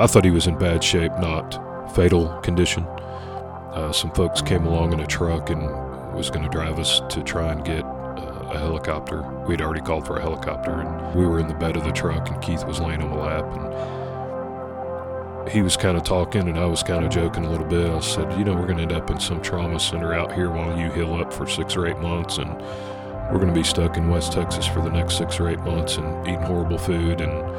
I 0.00 0.06
thought 0.06 0.24
he 0.24 0.30
was 0.30 0.46
in 0.46 0.56
bad 0.56 0.82
shape, 0.82 1.12
not 1.18 1.94
fatal 1.94 2.28
condition. 2.40 2.84
Uh, 2.84 3.92
some 3.92 4.10
folks 4.12 4.40
came 4.40 4.64
along 4.64 4.94
in 4.94 5.00
a 5.00 5.06
truck 5.06 5.50
and 5.50 5.60
was 6.14 6.30
going 6.30 6.42
to 6.42 6.48
drive 6.48 6.78
us 6.78 7.02
to 7.10 7.22
try 7.22 7.52
and 7.52 7.62
get 7.62 7.84
uh, 7.84 8.50
a 8.50 8.58
helicopter. 8.58 9.20
We'd 9.46 9.60
already 9.60 9.82
called 9.82 10.06
for 10.06 10.16
a 10.16 10.22
helicopter, 10.22 10.80
and 10.80 11.14
we 11.14 11.26
were 11.26 11.38
in 11.38 11.48
the 11.48 11.54
bed 11.54 11.76
of 11.76 11.84
the 11.84 11.92
truck, 11.92 12.30
and 12.30 12.42
Keith 12.42 12.64
was 12.64 12.80
laying 12.80 13.02
on 13.02 13.10
the 13.10 13.16
lap, 13.16 13.44
and 13.52 15.50
he 15.50 15.60
was 15.60 15.76
kind 15.76 15.98
of 15.98 16.02
talking, 16.02 16.48
and 16.48 16.58
I 16.58 16.64
was 16.64 16.82
kind 16.82 17.04
of 17.04 17.10
joking 17.10 17.44
a 17.44 17.50
little 17.50 17.66
bit. 17.66 17.90
I 17.90 18.00
said, 18.00 18.38
"You 18.38 18.44
know, 18.44 18.54
we're 18.54 18.66
going 18.66 18.78
to 18.78 18.84
end 18.84 18.92
up 18.92 19.10
in 19.10 19.20
some 19.20 19.42
trauma 19.42 19.78
center 19.78 20.14
out 20.14 20.32
here 20.32 20.50
while 20.50 20.78
you 20.78 20.90
heal 20.92 21.12
up 21.14 21.30
for 21.30 21.46
six 21.46 21.76
or 21.76 21.86
eight 21.86 21.98
months, 21.98 22.38
and 22.38 22.50
we're 23.30 23.38
going 23.38 23.48
to 23.48 23.52
be 23.52 23.64
stuck 23.64 23.98
in 23.98 24.08
West 24.08 24.32
Texas 24.32 24.66
for 24.66 24.80
the 24.80 24.90
next 24.90 25.18
six 25.18 25.38
or 25.38 25.50
eight 25.50 25.60
months 25.60 25.98
and 25.98 26.26
eating 26.26 26.40
horrible 26.40 26.78
food." 26.78 27.20
And 27.20 27.50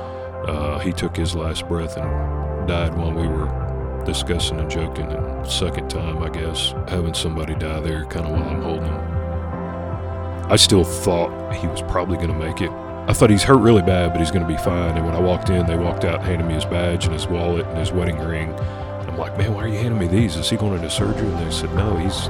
uh, 0.49 0.79
he 0.79 0.91
took 0.91 1.15
his 1.15 1.35
last 1.35 1.67
breath 1.67 1.97
and 1.97 2.40
died 2.67 2.95
while 2.97 3.11
we 3.11 3.27
were 3.27 4.03
discussing 4.05 4.59
and 4.59 4.69
joking. 4.69 5.05
And 5.05 5.47
second 5.47 5.89
time, 5.89 6.23
I 6.23 6.29
guess, 6.29 6.73
having 6.87 7.13
somebody 7.13 7.55
die 7.55 7.79
there 7.79 8.05
kind 8.05 8.25
of 8.25 8.31
while 8.31 8.43
I'm 8.43 8.61
holding 8.61 8.85
him. 8.85 10.51
I 10.51 10.55
still 10.55 10.83
thought 10.83 11.55
he 11.55 11.67
was 11.67 11.81
probably 11.83 12.17
going 12.17 12.29
to 12.29 12.33
make 12.33 12.61
it. 12.61 12.71
I 13.07 13.13
thought 13.13 13.29
he's 13.29 13.43
hurt 13.43 13.59
really 13.59 13.81
bad, 13.81 14.11
but 14.11 14.19
he's 14.19 14.31
going 14.31 14.45
to 14.45 14.47
be 14.47 14.57
fine. 14.57 14.97
And 14.97 15.05
when 15.05 15.15
I 15.15 15.19
walked 15.19 15.49
in, 15.49 15.65
they 15.65 15.77
walked 15.77 16.05
out 16.05 16.19
and 16.19 16.23
handed 16.23 16.47
me 16.47 16.53
his 16.53 16.65
badge 16.65 17.05
and 17.05 17.13
his 17.13 17.27
wallet 17.27 17.65
and 17.67 17.77
his 17.77 17.91
wedding 17.91 18.19
ring. 18.19 18.53
I'm 18.53 19.17
like, 19.17 19.37
man, 19.37 19.53
why 19.53 19.63
are 19.63 19.67
you 19.67 19.77
handing 19.77 19.99
me 19.99 20.07
these? 20.07 20.35
Is 20.35 20.49
he 20.49 20.57
going 20.57 20.75
into 20.75 20.89
surgery? 20.89 21.27
And 21.27 21.39
they 21.39 21.51
said, 21.51 21.73
no, 21.75 21.97
he's 21.97 22.29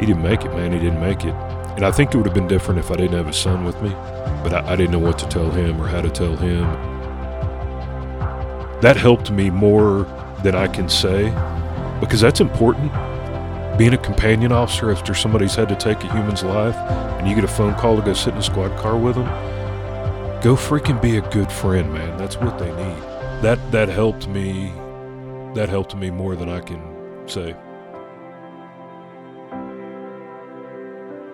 he 0.00 0.06
didn't 0.06 0.22
make 0.22 0.44
it, 0.44 0.52
man. 0.52 0.72
He 0.72 0.78
didn't 0.78 1.00
make 1.00 1.24
it. 1.24 1.34
And 1.76 1.84
I 1.84 1.90
think 1.90 2.14
it 2.14 2.16
would 2.16 2.26
have 2.26 2.34
been 2.34 2.48
different 2.48 2.78
if 2.78 2.90
I 2.90 2.96
didn't 2.96 3.16
have 3.16 3.26
his 3.26 3.36
son 3.36 3.64
with 3.64 3.80
me, 3.82 3.90
but 4.42 4.52
I, 4.52 4.72
I 4.72 4.76
didn't 4.76 4.92
know 4.92 4.98
what 4.98 5.18
to 5.18 5.28
tell 5.28 5.50
him 5.50 5.80
or 5.80 5.86
how 5.86 6.00
to 6.00 6.10
tell 6.10 6.36
him. 6.36 6.64
That 8.80 8.96
helped 8.96 9.30
me 9.30 9.50
more 9.50 10.04
than 10.44 10.54
I 10.54 10.68
can 10.68 10.88
say 10.88 11.30
because 12.00 12.20
that's 12.20 12.40
important. 12.40 12.92
Being 13.76 13.94
a 13.94 13.98
companion 13.98 14.52
officer 14.52 14.90
after 14.90 15.14
somebody's 15.14 15.54
had 15.54 15.68
to 15.68 15.76
take 15.76 16.02
a 16.04 16.12
human's 16.12 16.42
life 16.42 16.76
and 16.76 17.28
you 17.28 17.34
get 17.34 17.44
a 17.44 17.48
phone 17.48 17.74
call 17.74 17.96
to 17.96 18.02
go 18.02 18.12
sit 18.12 18.34
in 18.34 18.38
a 18.38 18.42
squad 18.42 18.76
car 18.78 18.96
with 18.96 19.16
them, 19.16 19.26
go 20.42 20.54
freaking 20.54 21.00
be 21.02 21.16
a 21.16 21.20
good 21.30 21.50
friend, 21.50 21.92
man. 21.92 22.16
That's 22.16 22.36
what 22.36 22.58
they 22.58 22.68
need. 22.68 23.02
That 23.42 23.58
that 23.72 23.88
helped 23.88 24.28
me. 24.28 24.72
That 25.54 25.68
helped 25.68 25.96
me 25.96 26.10
more 26.10 26.36
than 26.36 26.48
I 26.48 26.60
can 26.60 26.80
say. 27.26 27.56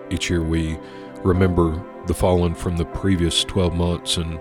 Each 0.09 0.29
year 0.29 0.43
we 0.43 0.77
remember 1.23 1.83
the 2.07 2.13
fallen 2.13 2.53
from 2.55 2.77
the 2.77 2.85
previous 2.85 3.43
12 3.43 3.75
months 3.75 4.17
and 4.17 4.39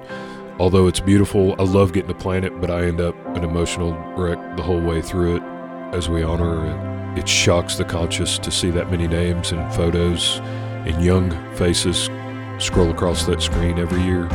although 0.58 0.86
it's 0.86 1.00
beautiful, 1.00 1.54
I 1.58 1.64
love 1.64 1.92
getting 1.92 2.08
to 2.08 2.14
plan 2.14 2.44
it, 2.44 2.60
but 2.60 2.70
I 2.70 2.84
end 2.84 3.00
up 3.00 3.14
an 3.36 3.44
emotional 3.44 3.92
wreck 4.16 4.56
the 4.56 4.62
whole 4.62 4.80
way 4.80 5.02
through 5.02 5.36
it 5.36 5.42
as 5.94 6.08
we 6.08 6.22
honor 6.22 6.66
it. 6.66 7.18
It 7.18 7.28
shocks 7.28 7.76
the 7.76 7.84
conscious 7.84 8.38
to 8.38 8.50
see 8.50 8.70
that 8.70 8.90
many 8.90 9.06
names 9.06 9.52
and 9.52 9.72
photos 9.74 10.40
and 10.86 11.02
young 11.02 11.30
faces 11.54 12.10
scroll 12.58 12.90
across 12.90 13.24
that 13.26 13.42
screen 13.42 13.78
every 13.78 14.02
year. 14.02 14.28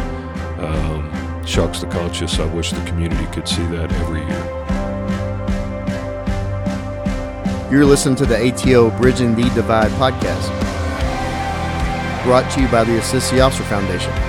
Um, 0.59 1.43
shocks 1.45 1.81
the 1.81 1.87
conscious. 1.87 2.39
I 2.39 2.45
wish 2.53 2.71
the 2.71 2.83
community 2.85 3.25
could 3.27 3.47
see 3.47 3.65
that 3.67 3.91
every 3.91 4.21
year. 4.21 4.55
You're 7.71 7.85
listening 7.85 8.15
to 8.17 8.25
the 8.25 8.49
ATO 8.49 8.89
Bridging 8.97 9.35
the 9.35 9.43
Divide 9.51 9.91
podcast, 9.91 10.49
brought 12.23 12.49
to 12.53 12.61
you 12.61 12.67
by 12.69 12.83
the 12.83 12.97
Assist 12.97 13.31
the 13.31 13.41
Officer 13.41 13.63
Foundation. 13.65 14.28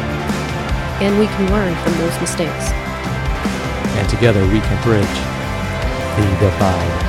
And 1.01 1.17
we 1.17 1.25
can 1.25 1.51
learn 1.51 1.75
from 1.83 1.97
those 1.97 2.19
mistakes. 2.21 2.71
and 3.97 4.07
together 4.09 4.41
we 4.47 4.59
can 4.61 4.81
bridge 4.83 5.05
the 6.15 6.23
divide. 6.39 7.07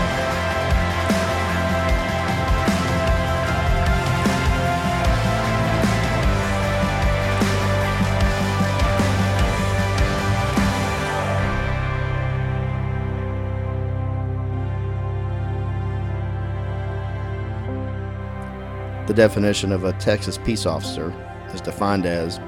The 19.06 19.14
definition 19.14 19.72
of 19.72 19.84
a 19.84 19.92
Texas 19.94 20.38
peace 20.38 20.64
officer 20.64 21.12
is 21.52 21.60
defined 21.60 22.06
as 22.06 22.40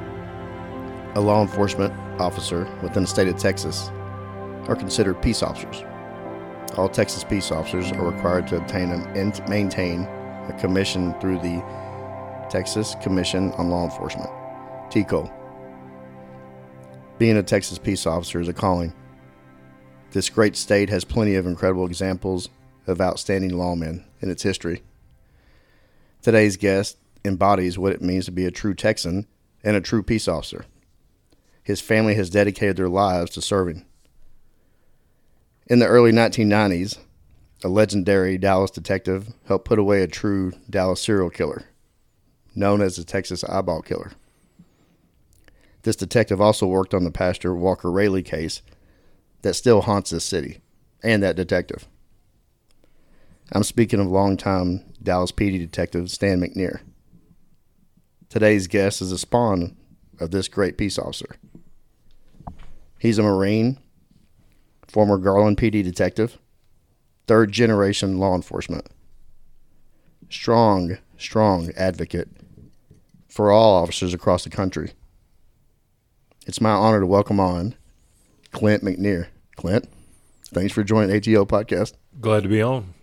a 1.15 1.21
law 1.21 1.43
enforcement 1.43 1.93
officer 2.21 2.69
within 2.83 3.05
the 3.05 3.09
state 3.09 3.29
of 3.29 3.37
Texas 3.37 3.89
are 4.67 4.77
considered 4.77 5.21
peace 5.23 5.43
officers. 5.43 5.85
All 6.77 6.89
Texas 6.89 7.23
peace 7.23 7.53
officers 7.53 7.93
are 7.93 8.11
required 8.11 8.49
to 8.49 8.57
obtain 8.57 8.91
and 8.91 9.49
maintain 9.49 10.03
a 10.49 10.57
commission 10.61 11.15
through 11.21 11.39
the 11.39 11.63
Texas 12.51 12.97
Commission 13.01 13.53
on 13.53 13.71
Law 13.71 13.85
Enforcement, 13.85 14.29
TCO. 14.91 15.33
Being 17.19 17.37
a 17.37 17.43
Texas 17.43 17.79
peace 17.79 18.07
officer 18.07 18.41
is 18.41 18.49
a 18.49 18.53
calling. 18.53 18.93
This 20.11 20.29
great 20.29 20.57
state 20.57 20.91
has 20.91 21.05
plenty 21.05 21.37
of 21.37 21.47
incredible 21.47 21.87
examples 21.87 22.49
of 22.87 23.01
outstanding 23.01 23.53
lawmen 23.53 24.05
in 24.21 24.31
its 24.31 24.43
history. 24.43 24.83
Today's 26.23 26.57
guest 26.57 26.97
embodies 27.25 27.79
what 27.79 27.93
it 27.93 28.03
means 28.03 28.25
to 28.25 28.33
be 28.33 28.47
a 28.47 28.51
true 28.51 28.75
Texan 28.75 29.27
and 29.63 29.77
a 29.77 29.81
true 29.81 30.03
peace 30.03 30.27
officer. 30.27 30.67
His 31.65 31.81
family 31.81 32.15
has 32.15 32.31
dedicated 32.31 32.77
their 32.77 32.89
lives 32.89 33.33
to 33.33 33.43
serving. 33.43 33.85
In 35.67 35.79
the 35.79 35.87
early 35.87 36.13
1990s, 36.13 36.99
a 37.65 37.69
legendary 37.69 38.37
Dallas 38.37 38.71
detective 38.71 39.33
helped 39.47 39.65
put 39.65 39.79
away 39.79 40.03
a 40.03 40.07
true 40.07 40.53
Dallas 40.69 41.01
serial 41.01 41.31
killer, 41.31 41.65
known 42.55 42.83
as 42.83 42.97
the 42.97 43.05
Texas 43.05 43.43
Eyeball 43.45 43.81
Killer. 43.81 44.13
This 45.83 45.97
detective 45.97 46.41
also 46.41 46.67
worked 46.67 46.93
on 46.93 47.05
the 47.05 47.11
Pastor 47.11 47.55
Walker 47.55 47.91
Railey 47.91 48.23
case 48.23 48.61
that 49.41 49.55
still 49.55 49.83
haunts 49.83 50.11
this 50.11 50.25
city 50.25 50.61
and 51.03 51.23
that 51.23 51.37
detective. 51.37 51.87
I'm 53.53 53.63
speaking 53.63 54.01
of 54.01 54.07
longtime 54.07 54.85
Dallas 55.03 55.33
PD 55.33 55.59
detective 55.59 56.11
Stan 56.11 56.41
McNear. 56.41 56.81
Today's 58.29 58.67
guest 58.67 59.01
is 59.01 59.13
a 59.13 59.19
spawn 59.19 59.77
of 60.21 60.31
this 60.31 60.49
great 60.49 60.77
peace 60.77 60.99
officer. 60.99 61.37
He's 63.04 63.19
a 63.19 63.22
Marine, 63.22 63.76
former 64.88 65.19
Garland 65.19 65.59
PD 65.59 65.84
detective, 65.84 66.38
third 67.26 67.53
generation 67.53 68.19
law 68.19 68.34
enforcement. 68.34 68.87
Strong, 70.31 70.97
strong 71.19 71.70
advocate 71.76 72.31
for 73.28 73.53
all 73.53 73.82
officers 73.82 74.15
across 74.15 74.45
the 74.45 74.48
country. 74.48 74.92
It's 76.47 76.62
my 76.62 76.71
honor 76.71 77.01
to 77.01 77.06
welcome 77.06 77.39
on 77.39 77.74
Clint 78.53 78.83
McNear. 78.83 79.27
Clint, 79.54 79.86
thanks 80.47 80.72
for 80.72 80.83
joining 80.83 81.15
ATO 81.15 81.45
podcast. 81.45 81.92
Glad 82.22 82.45
to 82.45 82.48
be 82.48 82.62
on. 82.62 82.95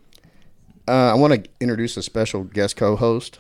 Uh, 0.88 1.12
I 1.12 1.13
want 1.13 1.36
to 1.36 1.50
introduce 1.59 1.95
a 1.95 2.01
special 2.01 2.44
guest 2.44 2.75
co-host. 2.75 3.38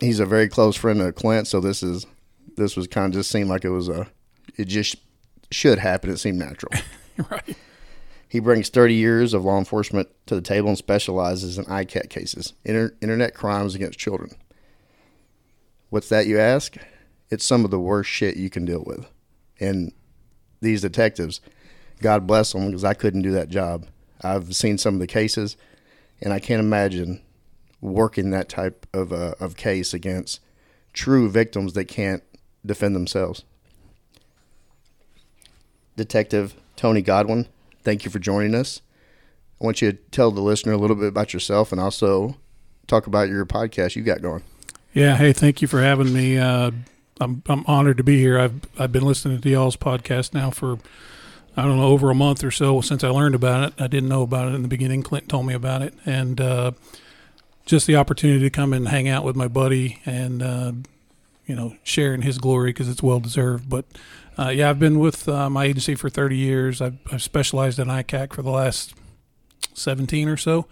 He's 0.00 0.20
a 0.20 0.26
very 0.26 0.50
close 0.50 0.76
friend 0.76 1.00
of 1.00 1.14
Clint, 1.14 1.46
so 1.46 1.60
this 1.60 1.82
is 1.82 2.04
this 2.58 2.76
was 2.76 2.86
kind 2.86 3.06
of 3.06 3.12
just 3.14 3.30
seemed 3.30 3.48
like 3.48 3.64
it 3.64 3.70
was 3.70 3.88
a 3.88 4.08
it 4.56 4.66
just 4.66 4.96
should 5.50 5.78
happen. 5.78 6.10
It 6.10 6.18
seemed 6.18 6.38
natural. 6.38 6.72
right. 7.30 7.56
He 8.28 8.40
brings 8.40 8.70
30 8.70 8.94
years 8.94 9.34
of 9.34 9.44
law 9.44 9.58
enforcement 9.58 10.08
to 10.24 10.34
the 10.34 10.40
table 10.40 10.70
and 10.70 10.78
specializes 10.78 11.58
in 11.58 11.66
ICAC 11.66 12.08
cases, 12.08 12.54
inter- 12.64 12.94
internet 13.02 13.34
crimes 13.34 13.74
against 13.74 13.98
children. 13.98 14.30
What's 15.90 16.08
that, 16.08 16.26
you 16.26 16.40
ask? 16.40 16.76
It's 17.28 17.44
some 17.44 17.66
of 17.66 17.70
the 17.70 17.78
worst 17.78 18.08
shit 18.08 18.38
you 18.38 18.48
can 18.48 18.64
deal 18.64 18.84
with. 18.86 19.06
And 19.60 19.92
these 20.62 20.80
detectives, 20.80 21.42
God 22.00 22.26
bless 22.26 22.52
them, 22.52 22.66
because 22.66 22.84
I 22.84 22.94
couldn't 22.94 23.20
do 23.20 23.32
that 23.32 23.50
job. 23.50 23.86
I've 24.22 24.56
seen 24.56 24.78
some 24.78 24.94
of 24.94 25.00
the 25.00 25.06
cases, 25.06 25.58
and 26.22 26.32
I 26.32 26.38
can't 26.38 26.60
imagine 26.60 27.20
working 27.82 28.30
that 28.30 28.48
type 28.48 28.86
of, 28.94 29.12
uh, 29.12 29.34
of 29.40 29.56
case 29.56 29.92
against 29.92 30.40
true 30.94 31.28
victims 31.28 31.74
that 31.74 31.84
can't 31.84 32.22
defend 32.64 32.96
themselves. 32.96 33.44
Detective 35.96 36.54
Tony 36.76 37.02
Godwin 37.02 37.46
thank 37.82 38.04
you 38.04 38.10
for 38.10 38.18
joining 38.18 38.54
us. 38.54 38.80
I 39.60 39.64
want 39.64 39.82
you 39.82 39.92
to 39.92 39.98
tell 40.10 40.30
the 40.30 40.40
listener 40.40 40.72
a 40.72 40.76
little 40.76 40.96
bit 40.96 41.08
about 41.08 41.32
yourself 41.32 41.72
and 41.72 41.80
also 41.80 42.36
talk 42.86 43.06
about 43.06 43.28
your 43.28 43.44
podcast 43.46 43.96
you 43.96 44.02
got 44.02 44.22
going. 44.22 44.42
Yeah. 44.92 45.16
Hey, 45.16 45.32
thank 45.32 45.62
you 45.62 45.68
for 45.68 45.80
having 45.80 46.12
me. 46.12 46.38
Uh, 46.38 46.72
I'm 47.20 47.42
I'm 47.46 47.64
honored 47.66 47.98
to 47.98 48.04
be 48.04 48.18
here. 48.18 48.38
I've 48.38 48.60
I've 48.78 48.92
been 48.92 49.04
listening 49.04 49.40
to 49.40 49.48
y'all's 49.48 49.76
podcast 49.76 50.34
now 50.34 50.50
for 50.50 50.78
I 51.56 51.62
don't 51.62 51.76
know 51.76 51.86
over 51.86 52.10
a 52.10 52.14
month 52.14 52.42
or 52.42 52.50
so 52.50 52.80
since 52.80 53.04
I 53.04 53.08
learned 53.08 53.34
about 53.34 53.68
it. 53.68 53.80
I 53.80 53.86
didn't 53.86 54.08
know 54.08 54.22
about 54.22 54.48
it 54.48 54.54
in 54.54 54.62
the 54.62 54.68
beginning. 54.68 55.02
Clint 55.02 55.28
told 55.28 55.46
me 55.46 55.54
about 55.54 55.82
it, 55.82 55.94
and 56.04 56.40
uh, 56.40 56.72
just 57.64 57.86
the 57.86 57.96
opportunity 57.96 58.40
to 58.40 58.50
come 58.50 58.72
and 58.72 58.88
hang 58.88 59.08
out 59.08 59.24
with 59.24 59.36
my 59.36 59.48
buddy 59.48 60.00
and 60.04 60.42
uh, 60.42 60.72
you 61.46 61.54
know 61.54 61.76
share 61.84 62.12
in 62.12 62.22
his 62.22 62.38
glory 62.38 62.70
because 62.70 62.88
it's 62.88 63.02
well 63.02 63.20
deserved. 63.20 63.68
But 63.68 63.84
uh, 64.38 64.48
yeah, 64.48 64.70
I've 64.70 64.78
been 64.78 64.98
with 64.98 65.28
uh, 65.28 65.50
my 65.50 65.64
agency 65.64 65.94
for 65.94 66.08
30 66.08 66.36
years. 66.36 66.80
I've, 66.80 66.98
I've 67.10 67.22
specialized 67.22 67.78
in 67.78 67.88
ICAC 67.88 68.32
for 68.32 68.42
the 68.42 68.50
last 68.50 68.94
17 69.74 70.28
or 70.28 70.36
so. 70.36 70.66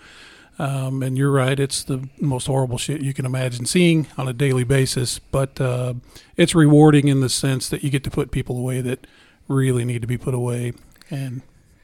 Um, 0.58 1.02
and 1.02 1.16
you're 1.16 1.30
right, 1.30 1.58
it's 1.58 1.82
the 1.82 2.06
most 2.20 2.46
horrible 2.46 2.76
shit 2.76 3.00
you 3.00 3.14
can 3.14 3.24
imagine 3.24 3.64
seeing 3.64 4.08
on 4.18 4.28
a 4.28 4.34
daily 4.34 4.64
basis. 4.64 5.18
But 5.18 5.58
uh, 5.60 5.94
it's 6.36 6.54
rewarding 6.54 7.08
in 7.08 7.20
the 7.20 7.30
sense 7.30 7.68
that 7.70 7.82
you 7.82 7.88
get 7.88 8.04
to 8.04 8.10
put 8.10 8.30
people 8.30 8.58
away 8.58 8.82
that 8.82 9.06
really 9.48 9.84
need 9.84 10.02
to 10.02 10.08
be 10.08 10.18
put 10.18 10.34
away. 10.34 10.74
And 11.10 11.40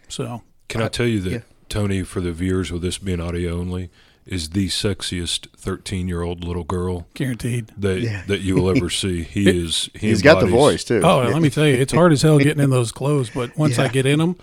so, 0.08 0.43
Can 0.69 0.82
I 0.82 0.88
tell 0.88 1.06
you 1.06 1.20
that 1.20 1.32
yeah. 1.32 1.40
Tony, 1.69 2.02
for 2.02 2.20
the 2.20 2.32
viewers 2.32 2.70
with 2.70 2.82
this 2.82 2.99
being 2.99 3.20
audio 3.20 3.58
only, 3.58 3.90
is 4.26 4.50
the 4.50 4.67
sexiest 4.69 5.46
13 5.56 6.08
year 6.08 6.23
old 6.23 6.43
little 6.44 6.64
girl 6.64 7.06
guaranteed. 7.14 7.69
that 7.78 8.00
Yeah. 8.00 8.23
that 8.26 8.40
you 8.40 8.56
will 8.56 8.69
ever 8.76 8.90
see. 9.02 9.23
He 9.23 9.49
is. 9.49 9.88
He 9.94 10.08
He's 10.08 10.23
got 10.23 10.40
the 10.40 10.46
voice 10.46 10.82
too. 10.84 11.00
Oh, 11.05 11.23
let 11.23 11.40
me 11.40 11.50
tell 11.50 11.67
you, 11.67 11.75
it's 11.75 11.93
hard 11.93 12.12
as 12.12 12.23
hell 12.23 12.38
getting 12.38 12.62
in 12.62 12.70
those 12.70 12.93
clothes. 12.93 13.31
But 13.31 13.56
once 13.56 13.78
I 13.78 13.88
get 13.88 14.05
in 14.06 14.19
them, 14.19 14.37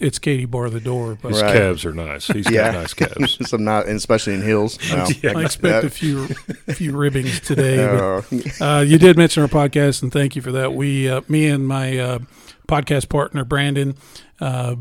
it's 0.00 0.18
Katie 0.18 0.46
bar 0.46 0.70
the 0.70 0.80
door. 0.80 1.18
But 1.20 1.32
His 1.32 1.42
Right. 1.42 1.52
calves 1.54 1.84
are 1.84 1.92
nice. 1.92 2.26
He's 2.26 2.50
Yeah. 2.50 2.72
got 2.72 2.74
nice 2.80 2.94
calves. 2.94 3.38
Some 3.50 3.64
not, 3.64 3.86
especially 3.88 4.34
in 4.34 4.42
heels. 4.42 4.78
No. 4.90 5.06
I 5.38 5.44
expect 5.44 5.84
a 5.84 5.90
few 5.90 6.26
a 6.66 6.74
few 6.74 6.96
ribbings 6.96 7.38
today. 7.40 7.76
but- 7.76 8.60
Uh, 8.60 8.64
Uh, 8.78 8.80
you 8.80 8.98
did 8.98 9.16
mention 9.16 9.42
our 9.42 9.48
podcast, 9.48 10.02
and 10.02 10.10
thank 10.10 10.34
you 10.36 10.42
for 10.42 10.52
that. 10.52 10.72
We, 10.74 11.08
uh, 11.08 11.20
me 11.28 11.46
and 11.48 11.68
my 11.68 11.98
uh, 11.98 12.18
podcast 12.66 13.08
partner 13.10 13.44
Brandon, 13.44 13.94
uh, 14.40 14.76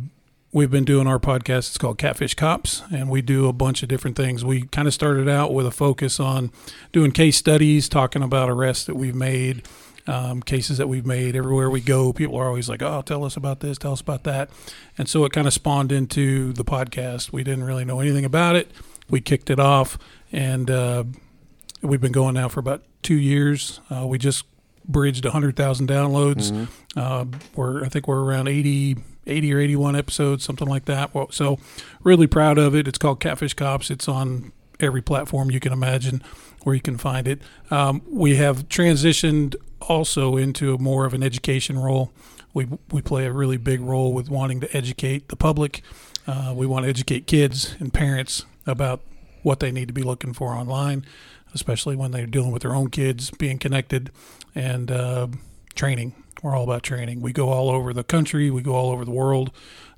we've 0.51 0.71
been 0.71 0.85
doing 0.85 1.07
our 1.07 1.19
podcast. 1.19 1.69
It's 1.69 1.77
called 1.77 1.97
Catfish 1.97 2.33
Cops, 2.33 2.81
and 2.91 3.09
we 3.09 3.21
do 3.21 3.47
a 3.47 3.53
bunch 3.53 3.83
of 3.83 3.89
different 3.89 4.17
things. 4.17 4.43
We 4.43 4.63
kind 4.63 4.87
of 4.87 4.93
started 4.93 5.29
out 5.29 5.53
with 5.53 5.65
a 5.65 5.71
focus 5.71 6.19
on 6.19 6.51
doing 6.91 7.11
case 7.11 7.37
studies, 7.37 7.87
talking 7.89 8.23
about 8.23 8.49
arrests 8.49 8.85
that 8.85 8.95
we've 8.95 9.15
made. 9.15 9.67
Um, 10.07 10.41
cases 10.41 10.79
that 10.79 10.87
we've 10.87 11.05
made 11.05 11.35
everywhere 11.35 11.69
we 11.69 11.81
go, 11.81 12.11
people 12.13 12.35
are 12.37 12.47
always 12.47 12.67
like, 12.67 12.81
"Oh, 12.81 13.03
tell 13.03 13.23
us 13.23 13.37
about 13.37 13.59
this, 13.59 13.77
tell 13.77 13.91
us 13.91 14.01
about 14.01 14.23
that," 14.23 14.49
and 14.97 15.07
so 15.07 15.23
it 15.23 15.31
kind 15.31 15.45
of 15.45 15.53
spawned 15.53 15.91
into 15.91 16.51
the 16.53 16.63
podcast. 16.65 17.31
We 17.31 17.43
didn't 17.43 17.63
really 17.63 17.85
know 17.85 17.99
anything 17.99 18.25
about 18.25 18.55
it. 18.55 18.71
We 19.07 19.21
kicked 19.21 19.51
it 19.51 19.59
off, 19.59 19.99
and 20.31 20.71
uh, 20.71 21.03
we've 21.83 22.01
been 22.01 22.13
going 22.13 22.33
now 22.33 22.47
for 22.47 22.59
about 22.59 22.81
two 23.03 23.17
years. 23.17 23.81
Uh, 23.91 24.07
we 24.07 24.17
just 24.17 24.45
bridged 24.87 25.25
100,000 25.25 25.87
downloads. 25.87 26.67
Uh, 26.95 27.25
we're 27.55 27.85
I 27.85 27.89
think 27.89 28.07
we're 28.07 28.23
around 28.23 28.47
80, 28.47 28.97
80 29.29 29.53
or 29.53 29.59
81 29.59 29.95
episodes, 29.95 30.43
something 30.43 30.67
like 30.67 30.85
that. 30.85 31.11
So 31.31 31.59
really 32.03 32.27
proud 32.27 32.57
of 32.57 32.75
it. 32.75 32.87
It's 32.87 32.97
called 32.97 33.19
Catfish 33.19 33.53
Cops. 33.53 33.89
It's 33.89 34.07
on 34.07 34.51
every 34.79 35.01
platform 35.01 35.51
you 35.51 35.59
can 35.59 35.73
imagine 35.73 36.23
where 36.63 36.75
you 36.75 36.81
can 36.81 36.97
find 36.97 37.27
it. 37.27 37.41
Um, 37.71 38.01
we 38.09 38.35
have 38.35 38.67
transitioned 38.69 39.55
also 39.81 40.37
into 40.37 40.77
more 40.77 41.05
of 41.05 41.13
an 41.13 41.23
education 41.23 41.77
role. 41.77 42.11
We, 42.53 42.67
we 42.91 43.01
play 43.01 43.25
a 43.25 43.31
really 43.31 43.57
big 43.57 43.81
role 43.81 44.13
with 44.13 44.29
wanting 44.29 44.59
to 44.61 44.77
educate 44.77 45.29
the 45.29 45.35
public. 45.35 45.81
Uh, 46.27 46.53
we 46.55 46.65
want 46.65 46.83
to 46.83 46.89
educate 46.89 47.27
kids 47.27 47.75
and 47.79 47.93
parents 47.93 48.45
about 48.65 49.01
what 49.43 49.59
they 49.59 49.71
need 49.71 49.87
to 49.87 49.93
be 49.93 50.03
looking 50.03 50.33
for 50.33 50.53
online, 50.53 51.05
especially 51.53 51.95
when 51.95 52.11
they're 52.11 52.25
dealing 52.25 52.51
with 52.51 52.63
their 52.63 52.75
own 52.75 52.89
kids, 52.89 53.31
being 53.31 53.57
connected, 53.57 54.11
and 54.53 54.91
uh, 54.91 55.27
training. 55.75 56.13
We're 56.41 56.55
all 56.55 56.63
about 56.63 56.83
training. 56.83 57.21
We 57.21 57.33
go 57.33 57.49
all 57.49 57.69
over 57.69 57.93
the 57.93 58.03
country, 58.03 58.49
we 58.49 58.61
go 58.61 58.73
all 58.73 58.91
over 58.91 59.03
the 59.03 59.11
world 59.11 59.51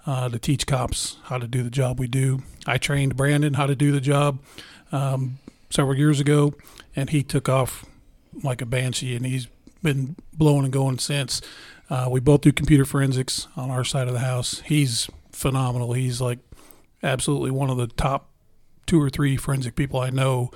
uh, 0.05 0.29
to 0.29 0.39
teach 0.39 0.65
cops 0.65 1.17
how 1.23 1.37
to 1.37 1.47
do 1.47 1.61
the 1.63 1.69
job 1.69 1.99
we 1.99 2.07
do. 2.07 2.41
I 2.65 2.77
trained 2.77 3.15
Brandon 3.15 3.53
how 3.53 3.67
to 3.67 3.75
do 3.75 3.91
the 3.91 4.01
job 4.01 4.39
um, 4.91 5.37
several 5.69 5.97
years 5.97 6.19
ago, 6.19 6.53
and 6.95 7.09
he 7.09 7.23
took 7.23 7.47
off 7.47 7.85
like 8.43 8.61
a 8.61 8.65
banshee, 8.65 9.15
and 9.15 9.25
he's 9.25 9.47
been 9.83 10.15
blowing 10.33 10.63
and 10.63 10.73
going 10.73 10.99
since. 10.99 11.41
Uh, 11.89 12.07
we 12.09 12.19
both 12.19 12.41
do 12.41 12.51
computer 12.51 12.85
forensics 12.85 13.47
on 13.55 13.69
our 13.69 13.83
side 13.83 14.07
of 14.07 14.13
the 14.13 14.21
house. 14.21 14.61
He's 14.61 15.09
phenomenal. 15.31 15.93
He's 15.93 16.21
like 16.21 16.39
absolutely 17.03 17.51
one 17.51 17.69
of 17.69 17.77
the 17.77 17.87
top 17.87 18.29
two 18.87 19.01
or 19.01 19.09
three 19.09 19.37
forensic 19.37 19.75
people 19.75 19.99
I 19.99 20.09
know, 20.09 20.51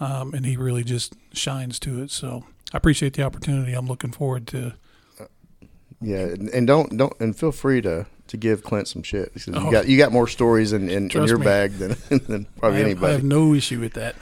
um, 0.00 0.34
and 0.34 0.44
he 0.44 0.56
really 0.56 0.84
just 0.84 1.14
shines 1.32 1.78
to 1.80 2.02
it. 2.02 2.10
So 2.10 2.44
I 2.72 2.76
appreciate 2.76 3.14
the 3.14 3.22
opportunity. 3.22 3.72
I'm 3.72 3.86
looking 3.86 4.12
forward 4.12 4.46
to. 4.48 4.74
Yeah, 6.00 6.18
and, 6.18 6.48
and 6.50 6.66
don't 6.66 6.96
don't 6.96 7.12
and 7.20 7.36
feel 7.36 7.52
free 7.52 7.80
to 7.82 8.06
to 8.28 8.36
give 8.36 8.62
Clint 8.62 8.86
some 8.88 9.02
shit 9.02 9.32
because 9.34 9.48
Oh. 9.54 9.64
you 9.66 9.70
got 9.72 9.88
you 9.88 9.98
got 9.98 10.12
more 10.12 10.28
stories 10.28 10.72
in, 10.72 10.88
in, 10.88 11.10
in 11.10 11.24
your 11.26 11.38
me. 11.38 11.44
bag 11.44 11.72
than 11.72 11.96
than 12.26 12.46
I 12.56 12.60
probably 12.60 12.80
anybody. 12.82 13.06
I 13.06 13.12
have 13.12 13.24
no 13.24 13.54
issue 13.54 13.80
with 13.80 13.94
that. 13.94 14.14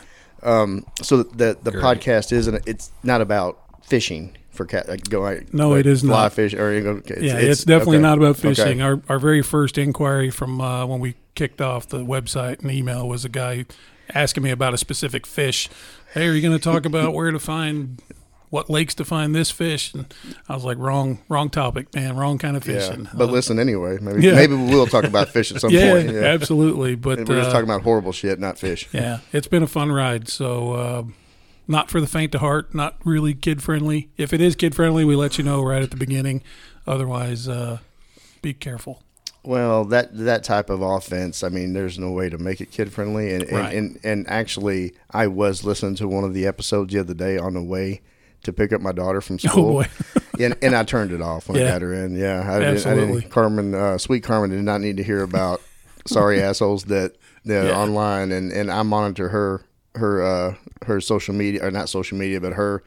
Um, 0.43 0.87
so 1.03 1.23
the 1.23 1.57
the 1.63 1.71
Great. 1.73 1.83
podcast 1.83 2.33
isn't. 2.33 2.63
It's 2.67 2.91
not 3.03 3.21
about 3.21 3.59
fishing 3.83 4.37
for 4.51 4.65
cat. 4.67 4.89
Like 4.89 5.05
go 5.09 5.21
like, 5.21 5.53
No, 5.53 5.71
like 5.71 5.81
it 5.81 5.87
is 5.87 6.01
fly 6.03 6.23
not. 6.25 6.33
fish 6.33 6.55
or 6.55 6.73
you 6.75 6.81
know, 6.81 6.91
okay, 6.91 7.19
yeah, 7.21 7.39
it's, 7.39 7.65
definitely 7.65 7.97
okay. 7.99 8.03
not 8.03 8.19
about 8.19 8.39
Okay. 8.39 8.55
fishing. 8.55 8.81
Our 8.83 9.01
our 9.09 9.19
very 9.19 9.43
first 9.43 9.79
inquiry 9.79 10.31
from 10.31 10.61
uh, 10.61 10.87
when 10.87 11.01
we 11.01 11.15
kicked 11.35 11.61
off 11.61 11.89
the 11.89 11.99
website 12.05 12.61
and 12.63 12.71
email 12.71 13.09
was 13.09 13.25
a 13.25 13.29
guy 13.29 13.67
asking 14.15 14.43
me 14.43 14.51
about 14.51 14.75
a 14.75 14.79
specific 14.79 15.27
fish. 15.27 15.69
Hey, 16.15 16.27
are 16.27 16.33
you 16.33 16.41
going 16.41 16.57
to 16.59 16.63
talk 16.63 16.87
about 16.87 17.13
where 17.15 17.31
to 17.31 17.39
find 17.39 18.01
what 18.51 18.71
lakes 18.71 18.95
to 18.97 19.05
find 19.05 19.35
this 19.35 19.51
fish? 19.51 19.93
And 19.95 20.13
I 20.49 20.55
was 20.55 20.65
like, 20.65 20.79
wrong, 20.79 21.19
wrong 21.29 21.51
topic, 21.51 21.95
man, 21.95 22.17
wrong 22.17 22.39
kind 22.39 22.57
of 22.57 22.67
Yeah, 22.67 22.79
fishing. 22.81 23.09
but 23.15 23.29
Uh, 23.29 23.33
listen 23.33 23.59
anyway. 23.59 23.99
Maybe 24.01 24.23
Yeah. 24.23 24.35
maybe 24.35 24.55
we'll 24.55 24.87
talk 24.87 25.05
about 25.05 25.29
fish 25.29 25.53
at 25.53 25.61
some 25.61 25.71
yeah, 25.73 25.93
point. 25.93 26.13
Yeah, 26.13 26.21
absolutely. 26.23 26.95
But 26.95 27.19
And 27.21 27.29
we're 27.29 27.37
just 27.37 27.51
uh, 27.51 27.53
talking 27.53 27.69
about 27.69 27.83
horrible 27.83 28.13
shit, 28.13 28.39
not 28.39 28.59
fish. 28.59 28.89
yeah, 28.93 29.19
it's 29.33 29.49
been 29.49 29.63
a 29.63 29.67
fun 29.69 29.93
ride. 29.93 30.29
So, 30.29 30.73
uh, 30.73 31.03
not 31.71 31.91
for 31.91 32.01
the 32.01 32.07
faint 32.07 32.35
of 32.35 32.41
heart, 32.41 32.75
not 32.75 32.97
really 33.05 33.35
kid 33.35 33.63
friendly. 33.63 34.09
If 34.17 34.33
it 34.33 34.41
is 34.41 34.57
kid 34.57 34.75
friendly, 34.75 35.05
we 35.05 35.15
let 35.17 35.37
you 35.37 35.45
know 35.45 35.63
right 35.63 35.83
at 35.83 35.91
the 35.91 35.99
beginning. 35.99 36.43
Otherwise, 36.87 37.47
uh, 37.49 37.79
be 38.41 38.55
careful. 38.55 39.03
Well, 39.45 39.85
that 39.87 40.17
that 40.17 40.45
type 40.45 40.69
of 40.71 40.81
offense, 40.83 41.43
I 41.45 41.49
mean, 41.49 41.73
there's 41.73 41.99
no 41.99 42.11
way 42.11 42.29
to 42.29 42.39
make 42.39 42.61
it 42.61 42.71
kid 42.71 42.93
friendly. 42.93 43.33
And, 43.35 43.43
and, 43.45 43.53
Right. 43.53 43.75
and 43.77 43.99
and 44.03 44.29
actually, 44.29 44.95
I 45.11 45.27
was 45.27 45.65
listening 45.65 45.95
to 45.97 46.09
one 46.09 46.25
of 46.25 46.35
the 46.35 46.47
episodes 46.47 46.93
the 46.93 47.01
other 47.01 47.15
day 47.15 47.39
on 47.39 47.55
the 47.55 47.63
way 47.63 48.01
to 48.45 48.53
pick 48.53 48.73
up 48.73 48.81
my 48.81 48.93
daughter 48.93 49.21
from 49.21 49.37
Oh 49.45 49.49
school. 49.49 49.73
boy, 49.73 49.87
and, 50.41 50.57
and 50.63 50.75
I 50.75 50.85
turned 50.85 51.13
it 51.13 51.21
off 51.21 51.49
when 51.49 51.59
I 51.59 51.61
Yeah. 51.65 51.71
got 51.73 51.83
her 51.83 51.93
in. 51.93 52.17
Yeah, 52.17 52.41
I 52.41 52.59
didn't, 52.59 52.69
I 52.69 52.73
Absolutely. 52.91 53.15
didn't. 53.23 53.31
Carmen, 53.31 53.75
uh, 53.75 53.99
sweet 53.99 54.23
Carmen, 54.23 54.51
did 54.51 54.63
not 54.63 54.81
need 54.81 54.97
to 54.99 55.03
hear 55.03 55.23
about 55.23 55.61
sorry 56.07 56.41
assholes 56.43 56.85
that 56.85 57.15
that 57.45 57.67
Yeah. 57.67 57.71
are 57.71 57.75
online, 57.83 58.33
and, 58.33 58.53
and 58.53 58.71
I 58.71 58.83
monitor 58.83 59.29
her 59.31 59.63
her 59.95 60.23
uh, 60.23 60.55
her 60.87 61.01
social 61.01 61.35
media 61.35 61.65
or 61.67 61.71
not 61.71 61.89
social 61.89 62.17
media, 62.19 62.41
but 62.41 62.53
her 62.55 62.83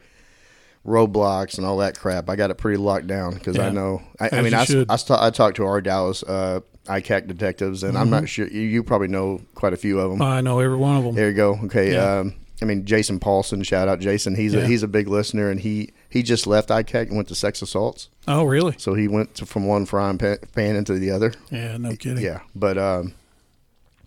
Roblox 0.86 1.58
and 1.58 1.66
all 1.66 1.76
that 1.78 1.98
crap. 1.98 2.28
I 2.28 2.36
got 2.36 2.50
it 2.50 2.58
pretty 2.58 2.76
locked 2.78 3.06
down 3.06 3.34
because 3.34 3.56
I 3.58 3.70
know. 3.70 4.02
I, 4.18 4.30
I 4.32 4.42
mean, 4.42 4.54
I. 4.54 4.66
I, 4.88 4.96
I 5.26 5.30
talked 5.30 5.56
to 5.56 5.64
our 5.64 5.80
Dallas 5.80 6.22
uh, 6.24 6.60
ICAC 6.86 7.28
detectives, 7.28 7.84
and 7.84 7.96
I'm 7.96 8.06
Mm-hmm. 8.06 8.10
not 8.10 8.28
sure 8.28 8.48
you, 8.48 8.60
you 8.62 8.82
probably 8.82 9.06
know 9.08 9.40
quite 9.54 9.72
a 9.72 9.76
few 9.76 10.00
of 10.00 10.10
them. 10.10 10.20
I 10.22 10.40
know 10.40 10.58
every 10.58 10.76
one 10.76 10.96
of 10.96 11.04
them. 11.04 11.14
There 11.14 11.28
you 11.28 11.36
go. 11.36 11.54
Okay. 11.66 11.92
Yeah. 11.92 12.18
Um, 12.20 12.34
I 12.62 12.64
mean, 12.64 12.84
Jason 12.86 13.18
Paulson. 13.18 13.62
Shout 13.62 13.88
out 13.88 14.00
Jason. 14.00 14.34
He's 14.36 14.54
Yeah. 14.54 14.60
a 14.60 14.66
he's 14.66 14.82
a 14.82 14.88
big 14.88 15.08
listener, 15.08 15.50
and 15.50 15.60
he 15.60 15.90
he 16.08 16.22
just 16.22 16.46
left 16.46 16.68
ICAC 16.70 17.08
and 17.08 17.16
went 17.16 17.28
to 17.28 17.34
sex 17.34 17.60
assaults. 17.62 18.08
Oh, 18.28 18.44
really? 18.44 18.74
So 18.78 18.94
he 18.94 19.08
went 19.08 19.34
to, 19.36 19.46
from 19.46 19.66
one 19.66 19.84
frying 19.86 20.18
pan, 20.18 20.38
pan 20.54 20.76
into 20.76 20.94
the 20.94 21.10
other. 21.10 21.32
Yeah, 21.50 21.76
no 21.76 21.96
kidding. 21.96 22.22
Yeah, 22.24 22.40
but 22.54 22.78
um, 22.78 23.14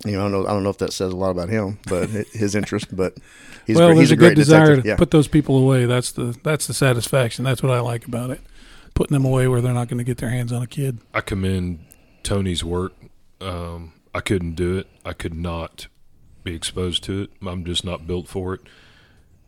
you 0.05 0.13
know, 0.13 0.19
I 0.25 0.29
don't 0.29 0.31
know. 0.31 0.47
I 0.47 0.51
don't 0.53 0.63
know 0.63 0.69
if 0.69 0.77
that 0.79 0.93
says 0.93 1.12
a 1.12 1.15
lot 1.15 1.31
about 1.31 1.50
him, 1.50 1.79
but 1.88 2.09
his 2.09 2.55
interest. 2.55 2.95
But 2.95 3.15
he's 3.67 3.75
well, 3.75 3.88
great, 3.89 3.95
there's 3.95 4.09
he's 4.09 4.12
a, 4.12 4.13
a, 4.13 4.17
great 4.17 4.29
good 4.29 4.35
desire 4.35 4.62
detective. 4.67 4.83
to 4.83 4.89
Yeah. 4.89 4.95
put 4.95 5.12
those 5.12 5.27
people 5.27 5.57
away. 5.57 5.85
That's 5.85 6.12
the 6.12 6.35
that's 6.43 6.67
the 6.67 6.74
satisfaction. 6.74 7.43
That's 7.43 7.62
what 7.62 7.71
I 7.71 7.79
like 7.81 8.05
about 8.07 8.29
it. 8.29 8.41
Putting 8.93 9.13
them 9.15 9.25
away 9.25 9.47
where 9.47 9.59
they're 9.59 9.74
not 9.74 9.89
going 9.89 9.97
to 9.97 10.03
get 10.05 10.17
their 10.19 10.29
hands 10.29 10.53
on 10.53 10.62
a 10.62 10.67
kid. 10.67 11.00
I 11.13 11.19
commend 11.21 11.79
Tony's 12.24 12.63
work. 12.63 12.93
Um, 13.41 13.91
I 14.13 14.21
couldn't 14.21 14.53
do 14.55 14.77
it. 14.77 14.88
I 15.03 15.12
could 15.12 15.33
not 15.33 15.88
be 16.46 16.56
exposed 16.56 17.04
to 17.04 17.24
it. 17.24 17.32
I'm 17.46 17.66
just 17.66 17.84
not 17.84 18.08
built 18.08 18.30
for 18.30 18.54
it. 18.54 18.62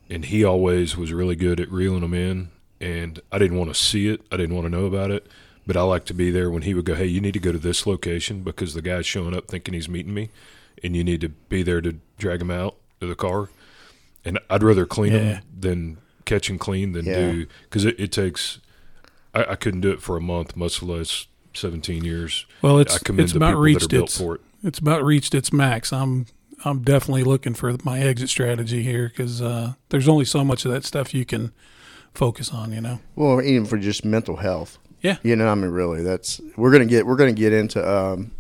And 0.10 0.26
he 0.26 0.44
always 0.44 0.98
was 0.98 1.14
really 1.14 1.36
good 1.36 1.60
at 1.62 1.72
reeling 1.72 2.02
them 2.02 2.14
in. 2.14 2.50
And 2.82 3.22
I 3.32 3.38
didn't 3.38 3.58
want 3.58 3.74
to 3.74 3.80
see 3.80 4.08
it. 4.10 4.22
I 4.32 4.36
didn't 4.38 4.56
want 4.56 4.66
to 4.66 4.70
know 4.70 4.86
about 4.86 5.12
it. 5.12 5.28
But 5.66 5.78
I 5.78 5.82
like 5.84 6.06
to 6.06 6.14
be 6.14 6.32
there 6.32 6.50
when 6.50 6.62
he 6.64 6.74
would 6.74 6.86
go, 6.86 6.96
"Hey, 6.96 7.08
you 7.08 7.20
need 7.20 7.34
to 7.34 7.40
go 7.40 7.52
to 7.52 7.58
this 7.58 7.86
location 7.86 8.42
because 8.44 8.74
the 8.74 8.82
guy's 8.82 9.06
showing 9.06 9.36
up 9.36 9.48
thinking 9.48 9.74
he's 9.74 9.90
meeting 9.90 10.14
me, 10.14 10.30
and 10.82 10.96
you 10.96 11.04
need 11.04 11.20
to 11.22 11.30
be 11.30 11.62
there 11.62 11.82
to 11.82 11.98
drag 12.18 12.42
him 12.42 12.52
out 12.52 12.76
to 13.02 13.08
the 13.08 13.16
car." 13.16 13.50
And 14.24 14.40
I'd 14.50 14.64
rather 14.64 14.86
clean 14.86 15.12
Yeah. 15.12 15.20
him 15.20 15.42
than 15.60 15.98
catch 16.24 16.50
and 16.50 16.58
clean 16.60 16.94
than 16.94 17.06
Yeah. 17.06 17.32
do 17.32 17.48
because 17.64 17.84
it, 17.84 18.00
it 18.00 18.14
takes. 18.14 18.60
I, 19.34 19.44
I 19.44 19.56
couldn't 19.56 19.82
do 19.82 19.92
it 19.92 20.02
for 20.02 20.16
a 20.16 20.22
month, 20.22 20.56
much 20.56 20.82
less 20.82 21.28
17 21.54 22.06
years. 22.06 22.46
Well, 22.62 22.78
I 22.78 22.82
it's 22.82 22.98
commend 23.00 23.24
it's 23.26 23.34
the 23.34 23.38
about 23.40 23.50
people 23.50 23.62
reached 23.64 23.80
that 23.82 23.86
are 23.88 23.90
built 24.00 24.10
its 24.10 24.18
for 24.18 24.36
it. 24.36 24.42
it's 24.64 24.80
about 24.80 25.04
reached 25.04 25.36
its 25.36 25.52
max. 25.52 25.92
I'm 25.92 26.28
I'm 26.66 26.82
definitely 26.82 27.24
looking 27.24 27.54
for 27.54 27.76
my 27.84 28.00
exit 28.00 28.30
strategy 28.30 28.84
here 28.84 29.10
because 29.10 29.42
uh, 29.42 29.74
there's 29.90 30.08
only 30.08 30.26
so 30.26 30.44
much 30.44 30.66
of 30.66 30.72
that 30.72 30.84
stuff 30.84 31.14
you 31.14 31.26
can 31.26 31.52
focus 32.14 32.52
on. 32.52 32.72
You 32.72 32.82
know. 32.82 33.00
Well, 33.16 33.42
even 33.42 33.66
for 33.66 33.78
just 33.78 34.04
mental 34.04 34.38
health. 34.38 34.78
Yeah. 35.02 35.18
You 35.22 35.36
know, 35.36 35.48
I 35.48 35.56
mean, 35.56 35.70
really, 35.70 36.02
that's 36.02 36.42
we're 36.56 36.72
gonna 36.72 36.86
get 36.86 37.06
we're 37.06 37.16
gonna 37.16 37.34
get 37.34 37.54
into 37.54 37.88
um, 37.88 38.32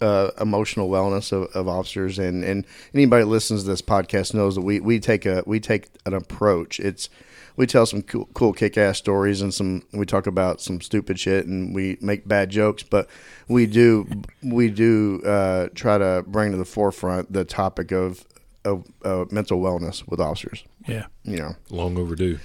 uh, 0.00 0.30
emotional 0.40 0.88
wellness 0.88 1.32
of, 1.32 1.44
of 1.54 1.68
officers, 1.68 2.18
and 2.18 2.44
and 2.44 2.66
anybody 2.94 3.24
that 3.24 3.28
listens 3.30 3.62
to 3.64 3.68
this 3.68 3.82
podcast 3.82 4.34
knows 4.34 4.54
that 4.54 4.62
we 4.62 4.80
we 4.80 4.98
take 5.00 5.26
a 5.26 5.42
we 5.46 5.60
take 5.60 5.88
an 6.06 6.14
approach. 6.14 6.80
It's 6.80 7.08
we 7.56 7.66
tell 7.66 7.84
some 7.84 8.02
cool, 8.02 8.28
cool 8.32 8.52
kick 8.52 8.78
ass 8.78 8.96
stories, 8.98 9.42
and 9.42 9.52
some 9.52 9.82
we 9.92 10.06
talk 10.06 10.26
about 10.26 10.60
some 10.60 10.80
stupid 10.80 11.18
shit, 11.20 11.46
and 11.46 11.74
we 11.74 11.98
make 12.00 12.26
bad 12.26 12.48
jokes, 12.50 12.82
but 12.82 13.08
we 13.48 13.66
do 13.66 14.06
we 14.42 14.70
do 14.70 15.20
uh, 15.26 15.68
try 15.74 15.98
to 15.98 16.24
bring 16.26 16.52
to 16.52 16.56
the 16.56 16.64
forefront 16.64 17.32
the 17.32 17.44
topic 17.44 17.92
of 17.92 18.24
of 18.64 18.86
uh, 19.04 19.24
mental 19.30 19.60
wellness 19.60 20.06
with 20.08 20.20
officers. 20.20 20.64
Yeah. 20.86 21.06
You 21.24 21.36
know, 21.38 21.56
Long 21.70 21.96
overdue. 21.98 22.38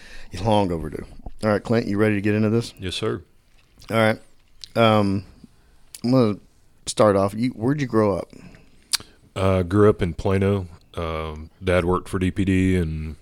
long 0.43 0.71
overdue. 0.71 1.05
All 1.43 1.49
right, 1.49 1.61
Clint, 1.63 1.87
you 1.87 1.97
ready 1.97 2.15
to 2.15 2.21
get 2.21 2.33
into 2.35 2.49
this? 2.49 2.73
Yes, 2.79 2.95
sir. 2.95 3.21
All 3.91 3.97
right. 3.97 4.19
Um, 4.75 5.25
I'm 6.03 6.11
gonna 6.11 6.37
start 6.85 7.15
off. 7.15 7.33
You, 7.33 7.49
where'd 7.51 7.81
you 7.81 7.87
grow 7.87 8.17
up? 8.17 8.31
Uh, 9.35 9.63
grew 9.63 9.89
up 9.89 10.01
in 10.01 10.13
Plano. 10.13 10.67
Um, 10.95 11.49
Dad 11.63 11.85
worked 11.85 12.07
for 12.07 12.19
DPD 12.19 12.81
and 12.81 13.15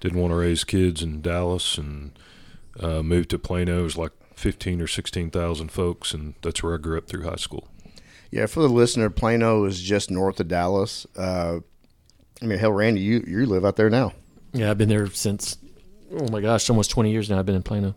didn't 0.00 0.20
want 0.20 0.30
to 0.32 0.36
raise 0.36 0.62
kids 0.64 1.02
in 1.02 1.20
Dallas, 1.20 1.76
and 1.76 2.12
uh, 2.78 3.02
moved 3.02 3.30
to 3.30 3.38
Plano. 3.38 3.80
It 3.80 3.82
was 3.82 3.96
like 3.96 4.12
fifteen 4.34 4.80
or 4.80 4.86
sixteen 4.86 5.30
thousand 5.30 5.72
folks, 5.72 6.14
and 6.14 6.34
that's 6.42 6.62
where 6.62 6.74
I 6.74 6.78
grew 6.78 6.96
up 6.98 7.08
through 7.08 7.24
high 7.24 7.36
school. 7.36 7.68
Yeah, 8.30 8.46
for 8.46 8.60
the 8.60 8.68
listener, 8.68 9.10
Plano 9.10 9.64
is 9.64 9.80
just 9.80 10.08
north 10.10 10.38
of 10.38 10.46
Dallas. 10.46 11.04
Uh, 11.16 11.58
I 12.40 12.46
mean, 12.46 12.58
hell, 12.60 12.72
Randy, 12.72 13.00
you 13.00 13.24
you 13.26 13.44
live 13.46 13.64
out 13.64 13.74
there 13.76 13.90
now. 13.90 14.12
Yeah, 14.52 14.70
I've 14.70 14.78
been 14.78 14.88
there 14.88 15.08
since. 15.10 15.56
Oh 16.16 16.28
my 16.30 16.40
gosh, 16.40 16.70
almost 16.70 16.90
20 16.90 17.10
years 17.10 17.28
now. 17.28 17.38
I've 17.38 17.46
been 17.46 17.54
in 17.56 17.62
Plano. 17.62 17.94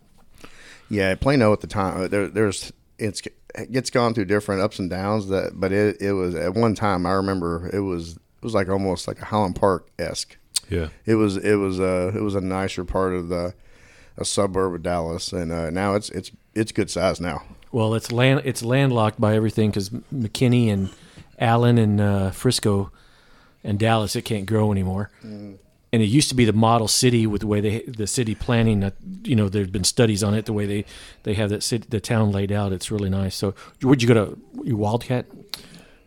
Yeah, 0.90 1.14
Plano 1.14 1.52
at 1.52 1.60
the 1.60 1.66
time. 1.66 2.02
uh, 2.02 2.08
There, 2.08 2.28
there's 2.28 2.72
it's 2.98 3.22
it's 3.54 3.90
gone 3.90 4.14
through 4.14 4.26
different 4.26 4.60
ups 4.60 4.78
and 4.78 4.90
downs. 4.90 5.28
That, 5.28 5.52
but 5.54 5.72
it 5.72 6.00
it 6.00 6.12
was 6.12 6.34
at 6.34 6.54
one 6.54 6.74
time. 6.74 7.06
I 7.06 7.12
remember 7.12 7.70
it 7.72 7.80
was 7.80 8.12
it 8.12 8.42
was 8.42 8.54
like 8.54 8.68
almost 8.68 9.08
like 9.08 9.20
a 9.20 9.26
Highland 9.26 9.56
Park 9.56 9.88
esque. 9.98 10.36
Yeah, 10.70 10.88
It 11.04 11.16
was 11.16 11.36
it 11.36 11.56
was 11.56 11.78
a 11.78 12.08
it 12.16 12.22
was 12.22 12.34
a 12.34 12.40
nicer 12.40 12.84
part 12.84 13.12
of 13.14 13.28
the 13.28 13.54
a 14.16 14.24
suburb 14.24 14.74
of 14.74 14.82
Dallas, 14.82 15.32
and 15.32 15.52
uh, 15.52 15.70
now 15.70 15.94
it's 15.94 16.08
it's 16.10 16.30
it's 16.54 16.72
good 16.72 16.90
size 16.90 17.20
now. 17.20 17.42
Well, 17.72 17.94
it's 17.94 18.12
land 18.12 18.42
it's 18.44 18.62
landlocked 18.62 19.20
by 19.20 19.34
everything 19.34 19.70
because 19.70 19.90
McKinney 19.90 20.72
and 20.72 20.90
Allen 21.38 21.78
and 21.78 22.00
uh, 22.00 22.30
Frisco 22.30 22.90
and 23.62 23.78
Dallas 23.78 24.14
it 24.14 24.22
can't 24.22 24.46
grow 24.46 24.70
anymore. 24.70 25.10
And 25.94 26.02
it 26.02 26.06
used 26.06 26.28
to 26.30 26.34
be 26.34 26.44
the 26.44 26.52
model 26.52 26.88
city 26.88 27.24
with 27.32 27.42
the 27.42 27.46
way 27.46 27.60
they 27.60 27.82
the 27.82 28.06
city 28.08 28.34
planning. 28.34 28.90
You 29.24 29.36
know, 29.36 29.48
there've 29.48 29.70
been 29.78 29.84
studies 29.84 30.22
on 30.24 30.34
it. 30.34 30.44
The 30.46 30.52
way 30.52 30.66
they 30.66 30.84
they 31.22 31.34
have 31.34 31.50
that 31.50 31.62
city, 31.62 31.86
the 31.88 32.00
town 32.00 32.32
laid 32.32 32.50
out, 32.50 32.72
it's 32.72 32.90
really 32.90 33.10
nice. 33.10 33.34
So, 33.36 33.54
would 33.82 34.02
you 34.02 34.08
go 34.08 34.14
to 34.14 34.38
you 34.64 34.76
Wildcat? 34.76 35.26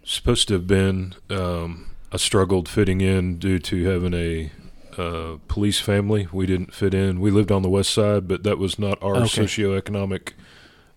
supposed 0.04 0.48
to 0.50 0.56
have 0.56 0.68
been. 0.68 1.16
Um, 1.30 1.70
I 2.12 2.18
struggled 2.18 2.68
fitting 2.68 3.02
in 3.02 3.38
due 3.40 3.60
to 3.60 3.84
having 3.86 4.14
a 4.14 4.52
uh, 4.98 5.38
police 5.48 5.80
family. 5.80 6.28
We 6.32 6.46
didn't 6.46 6.74
fit 6.74 6.94
in. 6.94 7.20
We 7.22 7.32
lived 7.32 7.52
on 7.52 7.62
the 7.62 7.70
west 7.70 7.94
side, 7.94 8.28
but 8.28 8.44
that 8.44 8.58
was 8.58 8.78
not 8.80 9.02
our 9.02 9.16
Okay. 9.18 9.44
socioeconomic 9.44 10.34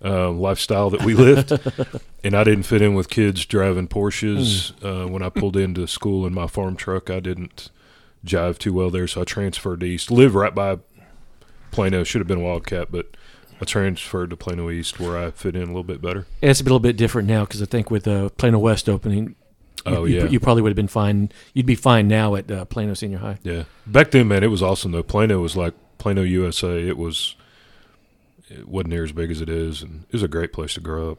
uh, 0.04 0.30
lifestyle 0.30 0.90
that 0.90 1.02
we 1.04 1.14
lived. 1.14 1.52
and 2.24 2.34
I 2.34 2.42
didn't 2.44 2.64
fit 2.64 2.82
in 2.82 2.94
with 2.94 3.08
kids 3.08 3.44
driving 3.46 3.88
Porsches. 3.88 4.72
Uh, 4.82 5.06
when 5.08 5.22
I 5.22 5.28
pulled 5.28 5.56
into 5.56 5.86
school 5.86 6.26
in 6.26 6.32
my 6.34 6.46
farm 6.46 6.74
truck, 6.76 7.10
I 7.10 7.20
didn't 7.20 7.70
jive 8.24 8.58
too 8.58 8.72
well 8.72 8.90
there, 8.90 9.06
so 9.06 9.22
I 9.22 9.24
transferred 9.24 9.80
to 9.80 9.86
East. 9.86 10.10
Live 10.10 10.34
right 10.34 10.54
by 10.54 10.78
Plano. 11.70 12.04
Should 12.04 12.20
have 12.20 12.28
been 12.28 12.42
Wildcat, 12.42 12.90
but 12.90 13.16
I 13.60 13.64
transferred 13.64 14.30
to 14.30 14.36
Plano 14.36 14.70
East 14.70 14.98
where 15.00 15.16
I 15.18 15.30
fit 15.30 15.54
in 15.56 15.62
a 15.62 15.66
little 15.66 15.84
bit 15.84 16.00
better. 16.02 16.26
And 16.42 16.50
it's 16.50 16.60
a 16.60 16.64
little 16.64 16.80
bit 16.80 16.96
different 16.96 17.28
now 17.28 17.44
because 17.44 17.62
I 17.62 17.66
think 17.66 17.90
with 17.90 18.06
uh, 18.08 18.30
Plano 18.30 18.58
West 18.58 18.88
opening, 18.88 19.24
you- 19.28 19.34
Oh, 19.86 20.04
you, 20.04 20.18
yeah. 20.18 20.28
you 20.28 20.38
probably 20.40 20.60
would 20.62 20.68
have 20.68 20.76
been 20.76 20.88
fine. 20.88 21.32
You'd 21.54 21.64
be 21.64 21.74
fine 21.74 22.06
now 22.06 22.34
at 22.34 22.50
uh, 22.50 22.66
Plano 22.66 22.92
Senior 22.92 23.16
High. 23.16 23.38
Yeah. 23.42 23.62
Back 23.86 24.10
then, 24.10 24.28
man, 24.28 24.44
it 24.44 24.48
was 24.48 24.62
awesome 24.62 24.92
though. 24.92 25.02
Plano 25.02 25.40
was 25.40 25.56
like 25.56 25.72
Plano, 25.96 26.20
USA. 26.22 26.86
It 26.86 26.98
was. 26.98 27.34
It 28.50 28.68
wasn't 28.68 28.90
near 28.90 29.04
as 29.04 29.12
big 29.12 29.30
as 29.30 29.40
it 29.40 29.48
is, 29.48 29.80
and 29.80 30.02
it 30.08 30.12
was 30.12 30.22
a 30.22 30.28
great 30.28 30.52
place 30.52 30.74
to 30.74 30.80
grow 30.80 31.12
up. 31.12 31.18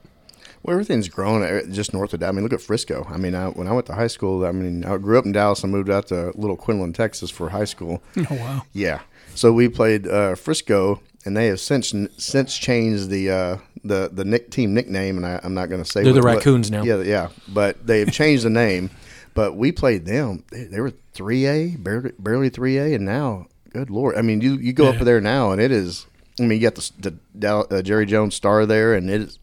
Well, 0.63 0.73
everything's 0.73 1.09
grown 1.09 1.41
uh, 1.43 1.61
just 1.71 1.93
north 1.93 2.13
of 2.13 2.19
Dallas. 2.19 2.33
I 2.33 2.35
mean, 2.35 2.43
look 2.43 2.53
at 2.53 2.61
Frisco. 2.61 3.05
I 3.09 3.17
mean, 3.17 3.33
I, 3.35 3.47
when 3.49 3.67
I 3.67 3.71
went 3.71 3.87
to 3.87 3.93
high 3.93 4.07
school, 4.07 4.45
I 4.45 4.51
mean, 4.51 4.85
I 4.85 4.97
grew 4.97 5.17
up 5.17 5.25
in 5.25 5.31
Dallas 5.31 5.63
and 5.63 5.71
moved 5.71 5.89
out 5.89 6.07
to 6.07 6.31
Little 6.35 6.55
Quinlan, 6.57 6.93
Texas 6.93 7.31
for 7.31 7.49
high 7.49 7.65
school. 7.65 8.01
Oh 8.17 8.35
wow. 8.35 8.61
Yeah. 8.73 8.99
So 9.33 9.51
we 9.53 9.69
played 9.69 10.07
uh, 10.07 10.35
Frisco, 10.35 11.01
and 11.25 11.35
they 11.37 11.47
have 11.47 11.59
since 11.59 11.93
since 12.17 12.57
changed 12.57 13.09
the 13.09 13.29
uh, 13.31 13.57
the 13.83 14.09
the 14.13 14.25
nick, 14.25 14.51
team 14.51 14.73
nickname, 14.73 15.17
and 15.17 15.25
I, 15.25 15.39
I'm 15.43 15.53
not 15.53 15.69
going 15.69 15.83
to 15.83 15.89
say 15.89 16.03
They're 16.03 16.13
the 16.13 16.19
what- 16.19 16.25
what- 16.27 16.35
Raccoons 16.37 16.69
now. 16.69 16.83
Yeah, 16.83 17.01
yeah. 17.01 17.29
But 17.47 17.85
they've 17.87 18.11
changed 18.11 18.43
the 18.43 18.49
name. 18.49 18.89
But 19.33 19.55
we 19.55 19.71
played 19.71 20.05
them. 20.05 20.43
They, 20.51 20.65
they 20.65 20.81
were 20.81 20.91
three 21.13 21.45
A, 21.47 21.69
barely 21.77 22.11
barely 22.19 22.49
three 22.49 22.77
A, 22.77 22.93
and 22.93 23.05
now, 23.05 23.47
good 23.71 23.89
lord! 23.89 24.17
I 24.17 24.21
mean, 24.21 24.41
you 24.41 24.55
you 24.57 24.73
go 24.73 24.83
Yeah. 24.91 24.99
up 24.99 25.05
there 25.05 25.21
now, 25.21 25.51
and 25.51 25.61
it 25.61 25.71
is. 25.71 26.05
I 26.39 26.43
mean, 26.43 26.59
you 26.59 26.69
got 26.69 26.75
the, 26.75 27.15
the 27.35 27.55
uh, 27.55 27.81
Jerry 27.81 28.05
Jones 28.05 28.35
Star 28.35 28.65
there, 28.65 28.93
and 28.93 29.09
it 29.09 29.21
is 29.21 29.39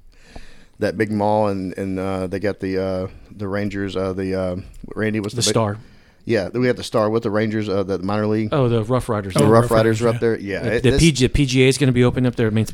that 0.79 0.97
big 0.97 1.11
mall, 1.11 1.49
and 1.49 1.77
and 1.77 1.99
uh, 1.99 2.27
they 2.27 2.39
got 2.41 2.61
the 2.61 2.79
uh, 2.79 3.09
the 3.31 3.49
Rangers. 3.49 3.97
Uh, 3.97 4.13
the 4.13 4.35
uh, 4.35 4.57
Randy 4.95 5.21
was 5.21 5.33
The 5.33 5.37
the, 5.37 5.43
big- 5.47 5.51
Star. 5.51 5.79
Yeah, 6.25 6.49
we 6.51 6.67
have 6.67 6.77
the 6.77 6.85
Star 6.85 7.09
with 7.09 7.23
the 7.23 7.31
Rangers, 7.31 7.71
uh, 7.71 7.85
the 7.85 7.99
minor 8.01 8.27
league. 8.27 8.51
Oh, 8.53 8.69
the 8.69 8.85
Rough 8.85 9.09
Riders. 9.09 9.33
the 9.33 9.41
Rough 9.47 9.63
Rough 9.63 9.71
Riders 9.71 10.03
Riders, 10.03 10.03
are 10.03 10.09
up 10.09 10.15
yeah. 10.17 10.19
there. 10.21 10.39
Yeah, 10.39 10.63
the 10.81 10.89
it- 10.89 11.17
the 11.17 11.29
PGA 11.29 11.69
is 11.69 11.79
going 11.79 11.87
to 11.89 11.93
be 11.93 12.05
opening 12.05 12.27
up 12.27 12.37
there. 12.37 12.49
I 12.49 12.51
mean, 12.51 12.67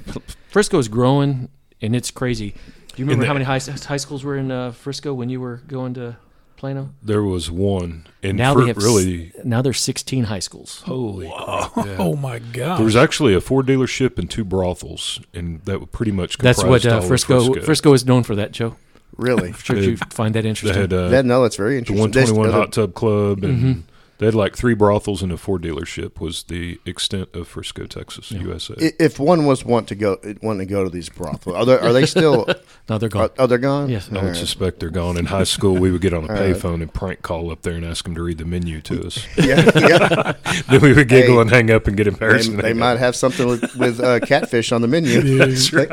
Frisco 0.48 0.78
is 0.78 0.88
growing, 0.88 1.48
and 1.80 1.94
it's 1.94 2.10
crazy. 2.10 2.50
Do 2.50 2.56
you 2.96 3.04
remember 3.04 3.22
the- 3.22 3.26
how 3.28 3.32
many 3.34 3.44
high, 3.44 3.60
high 3.60 3.96
schools 3.96 4.24
were 4.24 4.36
in 4.36 4.50
uh, 4.50 4.72
Frisco 4.72 5.14
when 5.14 5.28
you 5.28 5.40
were 5.40 5.58
going 5.68 5.94
to 5.94 6.16
Plano? 6.56 6.90
There 7.02 7.22
was 7.22 7.50
one, 7.50 8.06
and 8.22 8.36
Now 8.38 8.54
they 8.54 8.66
have 8.68 8.78
s- 8.78 8.84
really 8.84 9.32
Now 9.44 9.60
there's 9.62 9.80
16 9.80 10.24
high 10.24 10.38
schools. 10.38 10.82
holy. 10.86 11.28
crap, 11.28 11.76
yeah. 11.86 11.96
Oh 11.98 12.16
my 12.16 12.38
god. 12.38 12.78
There 12.78 12.84
was 12.84 12.96
actually 12.96 13.34
a 13.34 13.40
Ford 13.40 13.66
dealership 13.66 14.18
and 14.18 14.30
two 14.30 14.44
brothels, 14.44 15.20
and 15.34 15.60
that 15.64 15.80
would 15.80 15.92
pretty 15.92 16.12
much 16.12 16.38
That's 16.38 16.60
comprised 16.60 16.84
what 16.86 16.92
all 16.92 16.98
uh, 17.00 17.02
of 17.02 17.08
Frisco, 17.08 17.44
Frisco. 17.46 17.64
Frisco 17.66 17.92
is 17.92 18.06
known 18.06 18.22
for. 18.22 18.34
That 18.34 18.52
Joe. 18.52 18.76
really. 19.16 19.52
Sure, 19.58 19.76
They- 19.76 19.86
you 19.90 19.96
find 20.10 20.34
that 20.34 20.44
interesting. 20.44 20.80
had 20.80 20.92
uh, 20.92 21.08
that, 21.08 21.24
no, 21.24 21.42
that's 21.42 21.56
very 21.56 21.78
interesting. 21.78 21.96
the 21.98 22.04
interesting. 22.04 22.36
121 22.36 22.50
Hot 22.60 22.72
Tub 22.72 22.94
Club, 22.94 23.44
and 23.44 23.62
Mhm. 23.62 23.82
They 24.18 24.26
had 24.26 24.34
like 24.34 24.56
three 24.56 24.74
brothels 24.74 25.22
and 25.22 25.32
a 25.32 25.36
Ford 25.36 25.62
dealership. 25.62 26.20
Was 26.20 26.44
the 26.44 26.78
extent 26.86 27.28
of 27.34 27.48
Frisco, 27.48 27.86
Texas, 27.86 28.30
Yeah. 28.30 28.42
USA. 28.42 28.74
If 29.00 29.18
one 29.18 29.44
was 29.46 29.64
want 29.64 29.88
to 29.88 29.94
go, 29.94 30.18
wanting 30.42 30.66
to 30.66 30.72
go 30.72 30.84
to 30.84 30.90
these 30.90 31.08
brothels, 31.08 31.56
are 31.56 31.64
they, 31.64 31.78
are 31.78 31.92
they 31.92 32.06
still? 32.06 32.46
no, 32.88 32.98
they're 32.98 33.08
gone. 33.08 33.22
are, 33.24 33.30
oh, 33.40 33.46
they're 33.46 33.58
gone. 33.58 33.88
Yes. 33.88 34.08
I 34.10 34.16
All 34.16 34.22
would 34.22 34.28
right. 34.28 34.36
suspect 34.36 34.78
they're 34.80 34.90
gone. 34.90 35.16
In 35.16 35.26
high 35.26 35.44
school, 35.44 35.74
we 35.76 35.90
would 35.90 36.00
get 36.00 36.12
on 36.14 36.24
a 36.24 36.28
All 36.28 36.34
right. 36.34 36.54
payphone 36.54 36.80
and 36.82 36.92
prank 36.94 37.22
call 37.22 37.50
up 37.50 37.62
there 37.62 37.74
and 37.74 37.84
ask 37.84 38.04
them 38.04 38.14
to 38.14 38.22
read 38.22 38.38
the 38.38 38.44
menu 38.44 38.80
to 38.82 39.06
us. 39.06 39.26
yeah, 39.36 39.68
yeah. 39.74 40.32
then 40.70 40.80
we 40.80 40.92
would 40.92 41.08
giggle 41.08 41.34
Hey, 41.36 41.40
and 41.40 41.50
hang 41.50 41.70
up 41.70 41.86
and 41.88 41.96
get 41.96 42.06
embarrassed. 42.06 42.48
and 42.50 42.60
they 42.60 42.72
might 42.72 42.98
have 42.98 43.16
something 43.16 43.46
with, 43.48 43.74
with 43.76 44.00
uh, 44.00 44.20
catfish 44.20 44.70
on 44.72 44.80
the 44.80 44.88
menu. 44.88 45.20
That's 45.38 45.72
right. 45.72 45.90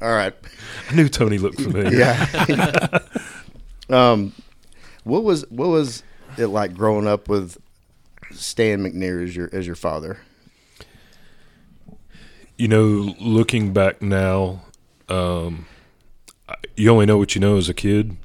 All 0.00 0.12
right. 0.12 0.34
I 0.90 0.94
knew 0.94 1.08
Tony 1.08 1.36
looked 1.38 1.60
familiar. 1.60 1.98
Yeah. 1.98 2.98
um, 3.90 4.32
what 5.04 5.24
was 5.24 5.44
what 5.50 5.68
was 5.68 6.02
it 6.38 6.48
like 6.48 6.74
growing 6.74 7.06
up 7.06 7.28
with 7.28 7.58
Stan 8.32 8.80
McNear 8.80 9.22
as 9.22 9.34
your 9.34 9.50
as 9.52 9.66
your 9.66 9.76
father? 9.76 10.18
You 12.56 12.68
know, 12.68 13.14
looking 13.20 13.72
back 13.72 14.02
now, 14.02 14.62
um, 15.08 15.66
you 16.76 16.90
only 16.90 17.06
know 17.06 17.18
what 17.18 17.34
you 17.34 17.40
know 17.40 17.56
as 17.56 17.68
a 17.68 17.74
kid, 17.74 18.16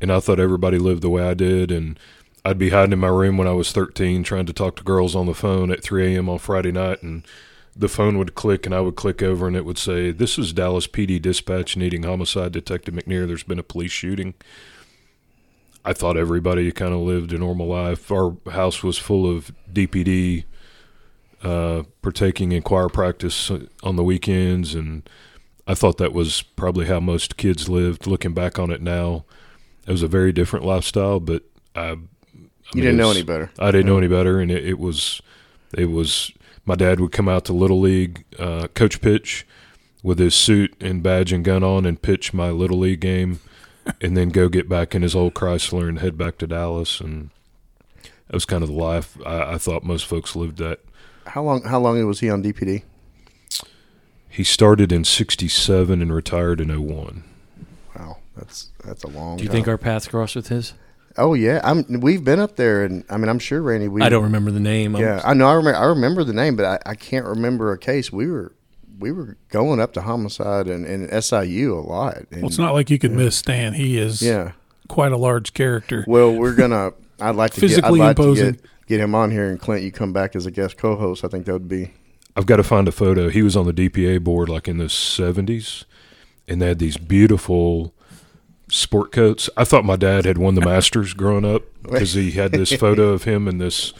and 0.00 0.12
I 0.12 0.20
thought 0.20 0.40
everybody 0.40 0.78
lived 0.78 1.02
the 1.02 1.08
way 1.08 1.22
I 1.22 1.34
did, 1.34 1.70
and 1.70 1.98
I'd 2.44 2.58
be 2.58 2.70
hiding 2.70 2.92
in 2.92 2.98
my 2.98 3.08
room 3.08 3.38
when 3.38 3.48
I 3.48 3.52
was 3.52 3.72
13 3.72 4.22
trying 4.22 4.46
to 4.46 4.52
talk 4.52 4.76
to 4.76 4.84
girls 4.84 5.14
on 5.14 5.26
the 5.26 5.34
phone 5.34 5.70
at 5.70 5.82
3 5.82 6.14
a.m. 6.14 6.28
on 6.28 6.38
Friday 6.38 6.72
night, 6.72 7.02
and 7.02 7.24
the 7.74 7.88
phone 7.88 8.18
would 8.18 8.34
click, 8.34 8.66
and 8.66 8.74
I 8.74 8.80
would 8.80 8.96
click 8.96 9.22
over, 9.22 9.46
and 9.46 9.56
it 9.56 9.64
would 9.64 9.78
say, 9.78 10.10
"This 10.10 10.38
is 10.38 10.52
Dallas 10.52 10.86
PD 10.86 11.20
dispatch 11.20 11.76
needing 11.76 12.02
homicide 12.02 12.52
detective 12.52 12.94
McNear. 12.94 13.26
There's 13.26 13.42
been 13.42 13.58
a 13.58 13.64
police 13.64 13.92
shooting." 13.92 14.34
I 15.84 15.92
thought 15.92 16.16
everybody 16.16 16.70
kind 16.72 16.92
of 16.92 17.00
lived 17.00 17.32
a 17.32 17.38
normal 17.38 17.66
life. 17.66 18.10
Our 18.10 18.36
house 18.50 18.82
was 18.82 18.98
full 18.98 19.30
of 19.30 19.52
DPD 19.72 20.44
uh, 21.42 21.84
partaking 22.02 22.52
in 22.52 22.62
choir 22.62 22.88
practice 22.88 23.50
on 23.82 23.96
the 23.96 24.04
weekends, 24.04 24.74
and 24.74 25.08
I 25.66 25.74
thought 25.74 25.98
that 25.98 26.12
was 26.12 26.42
probably 26.42 26.86
how 26.86 27.00
most 27.00 27.36
kids 27.36 27.68
lived. 27.68 28.06
Looking 28.06 28.34
back 28.34 28.58
on 28.58 28.70
it 28.70 28.82
now, 28.82 29.24
it 29.86 29.92
was 29.92 30.02
a 30.02 30.08
very 30.08 30.32
different 30.32 30.64
lifestyle, 30.66 31.20
but 31.20 31.44
I, 31.74 31.80
I 31.80 31.90
You 31.90 31.96
mean, 32.74 32.84
didn't 32.84 32.96
know 32.96 33.10
any 33.10 33.22
better. 33.22 33.50
I 33.58 33.70
didn't 33.70 33.86
know 33.86 33.98
any 33.98 34.08
better, 34.08 34.40
and 34.40 34.50
it, 34.50 34.64
it 34.64 34.78
was, 34.78 35.22
it 35.76 35.86
was. 35.86 36.32
My 36.66 36.74
dad 36.74 37.00
would 37.00 37.12
come 37.12 37.28
out 37.30 37.46
to 37.46 37.54
little 37.54 37.80
league, 37.80 38.24
uh, 38.38 38.68
coach 38.74 39.00
pitch, 39.00 39.46
with 40.02 40.18
his 40.18 40.34
suit 40.34 40.74
and 40.80 41.02
badge 41.02 41.32
and 41.32 41.44
gun 41.44 41.64
on 41.64 41.86
and 41.86 42.00
pitch 42.00 42.34
my 42.34 42.50
little 42.50 42.78
league 42.78 43.00
game, 43.00 43.40
and 44.00 44.16
then 44.16 44.30
go 44.30 44.48
get 44.48 44.68
back 44.68 44.94
in 44.94 45.02
his 45.02 45.14
old 45.14 45.34
Chrysler 45.34 45.88
and 45.88 45.98
head 45.98 46.16
back 46.16 46.38
to 46.38 46.46
Dallas. 46.46 47.00
And 47.00 47.30
that 48.02 48.34
was 48.34 48.44
kind 48.44 48.62
of 48.62 48.68
the 48.68 48.74
life 48.74 49.16
I, 49.26 49.54
I 49.54 49.58
thought 49.58 49.84
most 49.84 50.06
folks 50.06 50.36
lived 50.36 50.58
that. 50.58 50.80
How 51.26 51.42
long? 51.42 51.62
How 51.64 51.78
long 51.78 52.04
was 52.06 52.20
he 52.20 52.30
on 52.30 52.42
DPD? 52.42 52.82
He 54.28 54.44
started 54.44 54.92
in 54.92 55.04
'67 55.04 56.00
and 56.00 56.14
retired 56.14 56.60
in 56.60 56.68
01. 56.68 57.24
Wow, 57.96 58.18
that's 58.36 58.68
that's 58.84 59.02
a 59.04 59.08
long. 59.08 59.30
Time. 59.30 59.36
Do 59.38 59.42
you 59.42 59.48
time. 59.48 59.54
think 59.54 59.68
our 59.68 59.78
paths 59.78 60.08
crossed 60.08 60.36
with 60.36 60.48
his? 60.48 60.74
Oh 61.16 61.34
yeah, 61.34 61.60
I'm. 61.64 62.00
We've 62.00 62.22
been 62.22 62.38
up 62.38 62.56
there, 62.56 62.84
and 62.84 63.04
I 63.10 63.16
mean, 63.16 63.28
I'm 63.28 63.40
sure 63.40 63.60
Randy. 63.60 63.88
We 63.88 64.02
I 64.02 64.08
don't 64.08 64.22
remember 64.22 64.50
the 64.52 64.60
name. 64.60 64.94
I'm- 64.94 65.04
Yeah, 65.04 65.20
I 65.24 65.34
know. 65.34 65.48
I 65.48 65.54
remember. 65.54 65.78
I 65.78 65.86
remember 65.86 66.24
the 66.24 66.32
name, 66.32 66.56
but 66.56 66.64
I, 66.64 66.90
I 66.90 66.94
can't 66.94 67.26
remember 67.26 67.72
a 67.72 67.78
case. 67.78 68.12
We 68.12 68.30
were 68.30 68.52
we 68.98 69.12
were 69.12 69.36
going 69.50 69.80
up 69.80 69.92
to 69.94 70.02
homicide 70.02 70.66
and, 70.66 70.84
and 70.84 71.24
SIU 71.24 71.74
a 71.74 71.80
lot. 71.80 72.16
And, 72.30 72.42
Well, 72.42 72.46
it's 72.48 72.58
not 72.58 72.74
like 72.74 72.90
you 72.90 72.98
could 72.98 73.12
miss 73.12 73.36
Stan. 73.36 73.74
He 73.74 73.98
is 73.98 74.20
Yeah. 74.22 74.52
quite 74.88 75.12
a 75.12 75.16
large 75.16 75.54
character. 75.54 76.04
Well, 76.06 76.34
we're 76.34 76.54
gonna. 76.54 76.92
I'd 77.20 77.34
like 77.36 77.52
to 77.54 77.60
Physically 77.60 77.98
get, 77.98 78.04
I'd 78.04 78.06
like 78.08 78.18
imposing. 78.18 78.54
To 78.54 78.60
get, 78.60 78.70
get 78.86 79.00
him 79.00 79.14
on 79.14 79.30
here, 79.30 79.48
and 79.50 79.58
Clint, 79.60 79.82
you 79.82 79.90
come 79.92 80.12
back 80.12 80.36
as 80.36 80.46
a 80.46 80.50
guest 80.50 80.76
co-host. 80.76 81.24
I 81.24 81.28
think 81.28 81.46
that 81.46 81.52
would 81.52 81.68
be. 81.68 81.92
I've 82.36 82.46
got 82.46 82.56
to 82.56 82.62
find 82.62 82.86
a 82.86 82.92
photo. 82.92 83.28
He 83.28 83.42
was 83.42 83.56
on 83.56 83.66
the 83.66 83.72
DPA 83.72 84.22
board 84.22 84.48
like 84.48 84.68
in 84.68 84.78
the 84.78 84.84
70s, 84.84 85.84
and 86.46 86.62
they 86.62 86.68
had 86.68 86.78
these 86.78 86.96
beautiful 86.96 87.92
sport 88.70 89.10
coats. 89.10 89.50
I 89.56 89.64
thought 89.64 89.84
my 89.84 89.96
dad 89.96 90.24
had 90.24 90.38
won 90.38 90.54
the 90.54 90.60
Masters 90.60 91.14
growing 91.14 91.44
up 91.44 91.62
because 91.82 92.14
he 92.14 92.30
had 92.32 92.52
this 92.52 92.72
photo 92.72 93.08
of 93.08 93.24
him 93.24 93.48
in 93.48 93.58
this 93.58 93.92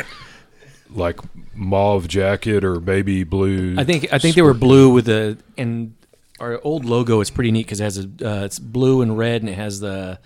like 0.91 1.21
mauve 1.55 2.09
jacket 2.09 2.65
or 2.65 2.81
baby 2.81 3.25
blue. 3.25 3.75
I 3.79 3.85
think 3.85 4.13
I 4.13 4.19
think 4.19 4.35
they 4.37 4.43
were 4.43 4.55
blue 4.55 4.91
with 4.91 5.07
the 5.07 5.39
and 5.57 5.95
our 6.41 6.61
old 6.63 6.85
logo 6.85 7.21
is 7.21 7.31
pretty 7.31 7.51
neat 7.51 7.67
because 7.67 7.81
it 7.81 7.85
has 7.85 7.99
a 7.99 8.03
uh, 8.23 8.45
it's 8.45 8.59
blue 8.59 9.03
and 9.03 9.19
red 9.19 9.43
and 9.43 9.49
it 9.51 9.55
has 9.57 9.81
the 9.81 10.19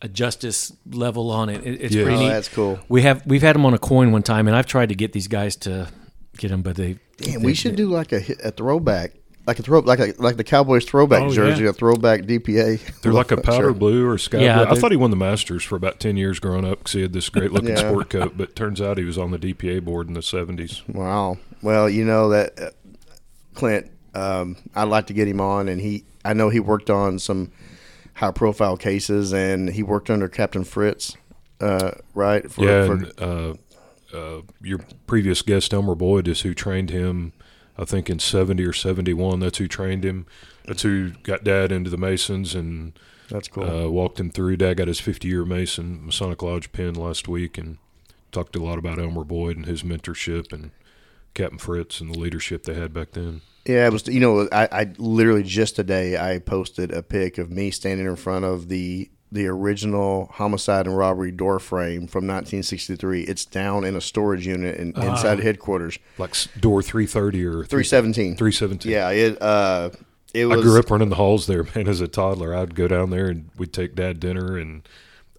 a 0.00 0.08
justice 0.08 0.72
level 0.90 1.30
on 1.30 1.48
it. 1.48 1.64
it 1.64 1.80
it's 1.80 1.94
Yeah. 1.94 2.02
pretty 2.04 2.18
Oh, 2.18 2.22
neat. 2.22 2.28
that's 2.30 2.48
cool. 2.48 2.80
We 2.88 3.02
have 3.02 3.24
we've 3.26 3.42
had 3.42 3.54
them 3.54 3.64
on 3.66 3.74
a 3.74 3.78
coin 3.78 4.10
one 4.12 4.22
time, 4.22 4.48
and 4.48 4.56
I've 4.56 4.66
tried 4.66 4.88
to 4.88 4.94
get 4.96 5.12
these 5.12 5.28
guys 5.28 5.54
to 5.56 5.88
get 6.38 6.48
them, 6.48 6.62
but 6.62 6.74
they. 6.76 6.96
Damn, 7.18 7.40
they- 7.40 7.46
we 7.46 7.54
should 7.54 7.76
do 7.76 7.88
like 7.88 8.10
a 8.12 8.22
a 8.42 8.50
throwback, 8.50 9.12
like 9.46 9.58
a 9.58 9.62
throw, 9.62 9.80
like 9.80 9.98
a, 9.98 10.14
like 10.18 10.36
the 10.36 10.44
Cowboys 10.44 10.84
throwback 10.84 11.22
Oh, 11.22 11.30
jersey, 11.32 11.64
yeah. 11.64 11.70
a 11.70 11.72
throwback 11.72 12.22
DPA. 12.22 13.00
They're 13.00 13.12
like 13.12 13.32
a 13.32 13.36
powder 13.40 13.64
Sure. 13.68 13.72
blue 13.74 14.08
or 14.08 14.16
sky 14.18 14.38
Yeah, 14.38 14.64
blue. 14.64 14.76
I 14.76 14.80
thought 14.80 14.90
he 14.92 14.96
won 14.96 15.10
the 15.10 15.16
Masters 15.16 15.64
for 15.64 15.74
about 15.76 15.98
10 16.00 16.16
years 16.16 16.38
growing 16.38 16.64
up 16.64 16.78
because 16.78 16.92
he 16.92 17.02
had 17.02 17.12
this 17.12 17.28
great 17.28 17.50
looking 17.52 17.70
Yeah. 17.76 17.76
sport 17.90 18.10
coat, 18.10 18.34
but 18.36 18.54
turns 18.54 18.80
out 18.80 18.98
he 18.98 19.04
was 19.04 19.18
on 19.18 19.30
the 19.32 19.38
DPA 19.38 19.84
board 19.84 20.06
in 20.08 20.14
the 20.14 20.20
70s. 20.20 20.86
Wow. 20.88 21.38
Well, 21.60 21.88
you 21.90 22.04
know 22.04 22.28
that 22.28 22.60
uh, 22.60 22.70
Clint, 23.54 23.90
um, 24.14 24.56
I'd 24.74 24.84
like 24.84 25.06
to 25.08 25.12
get 25.12 25.26
him 25.28 25.40
on, 25.40 25.68
and 25.68 25.80
he, 25.80 26.04
I 26.24 26.34
know 26.34 26.48
he 26.48 26.60
worked 26.60 26.90
on 26.90 27.18
some 27.18 27.50
high-profile 28.14 28.76
cases, 28.76 29.32
and 29.32 29.70
he 29.70 29.82
worked 29.82 30.10
under 30.10 30.28
Captain 30.28 30.64
Fritz, 30.64 31.16
uh, 31.60 31.92
right? 32.14 32.50
For, 32.50 32.64
yeah, 32.64 32.86
for- 32.86 32.92
and 32.92 33.12
uh, 33.20 33.54
uh, 34.16 34.42
your 34.62 34.80
previous 35.06 35.42
guest, 35.42 35.72
Elmer 35.72 35.94
Boyd, 35.94 36.28
is 36.28 36.42
who 36.42 36.54
trained 36.54 36.90
him, 36.90 37.32
I 37.82 37.84
think, 37.84 38.08
in 38.08 38.18
70 38.20 38.64
or 38.64 38.72
71. 38.72 39.40
That's 39.40 39.58
who 39.58 39.66
trained 39.66 40.04
him. 40.04 40.26
That's 40.66 40.82
who 40.82 41.10
got 41.24 41.42
Dad 41.42 41.72
into 41.72 41.90
the 41.90 41.98
Masons 41.98 42.54
and 42.54 42.96
that's 43.28 43.48
cool. 43.48 43.64
uh, 43.64 43.88
walked 43.88 44.20
him 44.20 44.30
through. 44.30 44.58
Dad 44.58 44.76
got 44.76 44.88
his 44.88 45.00
50 45.00 45.26
year 45.26 45.44
Mason 45.44 46.06
Masonic 46.06 46.42
Lodge 46.42 46.70
pin 46.72 46.94
last 46.94 47.26
week 47.26 47.58
and 47.58 47.78
talked 48.30 48.54
a 48.54 48.62
lot 48.62 48.78
about 48.78 48.98
Elmer 48.98 49.24
Boyd 49.24 49.56
and 49.56 49.66
his 49.66 49.82
mentorship 49.82 50.52
and 50.52 50.70
Captain 51.34 51.58
Fritz 51.58 52.00
and 52.00 52.14
the 52.14 52.18
leadership 52.18 52.62
they 52.62 52.74
had 52.74 52.94
back 52.94 53.12
then. 53.12 53.40
Yeah, 53.66 53.86
it 53.86 53.92
was. 53.92 54.06
You 54.08 54.20
know, 54.20 54.48
I, 54.50 54.68
I 54.72 54.92
literally 54.98 55.44
just 55.44 55.76
today 55.76 56.16
I 56.16 56.38
posted 56.38 56.92
a 56.92 57.02
pic 57.02 57.38
of 57.38 57.50
me 57.50 57.70
standing 57.70 58.06
in 58.06 58.16
front 58.16 58.44
of 58.44 58.68
the 58.68 59.10
the 59.32 59.46
original 59.46 60.28
homicide 60.34 60.86
and 60.86 60.96
robbery 60.96 61.30
door 61.32 61.58
frame 61.58 62.06
from 62.06 62.26
1963. 62.26 63.22
It's 63.22 63.44
down 63.46 63.84
in 63.84 63.96
a 63.96 64.00
storage 64.00 64.46
unit 64.46 64.76
in, 64.76 64.88
inside 65.02 65.40
headquarters. 65.40 65.98
Like 66.18 66.34
door 66.60 66.82
330 66.82 67.44
or 67.46 67.50
317. 67.64 68.36
317. 68.36 68.92
Yeah, 68.92 69.08
it 69.10 69.40
uh, 69.40 69.90
it 70.34 70.46
I 70.46 70.54
grew 70.60 70.78
up 70.78 70.90
running 70.90 71.08
the 71.08 71.16
halls 71.16 71.46
there, 71.46 71.64
man. 71.74 71.88
As 71.88 72.00
a 72.02 72.08
toddler, 72.08 72.54
I'd 72.54 72.74
go 72.74 72.86
down 72.86 73.10
there 73.10 73.28
and 73.28 73.48
we'd 73.56 73.72
take 73.72 73.94
dad 73.94 74.20
dinner, 74.20 74.58
and 74.58 74.86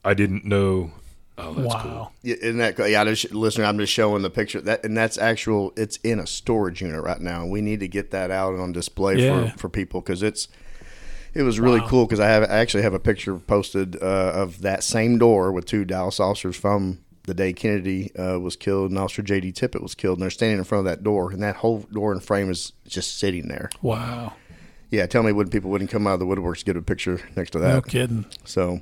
I 0.03 0.13
didn't 0.15 0.43
know. 0.43 0.91
Oh, 1.35 1.53
that's 1.53 1.73
wow. 1.73 1.81
cool. 1.81 2.11
Yeah, 2.21 2.35
Isn't 2.41 2.57
that 2.59 2.77
yeah? 2.89 3.01
I 3.01 3.05
just, 3.05 3.33
listener, 3.33 3.65
I'm 3.65 3.79
just 3.79 3.91
showing 3.91 4.21
the 4.21 4.29
picture 4.29 4.61
that, 4.61 4.83
and 4.85 4.95
that's 4.97 5.17
actual. 5.17 5.71
It's 5.75 5.97
in 5.97 6.19
a 6.19 6.27
storage 6.27 6.81
unit 6.81 7.01
right 7.03 7.21
now. 7.21 7.45
We 7.45 7.61
need 7.61 7.79
to 7.79 7.87
get 7.87 8.11
that 8.11 8.29
out 8.31 8.53
on 8.55 8.71
display 8.71 9.17
Yeah. 9.17 9.51
for, 9.51 9.57
for 9.57 9.69
people 9.69 10.01
because 10.01 10.21
it's 10.23 10.47
it 11.33 11.43
was 11.43 11.59
really 11.59 11.79
Wow. 11.81 11.87
cool 11.87 12.05
because 12.05 12.19
I 12.19 12.27
have 12.27 12.43
I 12.43 12.57
actually 12.57 12.83
have 12.83 12.93
a 12.93 12.99
picture 12.99 13.37
posted 13.37 13.95
uh, 14.01 14.31
of 14.33 14.61
that 14.61 14.83
same 14.83 15.17
door 15.17 15.51
with 15.51 15.65
two 15.65 15.85
Dallas 15.85 16.19
officers 16.19 16.55
from 16.55 16.99
the 17.25 17.33
day 17.33 17.53
Kennedy 17.53 18.13
uh, 18.17 18.37
was 18.39 18.55
killed 18.57 18.89
and 18.91 18.99
Officer 18.99 19.21
J.D. 19.21 19.53
Tippit 19.53 19.81
was 19.81 19.95
killed, 19.95 20.17
and 20.17 20.23
they're 20.23 20.29
standing 20.29 20.57
in 20.57 20.63
front 20.65 20.85
of 20.85 20.91
that 20.91 21.03
door, 21.03 21.31
and 21.31 21.41
that 21.41 21.57
whole 21.57 21.79
door 21.91 22.11
and 22.11 22.21
frame 22.21 22.49
is 22.51 22.73
just 22.87 23.17
sitting 23.17 23.47
there. 23.47 23.69
Wow. 23.81 24.33
Yeah, 24.89 25.05
tell 25.07 25.23
me 25.23 25.31
when 25.31 25.49
people 25.49 25.71
wouldn't 25.71 25.89
come 25.89 26.05
out 26.05 26.15
of 26.15 26.19
the 26.19 26.25
woodworks 26.25 26.59
to 26.59 26.65
get 26.65 26.77
a 26.77 26.81
picture 26.81 27.21
next 27.35 27.51
to 27.51 27.59
that. 27.59 27.73
No 27.73 27.81
kidding. 27.81 28.25
So 28.45 28.81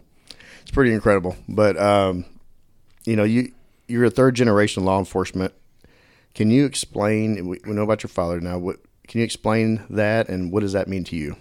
it's 0.62 0.72
pretty 0.72 0.92
incredible. 0.92 1.38
But 1.48 1.78
um, 1.78 2.26
you 3.06 3.16
know, 3.16 3.24
you 3.24 3.52
you're 3.88 4.06
a 4.06 4.10
third 4.10 4.36
generation 4.36 4.84
law 4.86 5.00
enforcement. 5.00 5.54
Can 6.34 6.50
you 6.50 6.66
explain? 6.66 7.48
We, 7.48 7.60
we 7.66 7.74
know 7.74 7.84
about 7.84 8.04
your 8.04 8.10
father 8.10 8.42
now. 8.42 8.58
What 8.58 8.78
can 9.08 9.20
you 9.20 9.26
explain 9.26 9.84
that, 9.90 10.28
and 10.30 10.52
what 10.52 10.62
does 10.62 10.74
that 10.74 10.88
mean 10.88 11.04
to 11.06 11.16
you? 11.16 11.36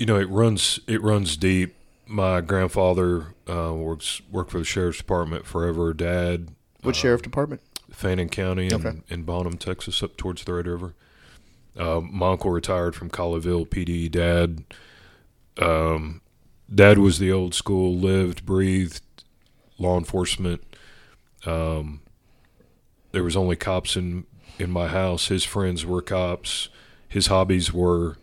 You 0.00 0.06
know, 0.06 0.16
it 0.18 0.30
runs 0.30 0.80
it 0.86 1.02
runs 1.02 1.36
deep. 1.36 1.74
My 2.06 2.40
grandfather 2.40 3.34
uh, 3.46 3.74
works 3.74 4.22
worked 4.30 4.50
for 4.50 4.58
the 4.58 4.64
sheriff's 4.64 4.96
department 4.96 5.44
forever. 5.44 5.92
Dad, 5.92 6.48
What 6.80 6.96
sheriff 6.96 7.20
department? 7.20 7.60
Fannin 7.90 8.30
County 8.30 8.68
in, 8.68 8.74
Okay. 8.74 8.98
in 9.10 9.24
Bonham, 9.24 9.58
Texas, 9.58 10.02
up 10.02 10.16
towards 10.16 10.42
the 10.44 10.54
Red 10.54 10.66
River. 10.66 10.94
Uh, 11.76 12.00
my 12.00 12.30
uncle 12.30 12.50
retired 12.50 12.96
from 12.96 13.10
Colleyville 13.10 13.68
PD. 13.68 14.10
Dad, 14.10 14.64
um, 15.60 16.22
Dad 16.74 16.96
was 16.96 17.18
the 17.18 17.30
old 17.30 17.52
school, 17.54 17.94
lived, 17.94 18.46
breathed 18.46 19.02
law 19.78 19.98
enforcement. 19.98 20.62
Um, 21.44 22.00
there 23.12 23.22
was 23.22 23.36
only 23.36 23.54
cops 23.56 23.96
in 23.96 24.24
in 24.58 24.70
my 24.70 24.88
house. 24.88 25.26
His 25.28 25.44
friends 25.44 25.84
were 25.84 26.00
cops. 26.00 26.70
His 27.06 27.26
hobbies 27.26 27.70
were, 27.70 28.16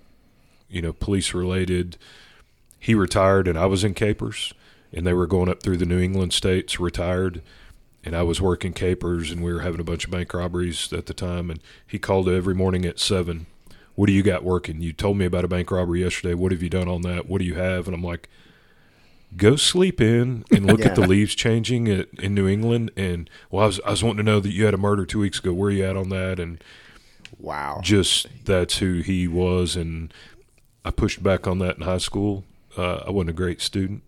you 0.70 0.82
know, 0.82 0.94
police 0.94 1.34
related. 1.34 1.98
He 2.80 2.94
retired, 2.96 3.48
and 3.48 3.58
I 3.58 3.66
was 3.66 3.84
in 3.84 3.94
capers, 3.94 4.54
and 4.94 5.06
they 5.06 5.14
were 5.14 5.28
going 5.28 5.50
up 5.50 5.62
through 5.64 5.78
the 5.78 5.86
New 5.86 6.00
England 6.00 6.34
states. 6.34 6.80
Retired, 6.80 7.42
and 8.04 8.16
I 8.16 8.24
was 8.24 8.42
working 8.42 8.74
capers, 8.74 9.32
and 9.32 9.44
we 9.44 9.54
were 9.54 9.62
having 9.62 9.80
a 9.80 9.84
bunch 9.86 10.06
of 10.06 10.12
bank 10.12 10.34
robberies 10.34 10.92
at 10.94 11.06
the 11.08 11.14
time. 11.14 11.50
And 11.50 11.60
he 11.86 12.00
called 12.00 12.30
every 12.30 12.56
morning 12.56 12.86
at 12.86 13.00
seven. 13.00 13.48
What 13.96 14.06
do 14.08 14.14
you 14.14 14.22
got 14.22 14.44
working? 14.44 14.82
You 14.82 14.94
told 14.94 15.18
me 15.18 15.26
about 15.26 15.44
a 15.44 15.48
bank 15.48 15.72
robbery 15.72 16.04
yesterday. 16.04 16.36
What 16.36 16.52
have 16.52 16.62
you 16.62 16.70
done 16.70 16.88
on 16.88 17.02
that? 17.02 17.28
What 17.28 17.40
do 17.40 17.46
you 17.46 17.56
have? 17.56 17.88
And 17.88 17.96
I'm 17.96 18.04
like, 18.04 18.30
go 19.36 19.56
sleep 19.56 20.00
in 20.00 20.46
and 20.52 20.66
look 20.68 20.86
at 20.86 20.96
the 20.96 21.02
leaves 21.08 21.34
changing 21.36 21.88
at, 21.88 22.08
in 22.20 22.36
New 22.36 22.48
England. 22.48 22.92
And 22.96 23.30
well, 23.50 23.64
I 23.64 23.68
was 23.68 23.80
I 23.86 23.90
was 23.92 24.04
wanting 24.04 24.18
to 24.18 24.32
know 24.32 24.40
that 24.40 24.52
you 24.52 24.66
had 24.66 24.76
a 24.76 24.78
murder 24.78 25.06
two 25.06 25.20
weeks 25.20 25.40
ago. 25.40 25.52
Where 25.52 25.70
are 25.70 25.72
you 25.72 25.84
at 25.84 25.98
on 25.98 26.10
that? 26.10 26.40
And 26.40 26.64
Wow. 27.40 27.82
just 27.84 28.28
that's 28.46 28.78
who 28.78 29.02
he 29.02 29.28
was. 29.28 29.76
And 29.76 30.14
I 30.88 30.92
pushed 30.92 31.22
back 31.22 31.48
on 31.48 31.60
that 31.60 31.76
in 31.76 31.82
high 31.84 31.98
school. 31.98 32.46
Uh, 32.78 33.04
I 33.08 33.12
wasn't 33.12 33.32
a 33.32 33.34
great 33.34 33.60
student, 33.62 34.04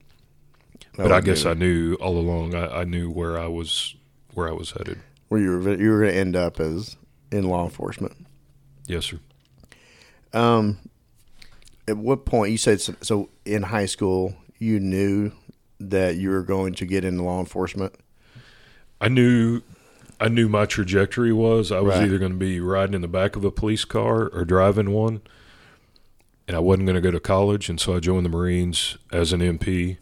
but 0.95 1.11
I 1.11 1.19
guess 1.19 1.45
I 1.45 1.53
knew 1.53 1.95
all 1.95 2.17
along. 2.17 2.55
I, 2.55 2.81
I 2.81 2.83
knew 2.85 3.09
where 3.09 3.37
I 3.37 3.47
was 3.47 3.95
where 4.33 4.47
I 4.47 4.53
was 4.53 4.71
headed. 4.71 4.99
where 5.27 5.41
you 5.41 5.49
were 5.51 5.75
you 5.75 5.89
were 5.91 5.99
going 5.99 6.13
to 6.13 6.17
end 6.17 6.35
up 6.37 6.59
as 6.59 6.95
in 7.31 7.49
law 7.49 7.65
enforcement. 7.65 8.15
Yes, 8.87 9.05
sir. 9.05 9.19
Um, 10.33 10.77
at 11.87 11.97
what 11.97 12.25
point 12.25 12.51
you 12.51 12.57
said 12.57 12.79
so, 12.79 12.93
so 13.01 13.29
in 13.45 13.63
high 13.63 13.87
school 13.87 14.35
you 14.57 14.79
knew 14.79 15.31
that 15.81 16.15
you 16.15 16.29
were 16.29 16.43
going 16.43 16.73
to 16.75 16.85
get 16.85 17.03
into 17.03 17.23
law 17.23 17.39
enforcement? 17.39 17.93
I 19.01 19.09
knew 19.09 19.61
I 20.19 20.29
knew 20.29 20.47
my 20.47 20.65
trajectory 20.65 21.33
was 21.33 21.71
I 21.73 21.81
was 21.81 21.95
Right. 21.95 22.05
either 22.05 22.19
going 22.19 22.31
to 22.33 22.37
be 22.37 22.59
riding 22.61 22.93
in 22.93 23.01
the 23.01 23.07
back 23.09 23.35
of 23.35 23.43
a 23.43 23.51
police 23.51 23.83
car 23.85 24.27
or 24.29 24.45
driving 24.45 24.91
one, 24.91 25.21
and 26.49 26.55
I 26.55 26.61
wasn't 26.61 26.87
going 26.87 26.95
to 26.95 27.01
go 27.01 27.11
to 27.11 27.19
college, 27.19 27.69
and 27.69 27.79
so 27.79 27.95
I 27.95 27.99
joined 27.99 28.25
the 28.25 28.29
Marines 28.29 28.97
as 29.11 29.33
an 29.33 29.39
MP, 29.39 29.97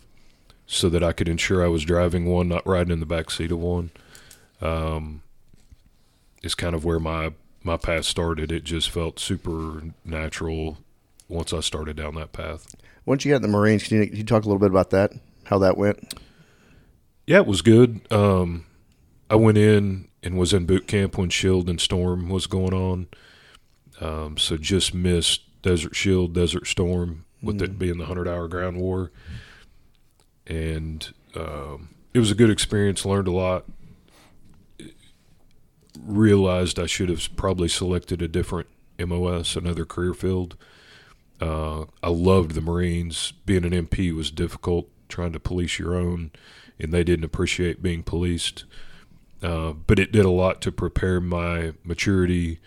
so 0.65 0.88
that 0.88 1.03
I 1.03 1.12
could 1.12 1.27
ensure 1.27 1.62
I 1.62 1.67
was 1.67 1.83
driving 1.83 2.25
one, 2.25 2.47
not 2.47 2.65
riding 2.65 2.93
in 2.93 3.01
the 3.01 3.05
back 3.05 3.29
seat 3.31 3.51
of 3.51 3.60
one. 3.60 3.91
Um, 4.62 5.23
is 6.41 6.55
kind 6.55 6.73
of 6.73 6.86
where 6.86 7.01
my 7.01 7.33
my 7.63 7.75
path 7.75 8.05
started. 8.05 8.49
It 8.49 8.63
just 8.63 8.89
felt 8.89 9.19
super 9.19 9.83
natural 10.05 10.77
once 11.27 11.51
I 11.51 11.60
started 11.60 11.97
down 11.97 12.15
that 12.15 12.31
path. 12.31 12.73
Once 13.05 13.25
you 13.25 13.33
got 13.33 13.38
in 13.38 13.41
the 13.41 13.49
Marines, 13.49 13.86
can 13.86 13.97
you, 13.97 14.07
can 14.07 14.15
you 14.15 14.23
talk 14.23 14.45
a 14.45 14.47
little 14.47 14.60
bit 14.60 14.71
about 14.71 14.91
that? 14.91 15.12
How 15.43 15.57
that 15.57 15.77
went? 15.77 16.13
Yeah, 17.25 17.39
it 17.39 17.45
was 17.45 17.62
good. 17.62 17.99
Um, 18.10 18.65
I 19.29 19.36
went 19.36 19.57
in 19.57 20.07
and 20.23 20.38
was 20.38 20.53
in 20.53 20.65
boot 20.65 20.88
camp 20.88 21.17
when 21.17 21.29
Shield 21.29 21.69
and 21.69 21.81
Storm 21.81 22.29
was 22.29 22.47
going 22.47 22.73
on. 22.73 23.07
Um, 23.99 24.38
so 24.38 24.55
just 24.55 24.93
missed 24.93 25.41
Desert 25.67 25.97
Shield, 25.97 26.34
Desert 26.34 26.65
Storm, 26.65 27.25
with 27.41 27.62
it 27.62 27.77
being 27.77 27.97
the 27.97 28.06
hundred 28.06 28.25
hour 28.25 28.47
ground 28.47 28.77
war, 28.77 29.12
and 30.45 31.13
um, 31.36 31.89
it 32.13 32.19
was 32.19 32.32
a 32.32 32.36
good 32.36 32.49
experience. 32.49 33.06
Learned 33.06 33.27
a 33.27 33.32
lot. 33.32 33.65
Realized 35.99 36.80
I 36.80 36.86
should 36.86 37.10
have 37.10 37.36
probably 37.36 37.67
selected 37.67 38.21
a 38.21 38.30
different 38.30 38.69
MOS, 38.97 39.58
another 39.58 39.84
career 39.84 40.13
field. 40.13 40.56
Uh, 41.41 41.86
I 42.01 42.10
loved 42.10 42.51
the 42.51 42.62
Marines. 42.62 43.34
Being 43.45 43.65
an 43.65 43.73
MP 43.73 44.15
was 44.15 44.32
difficult, 44.32 44.88
trying 45.10 45.34
to 45.34 45.39
police 45.39 45.77
your 45.77 45.95
own, 45.95 46.32
and 46.80 46.93
they 46.93 47.03
didn't 47.03 47.25
appreciate 47.25 47.84
being 47.84 48.03
policed. 48.03 48.63
Uh, 49.43 49.73
but 49.73 49.99
it 49.99 50.13
did 50.13 50.23
a 50.23 50.32
lot 50.32 50.62
to 50.62 50.71
prepare 50.71 51.19
my 51.19 51.73
maturity 51.84 52.60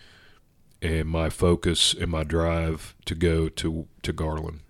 and 0.83 1.09
my 1.09 1.29
focus 1.31 1.95
and 1.95 2.11
my 2.11 2.25
drive 2.25 2.95
to 3.05 3.15
go 3.15 3.49
to 3.49 3.87
to 4.03 4.13
Garland. 4.13 4.61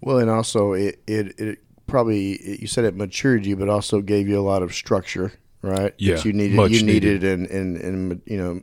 Well, 0.00 0.18
and 0.18 0.30
also 0.30 0.72
it 0.72 1.00
it, 1.06 1.38
it 1.38 1.58
probably 1.86 2.32
it, 2.32 2.60
you 2.60 2.66
said 2.66 2.84
it 2.84 2.96
matured 2.96 3.46
you, 3.46 3.56
but 3.56 3.68
also 3.68 4.00
gave 4.00 4.28
you 4.28 4.38
a 4.38 4.42
lot 4.42 4.62
of 4.62 4.74
structure, 4.74 5.32
right? 5.62 5.94
Yeah, 5.98 6.16
that 6.16 6.24
you 6.24 6.32
needed. 6.32 6.56
you 6.56 6.82
needed, 6.82 7.22
needed. 7.22 7.24
and, 7.24 7.46
and 7.48 7.76
and 7.78 8.22
you 8.26 8.36
know, 8.36 8.62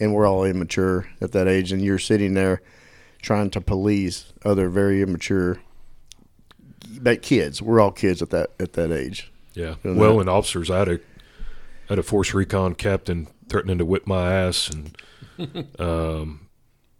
and 0.00 0.14
we're 0.14 0.26
all 0.26 0.44
immature 0.44 1.08
at 1.20 1.32
that 1.32 1.48
age, 1.48 1.72
and 1.72 1.82
you're 1.82 1.98
sitting 1.98 2.34
there 2.34 2.62
trying 3.20 3.50
to 3.50 3.60
police 3.60 4.32
other 4.44 4.68
very 4.68 5.02
immature, 5.02 5.58
but 7.00 7.22
kids. 7.22 7.60
We're 7.60 7.80
all 7.80 7.90
kids 7.90 8.22
at 8.22 8.30
that 8.30 8.50
at 8.60 8.74
that 8.74 8.92
age. 8.92 9.32
Yeah. 9.54 9.74
Well, 9.82 10.14
that. 10.14 10.20
and 10.20 10.30
officers, 10.30 10.70
I 10.70 10.78
had 10.78 10.88
a 10.88 10.94
I 10.94 11.90
had 11.90 11.98
a 11.98 12.02
force 12.02 12.32
recon 12.32 12.74
captain 12.74 13.28
threatening 13.48 13.78
to 13.78 13.84
whip 13.84 14.06
my 14.06 14.32
ass, 14.32 14.68
and 14.70 14.96
um, 15.80 16.48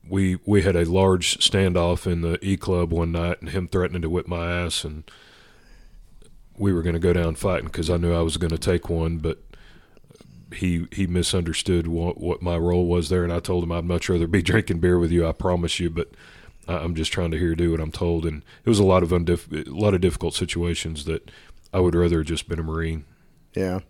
we 0.09 0.39
we 0.47 0.63
had 0.63 0.77
a 0.77 0.85
large 0.85 1.39
standoff 1.39 2.11
in 2.11 2.21
the 2.23 2.39
E 2.45 2.57
club 2.57 2.93
one 2.93 3.13
night, 3.13 3.41
and 3.41 3.51
him 3.51 3.69
threatening 3.69 4.03
to 4.03 4.11
whip 4.11 4.27
my 4.29 4.51
ass, 4.51 4.85
and 4.85 5.09
we 6.57 6.73
were 6.73 6.83
going 6.83 6.95
to 6.95 6.99
go 7.01 7.13
down 7.13 7.35
fighting 7.35 7.67
because 7.67 7.89
I 7.91 7.97
knew 7.97 8.13
I 8.13 8.23
was 8.23 8.37
going 8.37 8.51
to 8.51 8.59
take 8.59 8.89
one, 8.89 9.19
but 9.19 9.39
he 10.55 10.87
he 10.93 11.07
misunderstood 11.07 11.87
what 11.87 12.19
what 12.21 12.43
my 12.43 12.57
role 12.57 12.87
was 12.87 13.09
there, 13.11 13.23
and 13.25 13.33
I 13.33 13.41
told 13.41 13.63
him 13.65 13.73
I'd 13.73 13.85
much 13.85 14.09
rather 14.09 14.27
be 14.27 14.43
drinking 14.51 14.81
beer 14.81 14.99
with 14.99 15.13
you, 15.13 15.27
I 15.27 15.33
promise 15.33 15.79
you, 15.81 15.91
but. 15.91 16.09
I- 16.67 16.85
I'm 16.85 16.95
just 16.95 17.13
trying 17.15 17.31
to 17.31 17.39
hear 17.39 17.55
do 17.55 17.71
what 17.71 17.81
I'm 17.81 17.91
told, 17.91 18.27
and 18.27 18.43
it 18.63 18.69
was 18.69 18.79
a 18.79 18.85
lot 18.85 19.03
of 19.03 19.09
undif- 19.09 19.67
a 19.67 19.71
lot 19.71 19.95
of 19.95 20.03
difficult 20.03 20.35
situations 20.35 21.07
that 21.07 21.31
I 21.73 21.81
would 21.81 21.95
rather 21.95 22.19
have 22.19 22.27
just 22.27 22.47
been 22.47 22.59
a 22.59 22.63
Marine. 22.63 23.07
Yeah. 23.55 23.81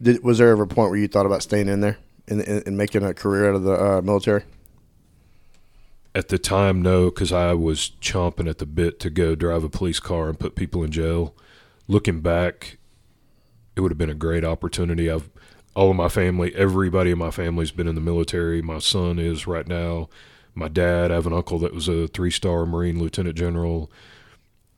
Did 0.00 0.22
was 0.22 0.38
there 0.38 0.50
ever 0.50 0.64
a 0.64 0.66
point 0.66 0.90
where 0.90 0.98
you 0.98 1.08
thought 1.08 1.26
about 1.26 1.42
staying 1.42 1.68
in 1.68 1.80
there 1.80 1.98
and, 2.28 2.40
and, 2.40 2.66
and 2.66 2.76
making 2.76 3.02
a 3.02 3.14
career 3.14 3.48
out 3.48 3.54
of 3.54 3.62
the 3.62 3.72
uh, 3.72 4.00
military? 4.02 4.44
At 6.14 6.28
the 6.28 6.38
time, 6.38 6.80
no, 6.80 7.06
because 7.06 7.32
I 7.32 7.54
was 7.54 7.92
chomping 8.00 8.48
at 8.48 8.58
the 8.58 8.66
bit 8.66 9.00
to 9.00 9.10
go 9.10 9.34
drive 9.34 9.64
a 9.64 9.68
police 9.68 9.98
car 9.98 10.28
and 10.28 10.38
put 10.38 10.54
people 10.54 10.84
in 10.84 10.92
jail. 10.92 11.34
Looking 11.88 12.20
back, 12.20 12.78
it 13.74 13.80
would 13.80 13.90
have 13.90 13.98
been 13.98 14.10
a 14.10 14.14
great 14.14 14.44
opportunity. 14.44 15.10
I've 15.10 15.28
all 15.74 15.90
of 15.90 15.96
my 15.96 16.08
family, 16.08 16.54
everybody 16.54 17.10
in 17.10 17.18
my 17.18 17.32
family's 17.32 17.72
been 17.72 17.88
in 17.88 17.96
the 17.96 18.00
military. 18.00 18.62
My 18.62 18.78
son 18.78 19.18
is 19.18 19.46
right 19.46 19.66
now. 19.66 20.08
My 20.54 20.68
dad, 20.68 21.10
I 21.10 21.14
have 21.14 21.26
an 21.26 21.32
uncle 21.32 21.58
that 21.58 21.74
was 21.74 21.88
a 21.88 22.06
three-star 22.06 22.64
Marine 22.64 23.00
lieutenant 23.00 23.36
general. 23.36 23.90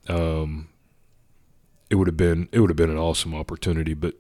Um, 0.09 0.69
it 1.91 1.97
would 1.97 2.07
have 2.07 2.17
been 2.17 2.49
it 2.51 2.61
would 2.61 2.71
have 2.71 2.77
been 2.77 2.91
an 2.91 2.97
awesome 2.97 3.35
opportunity, 3.35 3.93
but 3.93 4.15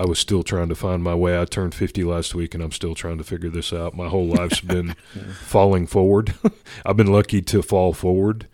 I 0.00 0.06
was 0.06 0.18
still 0.18 0.42
trying 0.42 0.70
to 0.70 0.74
find 0.74 1.02
my 1.02 1.14
way. 1.14 1.38
I 1.38 1.44
turned 1.44 1.74
50 1.74 2.04
last 2.04 2.34
week 2.34 2.54
and 2.54 2.62
I'm 2.62 2.72
still 2.72 2.94
trying 2.94 3.18
to 3.18 3.24
figure 3.24 3.50
this 3.50 3.70
out. 3.70 3.94
My 3.94 4.08
whole 4.08 4.26
life's 4.26 4.60
been 4.62 4.94
falling 5.42 5.86
forward. 5.86 6.32
I've 6.86 6.96
been 6.96 7.12
lucky 7.12 7.42
to 7.42 7.60
fall 7.60 7.92
forward. 7.92 8.46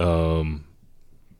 Um, 0.00 0.64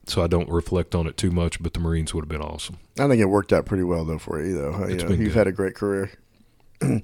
so 0.07 0.23
I 0.23 0.29
don't 0.29 0.49
reflect 0.49 0.95
on 0.95 1.09
it 1.09 1.17
too 1.17 1.33
much, 1.33 1.61
but 1.61 1.73
the 1.75 1.81
Marines 1.81 2.15
would 2.15 2.23
have 2.23 2.29
been 2.29 2.43
awesome. 2.43 2.79
I 2.97 3.09
think 3.09 3.21
it 3.21 3.25
worked 3.25 3.53
out 3.53 3.67
pretty 3.67 3.83
well 3.83 4.05
though 4.05 4.19
for 4.19 4.41
you 4.41 4.55
though. 4.57 4.79
You 4.87 4.95
It's 4.95 5.03
know, 5.03 5.09
been 5.09 5.21
you've 5.21 5.31
good. 5.33 5.39
had 5.39 5.47
a 5.49 5.53
great 5.53 5.75
career. 5.75 6.13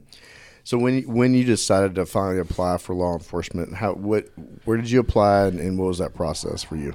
so 0.63 0.79
when 0.79 0.95
you- 1.03 1.11
when 1.11 1.35
you 1.35 1.43
decided 1.43 1.97
to 1.97 2.07
finally 2.07 2.39
apply 2.39 2.77
for 2.79 2.95
law 2.95 3.15
enforcement, 3.15 3.75
how 3.75 3.95
what 3.95 4.29
where 4.67 4.77
did 4.77 4.89
you 4.91 5.01
apply 5.01 5.47
and, 5.47 5.59
and 5.59 5.79
what 5.79 5.87
was 5.89 5.99
that 5.99 6.15
process 6.15 6.63
for 6.63 6.77
you? 6.77 6.95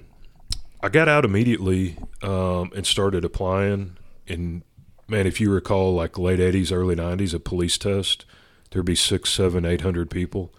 I 0.81 0.87
got 0.87 1.09
out 1.09 1.25
immediately 1.25 1.97
um, 2.21 2.71
and 2.75 2.85
started 2.87 3.25
applying. 3.25 3.97
And 4.27 4.63
man, 5.07 5.27
if 5.27 5.39
you 5.39 5.51
recall, 5.51 5.93
like 5.93 6.17
late 6.17 6.39
'80s, 6.39 6.71
early 6.71 6.95
'90s, 6.95 7.33
a 7.33 7.39
police 7.39 7.77
test, 7.77 8.25
there'd 8.71 8.85
be 8.85 8.95
six, 8.95 9.31
seven, 9.31 9.65
eight 9.65 9.81
hundred 9.81 10.09
people. 10.09 10.53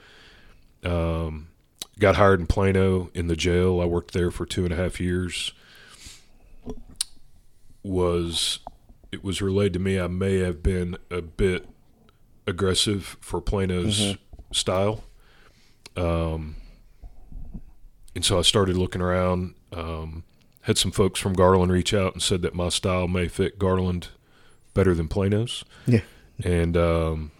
Um, 0.84 1.48
got 1.98 2.16
hired 2.16 2.40
in 2.40 2.46
Plano 2.46 3.10
in 3.14 3.26
the 3.26 3.36
jail. 3.36 3.80
I 3.80 3.84
worked 3.86 4.12
there 4.12 4.30
for 4.30 4.46
two 4.46 4.64
and 4.64 4.72
a 4.72 4.76
half 4.76 5.00
years. 5.00 5.52
Was 7.82 8.60
it 9.12 9.22
was 9.22 9.40
relayed 9.40 9.72
to 9.74 9.78
me 9.78 10.00
I 10.00 10.08
may 10.08 10.38
have 10.38 10.62
been 10.62 10.96
a 11.10 11.22
bit 11.22 11.68
aggressive 12.46 13.16
for 13.20 13.40
Plano's 13.40 14.16
style. 14.52 15.04
Um, 15.96 16.56
and 18.14 18.24
so 18.24 18.38
I 18.38 18.42
started 18.42 18.76
looking 18.76 19.00
around. 19.00 19.54
Um, 19.72 20.24
had 20.62 20.78
some 20.78 20.90
folks 20.90 21.20
from 21.20 21.34
Garland 21.34 21.70
reach 21.70 21.94
out 21.94 22.12
and 22.12 22.22
said 22.22 22.42
that 22.42 22.54
my 22.54 22.68
style 22.68 23.06
may 23.06 23.28
fit 23.28 23.58
Garland 23.58 24.08
better 24.76 24.94
than 24.94 25.08
Plano's. 25.08 25.64
Yeah. 25.86 26.02
And 26.44 26.76
um, 26.76 27.32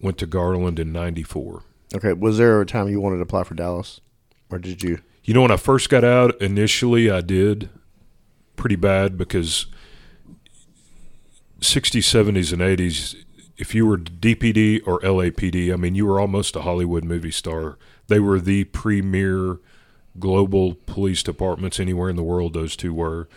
went 0.00 0.16
to 0.18 0.26
Garland 0.26 0.78
in 0.78 0.92
'94. 0.92 1.62
Okay, 1.94 2.14
was 2.14 2.38
there 2.38 2.60
a 2.62 2.66
time 2.66 2.88
you 2.88 3.00
wanted 3.00 3.16
to 3.16 3.22
apply 3.22 3.44
for 3.44 3.54
Dallas, 3.54 4.00
or 4.48 4.58
did 4.58 4.82
you? 4.82 5.00
You 5.24 5.34
know, 5.34 5.42
when 5.42 5.50
I 5.50 5.56
first 5.56 5.90
got 5.90 6.04
out, 6.04 6.40
initially 6.40 7.10
I 7.10 7.20
did 7.20 7.68
pretty 8.56 8.76
bad 8.76 9.18
because 9.18 9.66
60s, 11.60 12.02
70s, 12.02 12.52
and 12.52 12.62
80s, 12.62 13.16
if 13.56 13.74
you 13.74 13.86
were 13.86 13.98
DPD 13.98 14.80
or 14.86 15.00
LAPD, 15.00 15.72
I 15.72 15.76
mean, 15.76 15.94
you 15.94 16.06
were 16.06 16.18
almost 16.18 16.56
a 16.56 16.62
Hollywood 16.62 17.04
movie 17.04 17.30
star. 17.30 17.78
They 18.08 18.18
were 18.18 18.40
the 18.40 18.64
premier 18.64 19.60
global 20.18 20.74
police 20.86 21.22
departments 21.22 21.78
anywhere 21.78 22.10
in 22.10 22.16
the 22.16 22.22
world, 22.22 22.54
those 22.54 22.76
two 22.76 22.92
were. 22.92 23.28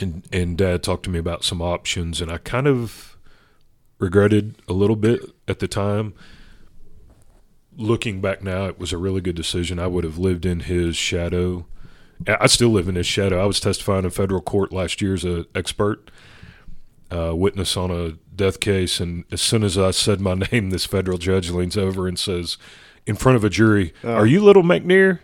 And, 0.00 0.26
and 0.32 0.56
dad 0.56 0.82
talked 0.82 1.04
to 1.04 1.10
me 1.10 1.18
about 1.18 1.44
some 1.44 1.60
options, 1.60 2.20
and 2.20 2.32
I 2.32 2.38
kind 2.38 2.66
of 2.66 3.16
regretted 3.98 4.56
a 4.66 4.72
little 4.72 4.96
bit 4.96 5.20
at 5.46 5.58
the 5.58 5.68
time 5.68 6.14
looking 7.80 8.20
back 8.20 8.42
now, 8.42 8.66
it 8.66 8.78
was 8.78 8.92
a 8.92 8.98
really 8.98 9.20
good 9.20 9.34
decision. 9.34 9.78
I 9.78 9.86
would 9.86 10.04
have 10.04 10.18
lived 10.18 10.44
in 10.44 10.60
his 10.60 10.96
shadow. 10.96 11.66
I 12.26 12.46
still 12.46 12.68
live 12.68 12.88
in 12.88 12.94
his 12.94 13.06
shadow. 13.06 13.42
I 13.42 13.46
was 13.46 13.60
testifying 13.60 14.04
in 14.04 14.10
federal 14.10 14.42
court 14.42 14.72
last 14.72 15.00
year 15.00 15.14
as 15.14 15.24
an 15.24 15.46
expert, 15.54 16.10
uh, 17.10 17.34
witness 17.34 17.76
on 17.76 17.90
a 17.90 18.12
death 18.34 18.60
case, 18.60 19.00
and 19.00 19.24
as 19.32 19.40
soon 19.40 19.64
as 19.64 19.78
I 19.78 19.90
said 19.90 20.20
my 20.20 20.34
name, 20.52 20.70
this 20.70 20.84
federal 20.84 21.18
judge 21.18 21.50
leans 21.50 21.78
over 21.78 22.06
and 22.06 22.18
says, 22.18 22.58
in 23.06 23.16
front 23.16 23.36
of 23.36 23.44
a 23.44 23.48
jury, 23.48 23.94
"Are 24.04 24.26
you 24.26 24.44
little 24.44 24.62
McNear?" 24.62 25.20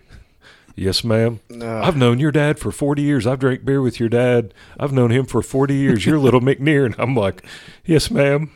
Yes, 0.78 1.02
ma'am. 1.02 1.40
I've 1.62 1.96
known 1.96 2.18
your 2.18 2.30
dad 2.30 2.58
for 2.58 2.70
40 2.70 3.00
years. 3.00 3.26
I've 3.26 3.38
drank 3.38 3.64
beer 3.64 3.80
with 3.80 3.98
your 3.98 4.10
dad. 4.10 4.52
I've 4.78 4.92
known 4.92 5.10
him 5.10 5.24
for 5.24 5.40
40 5.42 5.74
years. 5.74 6.04
You're 6.04 6.18
little 6.18 6.40
McNear. 6.42 6.84
And 6.84 6.94
I'm 6.98 7.16
like, 7.16 7.44
yes, 7.86 8.10
ma'am. 8.10 8.50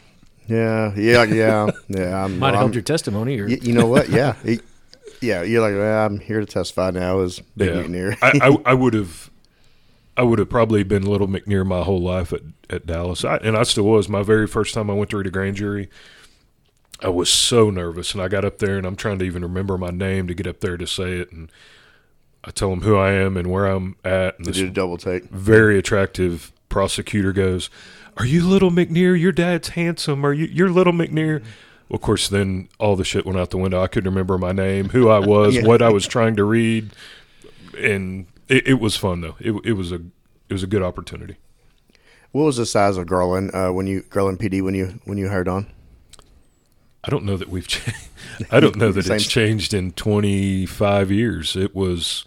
Yeah, 0.46 0.92
yeah, 0.96 1.22
yeah, 1.24 1.70
yeah. 1.88 2.24
I'm, 2.24 2.38
Might 2.38 2.48
have 2.48 2.54
I'm- 2.56 2.62
helped 2.64 2.74
your 2.74 2.82
testimony. 2.82 3.38
Or 3.40 3.46
y- 3.46 3.58
you 3.62 3.72
know 3.72 3.86
what? 3.86 4.10
Yeah, 4.10 4.34
He- 4.44 4.60
yeah. 5.22 5.42
You're 5.42 5.62
like, 5.62 5.74
well, 5.74 6.06
I'm 6.06 6.18
here 6.20 6.40
to 6.40 6.46
testify 6.46 6.90
now 6.90 7.20
as 7.20 7.40
Big 7.56 7.68
Yeah. 7.74 7.82
McNear. 7.84 8.18
I, 8.20 8.48
I, 8.48 8.56
I 8.72 8.74
would 8.74 8.92
have, 8.92 9.30
I 10.16 10.22
would 10.22 10.38
have 10.40 10.50
probably 10.50 10.82
been 10.82 11.04
little 11.06 11.28
McNear 11.28 11.64
my 11.64 11.82
whole 11.82 12.02
life 12.02 12.34
at, 12.34 12.42
at 12.68 12.84
Dallas, 12.86 13.24
I, 13.24 13.36
and 13.38 13.56
I 13.56 13.62
still 13.62 13.84
was. 13.84 14.08
My 14.10 14.22
very 14.22 14.46
first 14.46 14.74
time 14.74 14.90
I 14.90 14.94
went 14.94 15.08
to 15.10 15.16
read 15.16 15.26
a 15.26 15.30
grand 15.30 15.56
jury, 15.56 15.88
I 17.00 17.08
was 17.08 17.30
so 17.30 17.70
nervous, 17.70 18.12
and 18.12 18.22
I 18.22 18.28
got 18.28 18.44
up 18.44 18.58
there, 18.58 18.76
and 18.76 18.86
I'm 18.86 18.96
trying 18.96 19.18
to 19.20 19.24
even 19.24 19.42
remember 19.42 19.78
my 19.78 19.90
name 19.90 20.26
to 20.26 20.34
get 20.34 20.46
up 20.46 20.60
there 20.60 20.76
to 20.76 20.86
say 20.86 21.12
it, 21.14 21.32
and 21.32 21.50
I 22.44 22.50
tell 22.50 22.70
them 22.70 22.80
who 22.82 22.96
I 22.96 23.12
am 23.12 23.36
and 23.36 23.50
where 23.50 23.66
I'm 23.66 23.96
at, 24.04 24.38
and 24.38 24.46
They 24.46 24.52
did 24.52 24.66
a 24.68 24.70
double 24.70 24.96
take. 24.96 25.24
very 25.30 25.78
attractive 25.78 26.52
prosecutor 26.68 27.32
goes, 27.32 27.68
"Are 28.16 28.24
you 28.24 28.46
little 28.46 28.70
McNear? 28.70 29.18
Your 29.18 29.32
dad's 29.32 29.70
handsome. 29.70 30.24
Are 30.24 30.32
you 30.32 30.46
you're 30.46 30.70
little 30.70 30.92
McNear?" 30.94 31.40
Well, 31.88 31.96
of 31.96 32.00
course, 32.02 32.28
then 32.28 32.68
all 32.78 32.96
the 32.96 33.04
shit 33.04 33.26
went 33.26 33.38
out 33.38 33.50
the 33.50 33.58
window. 33.58 33.82
I 33.82 33.88
couldn't 33.88 34.08
remember 34.10 34.38
my 34.38 34.52
name, 34.52 34.90
who 34.90 35.08
I 35.08 35.18
was, 35.18 35.54
Yeah. 35.56 35.66
what 35.66 35.82
I 35.82 35.90
was 35.90 36.06
trying 36.06 36.36
to 36.36 36.44
read, 36.44 36.90
and 37.76 38.26
it, 38.48 38.68
it 38.68 38.74
was 38.80 38.96
fun 38.96 39.20
though. 39.20 39.36
It, 39.40 39.52
it 39.64 39.72
was 39.72 39.92
a 39.92 39.96
it 40.48 40.52
was 40.52 40.62
a 40.62 40.66
good 40.68 40.82
opportunity. 40.82 41.36
What 42.32 42.44
was 42.44 42.56
the 42.58 42.66
size 42.66 42.96
of 42.96 43.06
Garland 43.06 43.50
uh, 43.54 43.70
when 43.70 43.86
you 43.88 44.02
Garland 44.08 44.38
PD 44.38 44.62
when 44.62 44.74
you 44.74 45.00
when 45.04 45.18
you 45.18 45.28
hired 45.28 45.48
on? 45.48 45.66
I 47.02 47.10
don't 47.10 47.24
know 47.24 47.36
that 47.36 47.48
we've. 47.48 47.66
Cha- 47.66 47.92
I 48.50 48.60
don't 48.60 48.76
know 48.76 48.92
that 48.92 49.08
it's 49.08 49.26
changed 49.26 49.74
in 49.74 49.90
25 49.92 51.10
years. 51.10 51.56
It 51.56 51.74
was. 51.74 52.24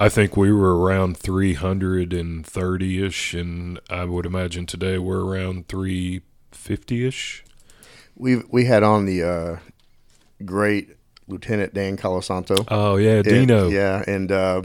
I 0.00 0.08
think 0.08 0.36
we 0.36 0.52
were 0.52 0.76
around 0.76 1.16
330 1.16 3.06
ish, 3.06 3.34
and 3.34 3.80
I 3.88 4.04
would 4.04 4.26
imagine 4.26 4.66
today 4.66 4.98
we're 4.98 5.24
around 5.24 5.68
350 5.68 7.06
ish. 7.06 7.44
We 8.16 8.36
we 8.50 8.64
had 8.64 8.82
on 8.82 9.06
the 9.06 9.22
uh, 9.22 9.56
great 10.44 10.96
Lieutenant 11.28 11.74
Dan 11.74 11.96
Colasanto. 11.96 12.66
Oh 12.68 12.96
yeah, 12.96 13.22
Dino. 13.22 13.68
yeah, 13.68 14.02
and 14.06 14.30
uh, 14.30 14.62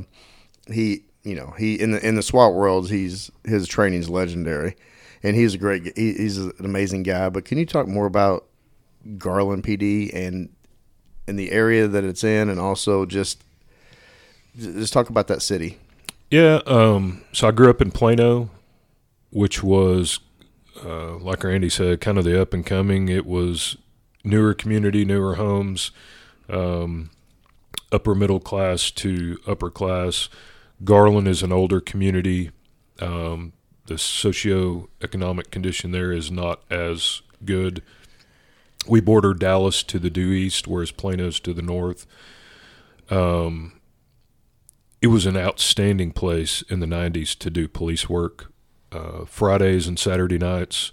he, 0.68 1.04
you 1.24 1.36
know, 1.36 1.54
he 1.58 1.76
in 1.76 1.92
the 1.92 2.06
in 2.06 2.16
the 2.16 2.24
SWAT 2.24 2.54
world, 2.54 2.90
he's 2.90 3.32
his 3.44 3.68
training's 3.68 4.10
legendary, 4.10 4.76
and 5.24 5.36
he's 5.36 5.54
a 5.54 5.58
great. 5.58 5.96
He, 5.96 6.14
he's 6.14 6.38
an 6.38 6.54
amazing 6.60 7.04
guy. 7.04 7.30
But 7.30 7.46
can 7.46 7.58
you 7.58 7.66
talk 7.66 7.88
more 7.88 8.06
about 8.06 8.46
Garland 9.18 9.64
PD 9.64 10.14
and 10.14 10.50
and 11.28 11.38
the 11.38 11.52
area 11.52 11.88
that 11.88 12.04
it's 12.04 12.24
in, 12.24 12.50
and 12.50 12.60
also 12.60 13.06
just 13.06 13.44
just 14.60 14.94
talk 14.94 15.10
about 15.10 15.28
that 15.28 15.42
city? 15.42 15.80
Yeah, 16.30 16.62
um, 16.68 17.24
so 17.32 17.48
I 17.48 17.52
grew 17.52 17.70
up 17.70 17.82
in 17.82 17.92
Plano, 17.92 18.50
which 19.32 19.64
was, 19.64 20.20
uh, 20.84 21.18
like 21.18 21.44
Randy 21.44 21.70
said, 21.70 22.02
kind 22.02 22.18
of 22.18 22.24
the 22.24 22.40
up 22.40 22.54
and 22.54 22.66
coming. 22.66 23.10
It 23.10 23.26
was 23.26 23.78
newer 24.24 24.54
community, 24.54 25.06
newer 25.06 25.36
homes, 25.36 25.92
um, 26.48 27.10
upper 27.92 28.14
middle 28.14 28.40
class 28.40 28.92
to 28.92 29.40
upper 29.48 29.72
class. 29.72 30.30
Garland 30.84 31.28
is 31.28 31.42
an 31.42 31.52
older 31.52 31.82
community. 31.82 32.52
Um, 33.00 33.54
the 33.88 33.96
socioeconomic 33.96 35.50
condition 35.50 35.92
there 35.92 36.12
is 36.12 36.30
not 36.30 36.62
as 36.70 37.22
good. 37.44 37.82
We 38.88 39.02
border 39.02 39.34
Dallas 39.34 39.84
to 39.84 40.00
the 40.00 40.10
due 40.10 40.32
east, 40.32 40.68
whereas 40.68 40.92
Plano's 40.92 41.40
to 41.42 41.54
the 41.54 41.62
north. 41.62 42.06
Um, 43.10 43.79
it 45.02 45.08
was 45.08 45.26
an 45.26 45.38
outstanding 45.38 46.12
place 46.12 46.62
in 46.64 46.80
the 46.80 46.86
90s 46.86 47.38
to 47.40 47.50
do 47.50 47.68
police 47.68 48.10
work. 48.10 48.52
Uh, 48.92 49.26
Fridays 49.26 49.88
and 49.88 50.00
Saturday 50.00 50.38
nights, 50.38 50.92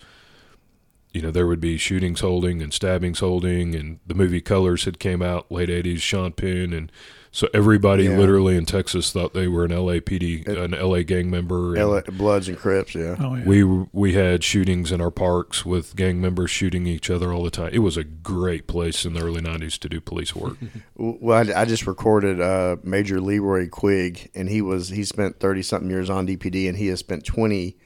you 1.13 1.23
know, 1.23 1.31
there 1.31 1.47
would 1.47 1.61
be 1.61 1.79
shootings 1.79 2.21
holding 2.21 2.61
and 2.61 2.73
stabbings 2.73 3.21
holding, 3.21 3.75
and 3.75 4.01
the 4.07 4.15
movie 4.15 4.41
Colors 4.41 4.85
had 4.85 4.99
came 4.99 5.23
out 5.23 5.51
late 5.51 5.71
80s, 5.71 6.01
Sean 6.01 6.33
Penn, 6.33 6.73
and 6.73 6.93
so 7.37 7.47
everybody 7.53 8.05
Yeah. 8.05 8.17
literally 8.17 8.57
in 8.57 8.65
Texas 8.65 9.13
thought 9.13 9.35
they 9.35 9.47
were 9.47 9.67
an 9.67 9.71
LAPD, 9.71 10.47
an 10.49 10.73
LA 10.73 11.03
gang 11.03 11.29
member. 11.29 11.75
and- 11.75 11.85
LA, 11.85 12.01
Bloods 12.01 12.49
and 12.49 12.57
Crips, 12.57 12.95
yeah. 12.95 13.15
Oh 13.21 13.35
yeah. 13.35 13.45
we 13.45 13.63
we 13.93 14.15
had 14.15 14.43
shootings 14.43 14.91
in 14.91 15.03
our 15.03 15.11
parks 15.11 15.67
with 15.67 15.95
gang 15.97 16.19
members 16.19 16.51
shooting 16.51 16.87
each 16.87 17.11
other 17.11 17.35
all 17.35 17.45
the 17.45 17.51
time. 17.51 17.69
It 17.75 17.81
was 17.81 17.99
a 17.99 18.05
great 18.05 18.67
place 18.67 19.05
in 19.05 19.13
the 19.13 19.21
early 19.23 19.43
'90s 19.43 19.79
to 19.81 19.89
do 19.91 20.01
police 20.01 20.35
work. 20.35 20.57
Well, 20.99 21.37
I, 21.55 21.61
I 21.61 21.65
just 21.67 21.87
recorded 21.87 22.41
uh, 22.41 22.77
Major 22.83 23.21
Leroy 23.21 23.69
Quigg, 23.69 24.31
and 24.35 24.49
he 24.49 24.63
was 24.63 24.89
he 24.89 25.05
spent 25.05 25.39
thirty 25.39 25.61
something 25.63 25.91
years 25.91 26.09
on 26.09 26.27
DPD, 26.27 26.69
and 26.71 26.79
he 26.79 26.87
has 26.87 27.01
spent 27.01 27.23
twenty 27.27 27.77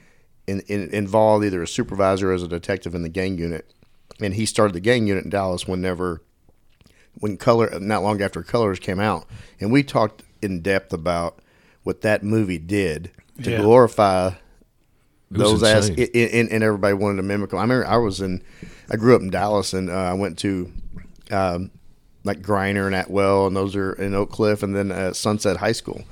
in, 0.47 0.61
in, 0.69 0.91
involved 0.91 1.45
either 1.45 1.61
as 1.63 1.73
supervisor 1.73 2.31
or 2.31 2.35
as 2.35 2.45
a 2.45 2.49
detective 2.49 2.95
in 2.95 3.03
the 3.03 3.09
gang 3.09 3.37
unit. 3.37 3.75
And 4.21 4.35
he 4.35 4.47
started 4.47 4.75
the 4.75 4.81
gang 4.81 5.09
unit 5.09 5.25
in 5.25 5.31
Dallas 5.31 5.67
whenever 5.67 6.23
when 7.14 7.37
color 7.37 7.79
not 7.81 8.03
long 8.03 8.23
after 8.23 8.42
Colors 8.42 8.79
came 8.79 9.01
out, 9.01 9.27
and 9.61 9.70
we 9.73 9.83
talked 9.83 10.23
in 10.42 10.61
depth 10.62 10.92
about 10.92 11.38
what 11.83 12.01
that 12.03 12.23
movie 12.23 12.59
did 12.59 13.11
to 13.42 13.51
Yeah. 13.51 13.61
glorify 13.62 14.31
those 15.31 15.62
ass 15.62 15.88
and, 15.88 15.99
and, 15.99 16.51
and 16.51 16.64
everybody 16.64 16.94
wanted 16.94 17.16
to 17.18 17.23
mimic 17.23 17.51
them. 17.51 17.59
I 17.59 17.62
remember 17.62 17.87
I 17.87 17.96
was 17.99 18.20
in, 18.20 18.42
I 18.90 18.96
grew 18.96 19.14
up 19.14 19.23
in 19.23 19.31
Dallas 19.31 19.73
and 19.73 19.88
uh, 19.90 19.94
I 19.94 20.14
went 20.14 20.38
to, 20.40 20.73
um, 21.31 21.70
like 22.25 22.42
Griner 22.42 22.87
and 22.87 22.94
Atwell 22.94 23.46
and 23.46 23.55
those 23.57 23.77
are 23.77 23.92
in 23.92 24.14
Oak 24.14 24.31
Cliff 24.33 24.62
and 24.62 24.75
then 24.75 24.90
uh, 24.90 25.12
Sunset 25.12 25.57
High 25.59 25.73
School. 25.73 26.03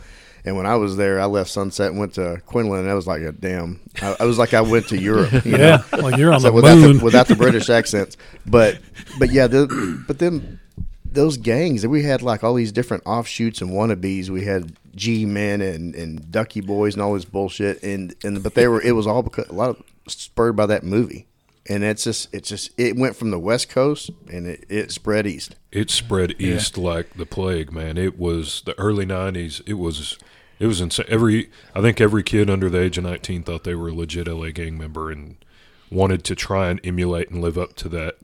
And 0.45 0.57
when 0.57 0.67
I 0.67 0.77
was 0.77 0.97
there, 0.97 1.21
I 1.21 1.25
left 1.27 1.51
Sunset 1.51 1.91
and 1.91 1.99
went 1.99 2.15
to 2.15 2.41
Quinlan, 2.47 2.81
and 2.83 2.89
I 2.91 2.95
was 2.95 3.07
like, 3.09 3.21
a 3.23 3.33
damn. 3.33 3.81
I, 4.01 4.17
I 4.21 4.25
was 4.25 4.39
like, 4.39 4.55
I 4.55 4.61
went 4.63 4.89
to 4.89 4.97
Europe. 4.97 5.33
You 5.45 5.57
yeah, 5.59 5.83
know? 5.93 5.99
like 5.99 6.17
you're 6.17 6.33
on 6.33 6.41
So 6.41 6.47
the 6.49 6.53
without 6.53 6.79
moon. 6.79 6.99
the 6.99 7.05
without 7.05 7.27
the 7.27 7.35
British 7.35 7.69
accents, 7.69 8.17
but 8.47 8.79
but 9.19 9.31
yeah, 9.31 9.49
the, 9.49 10.03
but 10.07 10.21
then 10.21 10.59
those 11.19 11.37
gangs 11.37 11.83
that 11.83 11.89
we 11.89 12.05
had 12.05 12.23
like 12.23 12.45
all 12.45 12.55
these 12.55 12.71
different 12.71 13.03
offshoots 13.05 13.61
and 13.61 13.73
wannabes. 13.73 14.29
We 14.29 14.45
had 14.45 14.77
G 14.95 15.27
men 15.27 15.61
and 15.61 15.95
and 15.97 16.31
Ducky 16.31 16.61
boys 16.61 16.95
and 16.95 17.03
all 17.03 17.15
this 17.15 17.25
bullshit, 17.25 17.83
and 17.83 18.15
and 18.23 18.41
but 18.41 18.55
they 18.55 18.69
were 18.69 18.81
it 18.81 18.93
was 18.93 19.07
all 19.07 19.25
because 19.25 19.49
a 19.49 19.53
lot 19.53 19.71
of 19.71 19.83
spurred 20.07 20.55
by 20.55 20.67
that 20.67 20.85
movie, 20.85 21.27
and 21.69 21.83
it's 21.83 22.05
just 22.05 22.33
it's 22.33 22.49
just 22.49 22.71
it 22.79 22.97
went 22.97 23.17
from 23.17 23.33
the 23.33 23.39
West 23.39 23.69
Coast 23.69 24.11
and 24.31 24.47
it, 24.47 24.65
it 24.69 24.93
spread 24.93 25.27
east. 25.27 25.57
It 25.73 25.91
spread 25.91 26.41
east 26.41 26.79
like 26.79 27.15
the 27.15 27.27
plague, 27.27 27.73
man. 27.73 27.99
It 27.99 28.17
was 28.17 28.63
the 28.65 28.79
early 28.79 29.05
'90s. 29.05 29.61
It 29.67 29.75
was 29.75 30.19
it 30.61 30.69
was 30.69 30.81
insane. 30.81 31.07
Every 31.09 31.51
I 31.75 31.81
think 31.81 32.01
every 32.01 32.23
kid 32.23 32.49
under 32.49 32.71
the 32.71 32.81
age 32.81 32.97
of 32.97 33.03
19 33.05 33.43
thought 33.43 33.65
they 33.65 33.75
were 33.75 33.89
a 33.89 33.95
legit 33.95 34.29
LA 34.29 34.51
gang 34.51 34.79
member 34.79 35.11
and 35.11 35.37
wanted 35.91 36.23
to 36.23 36.37
try 36.37 36.69
and 36.69 36.79
emulate 36.85 37.29
and 37.29 37.43
live 37.43 37.59
up 37.59 37.75
to 37.75 37.89
that 37.89 38.19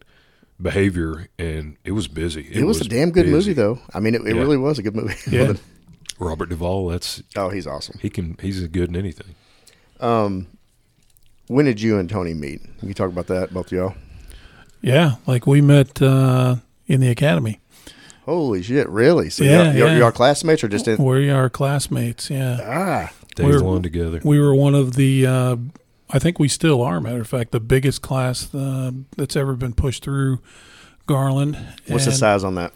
behavior. 0.60 1.28
And 1.38 1.76
it 1.84 1.92
was 1.92 2.08
busy. 2.08 2.48
It, 2.52 2.64
was, 2.64 2.80
a 2.80 2.84
damn 2.88 3.10
good 3.10 3.24
busy. 3.26 3.32
movie 3.34 3.52
though. 3.52 3.78
I 3.92 4.00
mean, 4.00 4.14
it, 4.14 4.22
it 4.26 4.34
Yeah. 4.34 4.40
really 4.42 4.56
was 4.56 4.78
a 4.78 4.82
good 4.82 4.94
movie. 4.96 5.14
Yeah. 5.30 5.54
Robert 6.20 6.48
Duvall. 6.48 6.88
That's 6.88 7.22
oh, 7.36 7.48
he's 7.50 7.66
awesome. 7.66 7.98
he 8.00 8.08
can 8.08 8.36
he's 8.40 8.60
as 8.62 8.68
good 8.68 8.88
in 8.88 8.96
anything. 8.96 9.34
Um, 10.00 10.46
when 11.48 11.64
did 11.64 11.80
you 11.80 11.98
and 11.98 12.08
Tony 12.08 12.34
meet? 12.34 12.62
Can 12.78 12.88
you 12.88 12.94
talk 12.94 13.08
about 13.10 13.26
that, 13.26 13.52
both 13.52 13.66
of 13.66 13.72
y'all? 13.72 13.94
yeah, 14.80 15.16
like 15.26 15.46
we 15.46 15.60
met 15.60 16.00
uh, 16.00 16.56
in 16.86 17.00
the 17.00 17.08
academy. 17.08 17.58
Holy 18.26 18.62
shit! 18.62 18.88
Really? 18.88 19.28
So 19.28 19.44
Yeah, 19.44 19.64
y'all, 19.64 19.74
y'all, 19.74 19.88
yeah. 19.88 19.98
y'all 19.98 20.12
classmates 20.12 20.62
or 20.64 20.68
just 20.68 20.86
in? 20.88 21.02
We 21.02 21.30
are 21.30 21.50
classmates. 21.50 22.30
Yeah, 22.30 22.58
Ah, 22.62 23.12
Days 23.34 23.46
We're- 23.46 23.58
long 23.58 23.82
together. 23.82 24.20
we 24.24 24.38
were 24.38 24.54
one 24.54 24.74
of 24.74 24.94
the. 24.94 25.26
Uh, 25.26 25.56
I 26.10 26.18
think 26.18 26.38
we 26.38 26.48
still 26.48 26.82
are. 26.82 27.00
Matter 27.00 27.20
of 27.20 27.28
fact, 27.28 27.52
the 27.52 27.60
biggest 27.60 28.02
class 28.02 28.54
uh, 28.54 28.92
that's 29.16 29.36
ever 29.36 29.54
been 29.54 29.72
pushed 29.72 30.04
through 30.04 30.40
Garland. 31.06 31.56
what's 31.86 32.04
the 32.04 32.12
size 32.12 32.44
on 32.44 32.54
that? 32.56 32.72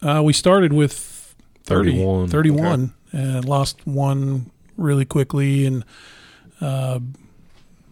Uh, 0.00 0.22
we 0.24 0.32
started 0.32 0.72
with 0.72 1.34
30, 1.64 1.92
31. 1.92 2.28
31 2.28 2.94
and 3.12 3.44
lost 3.44 3.86
one 3.86 4.50
really 4.76 5.04
quickly, 5.04 5.66
and 5.66 5.84
uh, 6.60 7.00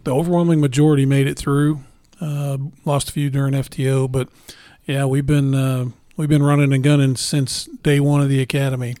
the 0.03 0.13
overwhelming 0.13 0.61
majority 0.61 1.05
made 1.05 1.27
it 1.27 1.37
through. 1.37 1.81
Uh, 2.19 2.57
lost 2.85 3.09
a 3.09 3.11
few 3.11 3.29
during 3.29 3.53
FTO, 3.53 4.11
but 4.11 4.29
yeah, 4.85 5.05
we've 5.05 5.25
been 5.25 5.53
uh, 5.53 5.85
we've 6.15 6.29
been 6.29 6.43
running 6.43 6.73
and 6.73 6.83
gunning 6.83 7.15
since 7.15 7.65
day 7.65 7.99
one 7.99 8.21
of 8.21 8.29
the 8.29 8.41
academy. 8.41 8.95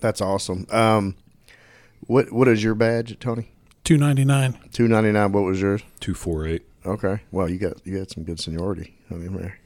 That's 0.00 0.20
awesome. 0.20 0.66
Um, 0.70 1.16
what 2.00 2.30
what 2.32 2.48
is 2.48 2.62
your 2.62 2.74
badge, 2.74 3.18
Tony? 3.18 3.50
Two 3.88 3.96
ninety 3.96 4.26
nine. 4.26 4.54
Two 4.70 4.86
ninety 4.86 5.12
nine. 5.12 5.32
What 5.32 5.44
was 5.44 5.62
yours? 5.62 5.80
Two 5.98 6.12
four 6.12 6.46
eight. 6.46 6.60
Okay. 6.84 7.20
Well, 7.30 7.48
you 7.48 7.56
got 7.56 7.86
you 7.86 7.98
got 7.98 8.10
some 8.10 8.22
good 8.22 8.38
seniority. 8.38 8.98
I 9.10 9.14
mean, 9.14 9.34
there. 9.34 9.58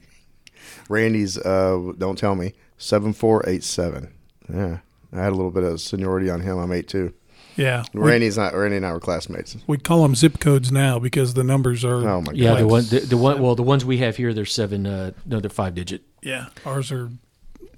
Randy's. 0.89 1.37
Uh, 1.37 1.91
don't 1.99 2.17
tell 2.17 2.37
me. 2.37 2.53
Seven 2.79 3.15
four 3.15 3.43
eight 3.49 3.65
seven. 3.65 4.15
Yeah, 4.49 4.79
I 5.13 5.17
had 5.17 5.33
a 5.33 5.35
little 5.35 5.51
bit 5.51 5.65
of 5.65 5.81
seniority 5.81 6.31
on 6.31 6.41
him. 6.41 6.57
I'm 6.59 6.71
eight 6.71 6.87
two. 6.87 7.13
Yeah, 7.57 7.83
we, 7.93 8.01
Randy's 8.01 8.39
not. 8.39 8.55
Randy 8.55 8.77
and 8.77 8.87
I 8.87 8.93
were 8.93 9.01
classmates. 9.01 9.57
we 9.67 9.77
call 9.77 10.03
them 10.03 10.15
zip 10.15 10.39
codes 10.39 10.71
now 10.71 11.01
because 11.01 11.35
the 11.35 11.43
numbers 11.43 11.85
are. 11.85 12.09
Oh 12.09 12.21
my 12.21 12.27
god. 12.27 12.37
Yeah, 12.37 12.55
the 12.55 12.69
one, 12.69 12.85
the, 12.85 13.01
the 13.01 13.17
one, 13.17 13.43
well, 13.43 13.57
the 13.57 13.65
ones 13.65 13.85
we 13.85 13.99
have 13.99 14.17
here, 14.17 14.33
they're 14.33 14.45
seven, 14.45 14.87
uh, 14.87 15.11
no, 15.27 15.41
they're 15.41 15.51
five 15.51 15.75
digit. 15.75 16.03
Yeah, 16.23 16.47
ours 16.65 16.93
are 16.93 17.11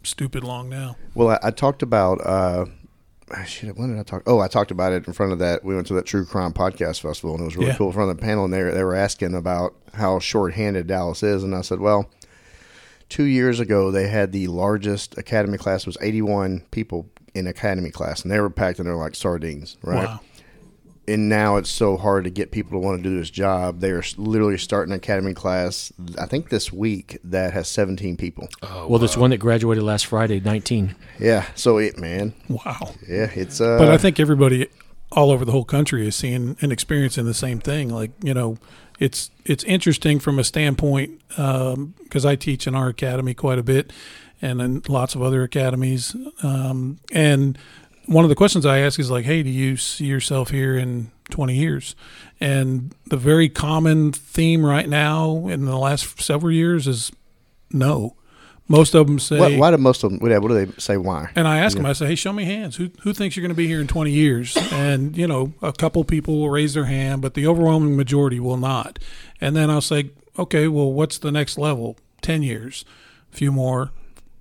stupid 0.03 0.45
long 0.45 0.69
now. 0.69 0.97
Well, 1.15 1.31
I, 1.31 1.39
I 1.45 1.51
talked 1.53 1.83
about. 1.83 2.21
Uh, 2.21 2.67
Ah, 3.31 3.43
shit, 3.45 3.77
when 3.77 3.91
did 3.91 3.99
I 3.99 4.03
talk? 4.03 4.23
Oh, 4.27 4.41
I 4.41 4.49
talked 4.49 4.71
about 4.71 4.93
it 4.93 5.07
in 5.07 5.13
front 5.13 5.33
of 5.33 5.39
that. 5.39 5.65
We 5.65 5.75
went 5.75 5.87
to 5.89 5.95
that 5.95 6.05
True 6.07 6.27
Crime 6.27 6.53
Podcast 6.53 7.01
Festival, 7.01 7.33
and 7.35 7.41
it 7.43 7.45
was 7.47 7.57
really 7.57 7.69
Yeah. 7.69 7.77
cool. 7.77 7.87
In 7.89 7.93
front 7.95 8.11
of 8.11 8.17
the 8.17 8.23
panel, 8.23 8.45
and 8.45 8.53
they 8.53 8.63
were, 8.63 8.73
they 8.73 8.85
were 8.85 8.95
asking 8.95 9.35
about 9.35 9.75
how 9.95 10.19
short-handed 10.19 10.87
Dallas 10.87 11.23
is, 11.23 11.43
and 11.43 11.55
I 11.55 11.63
said, 11.63 11.81
well, 11.81 12.11
two 13.09 13.25
years 13.25 13.61
ago 13.61 13.91
they 13.91 14.09
had 14.09 14.33
the 14.33 14.47
largest 14.49 15.17
academy 15.17 15.57
class. 15.57 15.83
It 15.83 15.87
was 15.87 15.99
81 16.03 16.65
people 16.71 17.07
in 17.35 17.47
academy 17.47 17.91
class, 17.91 18.23
and 18.23 18.31
they 18.31 18.41
were 18.41 18.51
packed 18.51 18.79
in 18.79 18.85
there 18.85 18.95
like 18.97 19.15
sardines, 19.15 19.77
right? 19.83 20.05
Wow. 20.07 20.21
And 21.07 21.29
now 21.29 21.57
it's 21.57 21.71
so 21.71 21.97
hard 21.97 22.25
to 22.25 22.31
get 22.31 22.51
people 22.51 22.73
to 22.73 22.79
want 22.79 23.03
to 23.03 23.09
do 23.09 23.19
this 23.19 23.31
job. 23.31 23.81
They 23.81 23.91
are 23.91 24.03
literally 24.17 24.59
starting 24.59 24.93
an 24.93 24.99
academy 24.99 25.35
class. 25.35 25.93
I 26.19 26.27
think 26.27 26.49
this 26.49 26.73
week 26.73 27.19
that 27.25 27.53
has 27.53 27.69
17 27.69 28.17
people. 28.17 28.49
Oh, 28.63 28.87
Well, 28.89 28.99
this 28.99 29.17
one 29.17 29.31
that 29.31 29.39
graduated 29.39 29.85
last 29.85 30.07
Friday, 30.07 30.41
19. 30.41 30.95
Yeah, 31.19 31.47
so 31.55 31.79
it 31.79 31.99
man, 31.99 32.35
Wow. 32.49 32.95
yeah, 33.09 33.31
it's 33.35 33.61
uh. 33.61 33.79
But 33.79 33.89
I 33.89 33.99
think 33.99 34.19
everybody 34.19 34.69
all 35.13 35.31
over 35.31 35.45
the 35.45 35.53
whole 35.53 35.65
country 35.65 36.07
is 36.09 36.17
seeing 36.17 36.57
and 36.61 36.73
experiencing 36.73 37.25
the 37.25 37.35
same 37.35 37.61
thing. 37.61 37.89
Like 37.91 38.11
you 38.23 38.35
know, 38.35 38.59
it's 38.99 39.31
it's 39.45 39.63
interesting 39.65 40.19
from 40.19 40.39
a 40.39 40.45
standpoint 40.45 41.21
because 41.29 42.25
I 42.25 42.37
teach 42.37 42.67
in 42.67 42.75
our 42.75 42.89
academy 42.89 43.35
quite 43.35 43.59
a 43.59 43.63
bit, 43.63 43.93
and 44.43 44.61
in 44.61 44.83
lots 44.89 45.15
of 45.15 45.23
other 45.23 45.43
academies. 45.43 46.17
Um, 46.43 46.99
and 47.13 47.57
one 48.07 48.25
of 48.25 48.29
the 48.29 48.35
questions 48.35 48.67
I 48.67 48.79
ask 48.79 48.99
is 48.99 49.11
like, 49.11 49.25
"Hey, 49.25 49.43
do 49.43 49.51
you 49.51 49.77
see 49.77 50.07
yourself 50.07 50.51
here 50.51 50.77
in 50.77 51.11
20 51.31 51.57
years?" 51.57 51.95
And 52.41 52.95
the 53.07 53.17
very 53.17 53.49
common 53.49 54.13
theme 54.13 54.65
right 54.65 54.89
now 54.89 55.49
in 55.49 55.65
the 55.65 55.79
last 55.79 56.21
several 56.21 56.53
years 56.53 56.87
is 56.87 57.13
no. 57.71 58.17
Most 58.67 58.95
of 58.95 59.07
them 59.07 59.19
say, 59.19 59.39
why, 59.39 59.57
why 59.59 59.71
do 59.71 59.77
most 59.77 60.05
of 60.05 60.11
them? 60.11 60.21
What 60.21 60.49
do 60.49 60.67
they 60.67 60.73
say? 60.79 60.97
Why? 60.97 61.31
and 61.37 61.47
I 61.47 61.59
ask 61.59 61.77
them, 61.77 61.85
I 61.85 61.93
say, 61.93 62.07
hey, 62.07 62.15
show 62.15 62.33
me 62.33 62.45
hands. 62.45 62.77
Who, 62.77 62.91
who 63.03 63.13
thinks 63.13 63.37
you're 63.37 63.43
going 63.43 63.51
to 63.51 63.57
be 63.57 63.67
here 63.67 63.81
in 63.81 63.87
20 63.87 64.11
years? 64.11 64.57
And, 64.73 65.15
you 65.17 65.27
know, 65.27 65.53
a 65.61 65.73
couple 65.73 66.03
people 66.05 66.41
will 66.41 66.49
raise 66.49 66.73
their 66.73 66.87
hand, 66.87 67.21
but 67.21 67.35
the 67.35 67.47
overwhelming 67.47 67.95
majority 67.95 68.41
will 68.41 68.57
not. 68.57 68.99
And 69.39 69.55
then 69.55 69.69
I'll 69.69 69.83
say, 69.83 70.13
okay, 70.39 70.67
well, 70.67 70.91
what's 70.91 71.19
the 71.19 71.31
next 71.31 71.59
level? 71.59 71.99
10 72.23 72.43
years, 72.43 72.87
a 73.33 73.37
few 73.37 73.53
more. 73.53 73.91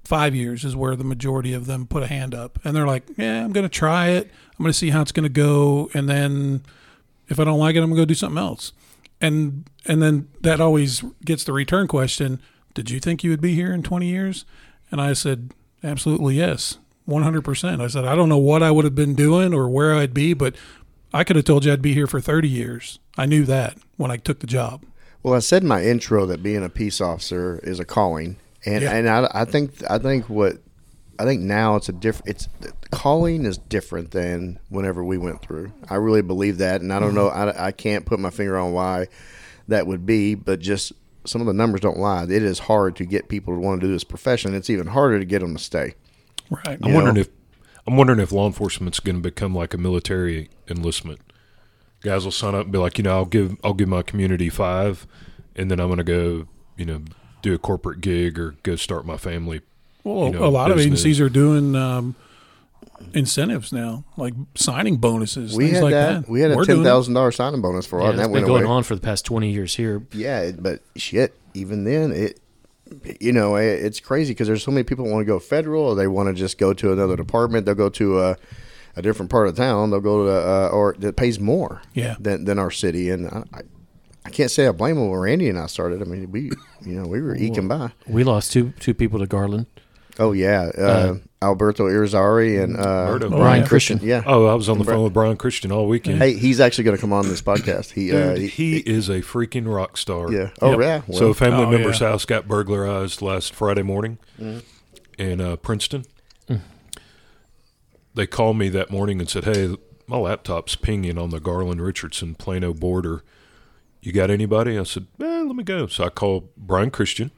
Five 0.04 0.36
years 0.36 0.66
is 0.66 0.76
where 0.76 0.96
the 0.96 1.04
majority 1.04 1.54
of 1.54 1.66
them 1.66 1.88
put 1.88 2.04
a 2.04 2.08
hand 2.08 2.36
up, 2.36 2.60
and 2.64 2.76
they're 2.76 2.88
like, 2.88 3.04
"Yeah, 3.18 3.44
I'm 3.44 3.54
going 3.54 3.66
to 3.66 3.70
try 3.70 4.10
it. 4.10 4.30
I'm 4.52 4.64
going 4.64 4.72
to 4.72 4.78
see 4.78 4.90
how 4.90 5.02
it's 5.02 5.14
going 5.14 5.24
to 5.24 5.30
go, 5.30 5.90
and 5.94 6.10
then 6.10 6.64
if 7.30 7.40
I 7.40 7.46
don't 7.46 7.60
like 7.60 7.76
it, 7.76 7.80
I'm 7.80 7.86
going 7.86 7.96
to 7.96 8.02
go 8.02 8.06
do 8.06 8.14
something 8.14 8.38
else." 8.38 8.74
And 9.22 9.66
and 9.86 10.02
then 10.02 10.28
that 10.42 10.60
always 10.60 11.04
gets 11.24 11.46
the 11.46 11.54
return 11.54 11.88
question: 11.88 12.42
Did 12.74 12.90
you 12.90 13.00
think 13.00 13.24
you 13.24 13.30
would 13.30 13.42
be 13.42 13.56
here 13.56 13.74
in 13.74 13.82
20 13.82 14.06
years? 14.08 14.46
And 14.92 15.02
I 15.02 15.14
said, 15.14 15.54
Absolutely 15.84 16.36
yes, 16.36 16.78
100. 17.06 17.42
percent 17.42 17.82
I 17.82 17.88
said, 17.88 18.06
I 18.06 18.16
don't 18.16 18.30
know 18.30 18.38
what 18.38 18.64
I 18.64 18.72
would 18.72 18.86
have 18.86 18.96
been 18.96 19.16
doing 19.16 19.54
or 19.54 19.68
where 19.68 19.96
I'd 19.96 20.14
be, 20.14 20.34
but 20.34 20.56
I 21.14 21.24
could 21.24 21.36
have 21.36 21.46
told 21.46 21.66
you 21.66 21.74
I'd 21.74 21.82
be 21.82 21.94
here 21.94 22.08
for 22.08 22.22
30 22.22 22.48
years. 22.48 23.00
I 23.18 23.26
knew 23.26 23.44
that 23.46 23.78
when 23.98 24.12
I 24.12 24.18
took 24.18 24.40
the 24.40 24.48
job. 24.48 24.84
Well, 25.22 25.34
I 25.34 25.40
said 25.40 25.64
in 25.64 25.68
my 25.68 25.84
intro 25.84 26.26
that 26.26 26.44
being 26.44 26.64
a 26.64 26.70
peace 26.70 27.02
officer 27.02 27.60
is 27.64 27.80
a 27.80 27.86
calling, 27.86 28.38
and 28.66 28.84
Yeah. 28.84 28.92
and 28.92 29.10
I, 29.10 29.30
I 29.34 29.46
think 29.46 29.72
I 29.90 29.98
think 29.98 30.30
what 30.30 30.58
I 31.20 31.26
think 31.26 31.42
now 31.42 31.76
it's 31.76 31.90
a 31.90 31.94
different. 31.94 32.30
It's 32.30 32.50
calling 32.92 33.46
is 33.46 33.58
different 33.58 34.12
than 34.12 34.60
whenever 34.70 35.04
we 35.04 35.18
went 35.18 35.42
through. 35.42 35.72
I 35.90 35.96
really 35.96 36.22
believe 36.22 36.58
that, 36.58 36.82
and 36.82 36.92
I 36.92 37.00
don't 37.00 37.10
mm-hmm. 37.10 37.18
know. 37.18 37.28
I, 37.28 37.68
I 37.68 37.72
can't 37.72 38.06
put 38.06 38.20
my 38.20 38.30
finger 38.30 38.58
on 38.58 38.74
why 38.74 39.08
that 39.68 39.86
would 39.88 40.06
be, 40.06 40.36
but 40.36 40.60
just 40.60 40.92
some 41.26 41.40
of 41.40 41.48
the 41.48 41.54
numbers 41.54 41.82
don't 41.82 41.98
lie. 41.98 42.24
It 42.24 42.44
is 42.44 42.60
hard 42.60 42.96
to 42.98 43.06
get 43.06 43.30
people 43.30 43.54
to 43.54 43.60
want 43.60 43.82
to 43.82 43.88
do 43.88 43.94
this 43.94 44.04
profession. 44.04 44.54
It's 44.54 44.70
even 44.70 44.88
harder 44.88 45.20
to 45.20 45.26
get 45.26 45.40
them 45.40 45.56
to 45.56 45.64
stay. 45.64 45.94
Right. 46.50 46.80
I'm 46.82 46.90
You 46.90 46.96
wondering 46.96 47.18
if 47.18 47.30
I'm 47.86 47.96
wondering 47.96 48.20
if 48.20 48.32
law 48.32 48.48
enforcement's 48.48 49.00
going 49.00 49.18
to 49.18 49.22
become 49.22 49.54
like 49.54 49.74
a 49.74 49.78
military 49.78 50.50
enlistment. 50.68 51.20
Guys 52.02 52.26
will 52.26 52.32
sign 52.32 52.56
up 52.56 52.64
and 52.64 52.72
be 52.72 52.80
like, 52.80 52.98
you 52.98 53.04
know, 53.04 53.16
I'll 53.16 53.26
give 53.26 53.56
I'll 53.64 53.74
give 53.74 53.88
my 53.88 54.02
community 54.02 54.50
five, 54.50 55.06
and 55.56 55.70
then 55.70 55.80
I'm 55.80 55.88
going 55.88 55.98
to 55.98 56.04
go, 56.04 56.48
you 56.76 56.86
know, 56.86 57.02
do 57.44 57.54
a 57.54 57.60
corporate 57.60 58.02
gig 58.02 58.40
or 58.40 58.56
go 58.64 58.76
start 58.76 59.06
my 59.06 59.18
family. 59.18 59.62
Well, 60.04 60.26
you 60.26 60.32
know, 60.32 60.46
a 60.46 60.50
lot 60.50 60.72
of 60.72 60.80
agencies 60.80 61.22
are 61.22 61.30
doing 61.30 61.76
um, 61.76 62.16
incentives 63.14 63.72
now, 63.72 64.04
like 64.18 64.34
signing 64.56 64.98
bonuses, 64.98 65.56
We 65.56 65.66
things 65.66 65.78
had 65.78 65.84
like 65.84 65.92
that. 65.92 66.22
that. 66.24 66.30
We 66.30 66.42
had 66.42 66.52
a 66.52 66.56
We're 66.56 66.66
ten 66.66 66.76
doing 66.78 66.86
it. 66.88 66.90
thousand 66.90 67.14
dollars 67.14 67.36
signing 67.36 67.62
bonus 67.62 67.86
for 67.86 68.00
Yeah, 68.00 68.06
our, 68.08 68.12
it's 68.12 68.14
and 68.14 68.20
that 68.20 68.28
been 68.28 68.34
went 68.34 68.46
going 68.48 68.64
away. 68.64 68.72
on 68.74 68.84
for 68.84 68.96
the 68.96 69.02
past 69.02 69.26
20 69.26 69.52
years 69.52 69.76
here. 69.76 70.02
Yeah, 70.12 70.52
but 70.52 70.82
shit, 70.96 71.34
even 71.54 71.84
then, 71.84 72.12
it, 72.12 72.40
you 73.20 73.32
know, 73.32 73.56
it, 73.56 73.66
it's 73.84 74.00
crazy 74.00 74.34
because 74.34 74.48
there's 74.48 74.64
so 74.64 74.72
many 74.72 74.84
people 74.84 75.06
want 75.10 75.22
to 75.22 75.26
go 75.26 75.40
federal 75.40 75.84
or 75.84 75.96
they 75.96 76.08
want 76.08 76.28
to 76.30 76.34
just 76.34 76.58
go 76.58 76.74
to 76.74 76.92
another 76.92 77.16
department. 77.16 77.66
They'll 77.66 77.76
go 77.76 77.90
to 77.90 78.20
a, 78.22 78.38
a 78.96 79.02
different 79.02 79.32
part 79.32 79.48
of 79.48 79.56
town. 79.56 79.90
They'll 79.92 80.00
go 80.02 80.26
to, 80.26 80.32
uh, 80.32 80.70
or 80.72 80.96
that 81.00 81.16
pays 81.16 81.40
more 81.40 81.82
Yeah. 81.94 82.16
than, 82.20 82.46
than 82.46 82.60
our 82.60 82.72
city. 82.72 83.10
And 83.10 83.28
I, 83.28 83.62
I, 84.26 84.30
I 84.30 84.32
can't 84.32 84.52
say 84.52 84.68
I 84.68 84.72
blame 84.72 84.96
them 84.96 85.10
when 85.10 85.20
Randy 85.20 85.50
and 85.50 85.58
I 85.60 85.68
started. 85.68 86.02
I 86.02 86.06
mean, 86.06 86.32
we, 86.32 86.52
you 86.82 86.94
know, 87.02 87.08
we 87.08 87.22
were 87.22 87.36
eking 87.36 87.68
by. 87.68 87.92
We 88.08 88.24
lost 88.24 88.52
two 88.52 88.74
two 88.80 88.94
people 88.94 89.20
to 89.20 89.28
Garland. 89.28 89.66
Oh, 90.20 90.32
yeah. 90.32 90.70
Uh, 90.78 91.16
Alberto 91.42 91.88
Irizarry 91.90 92.64
and 92.64 92.78
uh, 92.78 93.06
Alberto. 93.08 93.30
Brian 93.32 93.64
yeah. 93.64 93.68
Christian. 93.68 94.00
Yeah. 94.04 94.22
Oh, 94.28 94.46
I 94.46 94.54
was 94.54 94.70
on 94.70 94.78
the 94.78 94.84
Bri- 94.84 94.94
phone 94.94 95.04
with 95.06 95.14
Brian 95.14 95.38
Christian 95.38 95.72
all 95.72 95.88
weekend. 95.88 96.20
Hey, 96.20 96.34
he's 96.34 96.60
actually 96.60 96.84
going 96.84 96.96
to 96.96 97.02
come 97.02 97.12
on 97.12 97.28
this 97.28 97.42
podcast. 97.42 97.94
He, 97.94 98.12
uh, 98.12 98.36
Dude, 98.36 98.52
he 98.52 98.78
is 98.78 99.10
a 99.10 99.22
freaking 99.22 99.66
rock 99.74 99.98
star. 99.98 100.32
yeah. 100.32 100.52
Oh, 100.62 100.72
Yep. 100.74 100.80
yeah. 100.82 101.02
Well, 101.08 101.18
so 101.18 101.28
a 101.30 101.34
family 101.34 101.64
Oh, 101.64 101.70
member's 101.72 102.00
yeah. 102.00 102.10
house 102.10 102.26
got 102.26 102.48
burglarized 102.48 103.24
last 103.24 103.56
Friday 103.56 103.82
morning 103.82 104.20
in 105.18 105.42
uh, 105.42 105.56
Princeton. 105.56 106.06
They 108.16 108.28
called 108.28 108.58
me 108.58 108.70
that 108.70 108.92
morning 108.92 109.20
and 109.20 109.28
said, 109.28 109.46
"Hey, 109.46 109.76
my 110.06 110.18
laptop's 110.18 110.76
pinging 110.76 111.18
on 111.18 111.32
the 111.32 111.40
Garland 111.40 111.82
Richardson 111.82 112.36
Plano 112.36 112.72
border. 112.74 113.24
You 114.04 114.12
got 114.12 114.30
anybody?" 114.30 114.78
I 114.78 114.84
said, 114.84 115.08
eh, 115.22 115.44
"Let 115.44 115.56
me 115.56 115.64
go." 115.64 115.88
So 115.88 116.04
I 116.04 116.10
called 116.10 116.50
Brian 116.58 116.92
Christian. 116.92 117.32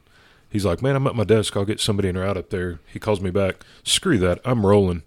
He's 0.50 0.64
like, 0.64 0.82
"Man, 0.82 0.96
I'm 0.96 1.06
at 1.06 1.14
my 1.14 1.24
desk. 1.24 1.56
I'll 1.56 1.64
get 1.64 1.80
somebody 1.80 2.08
in 2.08 2.16
or 2.16 2.24
out 2.24 2.36
up 2.36 2.50
there." 2.50 2.80
He 2.92 2.98
calls 2.98 3.20
me 3.20 3.30
back. 3.30 3.64
Screw 3.84 4.18
that. 4.18 4.40
I'm 4.44 4.66
rolling. 4.66 5.02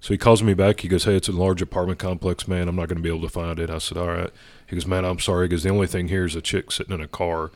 So 0.00 0.12
he 0.12 0.18
calls 0.18 0.42
me 0.42 0.54
back. 0.54 0.80
He 0.80 0.88
goes, 0.88 1.04
"Hey, 1.04 1.16
it's 1.16 1.28
a 1.28 1.32
large 1.32 1.60
apartment 1.62 1.98
complex, 1.98 2.48
man. 2.48 2.68
I'm 2.68 2.76
not 2.76 2.88
going 2.88 2.96
to 2.96 3.02
be 3.02 3.08
able 3.08 3.20
to 3.20 3.28
find 3.28 3.58
it." 3.58 3.70
I 3.70 3.78
said, 3.78 3.98
"All 3.98 4.08
right." 4.08 4.30
He 4.66 4.76
goes, 4.76 4.86
"Man, 4.86 5.04
I'm 5.04 5.18
sorry." 5.18 5.46
Because 5.46 5.62
the 5.62 5.70
only 5.70 5.86
thing 5.86 6.08
here 6.08 6.24
is 6.24 6.34
a 6.34 6.40
chick 6.40 6.72
sitting 6.72 6.94
in 6.94 7.02
a 7.02 7.08
car. 7.08 7.50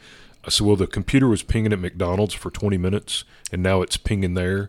I 0.45 0.51
said, 0.51 0.67
"Well, 0.67 0.77
the 0.77 0.87
computer 0.87 1.29
was 1.29 1.43
pinging 1.43 1.73
at 1.73 1.81
McDonald's 1.81 2.35
for 2.35 2.51
20 2.51 2.77
minutes, 2.77 3.25
and 3.51 3.63
now 3.63 3.81
it's 3.81 3.97
pinging 3.97 4.35
there." 4.35 4.69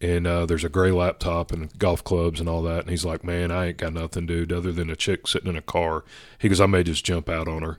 And 0.00 0.26
uh, 0.26 0.44
there's 0.44 0.64
a 0.64 0.68
gray 0.68 0.90
laptop 0.90 1.52
and 1.52 1.76
golf 1.78 2.04
clubs 2.04 2.38
and 2.38 2.48
all 2.48 2.62
that. 2.62 2.80
And 2.80 2.90
he's 2.90 3.04
like, 3.04 3.24
"Man, 3.24 3.50
I 3.50 3.68
ain't 3.68 3.78
got 3.78 3.94
nothing, 3.94 4.26
dude, 4.26 4.52
other 4.52 4.72
than 4.72 4.90
a 4.90 4.96
chick 4.96 5.26
sitting 5.26 5.48
in 5.48 5.56
a 5.56 5.62
car." 5.62 6.04
He 6.38 6.48
goes, 6.48 6.60
"I 6.60 6.66
may 6.66 6.82
just 6.82 7.04
jump 7.04 7.28
out 7.28 7.48
on 7.48 7.62
her." 7.62 7.78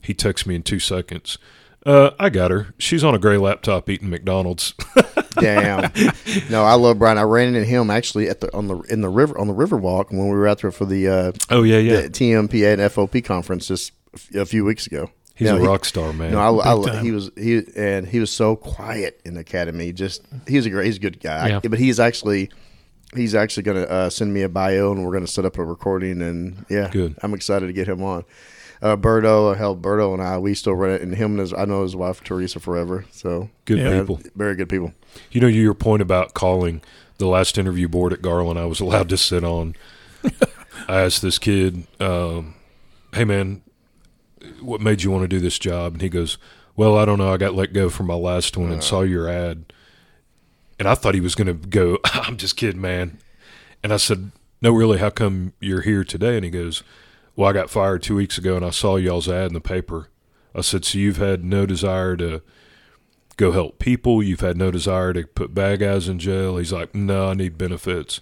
He 0.00 0.14
texts 0.14 0.46
me 0.46 0.54
in 0.54 0.62
two 0.62 0.78
seconds. 0.78 1.38
Uh, 1.86 2.10
I 2.18 2.28
got 2.28 2.50
her. 2.50 2.74
She's 2.78 3.02
on 3.02 3.14
a 3.14 3.18
gray 3.18 3.38
laptop 3.38 3.88
eating 3.88 4.10
McDonald's. 4.10 4.74
Damn. 5.38 5.90
no, 6.50 6.64
I 6.64 6.74
love 6.74 6.98
Brian. 6.98 7.16
I 7.16 7.22
ran 7.22 7.54
into 7.54 7.64
him 7.64 7.90
actually 7.90 8.28
at 8.28 8.40
the 8.40 8.54
on 8.54 8.68
the 8.68 8.78
in 8.82 9.00
the 9.00 9.08
river 9.08 9.38
on 9.38 9.46
the 9.46 9.54
Riverwalk 9.54 10.10
when 10.10 10.24
we 10.28 10.34
were 10.34 10.46
out 10.46 10.60
there 10.60 10.70
for 10.72 10.84
the 10.84 11.08
uh, 11.08 11.32
oh 11.48 11.62
yeah, 11.62 11.78
yeah. 11.78 12.02
the 12.02 12.08
TMPA 12.10 12.74
and 12.74 12.82
FOP 12.92 13.24
conference 13.24 13.66
just 13.68 13.92
a 14.34 14.44
few 14.44 14.64
weeks 14.64 14.86
ago. 14.86 15.10
He's 15.34 15.48
No, 15.48 15.56
a 15.56 15.60
he- 15.60 15.66
rock 15.66 15.86
star, 15.86 16.12
man. 16.12 16.32
No, 16.32 16.60
I, 16.60 16.74
I, 16.74 16.84
Big 16.84 17.02
he 17.02 17.12
was 17.12 17.30
he 17.36 17.62
and 17.76 18.06
he 18.06 18.20
was 18.20 18.30
so 18.30 18.56
quiet 18.56 19.20
in 19.24 19.34
the 19.34 19.40
academy. 19.40 19.92
Just 19.94 20.22
he's 20.46 20.66
a 20.66 20.70
great, 20.70 20.84
he's 20.86 20.96
a 20.96 21.00
good 21.00 21.18
guy. 21.20 21.48
Yeah. 21.48 21.60
but 21.60 21.78
he's 21.78 21.98
actually 21.98 22.50
he's 23.14 23.34
actually 23.34 23.62
going 23.62 23.78
to 23.78 23.90
uh, 23.90 24.10
send 24.10 24.34
me 24.34 24.42
a 24.42 24.48
bio 24.50 24.92
and 24.92 25.02
we're 25.04 25.12
going 25.12 25.24
to 25.24 25.32
set 25.32 25.46
up 25.46 25.56
a 25.56 25.64
recording 25.64 26.20
and 26.20 26.66
yeah, 26.68 26.90
Good. 26.90 27.16
I'm 27.22 27.32
excited 27.32 27.68
to 27.68 27.72
get 27.72 27.88
him 27.88 28.02
on. 28.02 28.24
Uh, 28.82 28.96
Berto, 28.96 29.54
hell, 29.56 29.76
Berto 29.76 30.14
and 30.14 30.22
I, 30.22 30.38
we 30.38 30.54
still 30.54 30.74
run 30.74 30.90
it, 30.92 31.02
and 31.02 31.14
him 31.14 31.32
and 31.32 31.40
his, 31.40 31.52
I 31.52 31.66
know 31.66 31.82
his 31.82 31.94
wife 31.94 32.24
Teresa 32.24 32.60
forever. 32.60 33.04
So 33.10 33.50
Good 33.66 33.78
Yeah. 33.78 34.00
people. 34.00 34.20
very 34.34 34.54
good 34.56 34.68
people. 34.70 34.94
You 35.30 35.40
know 35.42 35.48
your 35.48 35.74
point 35.74 36.00
about 36.02 36.32
calling 36.34 36.80
the 37.18 37.26
last 37.26 37.58
interview 37.58 37.88
board 37.88 38.12
at 38.14 38.22
Garland. 38.22 38.58
I 38.58 38.64
was 38.64 38.80
allowed 38.80 39.08
to 39.10 39.16
sit 39.18 39.44
on. 39.44 39.76
I 40.88 41.00
asked 41.02 41.20
this 41.20 41.38
kid, 41.38 41.86
um, 42.00 42.54
"Hey 43.12 43.24
man, 43.24 43.60
what 44.62 44.80
made 44.80 45.02
you 45.02 45.10
want 45.10 45.22
to 45.24 45.28
do 45.28 45.40
this 45.40 45.58
job?" 45.58 45.92
And 45.92 46.02
he 46.02 46.08
goes, 46.08 46.38
"Well, 46.74 46.96
I 46.96 47.04
don't 47.04 47.18
know. 47.18 47.32
I 47.32 47.36
got 47.36 47.54
let 47.54 47.72
go 47.74 47.90
from 47.90 48.06
my 48.06 48.14
last 48.14 48.56
one 48.56 48.72
and 48.72 48.82
saw 48.82 49.02
your 49.02 49.28
ad." 49.28 49.72
And 50.78 50.88
I 50.88 50.94
thought 50.94 51.14
he 51.14 51.20
was 51.20 51.34
going 51.34 51.48
to 51.48 51.68
go, 51.68 51.98
"I'm 52.14 52.38
just 52.38 52.56
kidding, 52.56 52.80
man." 52.80 53.18
And 53.82 53.92
I 53.92 53.98
said, 53.98 54.30
"No, 54.62 54.72
really. 54.72 54.98
How 54.98 55.10
come 55.10 55.52
you're 55.60 55.82
here 55.82 56.02
today?" 56.04 56.36
And 56.36 56.44
he 56.46 56.50
goes, 56.50 56.82
"Well, 57.36 57.48
I 57.48 57.52
got 57.52 57.70
fired 57.70 58.02
two 58.02 58.16
weeks 58.16 58.38
ago, 58.38 58.56
and 58.56 58.64
I 58.64 58.70
saw 58.70 58.96
y'all's 58.96 59.28
ad 59.28 59.48
in 59.48 59.54
the 59.54 59.60
paper." 59.60 60.08
I 60.54 60.62
said, 60.62 60.84
"So 60.84 60.98
you've 60.98 61.18
had 61.18 61.44
no 61.44 61.66
desire 61.66 62.16
to?" 62.16 62.42
go 63.40 63.52
help 63.52 63.78
people. 63.78 64.22
You've 64.22 64.40
had 64.40 64.58
no 64.58 64.70
desire 64.70 65.14
to 65.14 65.26
put 65.26 65.54
bad 65.54 65.80
guys 65.80 66.08
in 66.08 66.18
jail. 66.18 66.58
He's 66.58 66.74
like, 66.74 66.94
no, 66.94 67.30
I 67.30 67.34
need 67.34 67.56
benefits. 67.56 68.20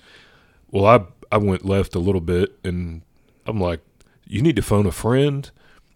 Well, 0.71 0.87
I 0.87 1.07
I 1.31 1.38
went 1.38 1.66
left 1.66 1.94
a 1.94 1.99
little 1.99 2.21
bit, 2.21 2.57
and 2.64 3.03
I'm 3.44 3.61
like, 3.61 3.81
you 4.27 4.40
need 4.40 4.57
to 4.57 4.62
phone 4.62 4.87
a 4.87 4.92
friend, 4.92 5.51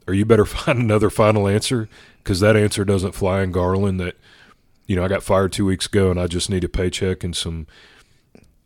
or 0.06 0.12
you 0.12 0.24
better 0.24 0.44
find 0.64 0.78
another 0.78 1.08
final 1.08 1.46
answer 1.46 1.88
because 2.18 2.40
that 2.40 2.56
answer 2.56 2.84
doesn't 2.84 3.12
fly 3.12 3.42
in 3.42 3.52
Garland. 3.52 4.00
That 4.00 4.16
you 4.86 4.96
know, 4.96 5.04
I 5.04 5.08
got 5.08 5.22
fired 5.22 5.52
two 5.52 5.66
weeks 5.66 5.86
ago, 5.86 6.10
and 6.10 6.20
I 6.20 6.26
just 6.26 6.50
need 6.50 6.64
a 6.64 6.68
paycheck 6.68 7.22
and 7.22 7.34
some. 7.36 7.66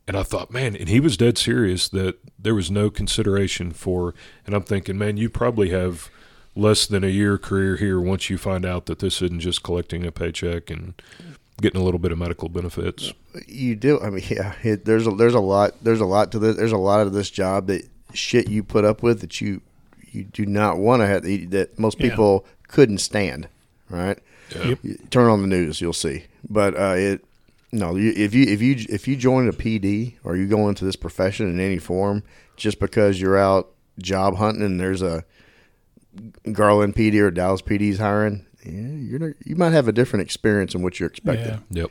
And 0.09 0.17
I 0.17 0.23
thought, 0.23 0.51
man, 0.53 0.77
and 0.77 0.89
he 0.89 1.01
was 1.01 1.17
dead 1.17 1.37
serious 1.37 1.89
that 1.89 2.17
there 2.39 2.55
was 2.55 2.71
no 2.71 2.91
consideration 2.91 3.73
for. 3.73 4.15
And 4.47 4.55
I'm 4.55 4.63
thinking, 4.63 4.97
man, 4.97 5.17
you 5.17 5.29
probably 5.29 5.71
have 5.71 6.09
less 6.55 6.87
than 6.87 7.03
a 7.05 7.09
year 7.09 7.37
career 7.39 7.77
here 7.77 8.01
once 8.01 8.31
you 8.31 8.39
find 8.39 8.65
out 8.65 8.87
that 8.87 9.01
this 9.01 9.21
isn't 9.21 9.41
just 9.41 9.63
collecting 9.63 10.07
a 10.07 10.13
paycheck 10.13 10.71
and 10.71 10.95
getting 11.61 11.81
a 11.81 11.85
little 11.85 11.99
bit 11.99 12.13
of 12.13 12.19
medical 12.19 12.49
benefits. 12.49 13.13
You 13.49 13.75
do. 13.75 14.01
I 14.01 14.11
mean, 14.11 14.25
yeah. 14.31 14.55
It, 14.63 14.85
there's 14.85 15.07
a 15.07 15.11
there's 15.11 15.35
a 15.35 15.41
lot 15.41 15.73
there's 15.83 16.01
a 16.01 16.07
lot 16.07 16.31
to 16.33 16.39
this. 16.39 16.57
There's 16.57 16.73
a 16.73 16.77
lot 16.79 17.01
of 17.01 17.13
this 17.13 17.29
job 17.31 17.67
that 17.67 17.83
shit 18.15 18.49
you 18.49 18.63
put 18.63 18.85
up 18.85 19.03
with 19.03 19.21
that 19.23 19.41
you 19.41 19.61
you 20.13 20.23
do 20.25 20.47
not 20.47 20.79
want 20.79 21.03
to 21.03 21.07
have 21.07 21.25
that 21.51 21.79
most 21.79 21.99
Yeah. 22.01 22.11
people 22.11 22.47
couldn't 22.69 22.99
stand. 22.99 23.49
Right. 23.91 24.19
Yep. 24.55 24.79
Turn 25.11 25.29
on 25.29 25.43
the 25.43 25.49
news, 25.49 25.81
you'll 25.81 25.93
see. 25.93 26.25
But 26.49 26.77
uh, 26.79 26.95
it 26.97 27.25
no. 27.77 27.97
You, 27.97 28.13
if 28.17 28.35
you 28.35 28.45
if 28.47 28.61
you 28.63 28.77
if 28.89 29.07
you 29.07 29.17
join 29.17 29.49
a 29.49 29.53
PD 29.53 30.15
or 30.25 30.37
you 30.37 30.47
go 30.47 30.69
into 30.69 30.85
this 30.85 30.97
profession 30.97 31.49
in 31.49 31.61
any 31.61 31.79
form, 31.79 32.23
just 32.57 32.81
because 32.81 33.21
you're 33.21 33.39
out 33.39 33.73
job 33.99 34.37
hunting 34.37 34.63
and 34.63 34.81
there's 34.81 35.03
a 35.03 35.25
Garland 36.53 36.95
PD 36.95 37.21
or 37.21 37.31
Dallas 37.31 37.63
PD's 37.63 37.99
hiring, 37.99 38.47
yeah, 38.65 38.73
you're 38.73 39.19
not, 39.19 39.33
you 39.45 39.57
might 39.57 39.73
have 39.73 39.89
a 39.89 39.93
different 39.93 40.23
experience 40.23 40.73
than 40.73 40.83
what 40.83 40.99
you're 40.99 41.09
expecting. 41.09 41.63
Yeah. 41.71 41.83
Yep. 41.83 41.91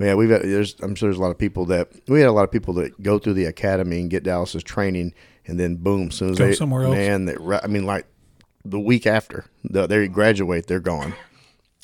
Yeah, 0.00 0.14
we've 0.14 0.30
had, 0.30 0.42
there's 0.42 0.74
I'm 0.80 0.94
sure 0.94 1.08
there's 1.08 1.18
a 1.18 1.22
lot 1.22 1.30
of 1.30 1.38
people 1.38 1.66
that 1.66 1.88
we 2.08 2.20
had 2.20 2.28
a 2.28 2.32
lot 2.32 2.42
of 2.44 2.50
people 2.50 2.74
that 2.74 3.00
go 3.02 3.18
through 3.18 3.34
the 3.34 3.44
academy 3.44 4.00
and 4.00 4.10
get 4.10 4.24
Dallas's 4.24 4.64
training, 4.64 5.14
and 5.46 5.58
then 5.58 5.76
boom, 5.76 6.08
as 6.08 6.16
soon 6.16 6.30
as 6.30 6.38
Go 6.38 6.46
they 6.46 6.54
somewhere 6.54 6.84
else. 6.84 6.94
man, 6.94 7.26
that 7.26 7.40
ra- 7.40 7.60
I 7.62 7.68
mean, 7.68 7.86
like 7.86 8.06
the 8.64 8.80
week 8.80 9.06
after 9.06 9.44
the, 9.62 9.86
they 9.86 10.08
graduate, 10.08 10.66
they're 10.66 10.80
gone. 10.80 11.14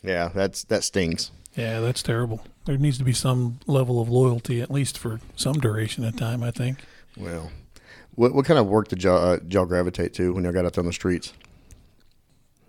Yeah, 0.03 0.31
that's 0.35 0.65
that 0.65 0.83
stings. 0.83 1.31
Yeah, 1.57 1.81
that's 1.81 2.03
terrible. 2.03 2.41
There 2.65 2.77
needs 2.79 2.99
to 2.99 3.05
be 3.05 3.13
some 3.13 3.59
level 3.67 4.01
of 4.01 4.09
loyalty, 4.09 4.61
at 4.61 4.71
least 4.71 4.97
for 4.99 5.21
some 5.37 5.55
duration 5.59 6.05
of 6.05 6.17
time. 6.17 6.43
I 6.43 6.51
think. 6.51 6.79
Well, 7.17 7.51
what 8.15 8.35
what 8.35 8.45
kind 8.47 8.59
of 8.59 8.67
work 8.67 8.89
did 8.89 9.03
y'all 9.03 9.19
uh, 9.19 9.37
did 9.39 9.53
y'all 9.53 9.67
gravitate 9.67 10.15
to 10.15 10.33
when 10.33 10.45
y'all 10.45 10.53
got 10.53 10.65
out 10.65 10.79
on 10.79 10.87
the 10.87 10.93
streets? 10.93 11.33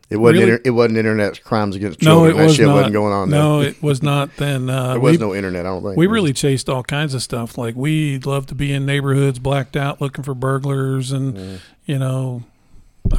It 0.10 0.18
wasn't. 0.18 0.40
Really? 0.40 0.52
Inter- 0.52 0.62
it 0.66 0.72
wasn't 0.72 0.98
internet 0.98 1.42
crimes 1.44 1.76
against 1.78 2.02
no, 2.02 2.26
children. 2.26 2.36
it 2.36 2.38
that 2.40 2.44
was 2.48 2.56
shit 2.56 2.66
not. 2.68 2.74
wasn't 2.76 2.94
going 2.94 3.14
on. 3.14 3.30
There. 3.30 3.40
No, 3.40 3.60
then. 3.62 3.70
it 3.70 3.82
was 3.84 4.04
not. 4.04 4.36
Then 4.36 4.70
uh, 4.70 4.92
there 4.92 5.00
was 5.00 5.18
we, 5.18 5.26
no 5.26 5.34
internet. 5.34 5.66
I 5.66 5.70
don't 5.70 5.84
think 5.84 5.96
we 5.96 6.08
really 6.08 6.34
chased 6.34 6.68
all 6.68 6.84
kinds 6.84 7.14
of 7.14 7.22
stuff. 7.22 7.58
Like 7.58 7.76
we 7.76 8.18
loved 8.20 8.50
to 8.50 8.56
be 8.56 8.74
in 8.74 8.86
neighborhoods 8.86 9.40
blacked 9.40 9.78
out 9.78 10.02
looking 10.02 10.24
for 10.24 10.34
burglars, 10.34 11.12
and 11.14 11.36
Mm-hmm. 11.36 11.56
you 11.86 11.98
know, 12.00 12.44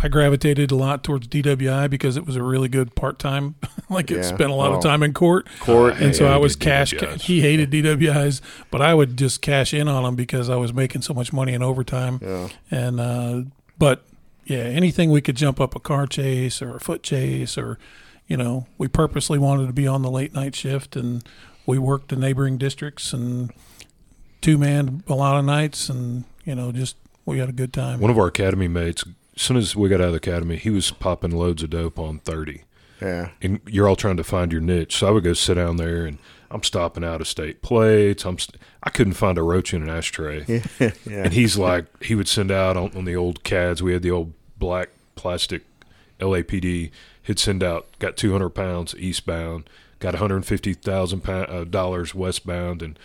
I 0.03 0.09
gravitated 0.09 0.71
a 0.71 0.77
lot 0.77 1.03
towards 1.05 1.27
DWI 1.29 1.89
because 1.91 2.17
it 2.17 2.25
was 2.27 2.37
a 2.37 2.43
really 2.43 2.69
good 2.69 2.95
part 2.95 3.19
time. 3.19 3.55
like 3.91 4.11
it 4.11 4.17
Yeah. 4.19 4.23
spent 4.23 4.51
a 4.51 4.55
lot 4.55 4.71
Oh. 4.73 4.77
of 4.77 4.83
time 4.83 5.03
in 5.03 5.13
court. 5.13 5.47
court. 5.61 5.95
and 6.01 6.15
so 6.15 6.27
I 6.27 6.37
was 6.37 6.55
cash. 6.57 6.93
DWIs. 6.93 7.23
He 7.23 7.41
hated 7.41 7.71
DWIs, 7.71 8.41
but 8.71 8.81
I 8.81 8.95
would 8.95 9.17
just 9.17 9.43
cash 9.43 9.75
in 9.75 9.89
on 9.89 10.03
them 10.05 10.15
because 10.17 10.49
I 10.49 10.57
was 10.57 10.73
making 10.73 11.03
so 11.03 11.13
much 11.15 11.33
money 11.33 11.53
in 11.53 11.63
overtime. 11.63 12.19
Yeah. 12.23 12.49
And 12.71 13.01
uh, 13.01 13.43
but 13.79 14.05
yeah, 14.45 14.59
anything 14.59 15.11
we 15.11 15.21
could 15.21 15.37
jump 15.37 15.61
up 15.61 15.75
a 15.75 15.81
car 15.81 16.07
chase 16.07 16.61
or 16.63 16.77
a 16.77 16.81
foot 16.81 17.03
chase, 17.03 17.57
or 17.59 17.79
you 18.29 18.37
know, 18.37 18.67
we 18.79 18.89
purposely 18.89 19.39
wanted 19.39 19.67
to 19.67 19.73
be 19.73 19.87
on 19.87 20.03
the 20.03 20.11
late 20.11 20.35
night 20.35 20.55
shift, 20.55 20.97
and 20.97 21.23
we 21.67 21.79
worked 21.79 22.09
the 22.09 22.17
neighboring 22.17 22.59
districts 22.59 23.13
and 23.13 23.53
two 24.41 24.59
man 24.59 25.03
a 25.09 25.15
lot 25.15 25.39
of 25.39 25.45
nights, 25.45 25.89
and 25.89 26.25
you 26.45 26.55
know, 26.55 26.73
just 26.73 26.97
we 27.25 27.39
had 27.39 27.49
a 27.49 27.53
good 27.53 27.73
time. 27.73 28.01
One 28.01 28.11
of 28.11 28.19
our 28.19 28.27
academy 28.27 28.67
mates, 28.69 29.05
as 29.07 29.13
soon 29.37 29.57
as 29.57 29.75
we 29.75 29.89
got 29.89 30.01
out 30.01 30.09
of 30.09 30.13
the 30.13 30.19
academy, 30.19 30.57
he 30.57 30.71
was 30.71 30.91
popping 30.91 31.31
loads 31.31 31.63
of 31.63 31.71
dope 31.71 31.99
on 31.99 32.19
30. 32.19 32.65
Yeah. 33.01 33.31
And 33.41 33.61
you're 33.67 33.89
all 33.89 33.97
trying 33.97 34.17
to 34.19 34.25
find 34.25 34.53
your 34.53 34.61
niche. 34.61 34.97
So 34.97 35.09
I 35.09 35.11
would 35.11 35.25
go 35.25 35.33
sit 35.33 35.55
down 35.55 35.77
there 35.77 36.07
and 36.07 36.19
I'm 36.51 36.63
stopping 36.63 37.03
out 37.03 37.21
of 37.21 37.27
state 37.27 37.63
plates. 37.63 38.25
I'm 38.25 38.39
st- 38.39 38.61
I 38.83 38.91
couldn't 38.91 39.15
find 39.15 39.39
a 39.39 39.43
roach 39.43 39.75
in 39.75 39.83
an 39.83 39.89
ashtray. 39.89 40.63
yeah. 40.81 40.93
And 41.07 41.33
he's 41.33 41.57
like, 41.57 41.87
he 42.03 42.15
would 42.15 42.29
send 42.29 42.51
out 42.51 42.77
on, 42.77 42.97
on 42.97 43.05
the 43.05 43.17
old 43.17 43.43
CADs. 43.43 43.83
We 43.83 43.93
had 43.93 44.03
the 44.03 44.11
old 44.11 44.35
black 44.59 44.91
plastic 45.15 45.63
LAPD. 46.21 46.91
He'd 47.23 47.39
send 47.39 47.63
out, 47.63 47.87
got 47.99 48.17
200 48.17 48.51
pounds 48.51 48.95
eastbound, 48.97 49.69
got 49.99 50.15
150,000 50.15 51.21
pound, 51.23 51.51
uh, 51.51 51.65
dollars 51.65 52.15
westbound. 52.15 52.83
And 52.83 52.99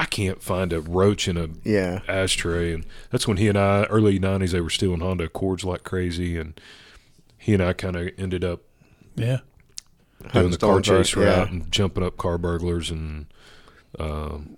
I 0.00 0.06
can't 0.06 0.42
find 0.42 0.72
a 0.72 0.80
roach 0.80 1.28
in 1.28 1.36
a 1.36 1.48
Yeah. 1.62 2.00
ashtray. 2.08 2.72
And 2.72 2.86
that's 3.10 3.28
when 3.28 3.36
he 3.36 3.48
and 3.48 3.58
I, 3.58 3.84
early 3.84 4.18
90s, 4.18 4.52
they 4.52 4.60
were 4.62 4.70
stealing 4.70 5.00
Honda 5.00 5.24
Accords 5.24 5.62
like 5.64 5.84
crazy. 5.84 6.38
And 6.38 6.58
he 7.36 7.52
and 7.52 7.62
I 7.62 7.74
kind 7.74 7.96
of 7.96 8.08
ended 8.16 8.42
up 8.42 8.60
yeah, 9.14 9.40
doing 10.32 10.50
the 10.50 10.56
car 10.58 10.80
Stolen 10.80 10.82
cars, 10.82 11.08
chase 11.10 11.16
yeah. 11.16 11.24
route 11.40 11.50
and 11.50 11.70
jumping 11.70 12.02
up 12.02 12.16
car 12.16 12.38
burglars 12.38 12.90
and 12.90 13.26
um, 13.98 14.56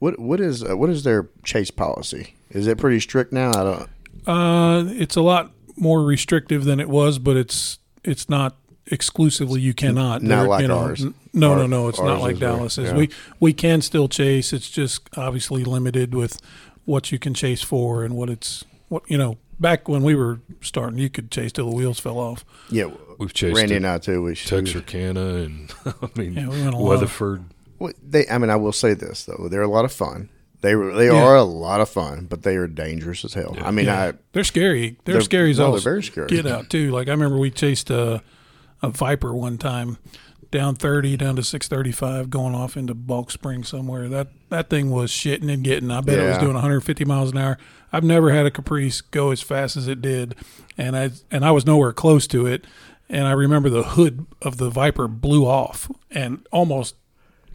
What 0.00 0.18
what 0.18 0.40
is 0.40 0.64
uh, 0.64 0.76
what 0.76 0.90
is 0.90 1.04
their 1.04 1.28
chase 1.44 1.70
policy? 1.70 2.34
Is 2.50 2.66
it 2.66 2.78
pretty 2.78 2.98
strict 3.00 3.32
now? 3.32 3.50
I 3.50 3.62
don't. 3.64 3.88
uh, 4.26 4.84
it's 4.94 5.14
a 5.16 5.20
lot 5.22 5.52
more 5.76 6.02
restrictive 6.02 6.64
than 6.64 6.80
it 6.80 6.88
was, 6.88 7.18
but 7.18 7.36
it's 7.36 7.78
it's 8.02 8.28
not 8.28 8.56
exclusively 8.90 9.60
you 9.60 9.74
cannot. 9.74 10.22
Not 10.22 10.36
There- 10.40 10.48
like 10.48 10.62
you 10.62 10.68
know, 10.68 10.78
ours. 10.78 11.04
n- 11.04 11.14
No, 11.32 11.54
no, 11.54 11.62
Our- 11.62 11.68
no. 11.68 11.88
It's 11.88 12.00
not 12.00 12.20
like 12.20 12.34
is 12.34 12.40
Dallas 12.40 12.78
is. 12.78 12.90
yeah. 12.90 12.96
We 12.96 13.10
we 13.38 13.52
can 13.52 13.80
still 13.82 14.08
chase. 14.08 14.52
It's 14.52 14.68
just 14.70 15.08
obviously 15.16 15.64
limited 15.64 16.14
with 16.14 16.40
what 16.84 17.12
you 17.12 17.18
can 17.18 17.34
chase 17.34 17.62
for 17.62 18.04
and 18.04 18.14
what 18.16 18.28
it's 18.30 18.64
what 18.88 19.02
you 19.08 19.16
know. 19.18 19.38
Back 19.60 19.88
when 19.88 20.02
we 20.02 20.14
were 20.14 20.40
starting, 20.62 20.98
you 20.98 21.10
could 21.10 21.30
chase 21.30 21.52
till 21.52 21.68
the 21.68 21.76
wheels 21.76 22.00
fell 22.00 22.16
off. 22.18 22.46
Yeah. 22.70 22.86
we've 23.18 23.34
chased 23.34 23.56
Randy 23.56 23.74
it. 23.74 23.78
and 23.78 23.86
I 23.86 23.98
too. 23.98 24.22
We 24.22 24.34
Texarkana 24.34 25.20
and 25.20 25.70
I 25.86 25.92
mean 26.16 26.32
Yeah, 26.32 26.48
we 26.48 26.62
went 26.62 26.74
a. 26.74 26.78
Weatherford. 26.78 27.44
Well, 27.78 27.92
they. 28.02 28.26
I 28.28 28.38
mean, 28.38 28.48
I 28.50 28.56
will 28.56 28.72
say 28.72 28.94
this 28.94 29.24
though. 29.24 29.48
They're 29.50 29.60
a 29.62 29.68
lot 29.68 29.84
of 29.84 29.92
fun. 29.92 30.30
They 30.62 30.74
were- 30.74 30.92
they 30.94 31.06
Yeah. 31.06 31.22
are 31.22 31.36
a 31.36 31.42
lot 31.42 31.80
of 31.80 31.88
fun, 31.88 32.26
but 32.28 32.42
they 32.42 32.56
are 32.56 32.66
dangerous 32.66 33.24
as 33.24 33.32
hell. 33.34 33.56
I 33.62 33.70
mean, 33.70 33.86
Yeah. 33.86 34.02
I 34.08 34.12
they're 34.32 34.44
scary. 34.44 34.96
They're, 35.04 35.14
They're- 35.14 35.22
scary 35.22 35.50
as 35.52 35.58
no, 35.58 35.66
all 35.66 35.72
they're 35.72 35.80
very 35.80 36.02
scary. 36.02 36.26
Get 36.28 36.46
out 36.46 36.68
too. 36.70 36.90
Like 36.90 37.08
I 37.08 37.12
remember 37.12 37.38
we 37.38 37.50
chased 37.50 37.88
a, 37.90 38.22
a 38.82 38.88
viper 38.90 39.34
one 39.34 39.58
time, 39.58 39.98
down 40.50 40.74
thirty, 40.74 41.16
down 41.16 41.36
to 41.36 41.42
six 41.42 41.68
thirty 41.68 41.92
five, 41.92 42.30
going 42.30 42.54
off 42.54 42.76
into 42.76 42.94
Balch 42.94 43.32
Spring 43.32 43.62
somewhere. 43.64 44.08
That 44.08 44.28
that 44.48 44.68
thing 44.70 44.90
was 44.90 45.10
shitting 45.10 45.52
and 45.52 45.62
getting. 45.62 45.90
I 45.90 46.00
bet 46.00 46.18
it 46.18 46.26
was 46.26 46.36
Yeah. 46.36 46.40
doing 46.40 46.54
150 46.54 47.04
miles 47.04 47.30
an 47.32 47.38
hour. 47.38 47.56
I've 47.92 48.04
never 48.04 48.30
had 48.32 48.46
a 48.46 48.50
Caprice 48.50 49.00
go 49.00 49.30
as 49.30 49.40
fast 49.42 49.76
as 49.76 49.86
it 49.88 50.00
did, 50.02 50.34
and 50.78 50.96
I 50.96 51.10
and 51.30 51.44
I 51.44 51.50
was 51.52 51.66
nowhere 51.66 51.92
close 51.92 52.26
to 52.28 52.46
it. 52.46 52.64
And 53.08 53.26
I 53.26 53.32
remember 53.32 53.68
the 53.68 53.82
hood 53.82 54.26
of 54.40 54.58
the 54.58 54.70
Viper 54.70 55.08
blew 55.08 55.44
off 55.44 55.90
and 56.12 56.46
almost 56.52 56.94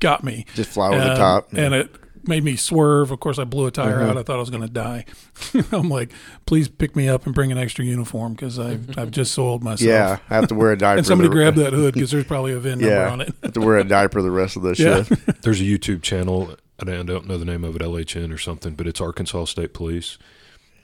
got 0.01 0.21
me. 0.23 0.45
just 0.53 0.69
fly 0.71 0.89
over 0.89 0.97
the 0.99 1.11
Um, 1.11 1.17
top. 1.17 1.47
and 1.53 1.73
it 1.73 1.95
made 2.27 2.43
me 2.43 2.55
swerve. 2.55 3.11
Of 3.11 3.19
course, 3.19 3.37
I 3.39 3.43
blew 3.43 3.65
a 3.67 3.71
tire 3.71 3.99
Mm-hmm. 3.99 4.09
out. 4.09 4.17
I 4.17 4.23
thought 4.23 4.37
I 4.37 4.39
was 4.39 4.49
going 4.49 4.63
to 4.63 4.69
die. 4.69 5.05
I'm 5.71 5.89
like, 5.89 6.11
please 6.45 6.67
pick 6.67 6.95
me 6.95 7.07
up 7.09 7.25
and 7.25 7.33
bring 7.35 7.51
an 7.51 7.57
extra 7.57 7.83
uniform 7.85 8.33
because 8.33 8.57
I've, 8.59 8.97
I've 8.97 9.11
just 9.11 9.33
soiled 9.33 9.63
myself. 9.63 9.87
yeah, 9.87 10.17
I 10.29 10.35
have 10.35 10.47
to 10.49 10.55
wear 10.55 10.71
a 10.71 10.77
diaper. 10.77 10.97
And 10.99 11.07
somebody 11.07 11.29
the- 11.29 11.35
grab 11.35 11.55
that 11.55 11.73
hood 11.73 11.93
because 11.93 12.11
there's 12.11 12.25
probably 12.25 12.53
a 12.53 12.59
VIN 12.59 12.79
number 12.81 13.05
on 13.07 13.21
it. 13.21 13.33
I 13.43 13.47
have 13.47 13.53
to 13.53 13.61
wear 13.61 13.77
a 13.77 13.83
diaper 13.83 14.21
the 14.21 14.31
rest 14.31 14.55
of 14.55 14.61
the 14.63 14.75
Yeah. 14.77 15.03
shift. 15.03 15.41
There's 15.43 15.61
a 15.61 15.63
YouTube 15.65 16.01
channel. 16.01 16.55
I 16.79 16.83
don't 16.85 17.05
don't 17.05 17.27
know 17.27 17.37
the 17.37 17.45
name 17.45 17.63
of 17.63 17.75
it, 17.75 17.81
LHN 17.81 18.33
or 18.33 18.37
something, 18.37 18.75
but 18.75 18.85
it's 18.87 18.99
Arkansas 18.99 19.45
State 19.45 19.73
Police. 19.73 20.17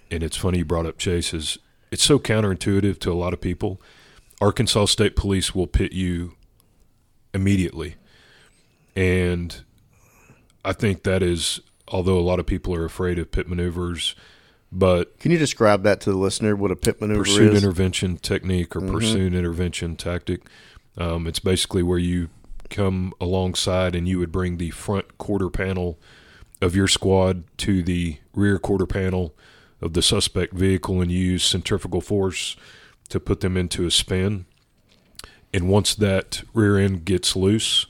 And 0.10 0.24
it's 0.24 0.38
funny 0.38 0.60
you 0.60 0.66
brought 0.66 0.86
up 0.86 0.98
chases. 0.98 1.58
It's 1.92 2.04
so 2.04 2.18
counterintuitive 2.20 3.00
to 3.00 3.12
a 3.12 3.16
lot 3.16 3.34
of 3.34 3.42
people. 3.42 3.82
Arkansas 4.39 4.86
State 4.86 5.16
Police 5.16 5.54
will 5.54 5.68
pit 5.68 5.92
you 5.92 6.34
immediately. 7.34 7.96
And 8.96 9.64
I 10.64 10.74
think 10.74 11.03
that 11.03 11.24
is, 11.24 11.62
although 11.88 12.18
a 12.18 12.22
lot 12.22 12.39
of 12.39 12.45
people 12.45 12.74
are 12.76 12.86
afraid 12.86 13.20
of 13.20 13.32
pit 13.32 13.47
maneuvers, 13.47 14.16
but 14.72 15.20
Can 15.20 15.32
you 15.32 15.38
describe 15.38 15.84
that 15.84 15.99
to 16.01 16.12
the 16.12 16.18
listener? 16.18 16.55
What 16.55 16.72
a 16.72 16.76
pit 16.78 17.01
maneuver 17.01 17.24
pursuit 17.24 17.53
is? 17.53 17.64
intervention 17.64 18.18
technique 18.18 18.76
or 18.76 18.82
pursuit 18.82 19.34
intervention 19.34 19.97
tactic. 19.97 20.43
Um, 20.97 21.28
it's 21.28 21.39
basically 21.39 21.84
where 21.84 21.97
you 21.97 22.30
come 22.70 23.14
alongside 23.20 23.95
and 23.95 24.07
you 24.07 24.18
would 24.20 24.32
bring 24.32 24.57
the 24.57 24.70
front 24.70 25.18
quarter 25.18 25.49
panel 25.49 25.99
of 26.62 26.74
your 26.76 26.88
squad 26.88 27.43
to 27.57 27.84
the 27.84 28.18
rear 28.34 28.57
quarter 28.59 28.86
panel 28.86 29.36
of 29.82 29.91
the 29.93 30.01
suspect 30.01 30.53
vehicle 30.53 31.01
and 31.01 31.12
use 31.12 31.43
centrifugal 31.43 31.99
force 32.01 32.55
to 33.09 33.20
put 33.20 33.41
them 33.41 33.57
into 33.57 33.86
a 33.86 33.91
spin. 33.91 34.45
And 35.53 35.68
once 35.68 35.95
that 35.95 36.43
rear 36.53 36.78
end 36.78 37.03
gets 37.03 37.36
loose, 37.36 37.88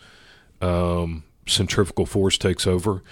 um, 0.62 1.24
centrifugal 1.48 2.06
force 2.06 2.38
takes 2.38 2.68
over. 2.68 3.04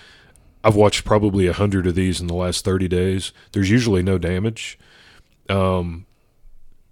I've 0.63 0.75
watched 0.75 1.05
probably 1.05 1.47
a 1.47 1.53
hundred 1.53 1.87
of 1.87 1.95
these 1.95 2.19
in 2.19 2.27
the 2.27 2.35
last 2.35 2.65
30 2.65 2.87
days. 2.87 3.31
There's 3.53 3.69
usually 3.69 4.03
no 4.03 4.17
damage. 4.17 4.77
Um, 5.49 6.05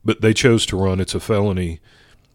but 0.05 0.21
they 0.21 0.33
chose 0.33 0.65
to 0.67 0.77
run. 0.77 0.99
It's 0.99 1.15
a 1.15 1.19
felony, 1.19 1.79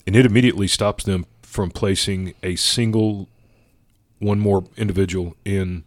and 0.06 0.14
it 0.14 0.26
immediately 0.26 0.68
stops 0.68 1.04
them 1.04 1.26
from 1.42 1.70
placing 1.70 2.34
a 2.42 2.54
single 2.56 3.28
one 4.18 4.38
more 4.38 4.64
individual 4.76 5.34
in 5.44 5.84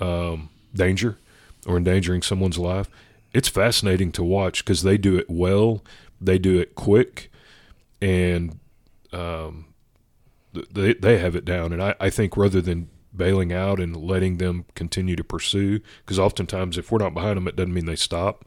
um, 0.00 0.50
danger 0.74 1.18
or 1.66 1.76
endangering 1.76 2.22
someone's 2.22 2.58
life. 2.58 2.88
It's 3.32 3.48
fascinating 3.48 4.12
to 4.12 4.22
watch 4.22 4.64
because 4.64 4.82
they 4.82 4.96
do 4.98 5.16
it 5.16 5.28
well, 5.28 5.82
they 6.20 6.38
do 6.38 6.58
it 6.60 6.74
quick, 6.74 7.32
and 8.00 8.58
um, 9.12 9.66
they 10.72 10.94
they 10.94 11.18
have 11.18 11.36
it 11.36 11.44
down. 11.44 11.72
And 11.72 11.82
I, 11.82 11.94
I 12.00 12.10
think 12.10 12.36
rather 12.36 12.60
than 12.60 12.88
bailing 13.14 13.52
out 13.52 13.78
and 13.80 13.96
letting 13.96 14.38
them 14.38 14.64
continue 14.74 15.16
to 15.16 15.24
pursue, 15.24 15.80
because 16.04 16.18
oftentimes 16.18 16.76
if 16.78 16.90
we're 16.90 16.98
not 16.98 17.14
behind 17.14 17.36
them, 17.36 17.48
it 17.48 17.56
doesn't 17.56 17.74
mean 17.74 17.86
they 17.86 17.96
stop. 17.96 18.44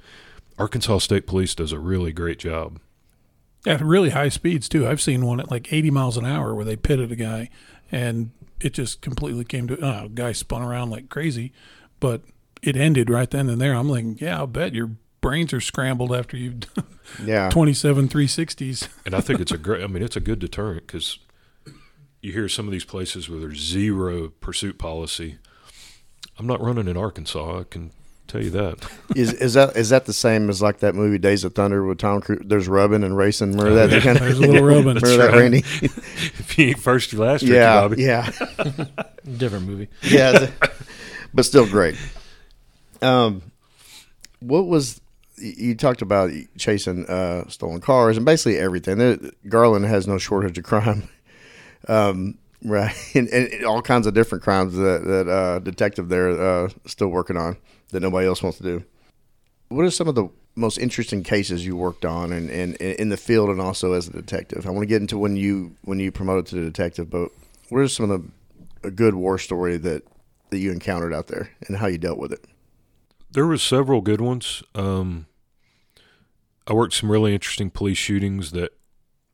Arkansas 0.57 0.99
State 0.99 1.27
Police 1.27 1.55
does 1.55 1.71
a 1.71 1.79
really 1.79 2.11
great 2.11 2.39
job. 2.39 2.79
At 3.65 3.81
really 3.81 4.11
high 4.11 4.29
speeds, 4.29 4.69
too. 4.69 4.87
I've 4.87 5.01
seen 5.01 5.25
one 5.25 5.39
at 5.39 5.51
like 5.51 5.71
80 5.71 5.91
miles 5.91 6.17
an 6.17 6.25
hour 6.25 6.55
where 6.55 6.65
they 6.65 6.75
pitted 6.75 7.11
a 7.11 7.15
guy 7.15 7.49
and 7.91 8.31
it 8.59 8.73
just 8.73 9.01
completely 9.01 9.43
came 9.43 9.67
to 9.67 9.77
oh, 9.85 10.09
guy 10.09 10.31
spun 10.31 10.61
around 10.61 10.89
like 10.89 11.09
crazy, 11.09 11.53
but 11.99 12.21
it 12.61 12.75
ended 12.75 13.09
right 13.09 13.29
then 13.29 13.49
and 13.49 13.61
there. 13.61 13.73
I'm 13.73 13.89
like, 13.89 14.19
yeah, 14.19 14.37
I'll 14.37 14.47
bet 14.47 14.73
your 14.73 14.91
brains 15.21 15.53
are 15.53 15.61
scrambled 15.61 16.13
after 16.13 16.37
you've 16.37 16.61
done 16.61 16.85
Yeah. 17.25 17.49
27 17.49 18.09
360s. 18.09 18.89
And 19.05 19.15
I 19.15 19.21
think 19.21 19.39
it's 19.39 19.51
a 19.51 19.57
great. 19.57 19.83
I 19.83 19.87
mean, 19.87 20.03
it's 20.03 20.15
a 20.15 20.21
good 20.21 20.39
deterrent 20.39 20.87
because 20.87 21.19
you 22.27 22.33
hear 22.33 22.49
some 22.49 22.65
of 22.67 22.71
these 22.71 22.85
places 22.85 23.29
where 23.29 23.39
there's 23.39 23.59
zero 23.59 24.29
pursuit 24.41 24.77
policy. 24.77 25.37
I'm 26.37 26.45
not 26.45 26.61
running 26.61 26.87
in 26.87 26.97
Arkansas. 26.97 27.61
I 27.61 27.63
can 27.63 27.91
tell 28.27 28.43
you 28.43 28.49
that. 28.51 28.85
Is 29.15 29.31
is 29.33 29.53
that 29.53 29.75
is 29.77 29.89
that 29.89 30.05
the 30.05 30.13
same 30.13 30.49
as 30.49 30.61
like 30.61 30.79
that 30.79 30.93
movie 30.93 31.17
Days 31.17 31.43
of 31.45 31.55
Thunder 31.55 31.83
with 31.85 31.97
Tom 31.99 32.19
Cruise? 32.21 32.41
There's 32.45 32.67
rubbing 32.67 33.03
and 33.03 33.15
racing. 33.17 33.53
Remember 33.57 33.87
that? 33.87 33.91
yeah. 33.95 33.99
kind 34.01 34.17
There's 34.19 34.37
a 34.37 34.41
little 34.41 34.63
rubbing. 34.67 34.85
Remember 34.95 35.17
that, 35.17 35.31
right. 35.31 35.39
Randy? 35.39 35.59
if 35.59 36.57
you 36.59 36.67
ain't 36.67 36.79
first, 36.79 37.13
you 37.13 37.19
last, 37.19 37.41
Ricky 37.43 37.55
yeah, 37.55 37.81
Bobby. 37.81 38.03
yeah, 38.03 38.31
Different 39.37 39.65
movie. 39.65 39.87
yeah. 40.03 40.31
the- 40.33 40.71
but 41.33 41.45
still 41.45 41.65
great. 41.67 41.95
Um, 43.01 43.41
what 44.39 44.67
was 44.67 44.99
you 45.37 45.75
talked 45.75 46.01
about 46.01 46.31
chasing 46.57 47.05
uh, 47.05 47.47
stolen 47.47 47.79
cars 47.79 48.17
and 48.17 48.25
basically 48.25 48.57
everything? 48.57 49.31
Garland 49.47 49.85
has 49.85 50.07
no 50.07 50.17
shortage 50.17 50.57
of 50.57 50.63
crime. 50.65 51.07
Um, 51.87 52.37
right, 52.63 52.95
and, 53.13 53.27
and 53.29 53.65
all 53.65 53.81
kinds 53.81 54.07
of 54.07 54.13
different 54.13 54.43
crimes 54.43 54.75
that 54.75 55.03
that 55.05 55.27
uh, 55.29 55.59
detective 55.59 56.09
there 56.09 56.29
uh, 56.29 56.69
still 56.85 57.09
working 57.09 57.37
on 57.37 57.57
that 57.91 58.01
nobody 58.01 58.27
else 58.27 58.41
wants 58.43 58.57
to 58.57 58.63
do. 58.63 58.83
What 59.69 59.85
are 59.85 59.91
some 59.91 60.07
of 60.07 60.15
the 60.15 60.29
most 60.55 60.77
interesting 60.77 61.23
cases 61.23 61.65
you 61.65 61.75
worked 61.75 62.03
on, 62.03 62.31
and, 62.31 62.49
and, 62.49 62.75
in 62.75 63.09
the 63.09 63.17
field, 63.17 63.49
and 63.49 63.61
also 63.61 63.93
as 63.93 64.07
a 64.07 64.11
detective? 64.11 64.65
I 64.65 64.71
want 64.71 64.81
to 64.81 64.87
get 64.87 65.01
into 65.01 65.17
when 65.17 65.35
you 65.35 65.75
when 65.83 65.99
you 65.99 66.11
promoted 66.11 66.47
to 66.47 66.55
the 66.55 66.61
detective, 66.61 67.09
but 67.09 67.29
what 67.69 67.79
are 67.79 67.87
some 67.87 68.09
of 68.09 68.21
the 68.21 68.87
a 68.87 68.91
good 68.91 69.15
war 69.15 69.37
story 69.37 69.77
that 69.77 70.03
that 70.49 70.57
you 70.57 70.71
encountered 70.71 71.13
out 71.13 71.27
there, 71.27 71.51
and 71.67 71.77
how 71.77 71.87
you 71.87 71.97
dealt 71.97 72.17
with 72.17 72.31
it? 72.31 72.45
There 73.31 73.47
was 73.47 73.61
several 73.61 74.01
good 74.01 74.21
ones. 74.21 74.63
Um, 74.73 75.27
I 76.65 76.73
worked 76.73 76.93
some 76.93 77.11
really 77.11 77.33
interesting 77.33 77.69
police 77.69 77.97
shootings 77.97 78.51
that 78.51 78.76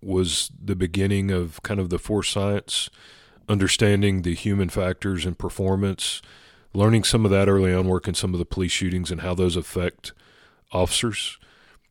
was 0.03 0.51
the 0.63 0.75
beginning 0.75 1.31
of 1.31 1.61
kind 1.63 1.79
of 1.79 1.89
the 1.89 1.99
force 1.99 2.29
science, 2.29 2.89
understanding 3.47 4.21
the 4.21 4.35
human 4.35 4.69
factors 4.69 5.25
and 5.25 5.37
performance, 5.37 6.21
learning 6.73 7.03
some 7.03 7.25
of 7.25 7.31
that 7.31 7.47
early 7.47 7.73
on, 7.73 7.87
working 7.87 8.13
some 8.13 8.33
of 8.33 8.39
the 8.39 8.45
police 8.45 8.71
shootings 8.71 9.11
and 9.11 9.21
how 9.21 9.33
those 9.33 9.55
affect 9.55 10.11
officers 10.71 11.37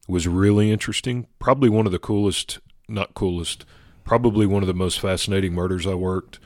was 0.08 0.26
really 0.26 0.70
interesting. 0.70 1.26
Probably 1.38 1.68
one 1.68 1.86
of 1.86 1.92
the 1.92 1.98
coolest, 1.98 2.58
not 2.88 3.14
coolest, 3.14 3.64
probably 4.04 4.46
one 4.46 4.62
of 4.62 4.66
the 4.66 4.74
most 4.74 5.00
fascinating 5.00 5.52
murders 5.52 5.86
I 5.86 5.94
worked. 5.94 6.38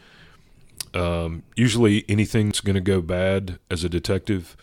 Um, 0.94 1.42
usually 1.56 2.04
anything 2.08 2.46
that's 2.46 2.60
going 2.60 2.74
to 2.74 2.80
go 2.80 3.00
bad 3.00 3.58
as 3.70 3.84
a 3.84 3.88
detective 3.88 4.56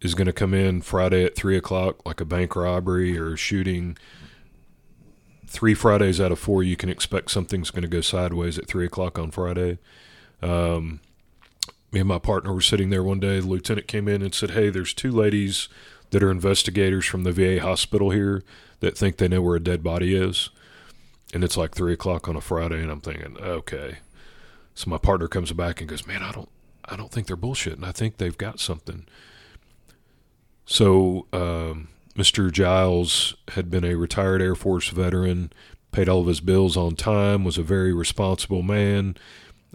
is 0.00 0.14
going 0.14 0.26
to 0.26 0.32
come 0.32 0.54
in 0.54 0.80
Friday 0.82 1.24
at 1.24 1.36
three 1.36 1.56
o'clock, 1.56 2.06
like 2.06 2.20
a 2.20 2.24
bank 2.24 2.54
robbery 2.54 3.18
or 3.18 3.34
a 3.34 3.36
shooting. 3.36 3.96
Three 5.48 5.74
Fridays 5.74 6.20
out 6.20 6.30
of 6.30 6.38
four, 6.38 6.62
you 6.62 6.76
can 6.76 6.88
expect 6.88 7.30
something's 7.30 7.70
going 7.70 7.82
to 7.82 7.88
go 7.88 8.02
sideways 8.02 8.58
at 8.58 8.66
three 8.66 8.84
o'clock 8.84 9.18
on 9.18 9.30
Friday. 9.30 9.78
Um, 10.42 11.00
me 11.90 12.00
and 12.00 12.08
my 12.08 12.18
partner 12.18 12.52
were 12.52 12.60
sitting 12.60 12.90
there 12.90 13.02
one 13.02 13.18
day. 13.18 13.40
The 13.40 13.46
lieutenant 13.46 13.88
came 13.88 14.08
in 14.08 14.20
and 14.22 14.34
said, 14.34 14.50
Hey, 14.50 14.68
there's 14.68 14.92
two 14.92 15.10
ladies 15.10 15.68
that 16.10 16.22
are 16.22 16.30
investigators 16.30 17.06
from 17.06 17.24
the 17.24 17.32
VA 17.32 17.60
hospital 17.60 18.10
here 18.10 18.44
that 18.80 18.96
think 18.96 19.16
they 19.16 19.28
know 19.28 19.42
where 19.42 19.56
a 19.56 19.60
dead 19.60 19.82
body 19.82 20.14
is. 20.14 20.50
And 21.34 21.42
it's 21.42 21.56
like 21.56 21.74
three 21.74 21.92
o'clock 21.92 22.28
on 22.28 22.36
a 22.36 22.40
Friday, 22.40 22.80
and 22.80 22.90
I'm 22.90 23.00
thinking, 23.00 23.36
okay. 23.38 23.98
So 24.74 24.88
my 24.88 24.96
partner 24.96 25.28
comes 25.28 25.52
back 25.52 25.80
and 25.80 25.88
goes, 25.88 26.06
Man, 26.06 26.22
I 26.22 26.32
don't 26.32 26.48
I 26.84 26.96
don't 26.96 27.10
think 27.10 27.26
they're 27.26 27.36
bullshitting. 27.36 27.84
I 27.84 27.92
think 27.92 28.16
they've 28.16 28.38
got 28.38 28.60
something. 28.60 29.06
So 30.64 31.26
um, 31.32 31.88
Mr. 32.18 32.50
Giles 32.50 33.36
had 33.50 33.70
been 33.70 33.84
a 33.84 33.94
retired 33.94 34.42
Air 34.42 34.56
Force 34.56 34.88
veteran, 34.88 35.52
paid 35.92 36.08
all 36.08 36.20
of 36.20 36.26
his 36.26 36.40
bills 36.40 36.76
on 36.76 36.96
time, 36.96 37.44
was 37.44 37.56
a 37.56 37.62
very 37.62 37.92
responsible 37.92 38.62
man, 38.62 39.16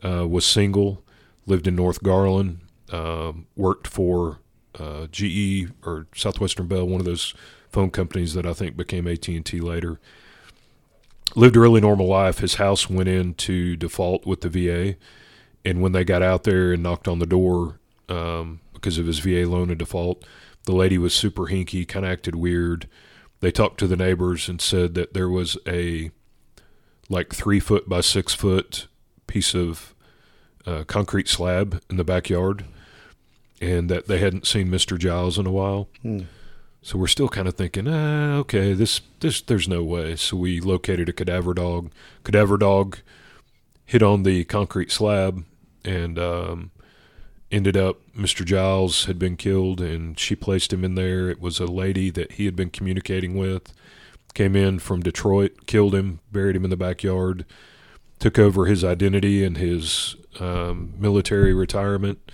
uh, 0.04 0.28
was 0.28 0.46
single, 0.46 1.02
lived 1.46 1.68
in 1.68 1.76
North 1.76 2.04
Garland, 2.04 2.60
uh, 2.92 3.32
worked 3.56 3.88
for 3.88 4.40
uh, 4.78 5.08
GE 5.10 5.72
or 5.86 6.08
Southwestern 6.14 6.68
Bell, 6.68 6.86
one 6.86 7.00
of 7.00 7.06
those 7.06 7.34
phone 7.70 7.90
companies 7.90 8.34
that 8.34 8.46
I 8.46 8.52
think 8.52 8.76
became 8.76 9.08
AT 9.08 9.26
and 9.30 9.46
T 9.46 9.62
later. 9.62 10.02
Lived 11.36 11.56
a 11.56 11.62
really 11.62 11.82
normal 11.82 12.08
life. 12.08 12.40
His 12.40 12.56
house 12.56 12.90
went 12.90 13.08
into 13.08 13.78
default 13.78 14.26
with 14.26 14.42
the 14.42 14.50
VA, 14.50 14.98
and 15.64 15.82
when 15.82 15.94
they 15.94 16.04
got 16.04 16.22
out 16.22 16.44
there 16.44 16.74
and 16.74 16.84
knocked 16.84 17.08
on 17.08 17.20
the 17.20 17.26
door 17.26 17.80
um, 18.10 18.60
because 18.74 18.98
of 18.98 19.08
his 19.08 19.20
VA 19.20 19.48
loan 19.50 19.70
in 19.70 19.78
default, 19.78 20.26
the 20.66 20.76
lady 20.76 20.98
was 20.98 21.14
super 21.14 21.48
hinky, 21.48 21.88
kind 21.88 22.06
of 22.06 22.12
acted 22.12 22.36
weird. 22.36 22.88
They 23.40 23.52
talked 23.52 23.80
to 23.80 23.88
the 23.88 23.98
neighbors 23.98 24.48
and 24.48 24.62
said 24.62 24.94
that 24.96 25.14
there 25.14 25.30
was 25.30 25.58
a 25.68 26.12
like 27.10 27.34
three 27.34 27.60
foot 27.60 27.90
by 27.90 28.02
six 28.02 28.34
foot 28.34 28.88
piece 29.28 29.54
of 29.54 29.94
uh, 30.66 30.84
concrete 30.86 31.28
slab 31.28 31.82
in 31.90 31.98
the 31.98 32.04
backyard, 32.04 32.64
and 33.60 33.90
that 33.90 34.08
they 34.08 34.20
hadn't 34.20 34.48
seen 34.48 34.70
Mister 34.70 34.98
Giles 34.98 35.38
in 35.38 35.46
a 35.46 35.52
while. 35.52 35.90
So 36.82 36.98
we're 36.98 37.08
still 37.08 37.30
kind 37.30 37.48
of 37.48 37.56
thinking, 37.56 37.88
ah, 37.88 38.36
okay, 38.38 38.74
this 38.74 39.02
this 39.20 39.42
there's 39.42 39.68
no 39.68 39.84
way. 39.84 40.16
So 40.16 40.38
we 40.38 40.60
located 40.60 41.10
a 41.10 41.14
cadaver 41.14 41.54
dog. 41.54 41.92
Cadaver 42.24 42.58
dog 42.58 43.00
hit 43.86 44.02
on 44.02 44.24
the 44.24 44.46
concrete 44.46 44.92
slab 44.92 45.44
and 45.86 46.18
um, 46.18 46.72
ended 47.54 47.78
up 47.78 48.00
Mr. 48.18 48.44
Giles 48.44 49.06
had 49.06 49.20
been 49.20 49.38
killed 49.38 49.80
and 49.80 50.18
she 50.20 50.36
placed 50.36 50.74
him 50.74 50.84
in 50.84 50.96
there. 50.96 51.30
It 51.30 51.40
was 51.40 51.60
a 51.60 51.68
lady 51.68 52.10
that 52.10 52.34
he 52.34 52.46
had 52.46 52.56
been 52.56 52.72
communicating 52.72 53.36
with. 53.36 53.72
Came 54.34 54.56
in 54.56 54.80
from 54.80 55.02
Detroit, 55.02 55.68
killed 55.68 55.94
him, 55.94 56.20
buried 56.32 56.56
him 56.56 56.64
in 56.64 56.72
the 56.72 56.76
backyard, 56.76 57.46
took 58.18 58.40
over 58.40 58.66
his 58.66 58.84
identity 58.84 59.44
and 59.44 59.58
his 59.58 60.16
um, 60.40 60.96
military 60.98 61.54
retirement. 61.54 62.32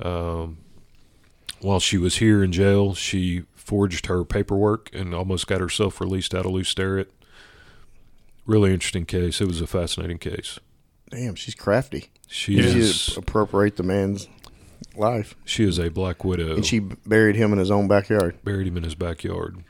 Um, 0.00 0.58
while 1.60 1.78
she 1.78 1.96
was 1.96 2.16
here 2.16 2.42
in 2.42 2.50
jail, 2.50 2.94
she 2.94 3.44
forged 3.54 4.06
her 4.06 4.24
paperwork 4.24 4.90
and 4.92 5.14
almost 5.14 5.46
got 5.46 5.60
herself 5.60 6.00
released 6.00 6.34
out 6.34 6.44
of 6.44 6.50
Lew 6.50 6.64
Sterrett. 6.64 7.12
Really 8.44 8.74
interesting 8.74 9.06
case. 9.06 9.40
It 9.40 9.46
was 9.46 9.60
a 9.60 9.68
fascinating 9.68 10.18
case. 10.18 10.58
Damn, 11.12 11.34
she's 11.36 11.54
crafty. 11.54 12.08
She 12.26 12.60
She 12.60 12.78
is 12.80 13.16
appropriate 13.16 13.76
the 13.76 13.82
man's 13.84 14.28
life, 14.96 15.34
she 15.44 15.64
is 15.64 15.78
a 15.78 15.88
black 15.90 16.24
widow. 16.24 16.54
and 16.56 16.66
she 16.66 16.78
buried 16.80 17.36
him 17.36 17.52
in 17.52 17.58
his 17.58 17.70
own 17.70 17.86
backyard. 17.86 18.42
buried 18.42 18.66
him 18.66 18.76
in 18.76 18.82
his 18.82 18.94
backyard. 18.94 19.62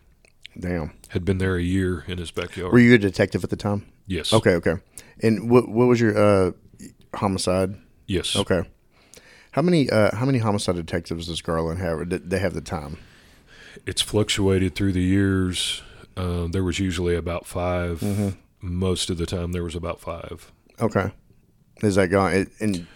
Damn. 0.58 0.92
Had 1.08 1.24
been 1.24 1.38
there 1.38 1.56
a 1.56 1.62
year 1.62 2.04
in 2.06 2.18
his 2.18 2.30
backyard. 2.30 2.72
Were 2.72 2.78
you 2.78 2.94
a 2.94 2.98
detective 2.98 3.42
at 3.44 3.50
the 3.50 3.56
time? 3.56 3.86
yes. 4.06 4.32
Okay, 4.32 4.54
okay. 4.54 4.76
And 5.22 5.50
what 5.50 5.68
what 5.68 5.86
was 5.88 6.00
your 6.00 6.16
uh, 6.16 6.52
homicide? 7.14 7.76
Yes. 8.06 8.34
Okay. 8.36 8.62
How 9.52 9.62
many 9.62 9.90
uh, 9.90 10.14
how 10.16 10.24
many 10.26 10.38
homicide 10.38 10.76
detectives 10.76 11.26
does 11.26 11.42
Garland 11.42 11.80
have? 11.80 11.98
Or 11.98 12.04
did 12.04 12.30
they 12.30 12.38
have 12.38 12.54
the 12.54 12.60
time? 12.60 12.98
It's 13.86 14.02
fluctuated 14.02 14.74
through 14.74 14.92
the 14.92 15.02
years. 15.02 15.82
Uh, 16.16 16.46
there 16.48 16.62
was 16.64 16.78
usually 16.78 17.16
about 17.16 17.46
5 17.46 18.00
Mm-hmm. 18.00 18.28
Most 18.60 19.10
of 19.10 19.18
the 19.18 19.26
time, 19.26 19.50
there 19.52 19.64
was 19.64 19.74
about 19.74 19.98
five. 20.00 20.52
Okay. 20.80 21.10
Is 21.82 21.96
that 21.96 22.08
gone? 22.08 22.32
It, 22.32 22.48
and 22.60 22.86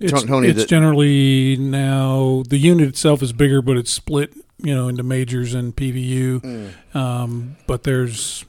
It's, 0.00 0.24
Tony, 0.24 0.48
it's 0.48 0.64
generally 0.64 1.56
now 1.56 2.42
the 2.48 2.58
unit 2.58 2.88
itself 2.88 3.22
is 3.22 3.32
bigger, 3.32 3.62
but 3.62 3.76
it's 3.76 3.92
split, 3.92 4.34
you 4.58 4.74
know, 4.74 4.88
into 4.88 5.02
majors 5.02 5.54
and 5.54 5.74
PVU. 5.74 6.40
Mm. 6.40 6.96
Um, 6.96 7.56
but 7.66 7.84
there's, 7.84 8.44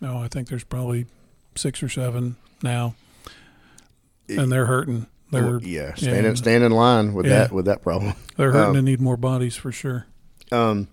no, 0.00 0.18
I 0.18 0.28
think 0.28 0.48
there's 0.48 0.64
probably 0.64 1.06
six 1.56 1.82
or 1.82 1.88
seven 1.88 2.36
now, 2.62 2.94
and 4.28 4.52
they're 4.52 4.66
hurting. 4.66 5.06
They're 5.30 5.58
yeah, 5.62 5.94
stand, 5.94 6.22
yeah. 6.24 6.30
in, 6.30 6.36
stand 6.36 6.62
in 6.64 6.72
line 6.72 7.12
with 7.14 7.26
Yeah. 7.26 7.38
that 7.38 7.52
with 7.52 7.64
that 7.64 7.82
problem. 7.82 8.14
they're 8.36 8.52
hurting 8.52 8.70
Um, 8.70 8.76
and 8.76 8.84
need 8.84 9.00
more 9.00 9.16
bodies 9.16 9.56
for 9.56 9.72
sure. 9.72 10.06
Um, 10.52 10.88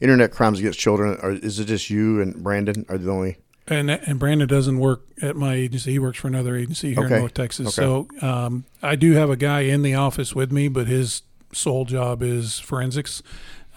internet 0.00 0.32
crimes 0.32 0.58
against 0.58 0.78
children. 0.80 1.18
Are, 1.22 1.30
is 1.32 1.60
it 1.60 1.66
just 1.66 1.90
you 1.90 2.20
and 2.20 2.42
Brandon 2.42 2.84
are 2.88 2.98
the 2.98 3.10
only? 3.10 3.36
And 3.70 3.90
and 3.90 4.18
Brandon 4.18 4.48
doesn't 4.48 4.78
work 4.78 5.02
at 5.20 5.36
my 5.36 5.54
agency. 5.54 5.92
He 5.92 5.98
works 5.98 6.18
for 6.18 6.28
another 6.28 6.56
agency 6.56 6.94
here 6.94 7.04
Okay. 7.04 7.14
in 7.16 7.20
North 7.20 7.34
Texas. 7.34 7.66
Okay. 7.68 7.74
So 7.74 8.08
um, 8.26 8.64
I 8.82 8.96
do 8.96 9.12
have 9.12 9.28
a 9.30 9.36
guy 9.36 9.60
in 9.60 9.82
the 9.82 9.94
office 9.94 10.34
with 10.34 10.50
me, 10.50 10.68
but 10.68 10.86
his 10.86 11.22
sole 11.52 11.84
job 11.84 12.22
is 12.22 12.58
forensics. 12.58 13.22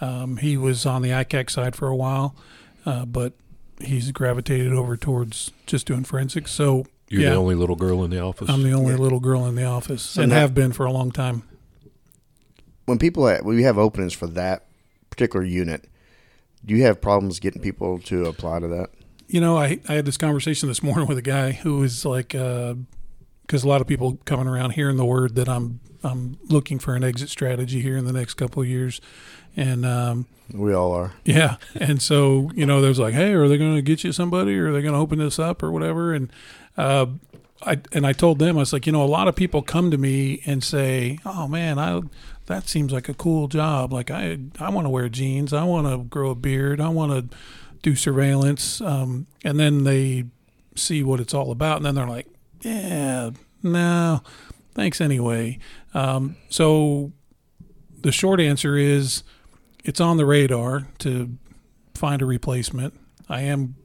Um, 0.00 0.38
he 0.38 0.56
was 0.56 0.86
on 0.86 1.02
the 1.02 1.10
ICAC 1.10 1.50
side 1.50 1.76
for 1.76 1.88
a 1.88 1.94
while, 1.96 2.34
uh, 2.86 3.04
but 3.04 3.34
he's 3.80 4.10
gravitated 4.12 4.72
over 4.72 4.96
towards 4.96 5.50
just 5.66 5.86
doing 5.86 6.04
forensics. 6.04 6.50
So 6.52 6.86
You're 7.08 7.22
yeah, 7.22 7.30
the 7.30 7.36
only 7.36 7.54
little 7.54 7.76
girl 7.76 8.02
in 8.02 8.10
the 8.10 8.20
office. 8.20 8.48
I'm 8.48 8.62
the 8.62 8.72
only 8.72 8.94
Yeah. 8.94 8.98
little 9.00 9.20
girl 9.20 9.46
in 9.46 9.54
the 9.54 9.64
office 9.64 10.02
So 10.02 10.22
and 10.22 10.32
that- 10.32 10.36
have 10.40 10.54
been 10.54 10.72
for 10.72 10.86
a 10.86 10.92
long 10.92 11.10
time. 11.12 11.42
When 12.86 12.98
people 12.98 13.28
at, 13.28 13.44
when 13.44 13.56
we 13.56 13.62
have 13.62 13.78
openings 13.78 14.12
for 14.12 14.26
that 14.28 14.66
particular 15.10 15.44
unit, 15.44 15.88
do 16.64 16.74
you 16.74 16.82
have 16.84 17.00
problems 17.00 17.38
getting 17.40 17.62
people 17.62 17.98
to 18.00 18.24
apply 18.24 18.60
to 18.60 18.68
that? 18.68 18.90
You 19.32 19.40
know, 19.40 19.56
I, 19.56 19.80
I 19.88 19.94
had 19.94 20.04
this 20.04 20.18
conversation 20.18 20.68
this 20.68 20.82
morning 20.82 21.06
with 21.06 21.16
a 21.16 21.22
guy 21.22 21.52
who 21.52 21.78
was 21.78 22.04
like, 22.04 22.28
because 22.32 23.64
a 23.64 23.66
lot 23.66 23.80
of 23.80 23.86
people 23.86 24.18
coming 24.26 24.46
around 24.46 24.72
hearing 24.72 24.98
the 24.98 25.06
word 25.06 25.36
that 25.36 25.48
I'm 25.48 25.80
I'm 26.04 26.36
looking 26.48 26.78
for 26.78 26.94
an 26.94 27.02
exit 27.02 27.30
strategy 27.30 27.80
here 27.80 27.96
in 27.96 28.04
the 28.04 28.12
next 28.12 28.34
couple 28.34 28.60
of 28.60 28.68
years, 28.68 29.00
and 29.56 29.86
um, 29.86 30.26
We 30.52 30.74
all 30.74 30.92
are. 30.92 31.12
yeah, 31.24 31.56
and 31.74 32.02
so 32.02 32.50
you 32.54 32.66
know, 32.66 32.82
there's 32.82 32.98
like, 32.98 33.14
hey, 33.14 33.32
are 33.32 33.48
they 33.48 33.56
going 33.56 33.74
to 33.74 33.80
get 33.80 34.04
you 34.04 34.12
somebody, 34.12 34.58
or 34.58 34.68
are 34.68 34.72
they 34.72 34.82
going 34.82 34.92
to 34.92 35.00
open 35.00 35.18
this 35.18 35.38
up, 35.38 35.62
or 35.62 35.72
whatever? 35.72 36.12
And 36.12 36.30
uh, 36.76 37.06
I 37.64 37.78
and 37.92 38.06
I 38.06 38.12
told 38.12 38.38
them, 38.38 38.58
I 38.58 38.60
was 38.60 38.74
like, 38.74 38.84
you 38.84 38.92
know, 38.92 39.02
a 39.02 39.06
lot 39.06 39.28
of 39.28 39.34
people 39.34 39.62
come 39.62 39.90
to 39.90 39.96
me 39.96 40.42
and 40.44 40.62
say, 40.62 41.20
oh 41.24 41.48
man, 41.48 41.78
I 41.78 42.02
that 42.46 42.68
seems 42.68 42.92
like 42.92 43.08
a 43.08 43.14
cool 43.14 43.48
job. 43.48 43.94
Like 43.94 44.10
I 44.10 44.40
I 44.60 44.68
want 44.68 44.84
to 44.84 44.90
wear 44.90 45.08
jeans, 45.08 45.54
I 45.54 45.64
want 45.64 45.86
to 45.86 46.04
grow 46.06 46.28
a 46.28 46.34
beard, 46.34 46.82
I 46.82 46.88
want 46.88 47.30
to 47.30 47.36
do 47.82 47.96
surveillance, 47.96 48.80
um, 48.80 49.26
and 49.44 49.58
then 49.58 49.84
they 49.84 50.24
see 50.74 51.02
what 51.02 51.20
it's 51.20 51.34
all 51.34 51.50
about, 51.50 51.78
and 51.78 51.86
then 51.86 51.94
they're 51.94 52.06
like, 52.06 52.26
yeah, 52.62 53.30
no, 53.62 54.22
thanks 54.74 55.00
anyway. 55.00 55.58
Um, 55.94 56.36
so 56.48 57.12
the 58.00 58.12
short 58.12 58.40
answer 58.40 58.76
is 58.76 59.22
it's 59.84 60.00
on 60.00 60.16
the 60.16 60.26
radar 60.26 60.88
to 60.98 61.36
find 61.94 62.22
a 62.22 62.26
replacement. 62.26 62.94
I 63.28 63.42
am 63.42 63.76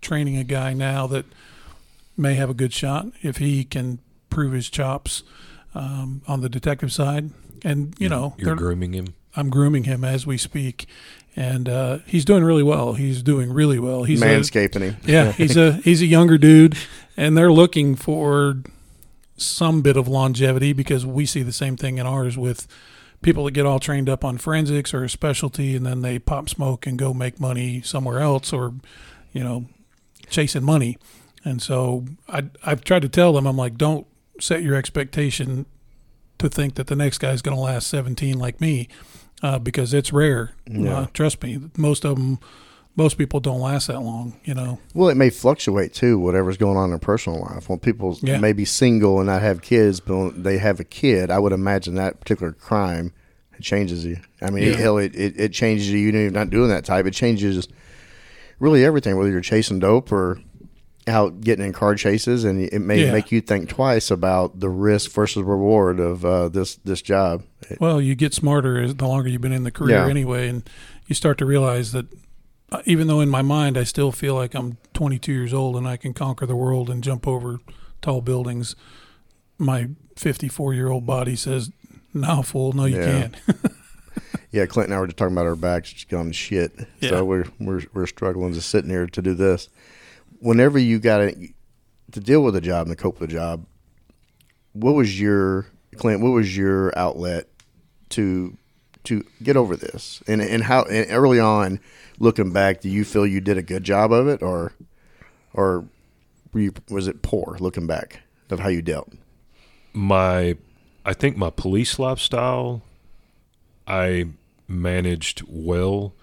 training 0.00 0.36
a 0.36 0.44
guy 0.44 0.72
now 0.72 1.06
that 1.06 1.26
may 2.16 2.34
have 2.34 2.50
a 2.50 2.54
good 2.54 2.72
shot 2.72 3.06
if 3.22 3.38
he 3.38 3.64
can 3.64 3.98
prove 4.30 4.52
his 4.52 4.68
chops 4.68 5.22
um, 5.74 6.22
on 6.26 6.40
the 6.40 6.48
detective 6.48 6.92
side. 6.92 7.30
And 7.64 7.94
you 7.98 8.08
know, 8.08 8.34
You're 8.38 8.56
grooming 8.56 8.92
him. 8.92 9.14
I'm 9.34 9.48
grooming 9.48 9.84
him 9.84 10.04
as 10.04 10.26
we 10.26 10.36
speak, 10.36 10.86
and 11.36 11.68
uh, 11.68 11.98
he's 12.06 12.24
doing 12.24 12.44
really 12.44 12.62
well. 12.62 12.94
He's 12.94 13.22
doing 13.22 13.52
really 13.52 13.78
well. 13.78 14.04
He's 14.04 14.20
a, 14.22 14.26
Manscaping 14.26 14.80
him. 14.82 14.96
yeah, 15.04 15.32
he's 15.32 15.56
a 15.56 15.72
he's 15.72 16.02
a 16.02 16.06
younger 16.06 16.38
dude, 16.38 16.76
and 17.16 17.36
they're 17.36 17.52
looking 17.52 17.94
for 17.96 18.62
some 19.36 19.82
bit 19.82 19.96
of 19.96 20.06
longevity 20.06 20.72
because 20.72 21.04
we 21.04 21.26
see 21.26 21.42
the 21.42 21.52
same 21.52 21.76
thing 21.76 21.98
in 21.98 22.06
ours 22.06 22.36
with 22.36 22.66
people 23.22 23.44
that 23.44 23.52
get 23.52 23.66
all 23.66 23.78
trained 23.78 24.08
up 24.08 24.24
on 24.24 24.36
forensics 24.36 24.92
or 24.92 25.04
a 25.04 25.08
specialty, 25.08 25.74
and 25.74 25.86
then 25.86 26.02
they 26.02 26.18
pop 26.18 26.48
smoke 26.48 26.86
and 26.86 26.98
go 26.98 27.14
make 27.14 27.40
money 27.40 27.80
somewhere 27.82 28.20
else, 28.20 28.52
or 28.52 28.74
you 29.32 29.42
know, 29.42 29.66
chasing 30.28 30.64
money. 30.64 30.98
And 31.44 31.62
so 31.62 32.04
I 32.28 32.44
I've 32.64 32.84
tried 32.84 33.02
to 33.02 33.08
tell 33.08 33.32
them 33.32 33.46
I'm 33.46 33.56
like, 33.56 33.76
don't 33.78 34.06
set 34.40 34.62
your 34.62 34.74
expectation 34.74 35.66
to 36.38 36.48
think 36.48 36.74
that 36.74 36.88
the 36.88 36.96
next 36.96 37.18
guy's 37.18 37.42
going 37.42 37.56
to 37.56 37.62
last 37.62 37.86
17 37.88 38.38
like 38.38 38.60
me, 38.60 38.88
uh, 39.42 39.58
because 39.58 39.92
it's 39.94 40.12
rare. 40.12 40.52
Yeah. 40.70 40.98
Uh, 40.98 41.06
trust 41.12 41.42
me, 41.42 41.58
most 41.76 42.04
of 42.04 42.16
them. 42.16 42.38
Most 42.94 43.16
people 43.16 43.40
don't 43.40 43.60
last 43.60 43.86
that 43.86 44.02
long, 44.02 44.38
you 44.44 44.52
know. 44.52 44.78
Well, 44.92 45.08
it 45.08 45.16
may 45.16 45.30
fluctuate 45.30 45.94
too, 45.94 46.18
whatever's 46.18 46.58
going 46.58 46.76
on 46.76 46.84
in 46.84 46.90
their 46.90 46.98
personal 46.98 47.40
life. 47.40 47.66
When 47.70 47.78
people 47.78 48.18
Yeah. 48.20 48.36
may 48.36 48.52
be 48.52 48.66
single 48.66 49.18
and 49.18 49.28
not 49.28 49.40
have 49.40 49.62
kids, 49.62 49.98
but 49.98 50.14
when 50.14 50.42
they 50.42 50.58
have 50.58 50.78
a 50.78 50.84
kid, 50.84 51.30
I 51.30 51.38
would 51.38 51.54
imagine 51.54 51.94
that 51.94 52.20
particular 52.20 52.52
crime 52.52 53.14
changes 53.62 54.04
you. 54.04 54.18
I 54.42 54.50
mean, 54.50 54.64
Yeah. 54.64 54.76
hell, 54.76 54.98
it, 54.98 55.14
it, 55.14 55.40
it 55.40 55.52
changes 55.54 55.90
you. 55.90 56.00
You're 56.00 56.30
not 56.30 56.50
doing 56.50 56.68
that 56.68 56.84
type, 56.84 57.06
it 57.06 57.14
changes 57.14 57.66
really 58.58 58.84
everything. 58.84 59.16
Whether 59.16 59.30
you're 59.30 59.40
chasing 59.40 59.78
dope 59.78 60.12
or 60.12 60.38
out 61.06 61.40
getting 61.40 61.64
in 61.66 61.72
car 61.72 61.94
chases, 61.94 62.44
and 62.44 62.60
it 62.62 62.78
may 62.80 63.06
Yeah. 63.06 63.12
make 63.12 63.32
you 63.32 63.40
think 63.40 63.68
twice 63.68 64.10
about 64.10 64.60
the 64.60 64.68
risk 64.68 65.10
versus 65.10 65.42
reward 65.42 65.98
of 66.00 66.24
uh, 66.24 66.48
this 66.48 66.76
this 66.84 67.02
job. 67.02 67.42
Well, 67.80 68.00
you 68.00 68.14
get 68.14 68.34
smarter 68.34 68.80
as 68.80 68.94
the 68.94 69.06
longer 69.06 69.28
you've 69.28 69.40
been 69.40 69.52
in 69.52 69.64
the 69.64 69.70
career 69.70 69.96
Yeah. 69.96 70.08
anyway, 70.08 70.48
and 70.48 70.68
you 71.06 71.14
start 71.14 71.38
to 71.38 71.44
realize 71.46 71.92
that 71.92 72.06
uh, 72.70 72.82
even 72.86 73.06
though 73.06 73.20
in 73.20 73.28
my 73.28 73.42
mind 73.42 73.76
I 73.76 73.84
still 73.84 74.12
feel 74.12 74.34
like 74.34 74.54
I'm 74.54 74.78
22 74.94 75.32
years 75.32 75.52
old 75.52 75.76
and 75.76 75.86
I 75.88 75.96
can 75.96 76.14
conquer 76.14 76.46
the 76.46 76.56
world 76.56 76.88
and 76.88 77.02
jump 77.04 77.26
over 77.26 77.58
tall 78.00 78.20
buildings, 78.20 78.74
my 79.58 79.88
54 80.16 80.72
year 80.74 80.88
old 80.88 81.04
body 81.06 81.36
says, 81.36 81.70
"No, 82.14 82.42
fool, 82.42 82.72
no, 82.72 82.84
you 82.84 82.96
Yeah. 82.98 83.04
can't." 83.04 83.36
Yeah, 84.50 84.66
Clint 84.66 84.88
and 84.88 84.94
I 84.94 85.00
were 85.00 85.06
just 85.06 85.16
talking 85.16 85.32
about 85.34 85.46
our 85.46 85.56
backs 85.56 85.90
just 85.94 86.10
gone 86.10 86.30
shit. 86.32 86.72
So 87.00 87.24
we're 87.24 87.46
we're 87.58 87.80
we're 87.94 88.06
struggling 88.06 88.52
just 88.52 88.68
sitting 88.68 88.90
here 88.90 89.06
to 89.06 89.22
do 89.22 89.32
this. 89.32 89.70
Whenever 90.42 90.78
you 90.78 90.98
got 90.98 91.18
to 91.18 92.20
deal 92.20 92.42
with 92.42 92.56
a 92.56 92.60
job 92.60 92.86
and 92.86 92.96
to 92.96 93.00
cope 93.00 93.20
with 93.20 93.30
a 93.30 93.32
job, 93.32 93.64
what 94.72 94.92
was 94.92 95.20
your 95.20 95.66
Clint? 95.96 96.22
What 96.22 96.30
was 96.30 96.56
your 96.56 96.96
outlet 96.98 97.46
to 98.10 98.56
to 99.04 99.24
get 99.42 99.56
over 99.56 99.76
this? 99.76 100.22
And 100.26 100.40
and 100.42 100.64
how 100.64 100.82
and 100.84 101.06
early 101.10 101.38
on, 101.38 101.80
looking 102.18 102.52
back, 102.52 102.80
do 102.80 102.88
you 102.88 103.04
feel 103.04 103.26
you 103.26 103.40
did 103.40 103.58
a 103.58 103.62
good 103.62 103.84
job 103.84 104.12
of 104.12 104.26
it, 104.26 104.42
or 104.42 104.72
or 105.54 105.84
you, 106.54 106.72
was 106.90 107.08
it 107.08 107.22
poor 107.22 107.56
looking 107.60 107.86
back 107.86 108.22
of 108.50 108.60
how 108.60 108.68
you 108.68 108.82
dealt? 108.82 109.12
my 109.92 110.56
I 111.04 111.12
think 111.12 111.36
my 111.36 111.50
police 111.50 111.98
lifestyle 111.98 112.82
I 113.86 114.28
managed 114.68 115.42
well. 115.48 116.14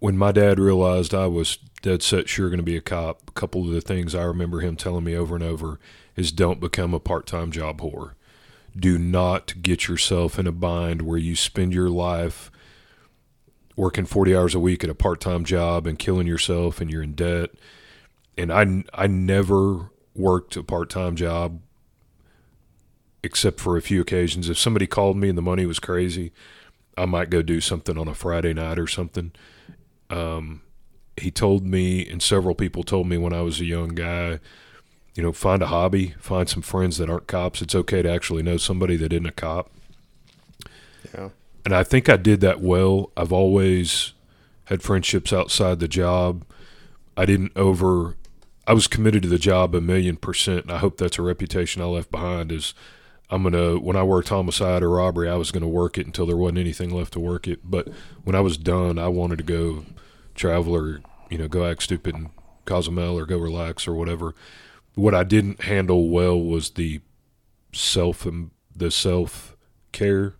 When 0.00 0.16
my 0.16 0.32
dad 0.32 0.58
realized 0.60 1.14
I 1.14 1.26
was 1.26 1.58
dead 1.82 2.02
set 2.02 2.28
sure 2.28 2.48
going 2.48 2.58
to 2.58 2.64
be 2.64 2.76
a 2.76 2.80
cop, 2.80 3.22
a 3.28 3.32
couple 3.32 3.62
of 3.62 3.72
the 3.72 3.80
things 3.80 4.14
I 4.14 4.22
remember 4.22 4.60
him 4.60 4.76
telling 4.76 5.04
me 5.04 5.16
over 5.16 5.34
and 5.34 5.44
over 5.44 5.78
is 6.16 6.32
don't 6.32 6.60
become 6.60 6.94
a 6.94 7.00
part-time 7.00 7.50
job 7.50 7.80
whore. 7.80 8.12
Do 8.76 8.98
not 8.98 9.62
get 9.62 9.88
yourself 9.88 10.38
in 10.38 10.46
a 10.46 10.52
bind 10.52 11.02
where 11.02 11.18
you 11.18 11.34
spend 11.36 11.72
your 11.72 11.90
life 11.90 12.50
working 13.76 14.06
40 14.06 14.36
hours 14.36 14.54
a 14.54 14.60
week 14.60 14.82
at 14.82 14.90
a 14.90 14.94
part-time 14.94 15.44
job 15.44 15.86
and 15.86 15.98
killing 15.98 16.26
yourself 16.26 16.80
and 16.80 16.90
you're 16.90 17.02
in 17.02 17.14
debt. 17.14 17.50
And 18.36 18.52
I 18.52 18.84
I 18.92 19.06
never 19.06 19.90
worked 20.14 20.56
a 20.56 20.62
part-time 20.62 21.16
job 21.16 21.60
except 23.22 23.60
for 23.60 23.76
a 23.76 23.82
few 23.82 24.00
occasions. 24.00 24.48
If 24.48 24.58
somebody 24.58 24.86
called 24.86 25.16
me 25.16 25.28
and 25.28 25.38
the 25.38 25.42
money 25.42 25.66
was 25.66 25.78
crazy, 25.78 26.32
I 26.96 27.06
might 27.06 27.30
go 27.30 27.42
do 27.42 27.60
something 27.60 27.96
on 27.96 28.08
a 28.08 28.14
Friday 28.14 28.52
night 28.52 28.78
or 28.78 28.86
something. 28.86 29.32
Um, 30.10 30.62
he 31.22 31.30
told 31.30 31.66
me, 31.66 32.08
and 32.08 32.22
several 32.22 32.54
people 32.54 32.82
told 32.82 33.06
me 33.08 33.18
when 33.18 33.32
I 33.32 33.42
was 33.42 33.60
a 33.60 33.64
young 33.64 33.88
guy, 33.88 34.40
you 35.14 35.22
know, 35.22 35.32
find 35.32 35.62
a 35.62 35.66
hobby, 35.66 36.14
find 36.20 36.48
some 36.48 36.62
friends 36.62 36.98
that 36.98 37.10
aren't 37.10 37.26
cops. 37.26 37.60
It's 37.60 37.74
okay 37.74 38.02
to 38.02 38.10
actually 38.10 38.42
know 38.42 38.56
somebody 38.56 38.96
that 38.96 39.12
isn't 39.12 39.26
a 39.26 39.32
cop. 39.32 39.70
Yeah. 41.12 41.30
And 41.64 41.74
I 41.74 41.82
think 41.82 42.08
I 42.08 42.16
did 42.16 42.40
that 42.40 42.60
well. 42.60 43.10
I've 43.16 43.32
always 43.32 44.12
had 44.66 44.82
friendships 44.82 45.32
outside 45.32 45.80
the 45.80 45.88
job. 45.88 46.44
I 47.16 47.26
didn't 47.26 47.52
over 47.56 48.16
I 48.66 48.74
was 48.74 48.86
committed 48.86 49.22
to 49.22 49.28
the 49.28 49.38
job 49.38 49.74
a 49.74 49.80
million 49.80 50.16
percent 50.16 50.62
and 50.64 50.72
I 50.72 50.78
hope 50.78 50.98
that's 50.98 51.18
a 51.18 51.22
reputation 51.22 51.82
I 51.82 51.86
left 51.86 52.10
behind 52.10 52.52
is 52.52 52.74
I'm 53.30 53.42
gonna 53.42 53.78
when 53.78 53.96
I 53.96 54.02
worked 54.02 54.28
homicide 54.28 54.82
or 54.82 54.90
robbery, 54.90 55.28
I 55.28 55.36
was 55.36 55.50
gonna 55.50 55.68
work 55.68 55.98
it 55.98 56.06
until 56.06 56.26
there 56.26 56.36
wasn't 56.36 56.58
anything 56.58 56.90
left 56.90 57.14
to 57.14 57.20
work 57.20 57.48
it. 57.48 57.60
But 57.64 57.88
when 58.24 58.36
I 58.36 58.40
was 58.40 58.56
done 58.56 58.98
I 58.98 59.08
wanted 59.08 59.38
to 59.38 59.44
go 59.44 59.84
travel 60.38 60.74
or, 60.74 61.00
you 61.28 61.38
know, 61.38 61.48
go 61.48 61.66
act 61.66 61.82
stupid 61.82 62.14
in 62.14 62.30
Cozumel 62.64 63.18
or 63.18 63.26
go 63.26 63.38
relax 63.38 63.86
or 63.86 63.94
whatever. 63.94 64.34
What 64.94 65.14
I 65.14 65.24
didn't 65.24 65.64
handle 65.64 66.08
well 66.08 66.40
was 66.40 66.70
the 66.70 67.00
self 67.72 68.24
and 68.24 68.50
the 68.74 68.90
self 68.90 69.56
care 69.92 70.34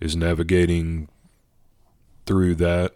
is 0.00 0.14
navigating 0.14 1.08
through 2.26 2.54
that 2.56 2.94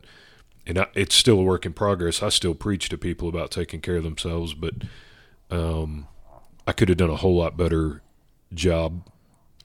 and 0.66 0.78
I, 0.78 0.86
it's 0.94 1.14
still 1.14 1.40
a 1.40 1.42
work 1.42 1.66
in 1.66 1.72
progress. 1.72 2.22
I 2.22 2.28
still 2.28 2.54
preach 2.54 2.88
to 2.90 2.98
people 2.98 3.28
about 3.28 3.50
taking 3.50 3.80
care 3.80 3.96
of 3.96 4.04
themselves, 4.04 4.54
but 4.54 4.74
um, 5.50 6.06
I 6.66 6.72
could 6.72 6.88
have 6.88 6.98
done 6.98 7.10
a 7.10 7.16
whole 7.16 7.36
lot 7.36 7.56
better 7.56 8.02
job 8.54 9.08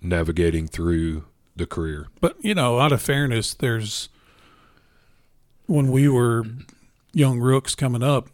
navigating 0.01 0.67
through 0.67 1.25
the 1.55 1.65
career. 1.65 2.07
But 2.19 2.43
you 2.43 2.55
know, 2.55 2.79
out 2.79 2.91
of 2.91 3.01
fairness, 3.01 3.53
there's 3.53 4.09
when 5.67 5.91
we 5.91 6.09
were 6.09 6.45
young 7.13 7.39
rooks 7.39 7.75
coming 7.75 8.03
up, 8.03 8.29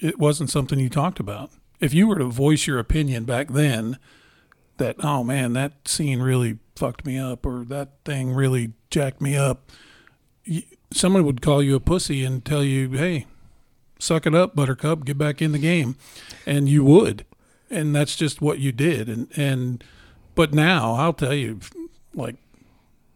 it 0.00 0.18
wasn't 0.18 0.50
something 0.50 0.78
you 0.78 0.88
talked 0.88 1.18
about. 1.18 1.50
If 1.80 1.92
you 1.92 2.06
were 2.06 2.18
to 2.18 2.26
voice 2.26 2.66
your 2.66 2.78
opinion 2.78 3.24
back 3.24 3.48
then, 3.48 3.98
that 4.76 4.96
oh 5.04 5.24
man, 5.24 5.52
that 5.54 5.88
scene 5.88 6.20
really 6.20 6.58
fucked 6.76 7.04
me 7.04 7.18
up, 7.18 7.44
or 7.44 7.64
that 7.64 7.90
thing 8.04 8.32
really 8.32 8.72
jacked 8.90 9.20
me 9.20 9.36
up, 9.36 9.70
someone 10.92 11.24
would 11.24 11.42
call 11.42 11.62
you 11.62 11.74
a 11.74 11.80
pussy 11.80 12.24
and 12.24 12.44
tell 12.44 12.62
you, 12.62 12.90
hey, 12.90 13.26
suck 13.98 14.26
it 14.26 14.34
up, 14.34 14.54
Buttercup, 14.54 15.04
get 15.04 15.18
back 15.18 15.42
in 15.42 15.52
the 15.52 15.58
game, 15.58 15.96
and 16.46 16.68
you 16.68 16.84
would, 16.84 17.24
and 17.70 17.94
that's 17.94 18.16
just 18.16 18.40
what 18.40 18.58
you 18.58 18.72
did, 18.72 19.08
and 19.08 19.28
and 19.36 19.82
but 20.34 20.54
now 20.54 20.94
I'll 20.94 21.12
tell 21.12 21.34
you, 21.34 21.60
like 22.14 22.36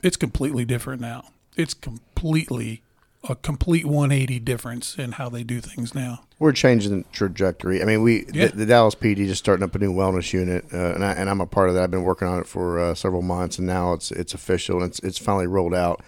it's 0.02 0.16
completely 0.16 0.64
different 0.64 1.00
now. 1.00 1.26
It's 1.56 1.74
completely 1.74 2.81
a 3.28 3.36
complete 3.36 3.84
180 3.86 4.40
difference 4.40 4.96
in 4.98 5.12
how 5.12 5.28
they 5.28 5.44
do 5.44 5.60
things 5.60 5.94
now. 5.94 6.24
We're 6.40 6.52
changing 6.52 6.96
the 6.98 7.04
trajectory. 7.12 7.80
I 7.80 7.84
mean, 7.84 8.02
we 8.02 8.26
Yeah. 8.32 8.48
the, 8.48 8.56
the 8.56 8.66
Dallas 8.66 8.96
PD 8.96 9.26
just 9.28 9.38
starting 9.38 9.62
up 9.62 9.74
a 9.74 9.78
new 9.78 9.92
wellness 9.92 10.32
unit, 10.32 10.64
uh, 10.72 10.94
and 10.94 11.04
I, 11.04 11.12
and 11.12 11.30
I'm 11.30 11.40
a 11.40 11.46
part 11.46 11.68
of 11.68 11.76
that. 11.76 11.84
I've 11.84 11.90
been 11.92 12.02
working 12.02 12.26
on 12.26 12.40
it 12.40 12.46
for 12.48 12.80
uh, 12.80 12.94
several 12.94 13.22
months, 13.22 13.58
and 13.58 13.66
now 13.66 13.92
it's 13.92 14.10
it's 14.10 14.34
official 14.34 14.82
and 14.82 14.86
it's 14.90 14.98
it's 15.00 15.18
finally 15.18 15.46
rolled 15.46 15.74
out. 15.74 16.02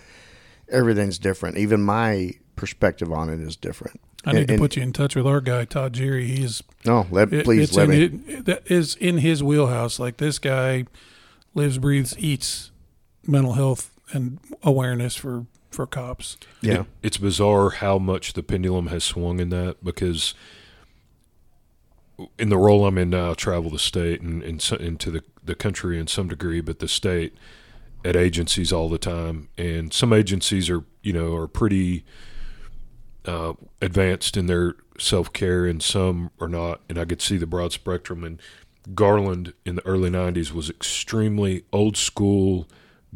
Everything's 0.69 1.19
different. 1.19 1.57
Even 1.57 1.83
my 1.83 2.33
perspective 2.57 3.13
on 3.13 3.29
it 3.31 3.41
is 3.41 3.55
different. 3.57 4.01
I 4.25 4.33
need 4.33 4.39
And- 4.41 4.49
to 4.49 4.59
put 4.59 4.75
you 4.77 4.83
in 4.83 4.93
touch 4.93 5.15
with 5.15 5.27
our 5.27 5.41
guy 5.41 5.67
Todd 5.67 5.93
Jerry. 5.93 6.27
He's 6.27 6.63
No, 6.85 7.07
let 7.11 7.33
it- 7.33 7.45
please 7.45 7.77
let 7.77 7.91
in 7.91 8.25
me. 8.27 8.33
It, 8.35 8.45
that 8.47 8.63
is 8.71 8.97
in 8.97 9.19
his 9.19 9.43
wheelhouse. 9.43 9.99
Like 10.01 10.17
this 10.17 10.39
guy 10.39 10.87
lives, 11.55 11.79
breathes, 11.79 12.17
eats 12.19 12.71
mental 13.27 13.53
health 13.53 13.91
and 14.13 14.39
awareness 14.63 15.15
for 15.15 15.47
for 15.75 15.87
cops. 15.87 16.37
Yeah, 16.61 16.81
It- 16.83 16.87
it's 17.03 17.17
bizarre 17.19 17.71
how 17.71 17.99
much 17.99 18.33
the 18.33 18.43
pendulum 18.43 18.87
has 18.89 19.05
swung 19.05 19.41
in 19.41 19.51
that 19.51 19.83
because 19.85 20.35
in 22.39 22.49
the 22.49 22.57
role 22.59 22.87
I'm 22.87 22.97
in 22.99 23.11
now, 23.11 23.33
I 23.33 23.35
travel 23.35 23.71
the 23.71 23.79
state 23.79 24.21
and, 24.21 24.43
and 24.43 24.63
so- 24.63 24.77
into 24.77 25.11
the, 25.11 25.23
the 25.45 25.55
country 25.55 25.99
in 25.99 26.07
some 26.07 26.29
degree, 26.29 26.61
but 26.61 26.79
the 26.79 26.89
state 26.89 27.35
at 28.05 28.15
agencies 28.17 28.73
all 28.73 28.89
the 28.89 28.99
time. 28.99 29.49
And 29.59 29.93
some 29.93 30.13
agencies 30.13 30.71
are, 30.71 30.85
you 31.03 31.13
know, 31.13 31.35
are 31.35 31.49
pretty 31.49 32.05
uh, 33.25 33.55
advanced 33.83 34.37
in 34.37 34.47
their 34.47 34.75
self 34.99 35.33
care 35.33 35.67
and 35.67 35.83
some 35.83 36.31
are 36.41 36.49
not. 36.49 36.81
And 36.89 36.99
I 36.99 37.05
could 37.05 37.21
see 37.23 37.37
the 37.37 37.47
broad 37.47 37.73
spectrum. 37.73 38.23
And 38.23 38.41
Garland 38.95 39.55
in 39.65 39.75
the 39.77 39.87
early 39.87 40.11
90s 40.11 40.53
was 40.53 40.71
extremely 40.71 41.65
old 41.73 41.97
school, 41.97 42.69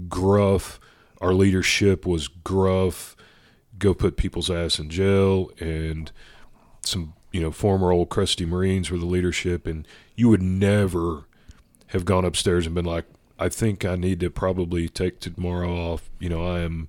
gruff. 0.09 0.81
Our 1.21 1.35
leadership 1.35 2.07
was 2.07 2.29
gruff, 2.29 3.17
go 3.79 3.95
put 3.95 4.17
people's 4.17 4.51
ass 4.51 4.79
in 4.79 4.91
jail, 4.91 5.51
and 5.59 6.11
some, 6.85 7.15
you 7.33 7.41
know, 7.41 7.51
former 7.51 7.93
old 7.93 8.09
crusty 8.09 8.47
Marines 8.47 8.91
were 8.91 8.99
the 8.99 9.07
leadership. 9.07 9.67
And 9.67 9.87
you 10.15 10.29
would 10.29 10.43
never 10.43 11.25
have 11.89 12.05
gone 12.05 12.25
upstairs 12.25 12.67
and 12.67 12.75
been 12.75 12.85
like, 12.85 13.07
I 13.39 13.49
think 13.49 13.85
I 13.85 13.97
need 13.97 14.21
to 14.21 14.31
probably 14.31 14.89
take 14.89 15.21
tomorrow 15.21 15.71
off. 15.71 16.11
You 16.19 16.29
know, 16.29 16.45
I 16.45 16.61
am 16.61 16.89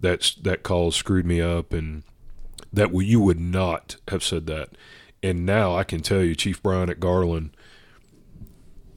that's 0.00 0.34
that 0.36 0.62
call 0.62 0.90
screwed 0.92 1.26
me 1.26 1.40
up, 1.40 1.72
and 1.72 2.04
that 2.72 2.94
you 2.94 3.20
would 3.20 3.40
not 3.40 3.96
have 4.08 4.22
said 4.22 4.46
that. 4.46 4.70
And 5.22 5.44
now 5.44 5.76
I 5.76 5.84
can 5.84 6.00
tell 6.00 6.22
you, 6.22 6.34
Chief 6.34 6.62
Bryan 6.62 6.90
at 6.90 7.00
Garland 7.00 7.50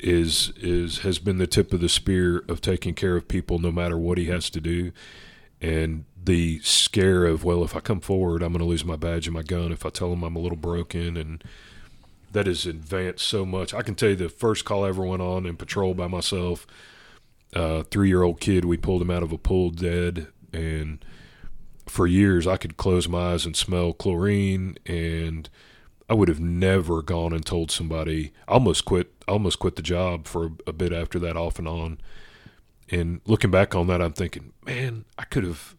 is 0.02 0.52
is 0.58 1.00
has 1.00 1.20
been 1.20 1.38
the 1.38 1.48
tip 1.48 1.74
of 1.74 1.82
the 1.82 1.90
spear 1.90 2.44
of 2.48 2.62
taking 2.62 2.94
care 2.94 3.16
of 3.16 3.28
people 3.28 3.60
no 3.60 3.72
matter 3.72 3.98
what 3.98 4.18
he 4.18 4.26
has 4.26 4.50
to 4.52 4.62
do, 4.62 4.92
and 5.62 6.06
the 6.24 6.60
scare 6.60 7.26
of 7.26 7.44
well, 7.44 7.64
if 7.64 7.76
I 7.76 7.80
come 7.80 8.00
forward, 8.00 8.44
I'm 8.44 8.54
going 8.54 8.60
to 8.60 8.66
lose 8.66 8.86
my 8.86 8.96
badge 8.96 9.28
and 9.28 9.34
my 9.34 9.44
gun. 9.44 9.72
If 9.72 9.86
I 9.86 9.90
tell 9.90 10.12
him 10.14 10.24
I'm 10.24 10.36
a 10.36 10.40
little 10.40 10.58
broken 10.58 11.18
and 11.18 11.44
that 12.32 12.48
has 12.48 12.66
advanced 12.66 13.28
so 13.28 13.46
much. 13.46 13.74
I 13.74 13.82
can 13.82 13.96
tell 13.96 14.10
you 14.10 14.16
the 14.16 14.30
first 14.30 14.66
call 14.66 14.86
I 14.86 14.90
ever 14.90 15.04
went 15.04 15.22
on 15.22 15.46
in 15.46 15.58
patrol 15.58 15.94
by 15.94 16.08
myself, 16.08 16.66
uh, 17.54 17.84
three 17.84 18.08
year 18.08 18.24
old 18.24 18.40
kid, 18.40 18.66
we 18.66 18.78
pulled 18.78 19.02
him 19.02 19.12
out 19.12 19.24
of 19.24 19.32
a 19.32 19.38
pool 19.38 19.70
dead. 19.70 20.28
And 20.54 21.04
for 21.88 22.08
years, 22.08 22.48
I 22.48 22.58
could 22.58 22.78
close 22.78 23.08
my 23.08 23.34
eyes 23.34 23.46
and 23.46 23.56
smell 23.56 23.94
chlorine. 23.94 24.78
And 24.86 25.50
I 26.12 26.14
would 26.14 26.28
have 26.28 26.42
never 26.42 27.02
gone 27.02 27.32
and 27.32 27.46
told 27.46 27.72
somebody. 27.72 28.34
I 28.46 28.52
almost 28.52 28.84
quit, 28.84 29.14
I 29.30 29.32
almost 29.32 29.60
quit 29.60 29.78
the 29.78 29.82
job 29.82 30.28
for 30.28 30.52
a, 30.68 30.74
bit 30.74 30.92
after 30.92 31.18
that, 31.20 31.38
off 31.38 31.58
and 31.58 31.70
on. 31.70 32.02
And 32.90 33.22
looking 33.26 33.50
back 33.50 33.74
on 33.76 33.88
that, 33.88 34.02
I'm 34.02 34.12
thinking, 34.12 34.52
man, 34.66 35.06
I 35.18 35.24
could 35.24 35.46
have. 35.46 35.78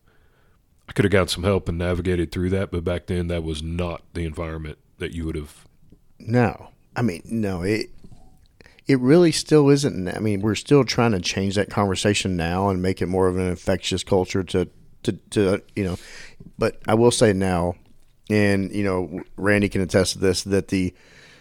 I 0.88 0.92
could 0.92 1.04
have 1.04 1.12
gotten 1.12 1.28
some 1.28 1.44
help 1.44 1.68
and 1.68 1.78
navigated 1.78 2.32
through 2.32 2.50
that, 2.50 2.70
but 2.70 2.82
back 2.82 3.06
then 3.06 3.28
that 3.28 3.44
was 3.44 3.62
not 3.62 4.02
the 4.14 4.24
environment 4.24 4.78
that 4.98 5.12
you 5.12 5.24
would 5.26 5.36
have 5.36 5.66
No, 6.18 6.70
I 6.96 7.02
mean, 7.02 7.22
no, 7.26 7.62
it 7.62 7.90
it 8.86 8.98
really 9.00 9.32
still 9.32 9.68
isn't. 9.68 10.08
I 10.08 10.18
mean, 10.18 10.40
we're 10.40 10.54
still 10.54 10.84
trying 10.84 11.12
to 11.12 11.20
change 11.20 11.54
that 11.54 11.70
conversation 11.70 12.36
now 12.36 12.68
and 12.68 12.82
make 12.82 13.00
it 13.00 13.06
more 13.06 13.28
of 13.28 13.36
an 13.36 13.46
infectious 13.46 14.02
culture 14.02 14.42
to 14.44 14.68
to 15.02 15.12
to 15.30 15.62
you 15.76 15.84
know. 15.84 15.98
But 16.58 16.80
I 16.88 16.94
will 16.94 17.10
say 17.10 17.32
now, 17.34 17.76
and 18.30 18.72
you 18.72 18.84
know, 18.84 19.20
Randy 19.36 19.68
can 19.68 19.80
attest 19.80 20.14
to 20.14 20.18
this 20.18 20.42
that 20.44 20.68
the 20.68 20.94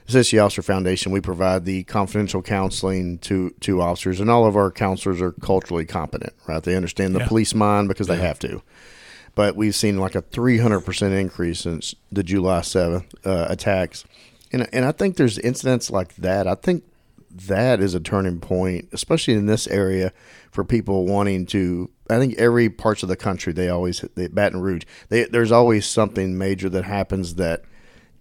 Assist 0.08 0.34
Officer 0.34 0.62
Foundation 0.62 1.12
we 1.12 1.22
provide 1.22 1.64
the 1.66 1.84
confidential 1.84 2.42
counseling 2.42 3.18
to 3.20 3.52
to 3.62 3.82
officers, 3.82 4.20
and 4.20 4.30
all 4.30 4.46
of 4.46 4.56
our 4.58 4.72
counselors 4.72 5.22
are 5.22 5.32
culturally 5.32 5.86
competent, 5.86 6.34
right? 6.48 6.62
They 6.62 6.76
understand 6.76 7.16
the 7.16 7.20
Yeah. 7.20 7.28
police 7.28 7.54
mind 7.54 7.88
because 7.88 8.08
they 8.08 8.18
have 8.18 8.40
to. 8.40 8.62
But 9.36 9.56
we've 9.56 9.76
seen 9.76 9.98
like 9.98 10.16
a 10.16 10.22
300% 10.22 11.18
increase 11.18 11.62
since 11.62 11.96
the 12.12 12.24
July 12.24 12.60
7th 12.62 13.06
uh, 13.26 13.46
attacks. 13.50 14.04
And, 14.52 14.68
and 14.74 14.84
I 14.84 14.92
think 14.92 15.16
there's 15.16 15.38
incidents 15.40 15.90
like 15.90 16.16
that. 16.16 16.48
I 16.48 16.56
think 16.56 16.84
that 17.34 17.80
is 17.80 17.94
a 17.96 18.00
turning 18.00 18.40
point, 18.40 18.90
especially 18.92 19.34
in 19.34 19.46
this 19.46 19.68
area, 19.68 20.12
for 20.52 20.64
people 20.64 21.06
wanting 21.06 21.46
to. 21.48 21.90
I 22.10 22.20
think 22.20 22.36
every 22.38 22.70
parts 22.70 23.04
of 23.04 23.10
the 23.10 23.16
country 23.16 23.54
they 23.54 23.70
always 23.70 24.04
they, 24.16 24.28
Baton 24.28 24.62
Rouge. 24.62 24.84
They, 25.10 25.24
there's 25.26 25.52
always 25.52 25.86
something 25.86 26.38
major 26.38 26.70
that 26.70 26.84
happens 26.84 27.36
that 27.36 27.64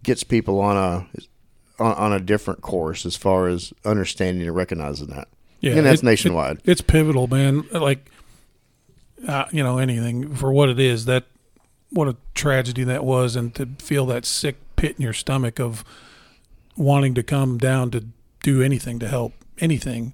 gets 0.02 0.22
people 0.24 0.60
on 0.60 0.76
a 0.76 1.82
on, 1.82 1.94
on 1.94 2.12
a 2.12 2.20
different 2.20 2.60
course 2.60 3.04
as 3.04 3.16
far 3.16 3.48
as 3.48 3.72
understanding 3.84 4.46
and 4.46 4.54
recognizing 4.54 5.08
that. 5.08 5.28
Yeah, 5.60 5.72
and 5.72 5.86
that's 5.86 6.02
it- 6.02 6.06
nationwide. 6.06 6.58
It, 6.58 6.70
it's 6.72 6.80
pivotal, 6.80 7.26
man. 7.26 7.64
Like, 7.72 8.10
uh, 9.26 9.46
you 9.50 9.62
know, 9.62 9.78
anything 9.78 10.34
for 10.34 10.52
what 10.52 10.68
it 10.68 10.78
is. 10.78 11.06
That 11.06 11.24
what 11.90 12.08
a 12.08 12.16
tragedy 12.34 12.84
that 12.84 13.04
was, 13.04 13.36
and 13.36 13.54
to 13.56 13.66
feel 13.78 14.06
that 14.06 14.24
sick 14.24 14.56
pit 14.76 14.96
in 14.96 15.02
your 15.02 15.12
stomach 15.12 15.58
of 15.58 15.84
wanting 16.76 17.14
to 17.14 17.22
come 17.22 17.58
down 17.58 17.90
to 17.90 18.06
do 18.42 18.62
anything 18.62 18.98
to 19.00 19.08
help 19.08 19.32
anything 19.58 20.12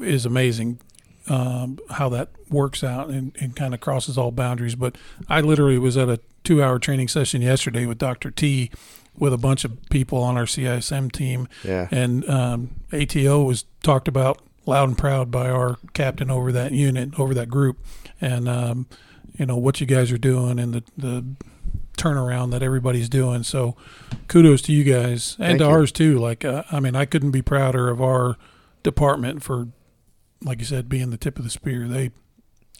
is 0.00 0.26
amazing. 0.26 0.80
Um, 1.28 1.78
how 1.90 2.08
that 2.08 2.30
works 2.48 2.82
out 2.82 3.10
and, 3.10 3.36
and 3.38 3.54
kind 3.54 3.74
of 3.74 3.80
crosses 3.80 4.16
all 4.16 4.30
boundaries. 4.30 4.74
But 4.74 4.96
I 5.28 5.42
literally 5.42 5.76
was 5.78 5.94
at 5.98 6.08
a 6.08 6.20
two-hour 6.42 6.78
training 6.78 7.08
session 7.08 7.42
yesterday 7.42 7.84
with 7.84 7.98
Dr. 7.98 8.30
T, 8.30 8.70
with 9.18 9.34
a 9.34 9.36
bunch 9.36 9.62
of 9.66 9.78
people 9.90 10.22
on 10.22 10.38
our 10.38 10.44
CISM 10.46 11.12
team, 11.12 11.46
Yeah. 11.64 11.86
and 11.90 12.26
um, 12.30 12.70
ATO 12.94 13.42
was 13.42 13.66
talked 13.82 14.08
about 14.08 14.40
loud 14.64 14.88
and 14.88 14.96
proud 14.96 15.30
by 15.30 15.50
our 15.50 15.76
captain 15.92 16.30
over 16.30 16.50
that 16.52 16.72
unit, 16.72 17.18
over 17.20 17.34
that 17.34 17.50
group, 17.50 17.76
and 18.22 18.48
um, 18.48 18.86
you 19.36 19.44
know 19.44 19.56
what 19.58 19.82
you 19.82 19.86
guys 19.86 20.10
are 20.10 20.16
doing 20.18 20.58
and 20.58 20.72
the 20.72 20.82
the 20.96 21.24
turnaround 21.98 22.50
that 22.52 22.62
everybody's 22.62 23.08
doing. 23.08 23.42
So 23.42 23.76
kudos 24.28 24.62
to 24.62 24.72
you 24.72 24.84
guys 24.84 25.36
and 25.38 25.46
Thank 25.46 25.58
to 25.58 25.64
you. 25.64 25.70
ours 25.70 25.92
too. 25.92 26.18
Like 26.18 26.44
uh, 26.44 26.62
I 26.70 26.80
mean, 26.80 26.96
I 26.96 27.04
couldn't 27.04 27.32
be 27.32 27.42
prouder 27.42 27.90
of 27.90 28.00
our 28.00 28.36
department 28.82 29.42
for, 29.42 29.68
like 30.42 30.60
you 30.60 30.64
said, 30.64 30.88
being 30.88 31.10
the 31.10 31.16
tip 31.16 31.38
of 31.38 31.44
the 31.44 31.50
spear. 31.50 31.86
They, 31.88 32.10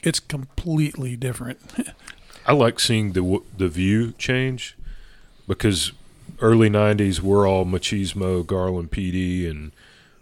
it's 0.03 0.21
completely 0.21 1.17
different. 1.17 1.61
I 2.47 2.53
like 2.53 2.81
seeing 2.81 3.13
the 3.13 3.43
the 3.57 3.69
view 3.69 4.13
change 4.13 4.77
because 5.47 5.93
early 6.41 6.71
'90s 6.71 7.21
we're 7.21 7.47
all 7.47 7.67
machismo, 7.67 8.47
Garland 8.47 8.91
PD, 8.91 9.51
and 9.51 9.73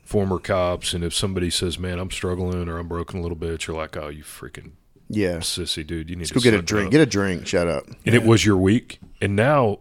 former 0.03 0.39
cops. 0.39 0.93
And 0.93 1.05
if 1.05 1.15
somebody 1.15 1.51
says, 1.51 1.79
"Man, 1.79 1.99
I'm 1.99 2.11
struggling" 2.11 2.69
or 2.69 2.79
"I'm 2.79 2.89
broken 2.89 3.21
a 3.21 3.23
little 3.23 3.37
bit," 3.37 3.67
you're 3.67 3.77
like, 3.77 3.97
"Oh, 3.97 4.09
you 4.09 4.25
freaking 4.25 4.73
Yeah. 5.09 5.39
sissy, 5.39 5.87
dude! 5.87 6.11
You 6.11 6.17
need 6.17 6.23
Let's 6.23 6.31
to 6.31 6.35
go 6.35 6.41
get 6.41 6.55
a 6.55 6.63
drink. 6.63 6.87
up." 6.87 6.93
Get 6.93 7.01
a 7.01 7.07
drink. 7.07 7.47
Shut 7.47 7.69
up. 7.69 7.87
and 8.05 8.15
it 8.15 8.25
was 8.25 8.45
your 8.45 8.57
week. 8.57 8.99
And 9.21 9.37
now 9.37 9.79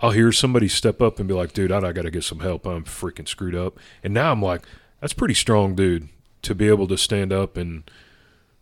I'll 0.00 0.10
hear 0.10 0.32
somebody 0.32 0.68
step 0.68 1.00
up 1.00 1.18
and 1.18 1.28
be 1.28 1.34
like, 1.34 1.52
"Dude, 1.52 1.70
I, 1.72 1.78
I 1.78 1.92
got 1.92 2.02
to 2.02 2.10
get 2.10 2.24
some 2.24 2.40
help. 2.40 2.66
I'm 2.66 2.84
freaking 2.84 3.28
screwed 3.28 3.54
up." 3.54 3.78
And 4.02 4.12
now 4.12 4.32
I'm 4.32 4.42
like, 4.42 4.62
"That's 5.00 5.12
pretty 5.12 5.34
strong, 5.34 5.74
dude, 5.74 6.08
to 6.42 6.54
be 6.54 6.68
able 6.68 6.88
to 6.88 6.96
stand 6.98 7.32
up 7.32 7.56
and 7.56 7.88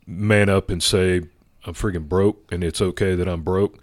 man 0.07 0.49
up 0.49 0.71
and 0.71 0.83
say." 0.83 1.23
I'm 1.65 1.75
freaking 1.75 2.09
broke, 2.09 2.51
and 2.51 2.65
it's 2.65 2.81
okay 2.81 3.15
that 3.15 3.29
I'm 3.29 3.43
broke. 3.43 3.79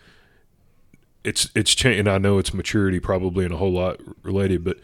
It's 1.23 1.49
it's 1.55 1.73
changed, 1.73 1.99
and 2.01 2.09
I 2.09 2.17
know 2.17 2.37
it's 2.37 2.53
maturity 2.53 2.99
probably 2.99 3.45
and 3.45 3.53
a 3.53 3.57
whole 3.57 3.71
lot 3.71 4.01
related, 4.21 4.65
but 4.65 4.77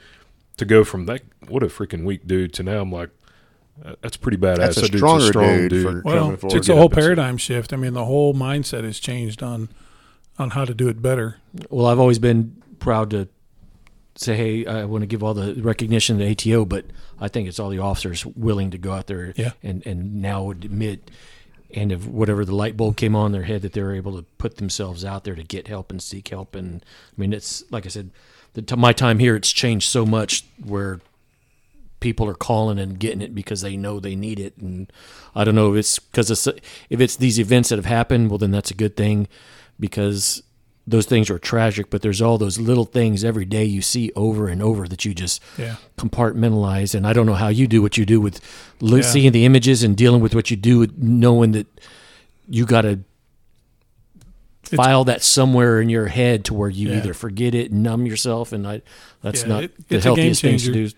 to 0.57 0.63
go 0.63 0.85
from 0.85 1.05
that 1.07 1.21
what 1.49 1.61
a 1.61 1.65
freaking 1.67 2.05
weak 2.05 2.25
dude 2.25 2.53
to 2.53 2.63
now 2.63 2.79
I'm 2.81 2.91
like 2.93 3.09
that's 4.01 4.17
pretty 4.17 4.37
badass. 4.37 4.57
That's 4.57 4.77
a 4.77 4.81
That 4.81 4.91
dude's 4.91 4.99
stronger 5.01 5.25
strong 5.27 5.67
dude 5.67 5.85
for- 5.85 6.01
Well, 6.03 6.37
forward. 6.37 6.57
it's 6.57 6.69
a 6.69 6.75
whole 6.75 6.85
up 6.85 6.91
and 6.91 6.95
say- 6.95 7.01
paradigm 7.01 7.37
shift. 7.37 7.73
I 7.73 7.75
mean, 7.77 7.93
the 7.93 8.05
whole 8.05 8.33
mindset 8.33 8.83
has 8.83 8.99
changed 8.99 9.43
on 9.43 9.69
on 10.37 10.49
how 10.49 10.65
to 10.65 10.73
do 10.73 10.89
it 10.89 11.01
better. 11.01 11.37
Well, 11.69 11.85
I've 11.85 11.99
always 11.99 12.19
been 12.19 12.61
proud 12.79 13.09
to 13.11 13.29
say, 14.15 14.35
hey, 14.35 14.65
I 14.65 14.83
want 14.85 15.01
to 15.01 15.05
give 15.07 15.23
all 15.23 15.33
the 15.33 15.53
recognition 15.61 16.17
to 16.19 16.29
ATO, 16.29 16.65
but 16.65 16.85
I 17.19 17.29
think 17.29 17.47
it's 17.47 17.57
all 17.59 17.69
the 17.69 17.79
officers 17.79 18.25
willing 18.25 18.71
to 18.71 18.77
go 18.77 18.91
out 18.91 19.07
there 19.07 19.33
Yeah. 19.37 19.51
and, 19.63 19.85
and 19.87 20.21
now 20.21 20.51
admit, 20.51 21.09
and 21.73 21.91
if 21.91 22.05
whatever 22.05 22.43
the 22.43 22.53
light 22.55 22.75
bulb 22.75 22.97
came 22.97 23.15
on 23.15 23.31
their 23.31 23.43
head, 23.43 23.61
that 23.61 23.71
they're 23.73 23.93
able 23.95 24.15
to 24.17 24.23
put 24.37 24.57
themselves 24.57 25.05
out 25.05 25.23
there 25.23 25.35
to 25.35 25.43
get 25.43 25.67
help 25.67 25.89
and 25.89 26.01
seek 26.01 26.27
help. 26.29 26.53
And 26.55 26.83
I 26.85 27.21
mean, 27.21 27.31
it's 27.31 27.63
like 27.71 27.85
I 27.85 27.89
said, 27.89 28.09
the, 28.55 28.61
t- 28.61 28.75
my 28.75 28.91
time 28.93 29.19
here, 29.19 29.35
it's 29.37 29.51
changed 29.53 29.89
so 29.89 30.05
much 30.05 30.45
where 30.65 30.99
people 32.05 32.29
are 32.29 32.35
calling 32.35 32.77
and 32.77 32.99
getting 32.99 33.19
it 33.21 33.33
because 33.33 33.61
they 33.61 33.75
know 33.75 33.99
they 33.99 34.15
need 34.15 34.39
it. 34.39 34.55
And 34.57 34.93
I 35.33 35.43
don't 35.43 35.55
know 35.55 35.73
if 35.73 35.79
it's 35.79 35.97
because 35.97 36.29
if 36.47 37.01
it's 37.01 37.15
these 37.15 37.39
events 37.39 37.69
that 37.69 37.77
have 37.77 37.85
happened, 37.87 38.29
well, 38.29 38.37
then 38.37 38.51
that's 38.51 38.69
a 38.69 38.75
good 38.75 38.95
thing 38.95 39.27
because 39.79 40.43
those 40.85 41.07
things 41.07 41.31
are 41.31 41.39
tragic, 41.39 41.89
but 41.89 42.03
there's 42.03 42.21
all 42.21 42.37
those 42.37 42.59
little 42.59 42.85
things 42.85 43.23
every 43.23 43.43
day 43.43 43.65
you 43.65 43.81
see 43.81 44.11
over 44.15 44.47
and 44.47 44.61
over 44.61 44.87
that 44.87 45.03
you 45.03 45.15
just 45.15 45.41
Yeah. 45.57 45.77
compartmentalize. 45.97 46.93
And 46.93 47.07
I 47.07 47.13
don't 47.13 47.25
know 47.25 47.33
how 47.33 47.47
you 47.47 47.65
do 47.65 47.81
what 47.81 47.97
you 47.97 48.05
do 48.05 48.21
with 48.21 48.39
Yeah. 48.79 49.01
seeing 49.01 49.31
the 49.31 49.45
images 49.45 49.81
and 49.81 49.97
dealing 49.97 50.21
with 50.21 50.35
what 50.35 50.51
you 50.51 50.57
do, 50.57 50.77
with 50.77 50.95
knowing 50.99 51.53
that 51.53 51.65
you 52.47 52.67
got 52.67 52.81
to 52.81 52.99
file 54.63 55.03
that 55.05 55.23
somewhere 55.23 55.81
in 55.81 55.89
your 55.89 56.05
head 56.07 56.45
to 56.45 56.53
where 56.53 56.69
you 56.69 56.89
Yeah. 56.89 56.97
either 56.97 57.13
forget 57.15 57.55
it, 57.55 57.71
numb 57.71 58.05
yourself, 58.05 58.51
and 58.51 58.67
I 58.67 58.81
that's 59.23 59.41
Yeah, 59.41 59.47
not 59.47 59.63
it- 59.63 59.87
the 59.89 59.95
it's 59.95 60.05
a 60.05 60.09
game 60.09 60.15
healthiest 60.17 60.41
thing 60.43 60.57
to 60.59 60.71
do. 60.71 60.89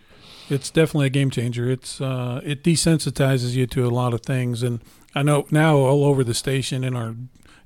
It's 0.50 0.70
definitely 0.70 1.08
a 1.08 1.12
game 1.12 1.30
changer. 1.30 1.70
It's 1.70 2.00
uh, 2.00 2.42
it 2.44 2.64
desensitizes 2.64 3.54
you 3.54 3.68
to 3.68 3.86
a 3.86 3.90
lot 3.90 4.14
of 4.14 4.22
things, 4.22 4.64
and 4.64 4.82
I 5.14 5.24
know 5.24 5.46
now 5.52 5.78
all 5.78 6.06
over 6.06 6.24
the 6.24 6.34
station, 6.34 6.84
in 6.84 6.96
our 6.96 7.16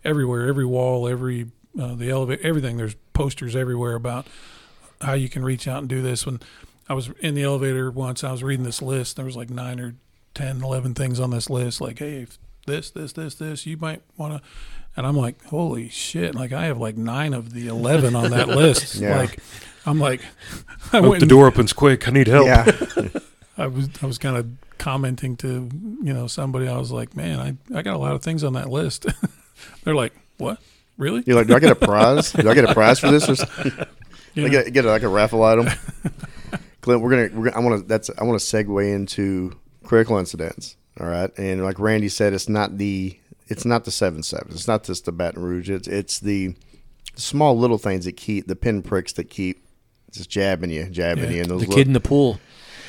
everywhere, 0.04 0.48
every 0.48 0.66
wall, 0.66 1.08
every 1.08 1.52
uh, 1.80 1.96
the 1.96 2.10
elevator, 2.10 2.42
everything. 2.44 2.78
There's 2.78 2.96
posters 3.14 3.56
everywhere 3.56 3.96
about 3.96 4.28
how 5.02 5.14
you 5.14 5.30
can 5.30 5.44
reach 5.44 5.68
out 5.68 5.80
and 5.80 5.90
do 5.90 6.02
this. 6.02 6.26
When 6.26 6.40
I 6.90 6.94
was 6.94 7.10
in 7.20 7.36
the 7.36 7.44
elevator 7.44 7.92
once, 7.92 8.24
I 8.24 8.32
was 8.32 8.44
reading 8.44 8.66
this 8.66 8.82
list. 8.82 9.16
There 9.16 9.26
was 9.26 9.38
like 9.38 9.50
nine 9.50 9.80
or 9.80 9.96
10, 10.34 10.64
11 10.64 10.94
things 10.94 11.20
on 11.20 11.30
this 11.30 11.50
list. 11.50 11.82
Like, 11.82 12.00
hey, 12.00 12.28
this, 12.68 12.90
this, 12.90 13.14
this, 13.14 13.36
this, 13.36 13.66
you 13.66 13.78
might 13.78 14.02
want 14.18 14.42
to. 14.42 14.50
And 14.98 15.08
I'm 15.08 15.16
like, 15.16 15.44
holy 15.46 15.90
shit! 15.90 16.36
Like 16.36 16.52
I 16.52 16.66
have 16.66 16.78
like 16.78 16.98
nine 16.98 17.34
of 17.34 17.54
the 17.54 17.68
eleven 17.68 18.16
on 18.16 18.32
that 18.32 18.50
list. 18.50 18.96
Yeah. 19.02 19.18
Like, 19.18 19.40
I'm 19.86 20.00
like, 20.00 20.22
I 20.94 21.00
Hope 21.00 21.16
the 21.16 21.22
and- 21.22 21.30
door 21.30 21.48
opens 21.48 21.74
quick. 21.74 22.08
I 22.08 22.12
need 22.12 22.28
help. 22.28 22.46
Yeah. 22.48 22.70
I 23.58 23.68
was 23.68 23.90
I 24.02 24.06
was 24.06 24.18
kind 24.18 24.38
of 24.38 24.48
commenting 24.78 25.38
to 25.38 25.70
you 26.04 26.14
know 26.14 26.28
somebody. 26.28 26.68
I 26.68 26.78
was 26.78 26.92
like, 26.92 27.16
man, 27.16 27.40
I, 27.40 27.78
I 27.78 27.82
got 27.84 27.96
a 27.96 28.00
lot 28.00 28.14
of 28.14 28.22
things 28.22 28.44
on 28.44 28.54
that 28.54 28.70
list. 28.70 29.06
They're 29.84 29.96
like, 29.96 30.14
what? 30.38 30.60
Really? 30.98 31.24
You're 31.26 31.36
like, 31.38 31.48
do 31.48 31.56
I 31.56 31.60
get 31.60 31.72
a 31.72 31.76
prize? 31.76 32.32
Do 32.34 32.50
I 32.50 32.54
get 32.54 32.70
a 32.70 32.74
prize 32.74 33.00
for 33.00 33.10
this? 33.12 33.28
Or 33.30 33.36
something? 33.36 33.72
You 34.34 34.46
I 34.46 34.48
know? 34.50 34.64
get, 34.64 34.74
get 34.74 34.86
like 34.86 35.04
a 35.04 35.08
raffle 35.08 35.44
item. 35.44 35.68
Clint, 36.82 37.02
we're 37.02 37.10
gonna, 37.10 37.30
we're 37.40 37.50
gonna 37.50 37.58
I 37.58 37.60
want 37.60 37.82
to 37.82 37.88
that's 37.88 38.10
I 38.18 38.24
want 38.24 38.40
to 38.42 38.46
segue 38.46 38.94
into 38.96 39.58
critical 39.84 40.18
incidents. 40.18 40.76
All 41.00 41.08
right, 41.08 41.32
and 41.38 41.64
like 41.64 41.80
Randy 41.80 42.10
said, 42.10 42.34
it's 42.34 42.50
not 42.50 42.78
the 42.78 43.18
it's 43.52 43.66
not 43.66 43.86
the 43.86 43.92
seven 43.92 44.24
sevens. 44.24 44.56
It's 44.56 44.68
not 44.68 44.84
just 44.84 45.06
the 45.06 45.12
Baton 45.12 45.44
Rouge. 45.44 45.70
It's 45.70 45.88
it's 45.88 46.20
the 46.20 46.56
small 47.16 47.56
little 47.58 47.78
things 47.78 48.06
that 48.06 48.18
keep 48.18 48.48
the 48.48 48.56
pinpricks 48.56 49.14
that 49.14 49.30
keep 49.30 49.64
just 50.12 50.30
jabbing 50.30 50.72
you, 50.72 50.86
jabbing 50.86 51.26
Yeah, 51.26 51.30
you. 51.32 51.42
And 51.42 51.50
those 51.52 51.62
The 51.62 51.68
little- 51.68 51.76
kid 51.76 51.88
in 51.88 51.94
the 51.94 52.00
pool. 52.00 52.40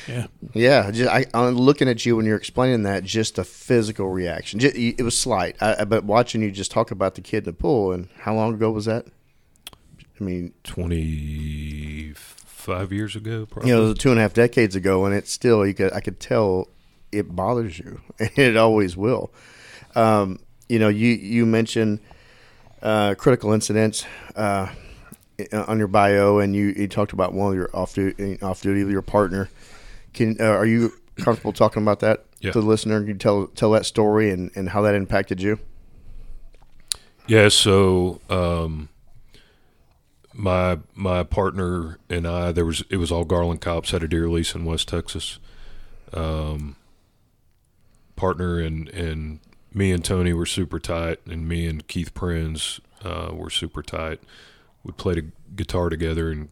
Yeah. 0.09 0.27
yeah, 0.53 0.91
just, 0.91 1.09
I, 1.09 1.27
I'm 1.33 1.55
looking 1.55 1.89
at 1.89 2.05
you 2.05 2.17
when 2.17 2.27
you're 2.27 2.37
explaining 2.37 2.83
that. 2.83 3.05
Just 3.05 3.39
a 3.39 3.45
physical 3.45 4.09
reaction. 4.09 4.59
Ju- 4.59 4.73
it 4.75 5.01
was 5.03 5.17
slight, 5.17 5.55
I, 5.61 5.77
I- 5.81 5.85
but 5.85 6.03
watching 6.03 6.43
you 6.43 6.51
just 6.51 6.73
talk 6.73 6.91
about 6.91 7.15
the 7.15 7.21
kid 7.21 7.39
in 7.39 7.45
the 7.45 7.53
pool 7.53 7.93
and 7.93 8.09
how 8.19 8.35
long 8.35 8.53
ago 8.55 8.73
was 8.73 8.87
that? 8.87 9.07
I 10.21 10.25
mean, 10.25 10.55
25 10.65 12.93
years 12.93 13.17
ago, 13.17 13.47
probably. 13.47 13.71
you 13.71 13.77
know, 13.77 13.85
it 13.85 13.89
was 13.91 13.99
two 13.99 14.11
and 14.11 14.19
a 14.19 14.23
half 14.23 14.35
decades 14.35 14.77
ago, 14.77 15.05
and 15.05 15.15
it's 15.15 15.33
still 15.33 15.67
you 15.67 15.75
could 15.75 15.93
I 15.93 16.01
could 16.01 16.21
tell 16.21 16.69
it 17.11 17.35
bothers 17.35 17.79
you, 17.79 18.01
and 18.19 18.31
it 18.37 18.57
always 18.57 18.97
will. 18.97 19.33
Um, 19.95 20.39
you 20.73 20.79
know, 20.79 20.89
you 20.89 21.09
you 21.09 21.45
mentioned 21.45 22.01
uh, 22.81 23.14
critical 23.18 23.53
incidents 23.53 24.07
uh, 24.35 24.68
on 25.53 25.77
your 25.79 25.87
bio, 25.87 26.39
and 26.39 26.57
you, 26.57 26.68
you 26.68 26.89
talked 26.89 27.12
about 27.12 27.35
one 27.35 27.51
of 27.53 27.55
your 27.55 27.68
off 27.75 27.93
duty 27.95 28.41
off 28.41 28.62
duty 28.62 28.83
with 28.83 28.91
your 28.93 29.03
partner. 29.03 29.51
Can 30.14 30.39
uh, 30.41 30.45
are 30.45 30.64
you 30.64 30.95
comfortable 31.18 31.53
talking 31.53 31.83
about 31.83 32.01
that 32.01 32.25
Yeah. 32.41 32.53
to 32.53 32.61
the 32.62 32.66
listener? 32.66 33.01
Can 33.01 33.09
you 33.09 33.14
tell 33.14 33.49
tell 33.49 33.70
that 33.73 33.85
story 33.85 34.31
and, 34.31 34.51
and 34.55 34.70
how 34.70 34.81
that 34.81 34.95
impacted 34.95 35.43
you? 35.43 35.59
Yeah, 37.29 37.51
so 37.51 38.23
um, 38.31 38.89
my 40.33 40.79
my 40.95 41.23
partner 41.23 41.99
and 42.09 42.27
I 42.27 42.51
there 42.51 42.64
was 42.64 42.83
it 42.89 42.97
was 42.97 43.12
all 43.12 43.27
Garland 43.27 43.61
cops 43.61 43.93
at 43.93 44.03
a 44.03 44.09
deer 44.09 44.27
lease 44.31 44.55
in 44.55 44.64
West 44.64 44.89
Texas. 44.89 45.39
Um, 46.14 46.77
partner 48.16 48.59
and 48.59 48.89
and 48.89 49.41
me 49.75 49.93
and 49.93 50.05
Tony 50.05 50.33
were 50.33 50.47
super 50.47 50.79
tight, 50.79 51.20
and 51.27 51.49
me 51.49 51.66
and 51.66 51.87
Keith 51.87 52.14
Prinz 52.14 52.81
uh, 53.05 53.31
were 53.33 53.51
super 53.51 53.83
tight. 53.83 54.20
We 54.83 54.93
played 54.93 55.18
a 55.18 55.55
guitar 55.55 55.89
together 55.89 56.31
and 56.31 56.49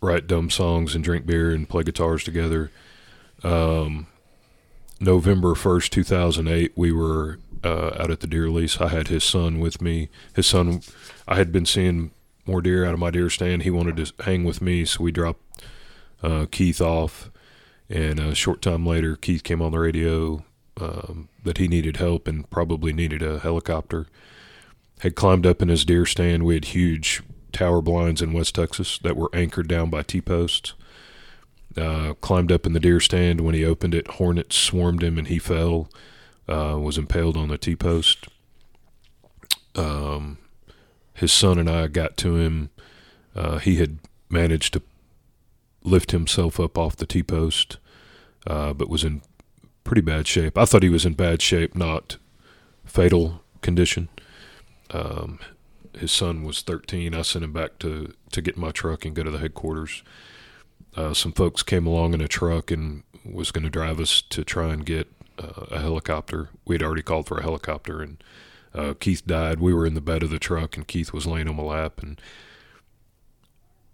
write 0.00 0.26
dumb 0.26 0.50
songs 0.50 0.94
and 0.94 1.04
drink 1.04 1.26
beer 1.26 1.50
and 1.50 1.68
play 1.68 1.82
guitars 1.82 2.24
together. 2.24 2.70
Um, 3.42 4.06
November 5.00 5.54
1st, 5.54 5.90
2008, 5.90 6.72
we 6.76 6.92
were 6.92 7.38
uh, 7.64 7.90
out 7.98 8.10
at 8.10 8.20
the 8.20 8.26
deer 8.26 8.50
lease. 8.50 8.80
I 8.80 8.88
had 8.88 9.08
his 9.08 9.24
son 9.24 9.58
with 9.58 9.80
me. 9.80 10.08
His 10.34 10.46
son, 10.46 10.82
I 11.26 11.36
had 11.36 11.52
been 11.52 11.66
seeing 11.66 12.10
more 12.46 12.60
deer 12.60 12.84
out 12.84 12.94
of 12.94 13.00
my 13.00 13.10
deer 13.10 13.30
stand. 13.30 13.62
He 13.62 13.70
wanted 13.70 13.96
to 13.96 14.12
hang 14.24 14.44
with 14.44 14.60
me, 14.60 14.84
so 14.84 15.02
we 15.02 15.12
dropped 15.12 15.42
uh, 16.22 16.46
Keith 16.50 16.80
off. 16.80 17.30
And 17.88 18.20
a 18.20 18.34
short 18.34 18.62
time 18.62 18.86
later, 18.86 19.16
Keith 19.16 19.42
came 19.42 19.60
on 19.60 19.72
the 19.72 19.78
radio 19.78 20.44
um, 20.80 21.28
that 21.44 21.58
he 21.58 21.68
needed 21.68 21.96
help 21.96 22.28
and 22.28 22.48
probably 22.50 22.92
needed 22.92 23.22
a 23.22 23.38
helicopter. 23.38 24.06
Had 25.00 25.14
climbed 25.14 25.46
up 25.46 25.62
in 25.62 25.68
his 25.68 25.84
deer 25.84 26.06
stand. 26.06 26.44
We 26.44 26.54
had 26.54 26.66
huge 26.66 27.22
tower 27.52 27.80
blinds 27.80 28.22
in 28.22 28.32
West 28.32 28.54
Texas 28.54 28.98
that 28.98 29.16
were 29.16 29.30
anchored 29.32 29.68
down 29.68 29.90
by 29.90 30.02
T 30.02 30.20
posts 30.20 30.74
uh, 31.76 32.14
climbed 32.20 32.50
up 32.50 32.66
in 32.66 32.72
the 32.72 32.80
deer 32.80 33.00
stand. 33.00 33.40
When 33.40 33.54
he 33.54 33.64
opened 33.64 33.94
it, 33.94 34.08
hornets 34.12 34.56
swarmed 34.56 35.02
him 35.02 35.18
and 35.18 35.28
he 35.28 35.38
fell. 35.38 35.88
Uh, 36.48 36.78
was 36.80 36.98
impaled 36.98 37.36
on 37.36 37.48
the 37.48 37.58
T 37.58 37.76
post. 37.76 38.26
Um, 39.76 40.38
his 41.14 41.32
son 41.32 41.58
and 41.58 41.70
I 41.70 41.86
got 41.86 42.16
to 42.18 42.36
him. 42.36 42.70
Uh, 43.36 43.58
he 43.58 43.76
had 43.76 43.98
managed 44.28 44.72
to 44.72 44.82
lift 45.84 46.10
himself 46.10 46.58
up 46.58 46.76
off 46.76 46.96
the 46.96 47.06
T 47.06 47.22
post, 47.22 47.78
uh, 48.48 48.72
but 48.72 48.88
was 48.88 49.04
in 49.04 49.22
pretty 49.90 50.00
bad 50.00 50.26
shape. 50.26 50.56
I 50.56 50.64
thought 50.64 50.82
he 50.82 50.88
was 50.88 51.04
in 51.04 51.14
bad 51.14 51.42
shape, 51.42 51.74
not 51.74 52.16
fatal 52.84 53.42
condition. 53.60 54.08
Um, 54.90 55.38
his 55.98 56.12
son 56.12 56.44
was 56.44 56.62
13. 56.62 57.14
I 57.14 57.22
sent 57.22 57.44
him 57.44 57.52
back 57.52 57.78
to, 57.80 58.14
to 58.32 58.40
get 58.40 58.56
my 58.56 58.70
truck 58.70 59.04
and 59.04 59.14
go 59.14 59.22
to 59.22 59.30
the 59.30 59.38
headquarters 59.38 60.02
uh, 60.96 61.14
some 61.14 61.32
folks 61.32 61.62
came 61.62 61.86
along 61.86 62.14
in 62.14 62.20
a 62.20 62.28
truck 62.28 62.70
and 62.70 63.02
was 63.24 63.50
going 63.50 63.64
to 63.64 63.70
drive 63.70 64.00
us 64.00 64.22
to 64.22 64.44
try 64.44 64.72
and 64.72 64.84
get 64.84 65.08
uh, 65.38 65.66
a 65.70 65.80
helicopter. 65.80 66.50
We 66.64 66.74
had 66.74 66.82
already 66.82 67.02
called 67.02 67.26
for 67.26 67.38
a 67.38 67.42
helicopter, 67.42 68.02
and 68.02 68.22
uh, 68.74 68.94
Keith 68.98 69.26
died. 69.26 69.60
We 69.60 69.72
were 69.72 69.86
in 69.86 69.94
the 69.94 70.00
bed 70.00 70.22
of 70.22 70.30
the 70.30 70.38
truck, 70.38 70.76
and 70.76 70.86
Keith 70.86 71.12
was 71.12 71.26
laying 71.26 71.48
on 71.48 71.56
my 71.56 71.62
lap, 71.62 72.02
and 72.02 72.20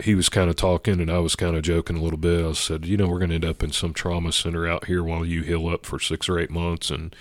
he 0.03 0.15
was 0.15 0.29
kind 0.29 0.51
of 0.51 0.57
talking, 0.57 1.01
and 1.01 1.11
I 1.11 1.19
was 1.21 1.37
kind 1.37 1.57
of 1.57 1.63
joking 1.63 1.97
a 1.97 2.03
little 2.03 2.19
bit. 2.19 2.45
I 2.45 2.53
said, 2.53 2.85
"You 2.85 2.97
know, 2.97 3.09
we're 3.09 3.19
going 3.19 3.31
to 3.31 3.37
end 3.37 3.45
up 3.45 3.63
in 3.63 3.73
some 3.73 3.95
trauma 3.95 4.33
center 4.33 4.67
out 4.69 4.87
here 4.87 5.03
while 5.03 5.25
you 5.25 5.43
heal 5.43 5.69
up 5.69 5.87
for 5.87 5.99
six 5.99 6.29
or 6.29 6.39
eight 6.39 6.51
months, 6.51 6.91
and 6.91 7.15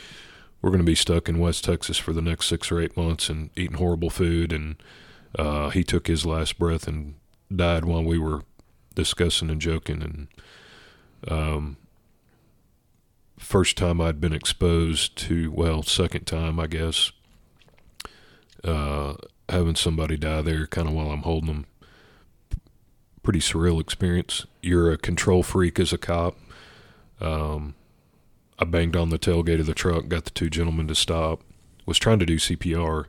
we're 0.62 0.72
going 0.72 0.80
to 0.80 0.86
be 0.86 0.96
stuck 0.96 1.30
in 1.30 1.40
West 1.40 1.64
Texas 1.64 1.98
for 1.98 2.12
the 2.14 2.22
next 2.22 2.48
six 2.48 2.72
or 2.72 2.82
eight 2.82 2.98
months 2.98 3.30
and 3.30 3.50
eating 3.56 3.78
horrible 3.78 4.10
food." 4.10 4.52
And 4.52 4.76
uh, 5.38 5.70
he 5.70 5.84
took 5.84 6.08
his 6.08 6.26
last 6.26 6.60
breath 6.60 6.88
and 6.88 7.16
died 7.54 7.86
while 7.86 8.04
we 8.04 8.18
were 8.18 8.42
discussing 8.96 9.50
and 9.50 9.62
joking 9.62 10.02
and 10.02 10.28
um 11.30 11.78
first 13.38 13.78
time 13.78 14.00
I'd 14.00 14.22
been 14.22 14.34
exposed 14.34 15.16
to 15.18 15.52
well 15.52 15.84
second 15.84 16.26
time 16.26 16.60
I 16.60 16.68
guess 16.68 17.12
uh 18.64 19.16
having 19.50 19.76
somebody 19.76 20.18
die 20.18 20.42
there 20.42 20.66
kind 20.66 20.88
of 20.88 20.94
while 20.94 21.12
I'm 21.12 21.22
holding 21.22 21.48
them 21.48 21.66
pretty 23.26 23.40
surreal 23.40 23.82
experience 23.82 24.46
you're 24.62 24.92
a 24.92 24.98
control 24.98 25.44
freak 25.44 25.80
as 25.80 25.92
a 25.92 25.98
cop 25.98 26.38
um 27.20 27.76
I 28.58 28.64
banged 28.64 28.96
on 28.96 29.10
the 29.10 29.20
tailgate 29.20 29.60
of 29.60 29.66
the 29.66 29.74
truck 29.74 30.08
got 30.08 30.24
the 30.24 30.32
two 30.32 30.50
gentlemen 30.50 30.88
to 30.88 30.96
stop 30.96 31.42
was 31.86 32.00
trying 32.00 32.20
to 32.20 32.26
do 32.26 32.38
CPR 32.38 33.06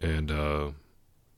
and 0.00 0.30
uh 0.30 0.70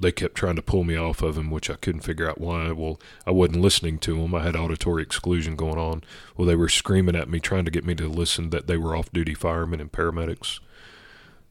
they 0.03 0.13
kept 0.13 0.35
trying 0.35 0.57
to 0.57 0.63
pull 0.63 0.85
me 0.85 0.97
off 0.97 1.23
of 1.23 1.39
him, 1.39 1.51
which 1.51 1.71
I 1.71 1.75
couldn't 1.75 2.03
figure 2.03 2.29
out 2.29 2.41
why. 2.41 2.73
Well, 2.73 3.01
I 3.27 3.31
wasn't 3.31 3.61
listening 3.61 3.99
to 4.01 4.21
them. 4.21 4.35
I 4.35 4.43
had 4.43 4.57
auditory 4.57 5.03
exclusion 5.03 5.57
going 5.57 5.79
on. 5.79 6.03
Well, 6.37 6.47
they 6.47 6.57
were 6.57 6.69
screaming 6.69 7.17
at 7.17 7.29
me, 7.29 7.41
trying 7.41 7.65
to 7.65 7.71
get 7.71 7.85
me 7.85 7.95
to 7.95 8.09
listen 8.09 8.51
that 8.51 8.67
they 8.67 8.77
were 8.77 8.97
off 8.97 9.13
duty 9.13 9.35
firemen 9.35 9.81
and 9.81 9.93
paramedics. 9.93 10.59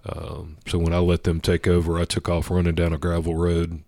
Um, 0.06 0.58
so 0.68 0.78
when 0.78 0.94
I 0.94 1.00
let 1.00 1.24
them 1.24 1.40
take 1.40 1.68
over, 1.68 1.98
I 1.98 2.06
took 2.06 2.28
off 2.28 2.52
running 2.52 2.76
down 2.76 2.94
a 2.94 2.98
gravel 2.98 3.36
road 3.36 3.84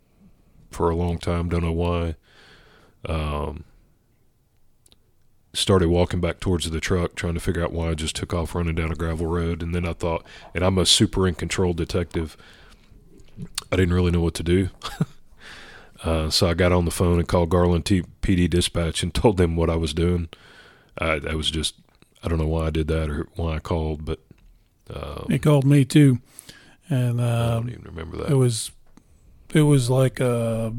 for 0.71 0.89
a 0.89 0.95
long 0.95 1.17
time. 1.17 1.49
Don't 1.49 1.63
know 1.63 1.71
why. 1.71 2.15
Um, 3.07 3.63
started 5.53 5.87
walking 5.89 6.19
back 6.19 6.39
towards 6.39 6.69
the 6.69 6.79
truck, 6.79 7.15
trying 7.15 7.35
to 7.35 7.39
figure 7.39 7.63
out 7.63 7.71
why 7.71 7.89
I 7.89 7.93
just 7.93 8.15
took 8.15 8.33
off 8.33 8.55
running 8.55 8.75
down 8.75 8.91
a 8.91 8.95
gravel 8.95 9.27
road. 9.27 9.61
And 9.61 9.73
then 9.75 9.85
I 9.85 9.93
thought, 9.93 10.25
and 10.55 10.63
I'm 10.63 10.77
a 10.79 10.85
super 10.85 11.27
in 11.27 11.35
control 11.35 11.73
detective. 11.73 12.35
I 13.71 13.75
didn't 13.75 13.93
really 13.93 14.11
know 14.11 14.21
what 14.21 14.33
to 14.35 14.43
do. 14.43 14.69
uh, 16.03 16.29
so 16.29 16.47
I 16.49 16.53
got 16.55 16.71
on 16.71 16.85
the 16.85 16.91
phone 16.91 17.19
and 17.19 17.27
called 17.27 17.49
Garland 17.49 17.85
T- 17.85 18.03
PD 18.21 18.49
dispatch 18.49 19.03
and 19.03 19.13
told 19.13 19.37
them 19.37 19.55
what 19.55 19.69
I 19.69 19.75
was 19.75 19.93
doing. 19.93 20.29
I, 20.97 21.19
I 21.29 21.35
was 21.35 21.51
just, 21.51 21.75
I 22.23 22.27
don't 22.29 22.39
know 22.39 22.47
why 22.47 22.67
I 22.67 22.69
did 22.71 22.87
that 22.87 23.09
or 23.09 23.27
why 23.35 23.55
I 23.55 23.59
called, 23.59 24.05
but 24.05 24.19
um, 24.93 25.27
He 25.29 25.39
called 25.39 25.65
me 25.65 25.85
too, 25.85 26.19
and 26.89 27.21
I 27.21 27.51
don't 27.55 27.69
even 27.69 27.83
remember 27.83 28.17
that. 28.17 28.29
it 28.31 28.35
was 28.35 28.71
it 29.53 29.61
was 29.61 29.89
like 29.89 30.19
uh 30.19 30.71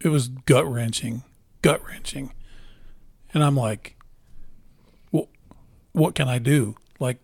it 0.00 0.08
was 0.08 0.28
gut 0.28 0.66
wrenching, 0.70 1.22
gut 1.62 1.84
wrenching, 1.86 2.32
and 3.32 3.42
I'm 3.42 3.56
like, 3.56 3.96
well, 5.12 5.28
what 5.92 6.14
can 6.14 6.28
I 6.28 6.38
do? 6.38 6.76
Like, 7.00 7.18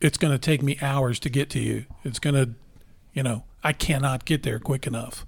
it's 0.00 0.18
going 0.18 0.32
to 0.32 0.38
take 0.38 0.62
me 0.62 0.78
hours 0.82 1.18
to 1.20 1.28
get 1.28 1.50
to 1.50 1.60
you. 1.60 1.86
It's 2.04 2.18
going 2.18 2.34
to, 2.34 2.54
you 3.12 3.22
know, 3.22 3.44
I 3.62 3.72
cannot 3.72 4.24
get 4.24 4.42
there 4.42 4.58
quick 4.58 4.86
enough, 4.86 5.24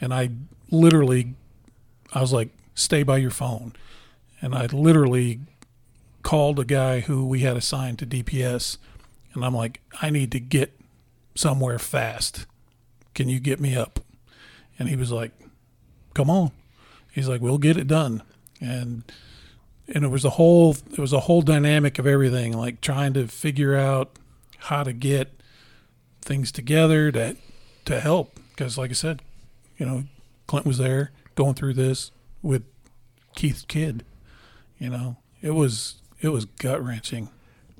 and 0.00 0.12
I 0.12 0.30
literally, 0.70 1.34
I 2.12 2.20
was 2.20 2.32
like, 2.32 2.50
stay 2.74 3.02
by 3.02 3.18
your 3.18 3.30
phone, 3.30 3.72
and 4.40 4.54
I 4.54 4.66
literally 4.66 5.40
called 6.22 6.58
a 6.58 6.64
guy 6.64 7.00
who 7.00 7.26
we 7.26 7.40
had 7.40 7.56
assigned 7.56 7.98
to 7.98 8.06
DPS, 8.06 8.78
and 9.34 9.44
I'm 9.44 9.54
like, 9.54 9.80
I 10.02 10.10
need 10.10 10.32
to 10.32 10.40
get 10.40 10.78
somewhere 11.34 11.78
fast. 11.78 12.46
Can 13.14 13.28
you 13.28 13.40
get 13.40 13.60
me 13.60 13.76
up? 13.76 14.00
And 14.78 14.88
he 14.88 14.96
was 14.96 15.10
like, 15.10 15.32
Come 16.18 16.30
on. 16.30 16.50
He's 17.12 17.28
like, 17.28 17.40
We'll 17.40 17.58
get 17.58 17.76
it 17.76 17.86
done. 17.86 18.24
And 18.60 19.04
and 19.86 20.04
it 20.04 20.08
was 20.08 20.24
a 20.24 20.30
whole 20.30 20.76
it 20.90 20.98
was 20.98 21.12
a 21.12 21.20
whole 21.20 21.42
dynamic 21.42 22.00
of 22.00 22.08
everything, 22.08 22.54
like 22.54 22.80
trying 22.80 23.12
to 23.12 23.28
figure 23.28 23.76
out 23.76 24.18
how 24.62 24.82
to 24.82 24.92
get 24.92 25.40
things 26.20 26.50
together 26.50 27.12
to 27.12 27.36
to 27.84 28.00
help. 28.00 28.40
Because 28.50 28.76
like 28.76 28.90
I 28.90 28.94
said, 28.94 29.22
you 29.76 29.86
know, 29.86 30.06
Clint 30.48 30.66
was 30.66 30.78
there 30.78 31.12
going 31.36 31.54
through 31.54 31.74
this 31.74 32.10
with 32.42 32.64
Keith's 33.36 33.62
kid. 33.62 34.04
You 34.80 34.90
know, 34.90 35.18
it 35.40 35.52
was 35.52 36.02
it 36.20 36.30
was 36.30 36.46
gut 36.46 36.84
wrenching. 36.84 37.28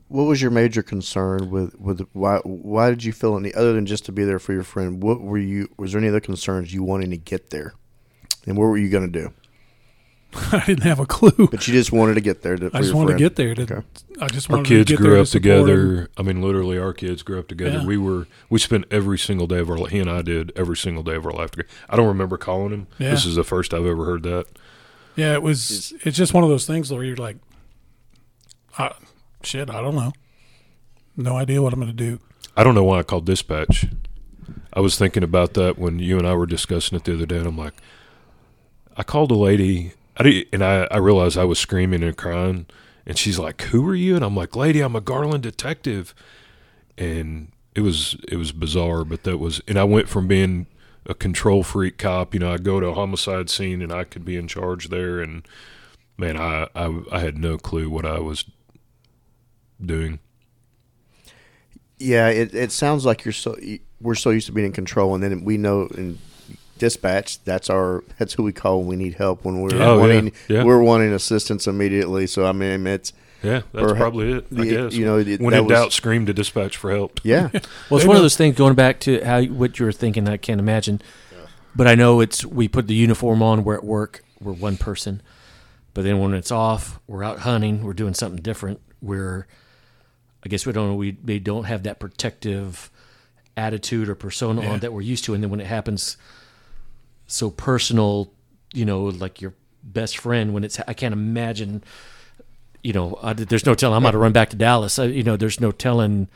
What 0.06 0.26
was 0.26 0.40
your 0.40 0.52
major 0.52 0.84
concern 0.84 1.50
with 1.50 1.74
with 1.80 2.08
why 2.12 2.38
why 2.44 2.90
did 2.90 3.02
you 3.02 3.12
feel 3.12 3.36
any 3.36 3.52
other 3.52 3.72
than 3.72 3.84
just 3.84 4.04
to 4.04 4.12
be 4.12 4.22
there 4.22 4.38
for 4.38 4.52
your 4.52 4.62
friend? 4.62 5.02
What 5.02 5.22
were 5.22 5.38
you 5.38 5.70
was 5.76 5.90
there 5.90 5.98
any 5.98 6.08
other 6.08 6.20
concerns 6.20 6.72
you 6.72 6.84
wanting 6.84 7.10
to 7.10 7.16
get 7.16 7.50
there, 7.50 7.74
and 8.48 8.56
what 8.56 8.64
were 8.66 8.78
you 8.78 8.88
going 8.88 9.10
to 9.10 9.20
do? 9.20 9.32
I 10.52 10.62
didn't 10.66 10.82
have 10.82 10.98
a 11.00 11.06
clue. 11.06 11.48
But 11.50 11.66
you 11.66 11.72
just 11.72 11.90
wanted 11.90 12.14
to 12.14 12.20
get 12.20 12.42
there. 12.42 12.56
To, 12.56 12.70
I 12.74 12.80
just 12.82 12.92
wanted 12.92 13.12
to 13.12 13.18
get 13.18 13.36
there. 13.36 13.54
To, 13.54 13.62
Okay. 13.62 13.82
I 14.20 14.26
just 14.28 14.50
Our 14.50 14.56
wanted 14.56 14.68
kids 14.68 14.86
to 14.88 14.92
get 14.92 14.98
grew 14.98 15.10
there 15.12 15.20
up 15.20 15.24
to 15.26 15.30
support 15.30 15.46
'em. 15.60 15.66
together. 15.66 16.10
I 16.18 16.22
mean, 16.22 16.42
literally, 16.42 16.76
our 16.78 16.92
kids 16.92 17.22
grew 17.22 17.38
up 17.38 17.48
together. 17.48 17.78
Yeah. 17.78 17.86
We 17.86 17.96
were 17.96 18.26
we 18.50 18.58
spent 18.58 18.84
every 18.90 19.18
single 19.18 19.46
day 19.46 19.58
of 19.60 19.70
our 19.70 19.86
he 19.88 19.98
and 19.98 20.10
I 20.10 20.20
did 20.22 20.52
every 20.56 20.76
single 20.76 21.02
day 21.02 21.14
of 21.14 21.24
our 21.24 21.32
life 21.32 21.52
together. 21.52 21.68
I 21.88 21.96
don't 21.96 22.08
remember 22.08 22.36
calling 22.36 22.72
him. 22.72 22.86
Yeah. 22.98 23.10
This 23.10 23.24
is 23.24 23.36
the 23.36 23.44
first 23.44 23.72
I've 23.72 23.86
ever 23.86 24.04
heard 24.04 24.22
that. 24.24 24.46
Yeah, 25.16 25.32
it 25.32 25.42
was. 25.42 25.94
It's 26.04 26.16
just 26.16 26.34
one 26.34 26.44
of 26.44 26.50
those 26.50 26.66
things 26.66 26.92
where 26.92 27.02
you're 27.04 27.16
like, 27.16 27.36
I, 28.78 28.92
shit, 29.42 29.70
I 29.70 29.80
don't 29.80 29.94
know. 29.94 30.12
No 31.16 31.36
idea 31.36 31.62
what 31.62 31.72
I'm 31.72 31.80
going 31.80 31.90
to 31.90 31.96
do. 31.96 32.20
I 32.56 32.62
don't 32.64 32.74
know 32.74 32.84
why 32.84 32.98
I 32.98 33.02
called 33.02 33.24
dispatch. 33.24 33.86
I 34.72 34.80
was 34.80 34.96
thinking 34.98 35.22
about 35.22 35.54
that 35.54 35.78
when 35.78 35.98
you 35.98 36.18
and 36.18 36.26
I 36.26 36.34
were 36.34 36.46
discussing 36.46 36.96
it 36.96 37.04
the 37.04 37.14
other 37.14 37.26
day, 37.26 37.38
and 37.38 37.46
I'm 37.46 37.56
like, 37.58 37.74
I 38.98 39.04
called 39.04 39.30
a 39.30 39.36
lady, 39.36 39.92
I 40.16 40.24
did, 40.24 40.48
and 40.52 40.62
I, 40.62 40.88
I 40.90 40.96
realized 40.98 41.38
I 41.38 41.44
was 41.44 41.58
screaming 41.58 42.02
and 42.02 42.16
crying, 42.16 42.66
and 43.06 43.16
she's 43.16 43.38
like, 43.38 43.62
"Who 43.62 43.88
are 43.88 43.94
you?" 43.94 44.16
And 44.16 44.24
I'm 44.24 44.36
like, 44.36 44.56
"Lady, 44.56 44.80
I'm 44.80 44.96
a 44.96 45.00
Garland 45.00 45.44
detective," 45.44 46.14
and 46.98 47.52
it 47.76 47.82
was 47.82 48.16
it 48.26 48.36
was 48.36 48.50
bizarre, 48.50 49.04
but 49.04 49.22
that 49.22 49.38
was, 49.38 49.62
and 49.68 49.78
I 49.78 49.84
went 49.84 50.08
from 50.08 50.26
being 50.26 50.66
a 51.06 51.14
control 51.14 51.62
freak 51.62 51.96
cop, 51.96 52.34
you 52.34 52.40
know, 52.40 52.52
I 52.52 52.58
go 52.58 52.80
to 52.80 52.88
a 52.88 52.94
homicide 52.94 53.48
scene 53.48 53.80
and 53.80 53.90
I 53.90 54.04
could 54.04 54.24
be 54.24 54.36
in 54.36 54.46
charge 54.46 54.88
there, 54.88 55.20
and 55.20 55.46
man, 56.18 56.36
I 56.36 56.68
I, 56.74 57.00
I 57.10 57.20
had 57.20 57.38
no 57.38 57.56
clue 57.56 57.88
what 57.88 58.04
I 58.04 58.18
was 58.18 58.44
doing. 59.80 60.18
Yeah, 61.98 62.28
it, 62.28 62.54
it 62.54 62.72
sounds 62.72 63.06
like 63.06 63.24
you're 63.24 63.32
so 63.32 63.56
we're 64.00 64.14
so 64.14 64.30
used 64.30 64.46
to 64.46 64.52
being 64.52 64.66
in 64.66 64.72
control, 64.72 65.14
and 65.14 65.22
then 65.22 65.44
we 65.44 65.56
know 65.56 65.86
in 65.86 66.18
dispatch 66.78 67.42
that's 67.44 67.68
our 67.68 68.04
that's 68.18 68.34
who 68.34 68.42
we 68.42 68.52
call 68.52 68.78
when 68.78 68.86
we 68.88 68.96
need 68.96 69.14
help 69.14 69.44
when 69.44 69.60
we're 69.60 69.74
Oh, 69.74 69.94
yeah, 69.94 69.96
wanting 69.96 70.32
yeah. 70.48 70.64
we're 70.64 70.82
wanting 70.82 71.12
assistance 71.12 71.66
immediately. 71.66 72.26
So 72.26 72.46
I 72.46 72.52
mean, 72.52 72.86
it's 72.86 73.12
Yeah, 73.42 73.62
that's 73.72 73.92
Or 73.92 73.94
probably 73.94 74.32
it. 74.32 74.46
I 74.50 74.54
the- 74.54 74.64
guess. 74.66 74.94
you 74.94 75.04
know, 75.04 75.22
the- 75.22 75.36
when 75.36 75.54
in 75.54 75.64
was- 75.66 75.70
doubt, 75.72 75.92
scream 75.92 76.26
to 76.26 76.32
dispatch 76.34 76.76
for 76.76 76.90
help. 76.90 77.20
yeah, 77.22 77.48
Well, 77.52 77.98
it's 77.98 78.04
one 78.04 78.06
know- 78.08 78.12
of 78.16 78.22
those 78.22 78.36
things 78.36 78.56
going 78.56 78.74
back 78.74 78.98
to 79.00 79.22
how 79.24 79.42
what 79.44 79.78
you 79.78 79.84
were 79.86 79.92
thinking. 79.92 80.28
I 80.28 80.36
can't 80.38 80.60
imagine, 80.60 81.00
but 81.76 81.86
I 81.86 81.94
know 81.94 82.20
it's 82.20 82.44
we 82.44 82.66
put 82.68 82.86
the 82.88 82.94
uniform 82.94 83.42
on. 83.42 83.62
We're 83.64 83.74
at 83.76 83.84
work. 83.84 84.24
We're 84.40 84.52
one 84.52 84.76
person, 84.76 85.22
but 85.94 86.02
then 86.04 86.18
when 86.20 86.34
it's 86.34 86.50
off, 86.50 86.98
we're 87.06 87.22
out 87.24 87.40
hunting. 87.40 87.82
We're 87.84 87.92
doing 87.92 88.14
something 88.14 88.40
different. 88.42 88.80
We're, 89.00 89.46
I 90.44 90.48
guess 90.48 90.66
we 90.66 90.72
don't 90.72 90.96
we 90.96 91.12
they 91.22 91.38
don't 91.38 91.64
have 91.64 91.84
that 91.84 92.00
protective 92.00 92.90
attitude 93.56 94.08
or 94.08 94.14
persona 94.14 94.62
Yeah. 94.62 94.70
on 94.72 94.78
that 94.80 94.92
we're 94.92 95.00
used 95.00 95.24
to, 95.26 95.34
and 95.34 95.42
then 95.42 95.50
when 95.50 95.60
it 95.60 95.66
happens, 95.66 96.16
so 97.28 97.50
personal, 97.50 98.32
you 98.74 98.84
know, 98.84 99.04
like 99.04 99.40
your 99.40 99.54
best 99.84 100.18
friend. 100.18 100.52
When 100.52 100.64
it's 100.64 100.80
I 100.88 100.94
can't 100.94 101.12
imagine. 101.12 101.84
You 102.82 102.92
know, 102.92 103.18
I, 103.22 103.32
there's 103.32 103.66
no 103.66 103.74
telling. 103.74 103.96
I'm 103.96 104.02
going 104.02 104.12
to 104.12 104.18
run 104.18 104.32
back 104.32 104.50
to 104.50 104.56
Dallas. 104.56 104.98
I, 104.98 105.04
you 105.06 105.24
know, 105.24 105.36
there's 105.36 105.60
no 105.60 105.72
telling 105.72 106.28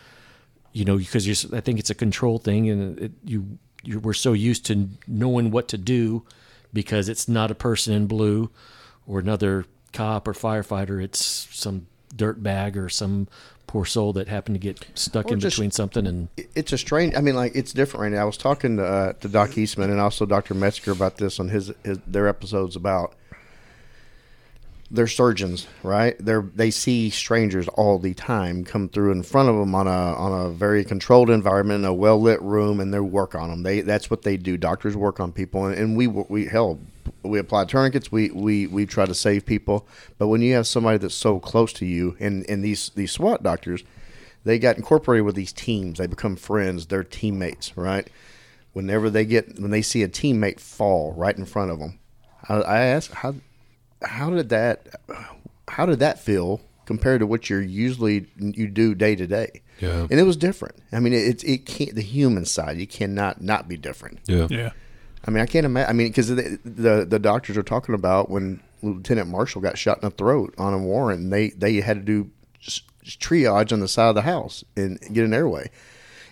you 0.72 0.84
know, 0.84 0.97
because 0.97 1.53
I 1.53 1.61
think 1.61 1.78
it's 1.78 1.90
a 1.90 1.95
control 1.95 2.38
thing, 2.38 2.68
and 2.68 2.99
it, 2.99 3.12
you, 3.24 3.59
you 3.82 4.01
we're 4.01 4.14
so 4.14 4.32
used 4.32 4.66
to 4.66 4.88
knowing 5.07 5.51
what 5.51 5.68
to 5.68 5.78
do 5.78 6.24
because 6.72 7.09
it's 7.09 7.28
not 7.28 7.51
a 7.51 7.55
person 7.55 7.93
in 7.93 8.07
blue 8.07 8.51
or 9.07 9.18
another 9.18 9.66
cop 9.93 10.26
or 10.26 10.32
firefighter. 10.32 11.03
It's 11.03 11.20
some 11.51 11.86
dirt 12.14 12.43
bag 12.43 12.76
or 12.76 12.88
some 12.88 13.28
poor 13.73 13.87
soul 13.87 14.12
that 14.12 14.29
happened 14.29 14.55
to 14.55 14.59
get 14.61 14.85
stuck 14.95 15.31
Or 15.31 15.33
in 15.33 15.41
just- 15.41 15.57
between 15.57 15.70
something 15.70 16.07
and 16.07 16.29
it's 16.55 16.75
a 16.75 16.79
strange. 16.79 17.14
I 17.16 17.23
mean, 17.23 17.35
like 17.35 17.53
it's 17.55 17.73
different 17.73 18.03
right 18.03 18.12
now. 18.12 18.20
I 18.20 18.25
was 18.25 18.37
talking 18.37 18.77
to, 18.77 18.85
uh, 18.85 19.12
to 19.14 19.29
Doc 19.29 19.57
Eastman 19.57 19.91
and 19.91 19.99
also 19.99 20.27
Dr. 20.27 20.53
Metzger 20.53 20.93
about 20.93 21.16
this 21.16 21.41
on 21.41 21.49
his, 21.49 21.73
his 21.83 21.99
their 22.07 22.29
episodes 22.29 22.77
about 22.77 23.14
they're 24.91 25.07
surgeons, 25.07 25.66
right? 25.83 26.14
They're 26.20 26.43
they 26.55 26.70
see 26.70 27.09
strangers 27.09 27.66
all 27.68 27.99
the 27.99 28.12
time 28.12 28.62
come 28.62 28.91
through 28.91 29.12
in 29.12 29.23
front 29.23 29.49
of 29.49 29.57
them 29.57 29.75
on 29.75 29.87
a 29.87 29.91
on 29.91 30.47
a 30.47 30.51
very 30.51 30.85
controlled 30.85 31.31
environment, 31.31 31.79
in 31.79 31.85
a 31.87 31.95
well 31.95 32.20
lit 32.20 32.43
room, 32.43 32.79
and 32.79 32.93
they 32.93 33.01
work 33.01 33.35
on 33.35 33.49
them. 33.49 33.62
They 33.62 33.81
that's 33.81 34.11
what 34.11 34.20
they 34.20 34.37
do. 34.37 34.59
Doctors 34.59 34.95
work 34.95 35.18
on 35.18 35.33
people, 35.33 35.64
and, 35.64 35.75
and 35.79 35.97
we 35.97 36.09
we 36.09 36.45
hell 36.45 36.79
we 37.22 37.38
apply 37.38 37.64
tourniquets. 37.64 38.11
We 38.11 38.30
we 38.30 38.66
we 38.66 38.86
try 38.86 39.07
to 39.07 39.14
save 39.14 39.46
people, 39.46 39.86
but 40.18 40.28
when 40.28 40.42
you 40.42 40.55
have 40.55 40.66
somebody 40.66 40.98
that's 40.98 41.14
so 41.14 41.38
close 41.40 41.72
to 41.74 41.86
you, 41.86 42.16
and 42.20 42.48
and 42.48 42.64
these 42.64 42.90
these 42.94 43.12
SWAT 43.12 43.42
doctors, 43.42 43.82
they 44.44 44.59
got 44.59 44.76
incorporated 44.76 45.24
with 45.24 45.34
these 45.34 45.53
teams. 45.53 45.98
They 45.98 46.07
become 46.07 46.36
friends. 46.36 46.86
They're 46.86 47.05
teammates, 47.05 47.76
right? 47.76 48.09
Whenever 48.72 49.11
they 49.11 49.24
get 49.24 49.61
when 49.61 49.70
they 49.70 49.82
see 49.82 50.03
a 50.03 50.09
teammate 50.09 50.61
fall 50.61 51.12
right 51.12 51.36
in 51.36 51.44
front 51.44 51.70
of 51.70 51.78
them, 51.78 51.98
I, 52.48 52.55
I 52.55 52.78
ask 52.80 53.11
how 53.12 53.34
how 54.03 54.30
did 54.30 54.48
that 54.48 54.88
how 55.68 55.86
did 55.86 56.00
that 56.00 56.18
feel 56.18 56.61
compared 56.84 57.20
to 57.20 57.26
what 57.26 57.48
you're 57.48 57.62
usually 57.62 58.26
you 58.36 58.68
do 58.68 58.94
day 58.94 59.14
to 59.16 59.26
day? 59.26 59.62
Yeah. 59.80 60.07
and 60.11 60.12
it 60.12 60.24
was 60.24 60.36
different. 60.36 60.76
I 60.92 61.00
mean, 61.00 61.12
it 61.12 61.42
it 61.44 61.66
can't 61.66 61.94
the 61.94 62.03
human 62.03 62.44
side. 62.44 62.78
You 62.78 62.86
cannot 62.86 63.42
not 63.42 63.68
be 63.68 63.76
different. 63.76 64.20
Yeah. 64.26 64.46
Yeah. 64.50 64.70
I 65.25 65.31
mean, 65.31 65.43
I 65.43 65.47
can't 65.47 65.66
imagine. 65.66 65.91
I 65.91 65.93
mean, 65.93 66.09
because 66.09 66.29
the, 66.29 66.59
the 66.64 67.07
the 67.09 67.18
doctors 67.18 67.57
are 67.57 67.62
talking 67.62 67.95
about 67.95 68.29
when 68.31 68.61
Lieutenant 68.83 69.29
Marshall 69.29 69.61
got 69.61 69.79
shot 69.79 70.03
in 70.03 70.09
the 70.09 70.11
throat 70.11 70.55
on 70.59 70.75
a 70.75 70.79
warrant, 70.79 71.20
and 71.20 71.33
they 71.33 71.51
they 71.51 71.81
had 71.81 71.99
to 71.99 72.03
do 72.03 72.31
triage 73.05 73.73
on 73.73 73.81
the 73.81 73.89
side 73.89 74.09
of 74.09 74.14
the 74.14 74.23
house 74.23 74.64
and 74.77 75.01
get 75.12 75.25
an 75.25 75.33
airway, 75.33 75.70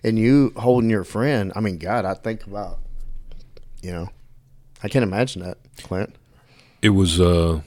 and 0.03 0.18
you 0.18 0.53
holding 0.57 0.91
your 0.91 1.05
friend. 1.05 1.53
I 1.55 1.61
mean, 1.61 1.78
God, 1.78 2.05
I 2.05 2.14
think 2.14 2.47
about, 2.47 2.78
you 3.82 3.93
know, 3.93 4.09
I 4.82 4.88
can't 4.88 5.03
imagine 5.05 5.43
that, 5.43 5.59
Clint. 5.82 6.14
It 6.82 6.91
was 6.91 7.20
uh 7.20 7.61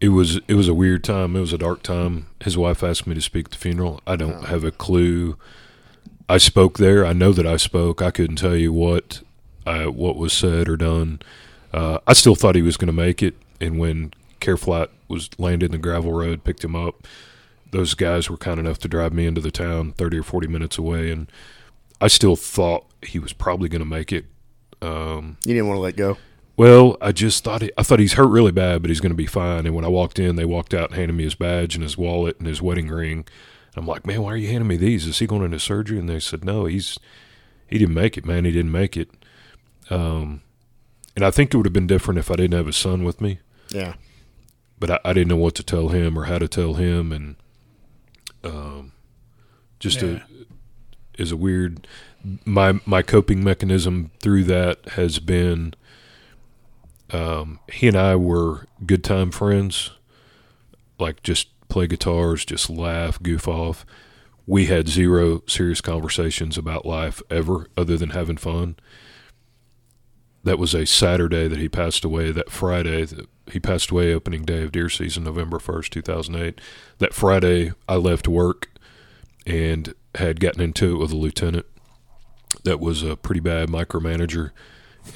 it 0.00 0.08
was 0.08 0.40
it 0.48 0.54
was 0.54 0.68
a 0.68 0.74
weird 0.74 1.04
time. 1.04 1.36
It 1.36 1.40
was 1.40 1.52
a 1.52 1.58
dark 1.58 1.82
time. 1.82 2.26
His 2.42 2.56
wife 2.56 2.82
asked 2.82 3.06
me 3.06 3.14
to 3.14 3.20
speak 3.20 3.46
at 3.46 3.50
the 3.52 3.58
funeral. 3.58 4.00
I 4.06 4.16
don't 4.16 4.46
have 4.46 4.64
a 4.64 4.70
clue. 4.70 5.36
I 6.28 6.38
spoke 6.38 6.78
there. 6.78 7.06
I 7.06 7.12
know 7.12 7.32
that 7.32 7.46
I 7.46 7.56
spoke. 7.56 8.02
I 8.02 8.10
couldn't 8.10 8.36
tell 8.36 8.56
you 8.56 8.72
what 8.72 9.22
I, 9.68 9.86
what 9.86 10.16
was 10.16 10.32
said 10.32 10.68
or 10.68 10.76
done. 10.76 11.20
Uh, 11.72 11.98
I 12.06 12.12
still 12.14 12.34
thought 12.34 12.54
he 12.54 12.62
was 12.62 12.76
going 12.76 12.86
to 12.86 12.92
make 13.06 13.22
it. 13.22 13.34
And 13.60 13.78
when 13.78 14.12
CareFlite 14.40 14.88
was 15.08 15.28
landed 15.38 15.66
in 15.66 15.72
the 15.72 15.78
gravel 15.78 16.12
road, 16.12 16.44
picked 16.44 16.64
him 16.64 16.74
up, 16.76 17.06
those 17.70 17.94
guys 17.94 18.30
were 18.30 18.36
kind 18.38 18.58
enough 18.58 18.78
to 18.78 18.88
drive 18.88 19.12
me 19.12 19.26
into 19.26 19.40
the 19.40 19.50
town, 19.50 19.92
thirty 19.92 20.16
or 20.18 20.22
forty 20.22 20.48
minutes 20.48 20.78
away, 20.78 21.10
and 21.10 21.30
I 22.00 22.08
still 22.08 22.36
thought 22.36 22.86
he 23.02 23.18
was 23.18 23.32
probably 23.34 23.68
going 23.68 23.80
to 23.80 23.84
make 23.98 24.12
it. 24.12 24.24
Um, 24.80 25.36
You 25.44 25.54
didn't 25.54 25.68
want 25.68 25.76
to 25.78 25.82
let 25.82 25.96
go. 25.96 26.16
well, 26.56 26.96
I 27.00 27.12
just 27.12 27.44
thought 27.44 27.62
he, 27.62 27.70
I 27.76 27.82
thought 27.82 27.98
he's 28.00 28.14
hurt 28.14 28.28
really 28.28 28.52
bad, 28.52 28.80
but 28.80 28.88
he's 28.88 29.00
going 29.00 29.12
to 29.12 29.16
be 29.16 29.26
fine. 29.26 29.66
And 29.66 29.74
when 29.74 29.84
I 29.84 29.88
walked 29.88 30.18
in, 30.18 30.36
they 30.36 30.44
walked 30.46 30.72
out 30.72 30.90
and 30.90 30.98
handed 30.98 31.14
me 31.14 31.24
his 31.24 31.34
badge 31.34 31.74
and 31.74 31.82
his 31.82 31.98
wallet 31.98 32.38
and 32.38 32.46
his 32.46 32.62
wedding 32.62 32.88
ring. 32.88 33.26
I'm 33.76 33.86
like, 33.86 34.06
man, 34.06 34.22
why 34.22 34.32
are 34.32 34.36
you 34.36 34.48
handing 34.48 34.66
me 34.68 34.76
these? 34.76 35.06
Is 35.06 35.18
he 35.18 35.26
going 35.26 35.44
into 35.44 35.58
surgery? 35.60 35.98
And 35.98 36.08
they 36.08 36.20
said, 36.20 36.44
no, 36.44 36.64
he's 36.64 36.98
he 37.66 37.76
didn't 37.78 37.94
make 37.94 38.16
it, 38.16 38.24
man. 38.24 38.44
He 38.44 38.52
didn't 38.52 38.72
make 38.72 38.96
it. 38.96 39.10
Um, 39.90 40.42
and 41.16 41.24
I 41.24 41.30
think 41.30 41.52
it 41.52 41.56
would 41.56 41.66
have 41.66 41.72
been 41.72 41.86
different 41.86 42.18
if 42.18 42.30
I 42.30 42.36
didn't 42.36 42.56
have 42.56 42.68
a 42.68 42.72
son 42.72 43.04
with 43.04 43.20
me, 43.20 43.40
Yeah, 43.70 43.94
but 44.78 44.90
I, 44.90 45.00
I 45.04 45.12
didn't 45.12 45.28
know 45.28 45.36
what 45.36 45.54
to 45.56 45.62
tell 45.62 45.88
him 45.88 46.18
or 46.18 46.24
how 46.24 46.38
to 46.38 46.46
tell 46.48 46.74
him, 46.74 47.10
and 47.12 47.36
um, 48.44 48.92
just 49.80 50.02
Yeah. 50.02 50.20
a 51.16 51.22
is 51.22 51.32
a 51.32 51.36
weird. 51.36 51.86
My 52.44 52.80
my 52.86 53.02
coping 53.02 53.42
mechanism 53.42 54.10
through 54.20 54.44
that 54.44 54.90
has 54.90 55.18
been. 55.18 55.74
Um, 57.10 57.60
he 57.72 57.88
and 57.88 57.96
I 57.96 58.16
were 58.16 58.66
good 58.84 59.02
time 59.02 59.30
friends, 59.30 59.90
like 60.98 61.22
just 61.22 61.48
play 61.68 61.86
guitars, 61.86 62.44
just 62.44 62.68
laugh, 62.68 63.22
goof 63.22 63.48
off. 63.48 63.86
We 64.46 64.66
had 64.66 64.88
zero 64.88 65.42
serious 65.46 65.80
conversations 65.80 66.58
about 66.58 66.84
life 66.86 67.22
ever, 67.30 67.66
other 67.78 67.96
than 67.96 68.10
having 68.10 68.36
fun. 68.36 68.76
That 70.48 70.58
was 70.58 70.74
a 70.74 70.86
Saturday 70.86 71.46
that 71.46 71.58
he 71.58 71.68
passed 71.68 72.06
away. 72.06 72.30
That 72.30 72.48
Friday, 72.48 73.06
he 73.52 73.60
passed 73.60 73.90
away 73.90 74.14
opening 74.14 74.46
day 74.46 74.62
of 74.62 74.72
deer 74.72 74.88
season, 74.88 75.24
November 75.24 75.58
first, 75.58 75.92
two 75.92 76.00
thousand 76.00 76.36
eight. 76.36 76.58
That 77.00 77.12
Friday, 77.12 77.72
I 77.86 77.96
left 77.96 78.26
work 78.26 78.70
and 79.46 79.92
had 80.14 80.40
gotten 80.40 80.62
into 80.62 80.94
it 80.94 80.98
with 80.98 81.12
a 81.12 81.16
lieutenant 81.16 81.66
that 82.64 82.80
was 82.80 83.02
a 83.02 83.14
pretty 83.14 83.40
bad 83.40 83.68
micromanager, 83.68 84.52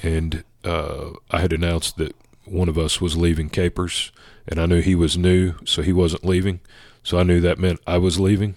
and 0.03 0.43
uh, 0.63 1.13
I 1.31 1.39
had 1.39 1.51
announced 1.51 1.97
that 1.97 2.15
one 2.45 2.69
of 2.69 2.77
us 2.77 3.01
was 3.01 3.17
leaving 3.17 3.49
Capers, 3.49 4.11
and 4.47 4.59
I 4.59 4.67
knew 4.67 4.81
he 4.81 4.93
was 4.93 5.17
new, 5.17 5.55
so 5.65 5.81
he 5.81 5.93
wasn't 5.93 6.25
leaving. 6.25 6.59
So 7.01 7.17
I 7.17 7.23
knew 7.23 7.41
that 7.41 7.57
meant 7.57 7.79
I 7.87 7.97
was 7.97 8.19
leaving. 8.19 8.53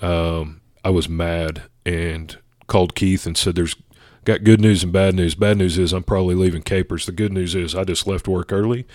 Um, 0.00 0.62
I 0.82 0.88
was 0.88 1.10
mad 1.10 1.64
and 1.84 2.38
called 2.68 2.94
Keith 2.94 3.26
and 3.26 3.36
said, 3.36 3.54
"There's 3.54 3.76
got 4.24 4.44
good 4.44 4.60
news 4.60 4.82
and 4.82 4.92
bad 4.92 5.14
news. 5.14 5.34
Bad 5.34 5.58
news 5.58 5.78
is 5.78 5.92
I'm 5.92 6.02
probably 6.02 6.34
leaving 6.34 6.62
Capers. 6.62 7.06
The 7.06 7.12
good 7.12 7.32
news 7.32 7.54
is 7.54 7.74
I 7.74 7.84
just 7.84 8.06
left 8.06 8.28
work 8.28 8.52
early. 8.52 8.86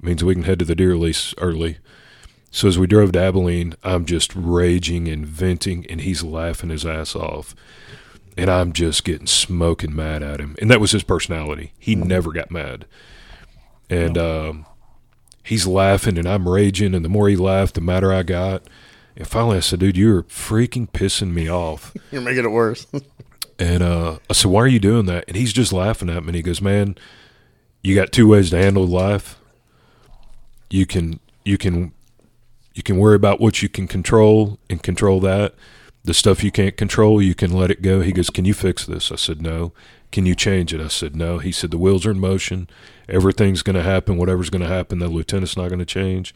means 0.00 0.24
we 0.24 0.34
can 0.34 0.44
head 0.44 0.58
to 0.60 0.64
the 0.64 0.74
deer 0.74 0.96
lease 0.96 1.34
early." 1.38 1.78
So 2.50 2.66
as 2.66 2.78
we 2.78 2.86
drove 2.88 3.12
to 3.12 3.20
Abilene, 3.20 3.74
I'm 3.84 4.04
just 4.04 4.34
raging 4.34 5.06
and 5.06 5.24
venting, 5.24 5.86
and 5.88 6.00
he's 6.00 6.22
laughing 6.24 6.70
his 6.70 6.84
ass 6.84 7.14
off. 7.14 7.54
And 8.36 8.50
I'm 8.50 8.72
just 8.72 9.04
getting 9.04 9.26
smoking 9.26 9.94
mad 9.94 10.22
at 10.22 10.40
him. 10.40 10.56
And 10.60 10.70
that 10.70 10.80
was 10.80 10.92
his 10.92 11.02
personality. 11.04 11.74
He 11.78 11.94
never 11.94 12.32
got 12.32 12.50
mad. 12.50 12.86
and 13.88 14.16
um, 14.18 14.66
he's 15.44 15.66
laughing 15.66 16.16
and 16.18 16.28
I'm 16.28 16.48
raging, 16.48 16.94
and 16.94 17.04
the 17.04 17.08
more 17.08 17.28
he 17.28 17.36
laughed, 17.36 17.74
the 17.74 17.80
madder 17.80 18.12
I 18.12 18.22
got. 18.22 18.62
And 19.16 19.26
finally, 19.28 19.58
I 19.58 19.60
said, 19.60 19.80
"Dude, 19.80 19.96
you're 19.96 20.22
freaking 20.24 20.88
pissing 20.90 21.32
me 21.32 21.48
off." 21.50 21.92
You're 22.12 22.22
making 22.22 22.44
it 22.44 22.50
worse. 22.50 22.86
And 23.60 23.82
uh, 23.82 24.18
I 24.28 24.32
said, 24.32 24.50
"Why 24.50 24.62
are 24.62 24.66
you 24.66 24.80
doing 24.80 25.04
that?" 25.06 25.24
And 25.28 25.36
he's 25.36 25.52
just 25.52 25.72
laughing 25.72 26.08
at 26.08 26.22
me. 26.22 26.28
And 26.28 26.36
he 26.36 26.42
goes, 26.42 26.62
"Man, 26.62 26.96
you 27.82 27.94
got 27.94 28.10
two 28.10 28.26
ways 28.26 28.48
to 28.50 28.56
handle 28.56 28.86
life. 28.86 29.38
You 30.70 30.86
can 30.86 31.20
you 31.44 31.58
can 31.58 31.92
you 32.74 32.82
can 32.82 32.96
worry 32.96 33.16
about 33.16 33.40
what 33.40 33.62
you 33.62 33.68
can 33.68 33.86
control 33.86 34.58
and 34.70 34.82
control 34.82 35.20
that. 35.20 35.54
The 36.02 36.14
stuff 36.14 36.42
you 36.42 36.50
can't 36.50 36.78
control, 36.78 37.20
you 37.20 37.34
can 37.34 37.52
let 37.52 37.70
it 37.70 37.82
go." 37.82 38.00
He 38.00 38.12
goes, 38.12 38.30
"Can 38.30 38.46
you 38.46 38.54
fix 38.54 38.86
this?" 38.86 39.12
I 39.12 39.16
said, 39.16 39.42
"No." 39.42 39.72
Can 40.10 40.26
you 40.26 40.34
change 40.34 40.74
it? 40.74 40.80
I 40.80 40.88
said, 40.88 41.14
"No." 41.14 41.38
He 41.38 41.52
said, 41.52 41.70
"The 41.70 41.78
wheels 41.78 42.04
are 42.04 42.10
in 42.10 42.18
motion. 42.18 42.68
Everything's 43.08 43.62
going 43.62 43.76
to 43.76 43.82
happen. 43.82 44.16
Whatever's 44.16 44.50
going 44.50 44.62
to 44.62 44.68
happen, 44.68 44.98
the 44.98 45.06
lieutenant's 45.08 45.56
not 45.56 45.68
going 45.68 45.78
to 45.78 45.84
change." 45.84 46.34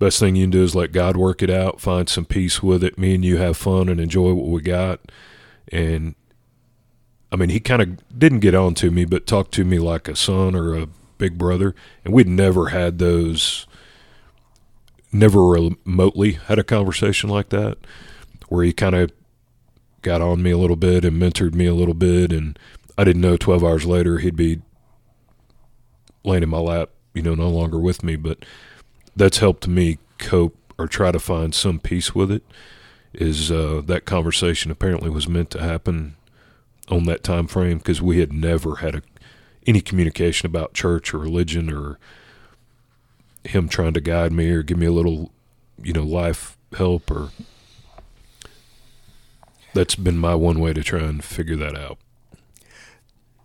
Best 0.00 0.18
thing 0.18 0.34
you 0.34 0.44
can 0.44 0.50
do 0.50 0.62
is 0.62 0.74
let 0.74 0.92
God 0.92 1.16
work 1.16 1.42
it 1.42 1.50
out, 1.50 1.80
find 1.80 2.08
some 2.08 2.24
peace 2.24 2.62
with 2.62 2.82
it. 2.82 2.98
Me 2.98 3.14
and 3.14 3.24
you 3.24 3.36
have 3.36 3.56
fun 3.56 3.88
and 3.88 4.00
enjoy 4.00 4.32
what 4.32 4.46
we 4.46 4.60
got. 4.62 5.00
And 5.70 6.14
I 7.30 7.36
mean, 7.36 7.50
he 7.50 7.60
kind 7.60 7.82
of 7.82 8.18
didn't 8.18 8.40
get 8.40 8.54
on 8.54 8.74
to 8.74 8.90
me, 8.90 9.04
but 9.04 9.26
talked 9.26 9.52
to 9.52 9.64
me 9.64 9.78
like 9.78 10.08
a 10.08 10.16
son 10.16 10.54
or 10.54 10.74
a 10.74 10.88
big 11.18 11.36
brother. 11.36 11.74
And 12.04 12.14
we'd 12.14 12.28
never 12.28 12.68
had 12.68 12.98
those, 12.98 13.66
never 15.12 15.44
remotely 15.44 16.32
had 16.32 16.58
a 16.58 16.64
conversation 16.64 17.28
like 17.28 17.50
that, 17.50 17.76
where 18.48 18.64
he 18.64 18.72
kind 18.72 18.94
of 18.94 19.12
got 20.00 20.22
on 20.22 20.42
me 20.42 20.50
a 20.50 20.58
little 20.58 20.76
bit 20.76 21.04
and 21.04 21.20
mentored 21.20 21.54
me 21.54 21.66
a 21.66 21.74
little 21.74 21.94
bit. 21.94 22.32
And 22.32 22.58
I 22.96 23.04
didn't 23.04 23.22
know 23.22 23.36
12 23.36 23.62
hours 23.62 23.84
later 23.84 24.18
he'd 24.18 24.36
be 24.36 24.62
laying 26.24 26.42
in 26.42 26.48
my 26.48 26.58
lap, 26.58 26.90
you 27.14 27.22
know, 27.22 27.34
no 27.34 27.50
longer 27.50 27.78
with 27.78 28.02
me. 28.02 28.16
But 28.16 28.44
that's 29.14 29.38
helped 29.38 29.68
me 29.68 29.98
cope 30.16 30.56
or 30.78 30.86
try 30.86 31.12
to 31.12 31.18
find 31.18 31.54
some 31.54 31.78
peace 31.78 32.14
with 32.14 32.30
it. 32.30 32.42
Is 33.12 33.50
uh, 33.50 33.82
that 33.86 34.04
conversation 34.04 34.70
apparently 34.70 35.10
was 35.10 35.28
meant 35.28 35.50
to 35.50 35.62
happen 35.62 36.16
on 36.90 37.04
that 37.04 37.22
time 37.22 37.46
frame 37.46 37.78
because 37.78 38.00
we 38.00 38.18
had 38.20 38.32
never 38.32 38.76
had 38.76 38.94
a, 38.94 39.02
any 39.66 39.80
communication 39.80 40.46
about 40.46 40.72
church 40.74 41.12
or 41.12 41.18
religion 41.18 41.72
or 41.72 41.98
him 43.44 43.68
trying 43.68 43.92
to 43.94 44.00
guide 44.00 44.32
me 44.32 44.50
or 44.50 44.62
give 44.62 44.78
me 44.78 44.86
a 44.86 44.92
little, 44.92 45.30
you 45.82 45.92
know, 45.92 46.02
life 46.02 46.56
help 46.76 47.10
or 47.10 47.30
that's 49.74 49.94
been 49.94 50.18
my 50.18 50.34
one 50.34 50.60
way 50.60 50.72
to 50.72 50.82
try 50.82 51.00
and 51.00 51.22
figure 51.22 51.56
that 51.56 51.76
out. 51.76 51.98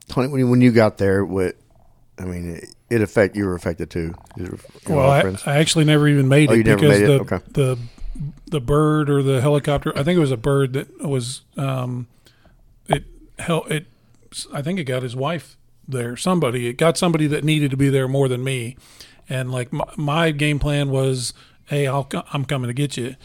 Tony, 0.07 0.27
when 0.29 0.39
you, 0.39 0.47
when 0.49 0.61
you 0.61 0.71
got 0.71 0.97
there, 0.97 1.23
what 1.25 1.55
I 2.19 2.25
mean, 2.25 2.55
it, 2.55 2.69
it 2.89 3.01
affect 3.01 3.35
you 3.35 3.45
were 3.45 3.55
affected 3.55 3.89
too. 3.89 4.13
You 4.37 4.57
were- 4.87 4.95
Well, 4.95 5.09
I. 5.09 5.35
I 5.45 5.57
actually 5.57 5.85
never 5.85 6.07
even 6.07 6.27
made 6.27 6.49
Oh, 6.49 6.53
it 6.53 6.57
you 6.57 6.63
never 6.63 6.81
because 6.81 6.99
made 6.99 7.07
the 7.07 7.15
it? 7.15 7.21
Okay. 7.21 7.39
the 7.51 7.79
the 8.47 8.61
bird 8.61 9.09
or 9.09 9.23
the 9.23 9.41
helicopter. 9.41 9.91
I 9.97 10.03
think 10.03 10.17
it 10.17 10.21
was 10.21 10.31
a 10.31 10.37
bird 10.37 10.73
that 10.73 11.01
was 11.01 11.41
um, 11.57 12.07
it 13.37 13.41
hel- 13.43 13.65
it. 13.65 13.87
I 14.51 14.61
think 14.61 14.79
it 14.79 14.85
got 14.85 15.03
his 15.03 15.15
wife 15.15 15.57
there. 15.87 16.15
Somebody 16.15 16.67
it 16.67 16.73
got 16.73 16.97
somebody 16.97 17.27
that 17.27 17.43
needed 17.43 17.71
to 17.71 17.77
be 17.77 17.89
there 17.89 18.07
more 18.07 18.27
than 18.27 18.43
me, 18.43 18.75
and 19.29 19.51
like 19.51 19.71
my, 19.71 19.85
my 19.95 20.31
game 20.31 20.59
plan 20.59 20.89
was, 20.89 21.33
hey, 21.65 21.87
I'll 21.87 22.09
I'm 22.31 22.45
coming 22.45 22.67
to 22.67 22.73
get 22.73 22.97
you, 22.97 23.15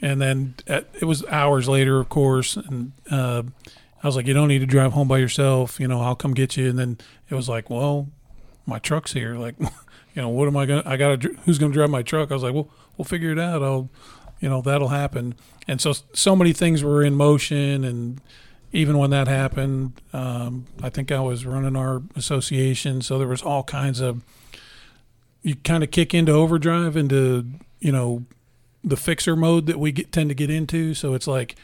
and 0.00 0.20
then 0.20 0.54
at, 0.66 0.88
it 0.94 1.04
was 1.04 1.24
hours 1.26 1.68
later, 1.68 2.00
of 2.00 2.08
course, 2.08 2.56
and 2.56 2.92
uh, 3.10 3.42
I 4.02 4.06
was 4.06 4.16
like, 4.16 4.26
you 4.26 4.34
don't 4.34 4.48
need 4.48 4.60
to 4.60 4.66
drive 4.66 4.92
home 4.92 5.08
by 5.08 5.18
yourself. 5.18 5.80
You 5.80 5.88
know, 5.88 6.00
I'll 6.00 6.14
come 6.14 6.34
get 6.34 6.56
you, 6.56 6.68
and 6.68 6.78
then 6.78 6.98
it 7.30 7.34
was 7.34 7.48
like, 7.48 7.70
well, 7.70 8.08
my 8.66 8.78
truck's 8.78 9.12
here. 9.12 9.36
Like, 9.36 9.54
you 10.14 10.22
know, 10.22 10.28
what 10.28 10.46
am 10.46 10.56
I 10.56 10.66
gonna? 10.66 10.82
I 10.84 10.96
gotta. 10.96 11.28
Who's 11.44 11.58
gonna 11.58 11.72
drive 11.72 11.90
my 11.90 12.02
truck? 12.02 12.30
I 12.30 12.34
was 12.34 12.42
like, 12.42 12.54
well, 12.54 12.68
we'll 12.96 13.04
figure 13.06 13.30
it 13.30 13.38
out. 13.38 13.62
I'll, 13.62 13.88
you 14.40 14.48
know, 14.48 14.60
that'll 14.60 14.88
happen. 14.88 15.34
And 15.66 15.80
so, 15.80 15.94
so 16.12 16.36
many 16.36 16.52
things 16.52 16.84
were 16.84 17.02
in 17.02 17.14
motion, 17.14 17.82
and 17.82 18.20
even 18.74 18.98
when 18.98 19.08
that 19.10 19.26
happened, 19.28 19.92
um, 20.12 20.66
I 20.82 20.90
think 20.90 21.10
I 21.10 21.20
was 21.20 21.46
running 21.46 21.76
our 21.76 22.02
association, 22.16 23.00
so 23.00 23.18
there 23.18 23.28
was 23.28 23.40
all 23.42 23.62
kinds 23.62 24.00
of. 24.00 24.22
You 25.42 25.56
kind 25.56 25.82
of 25.84 25.90
kick 25.90 26.14
into 26.14 26.32
overdrive 26.32 26.96
into 26.96 27.46
you 27.78 27.92
know, 27.92 28.24
the 28.82 28.96
fixer 28.96 29.36
mode 29.36 29.66
that 29.66 29.78
we 29.78 29.92
get, 29.92 30.10
tend 30.10 30.30
to 30.30 30.34
get 30.34 30.48
into. 30.48 30.94
So 30.94 31.12
it's 31.12 31.26
like 31.26 31.54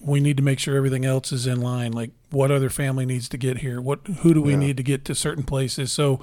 we 0.00 0.20
need 0.20 0.38
to 0.38 0.42
make 0.42 0.58
sure 0.58 0.74
everything 0.74 1.04
else 1.04 1.30
is 1.30 1.46
in 1.46 1.60
line. 1.60 1.92
Like 1.92 2.12
what 2.30 2.50
other 2.50 2.70
family 2.70 3.04
needs 3.04 3.28
to 3.28 3.36
get 3.36 3.58
here? 3.58 3.78
What 3.80 4.00
who 4.20 4.32
do 4.32 4.40
we 4.40 4.52
Yeah. 4.52 4.58
need 4.58 4.76
to 4.78 4.82
get 4.82 5.04
to 5.04 5.14
certain 5.14 5.42
places? 5.44 5.92
So 5.92 6.20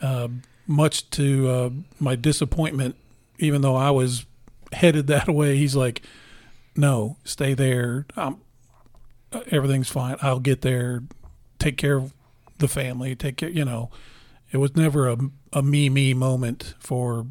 uh, 0.00 0.28
much 0.66 1.10
to 1.10 1.48
uh, 1.50 1.70
my 2.00 2.16
disappointment, 2.16 2.96
even 3.38 3.60
though 3.60 3.76
I 3.76 3.90
was 3.90 4.24
headed 4.72 5.06
that 5.08 5.28
way, 5.28 5.58
he's 5.58 5.76
like, 5.76 6.00
"No, 6.74 7.18
stay 7.24 7.52
there. 7.52 8.06
Um, 8.16 8.40
everything's 9.50 9.88
fine. 9.88 10.16
I'll 10.22 10.40
get 10.40 10.62
there. 10.62 11.02
Take 11.58 11.76
care 11.76 11.96
of 11.96 12.12
the 12.58 12.68
family. 12.68 13.14
Take 13.14 13.36
care. 13.36 13.48
You 13.48 13.64
know, 13.64 13.90
it 14.52 14.58
was 14.58 14.76
never 14.76 15.08
a 15.08 15.18
a 15.52 15.62
me 15.62 15.88
me 15.88 16.14
moment 16.14 16.74
for 16.78 17.26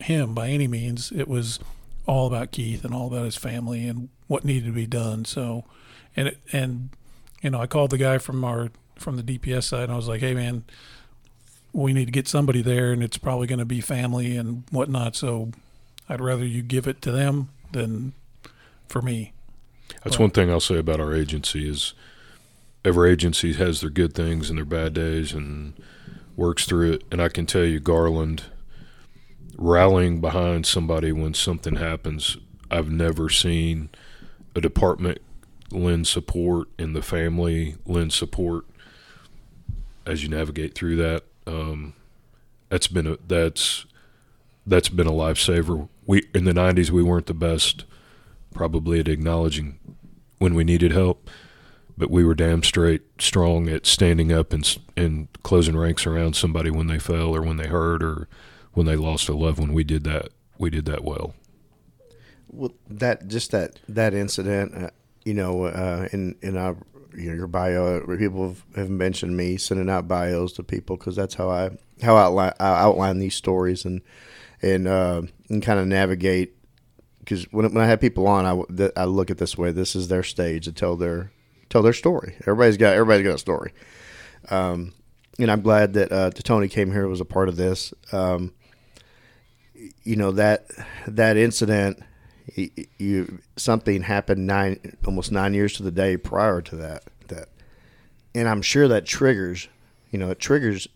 him 0.00 0.34
by 0.34 0.48
any 0.48 0.68
means. 0.68 1.12
It 1.12 1.28
was 1.28 1.58
all 2.06 2.26
about 2.26 2.52
Keith 2.52 2.84
and 2.84 2.94
all 2.94 3.06
about 3.06 3.24
his 3.24 3.36
family 3.36 3.86
and 3.86 4.08
what 4.26 4.44
needed 4.44 4.66
to 4.66 4.72
be 4.72 4.86
done. 4.86 5.24
So, 5.24 5.64
and 6.16 6.28
it, 6.28 6.38
and 6.52 6.90
you 7.42 7.50
know, 7.50 7.60
I 7.60 7.66
called 7.66 7.90
the 7.90 7.98
guy 7.98 8.18
from 8.18 8.44
our 8.44 8.70
from 8.96 9.16
the 9.16 9.22
DPS 9.22 9.64
side 9.64 9.84
and 9.84 9.92
I 9.92 9.96
was 9.96 10.08
like, 10.08 10.20
"Hey, 10.20 10.34
man, 10.34 10.64
we 11.72 11.92
need 11.92 12.06
to 12.06 12.12
get 12.12 12.28
somebody 12.28 12.62
there, 12.62 12.92
and 12.92 13.02
it's 13.02 13.18
probably 13.18 13.46
going 13.46 13.58
to 13.58 13.64
be 13.64 13.80
family 13.80 14.36
and 14.36 14.64
whatnot. 14.70 15.16
So, 15.16 15.50
I'd 16.08 16.20
rather 16.20 16.44
you 16.44 16.62
give 16.62 16.86
it 16.86 17.02
to 17.02 17.12
them 17.12 17.50
than 17.72 18.12
for 18.88 19.02
me." 19.02 19.32
That's 20.04 20.18
one 20.18 20.30
thing 20.30 20.50
I'll 20.50 20.60
say 20.60 20.78
about 20.78 21.00
our 21.00 21.14
agency 21.14 21.68
is 21.68 21.94
every 22.84 23.12
agency 23.12 23.52
has 23.54 23.80
their 23.80 23.90
good 23.90 24.14
things 24.14 24.48
and 24.50 24.58
their 24.58 24.64
bad 24.64 24.94
days 24.94 25.32
and 25.32 25.74
works 26.36 26.64
through 26.64 26.92
it. 26.92 27.04
And 27.10 27.22
I 27.22 27.28
can 27.28 27.46
tell 27.46 27.64
you, 27.64 27.78
Garland 27.78 28.44
rallying 29.56 30.20
behind 30.20 30.66
somebody 30.66 31.12
when 31.12 31.34
something 31.34 31.76
happens, 31.76 32.36
I've 32.70 32.90
never 32.90 33.28
seen 33.28 33.90
a 34.56 34.60
department 34.60 35.18
lend 35.70 36.06
support 36.06 36.68
and 36.78 36.94
the 36.94 37.02
family 37.02 37.76
lend 37.86 38.12
support 38.12 38.64
as 40.04 40.22
you 40.22 40.28
navigate 40.28 40.74
through 40.74 40.96
that. 40.96 41.24
Um, 41.46 41.94
that's 42.68 42.88
been 42.88 43.06
a 43.06 43.18
that's 43.26 43.86
that's 44.66 44.88
been 44.88 45.06
a 45.06 45.12
lifesaver. 45.12 45.88
We 46.06 46.28
in 46.34 46.44
the 46.44 46.52
'90s 46.52 46.90
we 46.90 47.02
weren't 47.02 47.26
the 47.26 47.34
best 47.34 47.84
probably 48.54 49.00
at 49.00 49.08
acknowledging 49.08 49.78
when 50.42 50.54
we 50.54 50.64
needed 50.64 50.92
help, 50.92 51.30
but 51.96 52.10
we 52.10 52.24
were 52.24 52.34
damn 52.34 52.62
straight 52.62 53.02
strong 53.18 53.68
at 53.68 53.86
standing 53.86 54.32
up 54.32 54.52
and 54.52 54.78
and 54.96 55.28
closing 55.42 55.76
ranks 55.76 56.06
around 56.06 56.34
somebody 56.34 56.70
when 56.70 56.88
they 56.88 56.98
fell 56.98 57.34
or 57.34 57.42
when 57.42 57.56
they 57.56 57.68
hurt 57.68 58.02
or 58.02 58.28
when 58.72 58.86
they 58.86 58.96
lost 58.96 59.28
a 59.28 59.34
loved 59.34 59.60
one. 59.60 59.72
We 59.72 59.84
did 59.84 60.04
that. 60.04 60.30
We 60.58 60.68
did 60.68 60.84
that 60.86 61.04
well. 61.04 61.34
Well, 62.48 62.74
that 62.88 63.28
just 63.28 63.52
that 63.52 63.78
that 63.88 64.14
incident, 64.14 64.74
uh, 64.74 64.90
you 65.24 65.34
know, 65.34 65.64
uh, 65.64 66.08
in 66.12 66.36
in 66.42 66.56
our 66.56 66.76
you 67.14 67.30
know, 67.30 67.36
your 67.36 67.46
bio, 67.46 68.00
people 68.16 68.48
have, 68.48 68.64
have 68.74 68.90
mentioned 68.90 69.36
me 69.36 69.56
sending 69.56 69.90
out 69.90 70.08
bios 70.08 70.54
to 70.54 70.62
people 70.62 70.96
because 70.96 71.14
that's 71.16 71.34
how 71.34 71.50
I 71.50 71.70
how 72.02 72.16
I 72.16 72.22
outline, 72.24 72.52
I 72.58 72.80
outline 72.80 73.18
these 73.18 73.34
stories 73.34 73.84
and 73.84 74.02
and 74.60 74.88
uh, 74.88 75.22
and 75.48 75.62
kind 75.62 75.78
of 75.78 75.86
navigate. 75.86 76.56
Because 77.22 77.44
when, 77.52 77.72
when 77.72 77.84
I 77.84 77.86
have 77.86 78.00
people 78.00 78.26
on, 78.26 78.44
I, 78.46 78.74
th- 78.76 78.92
I 78.96 79.04
look 79.04 79.30
at 79.30 79.38
this 79.38 79.56
way. 79.56 79.70
This 79.72 79.94
is 79.94 80.08
their 80.08 80.22
stage 80.22 80.64
to 80.64 80.72
tell 80.72 80.96
their 80.96 81.30
tell 81.68 81.82
their 81.82 81.92
story. 81.92 82.34
Everybody's 82.40 82.76
got 82.76 82.94
everybody's 82.94 83.26
got 83.26 83.34
a 83.36 83.38
story. 83.38 83.72
Um, 84.50 84.92
and 85.38 85.50
I'm 85.50 85.62
glad 85.62 85.92
that 85.94 86.12
uh, 86.12 86.30
Tony 86.30 86.68
came 86.68 86.90
here 86.92 87.06
was 87.06 87.20
a 87.20 87.24
part 87.24 87.48
of 87.48 87.56
this. 87.56 87.94
Um, 88.12 88.52
you 90.04 90.16
know 90.16 90.32
that 90.32 90.66
that 91.06 91.36
incident 91.36 92.02
y- 92.56 92.70
y- 92.76 92.86
you 92.98 93.38
something 93.56 94.02
happened 94.02 94.46
nine 94.46 94.96
almost 95.06 95.32
nine 95.32 95.54
years 95.54 95.72
to 95.74 95.82
the 95.82 95.90
day 95.90 96.16
prior 96.16 96.60
to 96.60 96.76
that 96.76 97.02
that 97.28 97.48
and 98.34 98.48
i'm 98.48 98.62
sure 98.62 98.86
that 98.86 99.04
triggers 99.04 99.68
you 100.10 100.18
know 100.18 100.30
it 100.30 100.38
triggers 100.38 100.86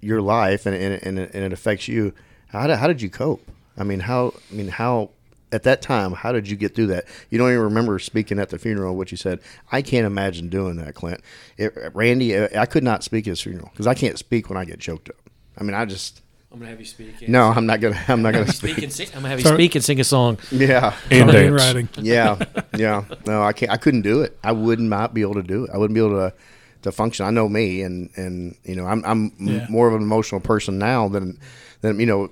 your 0.00 0.22
life 0.22 0.64
and 0.66 0.74
and, 0.74 1.18
and 1.18 1.34
it 1.34 1.52
affects 1.52 1.88
you 1.88 2.14
how 2.48 2.66
did, 2.66 2.78
how 2.78 2.86
did 2.86 3.02
you 3.02 3.10
cope 3.10 3.46
i 3.76 3.84
mean 3.84 4.00
how 4.00 4.32
i 4.50 4.54
mean 4.54 4.68
how 4.68 5.10
at 5.52 5.62
that 5.64 5.82
time 5.82 6.12
how 6.12 6.30
did 6.32 6.48
you 6.48 6.56
get 6.56 6.74
through 6.74 6.86
that 6.86 7.04
you 7.30 7.38
don't 7.38 7.48
even 7.50 7.62
remember 7.62 7.98
speaking 7.98 8.38
at 8.38 8.48
the 8.50 8.58
funeral 8.58 8.96
what 8.96 9.10
you 9.10 9.16
said 9.16 9.40
i 9.72 9.82
can't 9.82 10.06
imagine 10.06 10.48
doing 10.48 10.76
that 10.76 10.94
clint 10.94 11.20
it, 11.58 11.72
randy 11.94 12.36
i 12.56 12.66
could 12.66 12.84
not 12.84 13.02
speak 13.02 13.26
at 13.26 13.30
his 13.30 13.40
funeral 13.40 13.68
because 13.72 13.86
i 13.86 13.94
can't 13.94 14.18
speak 14.18 14.48
when 14.48 14.56
i 14.56 14.64
get 14.64 14.78
choked 14.78 15.08
up 15.08 15.16
i 15.58 15.62
mean 15.64 15.74
i 15.74 15.84
just 15.84 16.22
I'm 16.52 16.58
gonna 16.58 16.70
have 16.70 16.80
you 16.80 16.86
speak. 16.86 17.28
no 17.28 17.44
i'm 17.48 17.66
not 17.66 17.80
gonna 17.80 18.00
i'm 18.08 18.22
not 18.22 18.32
gonna 18.32 18.52
speak 18.52 18.72
speak 18.74 18.84
and 18.84 18.92
sing. 18.92 19.06
I'm 19.08 19.14
gonna 19.22 19.28
have 19.28 19.38
you 19.38 19.44
Sorry. 19.44 19.56
speak 19.56 19.74
and 19.76 19.84
sing 19.84 20.00
a 20.00 20.04
song. 20.04 20.38
yeah 20.50 20.96
And 21.10 21.30
dance. 21.30 21.52
writing. 21.62 21.88
yeah, 21.98 22.44
yeah. 22.76 23.04
No, 23.24 23.42
I 23.42 23.52
can't. 23.52 23.70
I 23.70 23.76
couldn't 23.76 24.02
do 24.02 24.22
it. 24.22 24.36
I 24.42 24.50
would 24.50 24.80
not 24.80 25.14
be 25.14 25.20
able 25.22 25.34
to 25.34 25.44
do 25.44 25.64
it. 25.64 25.70
I 25.72 25.78
wouldn't 25.78 25.94
be 25.94 26.00
able 26.00 26.16
to 26.28 26.34
to 26.82 26.90
function. 26.90 27.24
I 27.24 27.30
know 27.30 27.48
me, 27.48 27.82
and 27.82 28.10
and 28.16 28.56
you 28.64 28.74
know 28.74 28.84
I'm 28.84 29.04
I'm 29.04 29.26
m- 29.38 29.46
Yeah. 29.46 29.66
more 29.68 29.86
of 29.86 29.94
an 29.94 30.02
emotional 30.02 30.40
person 30.40 30.76
now 30.78 31.06
than 31.08 31.38
than 31.82 32.00
you 32.00 32.06
know. 32.06 32.30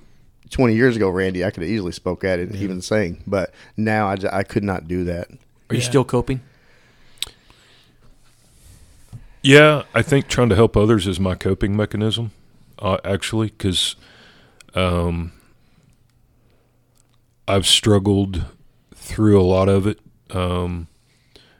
20 0.49 0.75
years 0.75 0.95
ago, 0.95 1.09
Randy, 1.09 1.45
I 1.45 1.51
could 1.51 1.63
have 1.63 1.71
easily 1.71 1.91
spoke 1.91 2.23
at 2.23 2.39
it 2.39 2.49
and 2.49 2.55
even 2.57 2.81
saying, 2.81 3.23
but 3.27 3.53
now 3.77 4.07
I, 4.07 4.17
I 4.31 4.43
could 4.43 4.63
not 4.63 4.87
do 4.87 5.03
that. 5.05 5.29
Are 5.69 5.75
you 5.75 5.81
Yeah. 5.81 5.87
still 5.89 6.03
coping? 6.03 6.41
Yeah, 9.41 9.83
I 9.93 10.01
think 10.01 10.27
trying 10.27 10.49
to 10.49 10.55
help 10.55 10.75
others 10.75 11.07
is 11.07 11.19
my 11.19 11.35
coping 11.35 11.75
mechanism, 11.75 12.31
uh, 12.79 12.97
actually, 13.05 13.47
because 13.47 13.95
um, 14.75 15.31
I've 17.47 17.65
struggled 17.65 18.45
through 18.93 19.39
a 19.39 19.43
lot 19.43 19.69
of 19.69 19.87
it, 19.87 19.99
um, 20.31 20.87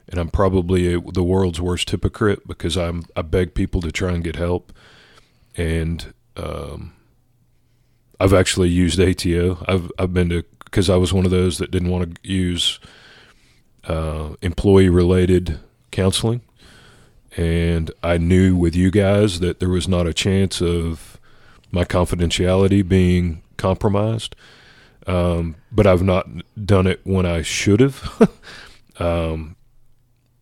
and 0.10 0.20
I'm 0.20 0.30
probably 0.30 0.94
a, 0.94 1.00
the 1.00 1.24
world's 1.24 1.62
worst 1.62 1.90
hypocrite 1.92 2.46
because 2.48 2.76
I'm 2.78 3.06
I 3.16 3.22
beg 3.22 3.54
people 3.54 3.80
to 3.82 3.92
try 3.92 4.12
and 4.12 4.24
get 4.24 4.36
help, 4.36 4.74
and 5.56 6.14
um, 6.36 6.94
I've 8.20 8.34
actually 8.34 8.70
used 8.70 9.00
ATO. 9.00 9.64
I've 9.68 9.92
I've 9.98 10.14
been 10.14 10.30
to 10.30 10.44
because 10.66 10.90
I 10.90 10.98
was 10.98 11.14
one 11.14 11.26
of 11.26 11.32
those 11.32 11.58
that 11.58 11.72
didn't 11.72 11.90
want 11.90 12.16
to 12.16 12.30
use 12.30 12.80
uh, 13.86 14.36
employee 14.42 14.90
related 14.90 15.60
counseling 15.92 16.42
and 17.38 17.92
I 18.04 18.18
knew 18.18 18.56
with 18.56 18.76
you 18.76 18.92
guys 18.92 19.40
that 19.40 19.60
there 19.60 19.70
was 19.70 19.88
not 19.88 20.08
a 20.08 20.14
chance 20.14 20.62
of 20.62 21.20
my 21.72 21.86
confidentiality 21.86 22.88
being 22.88 23.44
compromised. 23.58 24.36
Um, 25.06 25.56
but 25.72 25.88
I've 25.88 26.04
not 26.04 26.28
done 26.64 26.88
it 26.88 27.02
when 27.04 27.26
I 27.26 27.42
should 27.42 27.80
have. 27.80 28.30
um, 29.00 29.56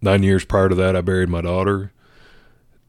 nine 0.01 0.23
years 0.23 0.45
prior 0.45 0.69
to 0.69 0.75
that, 0.75 0.95
I 0.95 1.01
buried 1.01 1.29
my 1.29 1.41
daughter. 1.41 1.91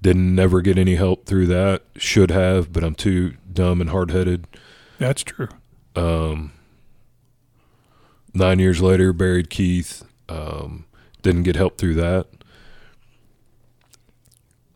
Didn't 0.01 0.35
never 0.35 0.60
get 0.60 0.78
any 0.78 0.94
help 0.94 1.27
through 1.27 1.47
that. 1.47 1.82
Should 1.97 2.31
have, 2.31 2.73
but 2.73 2.85
I'm 2.85 2.94
too 2.94 3.35
dumb 3.52 3.81
and 3.81 3.90
hard 3.90 4.10
headed. 4.10 4.47
That's 4.99 5.23
true. 5.23 5.49
Um, 5.95 6.53
nine 8.35 8.59
years 8.59 8.81
later, 8.81 9.12
buried 9.12 9.51
Keith. 9.51 10.05
Um, 10.29 10.85
didn't 11.23 11.45
get 11.45 11.57
help 11.57 11.79
through 11.79 11.95
that, 11.95 12.27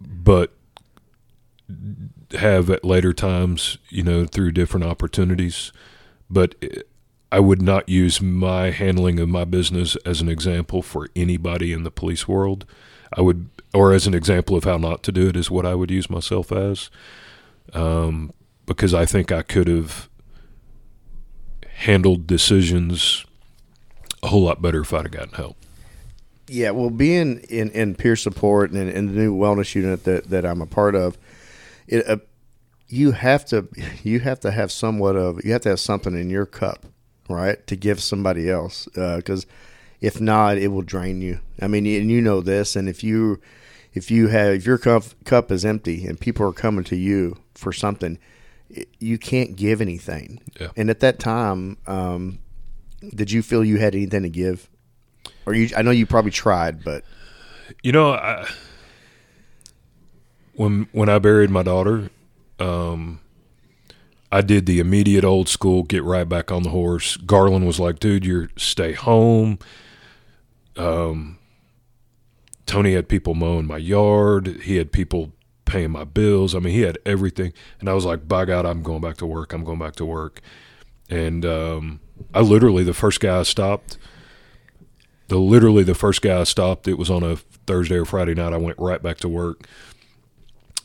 but 0.00 0.52
have 2.32 2.70
at 2.70 2.84
later 2.84 3.12
times, 3.12 3.78
you 3.88 4.02
know, 4.02 4.24
through 4.24 4.52
different 4.52 4.86
opportunities. 4.86 5.72
But 6.30 6.54
I 7.30 7.40
would 7.40 7.62
not 7.62 7.88
use 7.88 8.20
my 8.20 8.70
handling 8.70 9.20
of 9.20 9.28
my 9.28 9.44
business 9.44 9.96
as 10.04 10.20
an 10.20 10.28
example 10.28 10.82
for 10.82 11.08
anybody 11.14 11.72
in 11.72 11.82
the 11.82 11.90
police 11.90 12.26
world. 12.26 12.64
I 13.16 13.20
would, 13.20 13.50
or 13.74 13.92
as 13.92 14.06
an 14.06 14.14
example 14.14 14.56
of 14.56 14.64
how 14.64 14.78
not 14.78 15.02
to 15.04 15.12
do 15.12 15.28
it, 15.28 15.36
is 15.36 15.50
what 15.50 15.66
I 15.66 15.74
would 15.74 15.90
use 15.90 16.08
myself 16.08 16.50
as. 16.50 16.90
Um, 17.74 18.32
because 18.66 18.94
I 18.94 19.04
think 19.06 19.30
I 19.30 19.42
could 19.42 19.68
have 19.68 20.08
handled 21.82 22.26
decisions 22.26 23.24
a 24.22 24.28
whole 24.28 24.42
lot 24.42 24.62
better 24.62 24.80
if 24.82 24.92
I'd 24.94 25.04
have 25.04 25.10
gotten 25.10 25.34
help. 25.34 25.56
Yeah, 26.46 26.70
well, 26.70 26.90
being 26.90 27.38
in, 27.48 27.70
in 27.70 27.94
peer 27.94 28.14
support 28.14 28.70
and 28.70 28.88
in 28.88 29.06
the 29.06 29.12
new 29.12 29.36
wellness 29.36 29.74
unit 29.74 30.04
that, 30.04 30.30
that 30.30 30.46
I'm 30.46 30.60
a 30.60 30.66
part 30.66 30.94
of, 30.94 31.18
it 31.88 32.06
uh, 32.08 32.18
you 32.88 33.12
have 33.12 33.44
to 33.46 33.68
you 34.02 34.20
have 34.20 34.40
to 34.40 34.50
have 34.50 34.70
somewhat 34.70 35.16
of 35.16 35.44
you 35.44 35.52
have 35.52 35.62
to 35.62 35.70
have 35.70 35.80
something 35.80 36.16
in 36.16 36.30
your 36.30 36.46
cup, 36.46 36.86
right, 37.28 37.66
to 37.66 37.74
give 37.74 38.02
somebody 38.02 38.50
else. 38.50 38.86
Because 38.94 39.46
if 40.00 40.20
not, 40.20 40.58
it 40.58 40.68
will 40.68 40.82
drain 40.82 41.20
you. 41.20 41.40
I 41.60 41.68
mean, 41.68 41.86
and 41.86 42.10
you 42.10 42.20
know 42.20 42.40
this. 42.40 42.76
And 42.76 42.88
if 42.88 43.02
you 43.02 43.40
if 43.94 44.10
you 44.10 44.28
have 44.28 44.54
if 44.54 44.66
your 44.66 44.78
cup 44.78 45.04
cup 45.24 45.50
is 45.50 45.64
empty 45.64 46.06
and 46.06 46.20
people 46.20 46.46
are 46.46 46.52
coming 46.52 46.84
to 46.84 46.96
you 46.96 47.38
for 47.54 47.72
something, 47.72 48.18
you 48.98 49.18
can't 49.18 49.56
give 49.56 49.80
anything. 49.80 50.40
Yeah. 50.60 50.68
And 50.76 50.90
at 50.90 51.00
that 51.00 51.18
time, 51.18 51.76
um, 51.86 52.38
did 53.14 53.30
you 53.30 53.42
feel 53.42 53.64
you 53.64 53.78
had 53.78 53.94
anything 53.94 54.22
to 54.22 54.30
give? 54.30 54.68
Or 55.46 55.54
you? 55.54 55.74
I 55.76 55.82
know 55.82 55.90
you 55.90 56.06
probably 56.06 56.30
tried, 56.30 56.84
but 56.84 57.04
You 57.82 57.92
know, 57.92 58.12
I, 58.12 58.48
when 60.54 60.88
when 60.92 61.08
I 61.08 61.18
buried 61.18 61.50
my 61.50 61.62
daughter, 61.62 62.10
um, 62.58 63.20
I 64.30 64.40
did 64.40 64.66
the 64.66 64.78
immediate 64.78 65.24
old 65.24 65.48
school 65.48 65.82
get 65.82 66.04
right 66.04 66.28
back 66.28 66.52
on 66.52 66.62
the 66.62 66.70
horse. 66.70 67.16
Garland 67.16 67.66
was 67.66 67.80
like, 67.80 67.98
"Dude, 67.98 68.24
you're 68.24 68.50
stay 68.56 68.92
home." 68.92 69.58
Um, 70.76 71.38
Tony 72.66 72.94
had 72.94 73.08
people 73.08 73.34
mowing 73.34 73.66
my 73.66 73.76
yard. 73.76 74.62
He 74.62 74.76
had 74.76 74.92
people 74.92 75.32
paying 75.64 75.90
my 75.90 76.04
bills. 76.04 76.54
I 76.54 76.58
mean, 76.58 76.74
he 76.74 76.82
had 76.82 76.98
everything, 77.06 77.52
and 77.80 77.88
I 77.88 77.94
was 77.94 78.04
like, 78.04 78.28
"By 78.28 78.44
God, 78.44 78.66
I'm 78.66 78.82
going 78.82 79.00
back 79.00 79.16
to 79.18 79.26
work. 79.26 79.52
I'm 79.52 79.64
going 79.64 79.78
back 79.78 79.96
to 79.96 80.04
work." 80.04 80.40
And 81.10 81.44
um, 81.44 82.00
I 82.34 82.40
literally, 82.40 82.84
the 82.84 82.94
first 82.94 83.20
guy 83.20 83.40
I 83.40 83.42
stopped, 83.42 83.98
the 85.28 85.38
literally 85.38 85.82
the 85.82 85.94
first 85.94 86.22
guy 86.22 86.40
I 86.40 86.44
stopped, 86.44 86.88
it 86.88 86.98
was 86.98 87.10
on 87.10 87.22
a 87.22 87.36
Thursday 87.66 87.96
or 87.96 88.04
Friday 88.04 88.34
night. 88.34 88.52
I 88.52 88.56
went 88.58 88.78
right 88.78 89.02
back 89.02 89.18
to 89.18 89.28
work. 89.28 89.66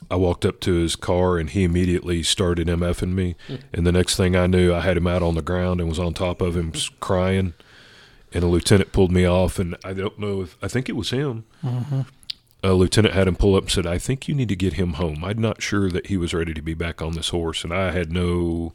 I 0.09 0.15
walked 0.15 0.45
up 0.45 0.61
to 0.61 0.73
his 0.73 0.95
car 0.95 1.37
and 1.37 1.49
he 1.49 1.63
immediately 1.63 2.23
started 2.23 2.67
MFing 2.67 3.13
me. 3.13 3.35
And 3.73 3.85
the 3.85 3.91
next 3.91 4.15
thing 4.15 4.35
I 4.37 4.47
knew, 4.47 4.73
I 4.73 4.79
had 4.79 4.95
him 4.95 5.07
out 5.07 5.21
on 5.21 5.35
the 5.35 5.41
ground 5.41 5.81
and 5.81 5.89
was 5.89 5.99
on 5.99 6.13
top 6.13 6.39
of 6.41 6.55
him 6.55 6.71
crying. 7.01 7.53
And 8.33 8.43
a 8.43 8.47
lieutenant 8.47 8.91
pulled 8.91 9.11
me 9.11 9.25
off, 9.25 9.57
and 9.57 9.77
I 9.85 9.93
don't 9.93 10.19
know 10.19 10.41
if 10.41 10.57
I 10.61 10.67
think 10.67 10.89
it 10.89 10.97
was 10.97 11.09
him. 11.11 11.45
A 12.63 12.73
lieutenant 12.73 13.13
had 13.13 13.27
him 13.27 13.35
pull 13.35 13.55
up 13.55 13.63
and 13.63 13.71
said, 13.71 13.85
"I 13.85 13.97
think 13.99 14.27
you 14.27 14.33
need 14.33 14.49
to 14.49 14.55
get 14.55 14.73
him 14.73 14.93
home." 14.93 15.23
I'm 15.23 15.39
not 15.39 15.61
sure 15.61 15.89
that 15.91 16.07
he 16.07 16.17
was 16.17 16.33
ready 16.33 16.53
to 16.53 16.61
be 16.61 16.73
back 16.73 17.01
on 17.01 17.13
this 17.13 17.29
horse, 17.29 17.63
and 17.63 17.71
I 17.73 17.91
had 17.91 18.11
no 18.11 18.73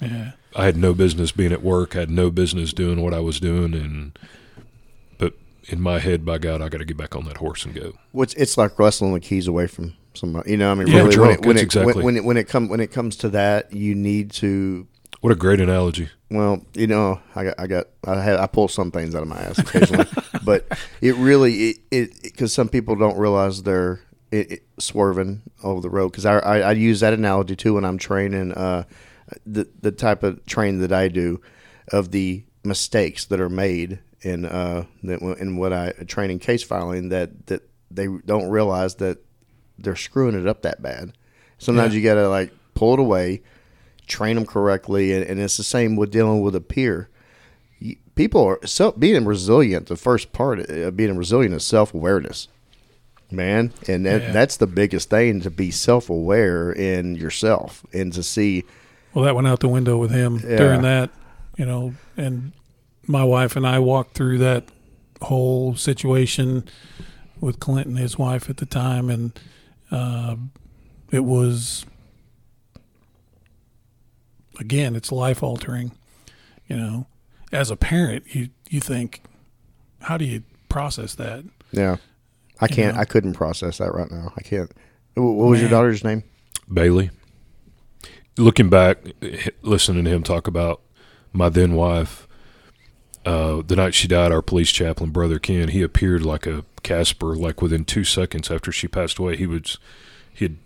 Yeah. 0.00 0.32
I 0.56 0.64
had 0.64 0.76
no 0.76 0.92
business 0.94 1.30
being 1.32 1.52
at 1.52 1.62
work. 1.62 1.94
I 1.96 2.00
had 2.00 2.10
no 2.10 2.30
business 2.30 2.72
doing 2.72 3.00
what 3.02 3.14
I 3.14 3.20
was 3.20 3.38
doing, 3.40 3.72
and 3.74 4.18
but 5.18 5.34
in 5.68 5.80
my 5.80 5.98
head, 6.00 6.24
by 6.24 6.38
God, 6.38 6.60
I 6.60 6.68
got 6.68 6.78
to 6.78 6.84
get 6.84 6.96
back 6.96 7.14
on 7.16 7.24
that 7.26 7.38
horse 7.38 7.64
and 7.64 7.74
go. 7.74 7.94
what's 8.12 8.34
it's 8.34 8.56
like 8.58 8.78
wrestling 8.78 9.14
the 9.14 9.20
keys 9.20 9.46
away 9.46 9.66
from 9.66 9.94
somebody. 10.14 10.50
You 10.50 10.56
know, 10.56 10.70
I 10.70 10.74
mean, 10.74 10.88
Yeah, 10.88 11.02
really, 11.02 11.18
when 11.18 11.30
it 11.30 11.40
when 11.46 11.56
that's 11.56 11.62
it, 11.62 11.64
exactly. 11.66 11.94
when, 11.94 12.04
when 12.04 12.16
it 12.16 12.24
when 12.24 12.36
it 12.36 12.48
come 12.48 12.68
when 12.68 12.80
it 12.80 12.90
comes 12.92 13.16
to 13.16 13.28
that, 13.30 13.72
you 13.72 13.94
need 13.94 14.30
to. 14.32 14.86
What 15.22 15.32
a 15.32 15.36
great 15.36 15.60
analogy! 15.60 16.08
Well, 16.30 16.62
you 16.74 16.86
know, 16.86 17.20
I 17.34 17.44
got 17.44 17.54
I 17.58 17.66
got 17.66 17.86
I 18.06 18.20
had 18.22 18.38
I 18.38 18.46
pull 18.46 18.68
some 18.68 18.90
things 18.90 19.14
out 19.14 19.22
of 19.22 19.28
my 19.28 19.36
ass 19.38 19.58
occasionally, 19.58 20.06
but 20.44 20.66
it 21.00 21.14
really 21.16 21.54
it 21.70 21.78
it 21.90 22.22
because 22.22 22.52
some 22.52 22.68
people 22.68 22.96
don't 22.96 23.18
realize 23.18 23.62
they're 23.62 24.00
it, 24.30 24.52
it, 24.52 24.62
swerving 24.78 25.42
over 25.62 25.80
the 25.80 25.90
road. 25.90 26.10
Because 26.10 26.26
I, 26.26 26.38
I 26.38 26.58
I 26.60 26.72
use 26.72 27.00
that 27.00 27.12
analogy 27.12 27.56
too 27.56 27.74
when 27.74 27.84
I'm 27.84 27.98
training 27.98 28.52
uh 28.52 28.84
the 29.46 29.68
the 29.80 29.92
type 29.92 30.22
of 30.22 30.44
training 30.46 30.80
that 30.80 30.92
I 30.92 31.08
do 31.08 31.40
of 31.88 32.10
the 32.10 32.44
mistakes 32.64 33.24
that 33.26 33.40
are 33.40 33.48
made 33.48 33.98
in 34.22 34.44
uh 34.44 34.84
that 35.04 35.20
in 35.20 35.56
what 35.56 35.72
I 35.72 35.92
train 36.06 36.30
in 36.30 36.38
case 36.38 36.62
filing 36.62 37.08
that 37.10 37.46
that 37.46 37.62
they 37.90 38.06
don't 38.24 38.50
realize 38.50 38.96
that 38.96 39.18
they're 39.78 39.96
screwing 39.96 40.38
it 40.38 40.46
up 40.46 40.62
that 40.62 40.82
bad. 40.82 41.12
Sometimes 41.58 41.94
Yeah. 41.94 41.98
you 41.98 42.04
got 42.04 42.14
to 42.14 42.28
like 42.28 42.52
pull 42.74 42.94
it 42.94 43.00
away, 43.00 43.42
train 44.06 44.36
them 44.36 44.46
correctly, 44.46 45.12
and, 45.12 45.24
and 45.24 45.40
it's 45.40 45.56
the 45.56 45.64
same 45.64 45.96
with 45.96 46.10
dealing 46.10 46.40
with 46.42 46.54
a 46.54 46.60
peer. 46.60 47.08
People 48.20 48.44
are 48.44 48.66
self 48.66 49.00
being 49.00 49.24
resilient. 49.24 49.86
The 49.86 49.96
first 49.96 50.34
part 50.34 50.58
of 50.68 50.94
being 50.94 51.16
resilient 51.16 51.54
is 51.54 51.64
self 51.64 51.94
awareness, 51.94 52.48
man, 53.30 53.72
and 53.88 54.04
that, 54.04 54.20
Yeah. 54.20 54.32
that's 54.32 54.58
the 54.58 54.66
biggest 54.66 55.08
thing 55.08 55.40
to 55.40 55.50
be 55.50 55.70
self 55.70 56.10
aware 56.10 56.70
in 56.70 57.14
yourself 57.14 57.82
and 57.94 58.12
to 58.12 58.22
see. 58.22 58.64
Well, 59.14 59.24
that 59.24 59.34
went 59.34 59.46
out 59.48 59.60
the 59.60 59.68
window 59.68 59.96
with 59.96 60.10
him 60.10 60.38
Yeah. 60.46 60.58
during 60.58 60.82
that, 60.82 61.08
you 61.56 61.64
know, 61.64 61.94
and 62.14 62.52
my 63.06 63.24
wife 63.24 63.56
and 63.56 63.66
I 63.66 63.78
walked 63.78 64.12
through 64.12 64.36
that 64.36 64.64
whole 65.22 65.74
situation 65.74 66.64
with 67.40 67.58
Clinton, 67.58 67.96
his 67.96 68.18
wife 68.18 68.50
at 68.50 68.58
the 68.58 68.66
time, 68.66 69.08
and 69.08 69.32
uh, 69.90 70.36
it 71.10 71.24
was 71.24 71.86
again, 74.58 74.94
it's 74.94 75.10
life 75.10 75.42
altering. 75.42 75.92
You 76.68 76.76
know, 76.76 77.06
as 77.52 77.70
a 77.70 77.76
parent, 77.76 78.34
you 78.34 78.50
you 78.68 78.80
think, 78.80 79.22
how 80.02 80.16
do 80.16 80.24
you 80.24 80.42
process 80.68 81.14
that? 81.16 81.44
Yeah, 81.72 81.96
I 82.60 82.68
can't. 82.68 82.96
know. 82.96 83.00
I 83.00 83.04
couldn't 83.04 83.34
process 83.34 83.78
that 83.78 83.94
right 83.94 84.10
now. 84.10 84.32
I 84.36 84.42
can't. 84.42 84.70
What 85.14 85.48
was 85.48 85.60
your 85.60 85.70
daughter's 85.70 86.04
name? 86.04 86.24
Bailey. 86.72 87.10
Looking 88.38 88.70
back, 88.70 88.98
listening 89.60 90.04
to 90.04 90.10
him 90.10 90.22
talk 90.22 90.46
about 90.46 90.80
my 91.32 91.48
then 91.48 91.74
wife, 91.74 92.26
uh, 93.26 93.62
the 93.66 93.76
night 93.76 93.92
she 93.94 94.08
died, 94.08 94.32
our 94.32 94.40
police 94.40 94.70
chaplain, 94.70 95.10
Brother 95.10 95.38
Ken, 95.38 95.68
he 95.68 95.82
appeared 95.82 96.22
like 96.24 96.46
a 96.46 96.64
Casper. 96.82 97.34
Like 97.36 97.60
within 97.60 97.84
two 97.84 98.04
seconds 98.04 98.50
after 98.50 98.72
she 98.72 98.88
passed 98.88 99.18
away, 99.18 99.36
he 99.36 99.46
was 99.46 99.78
he 100.32 100.46
had 100.46 100.56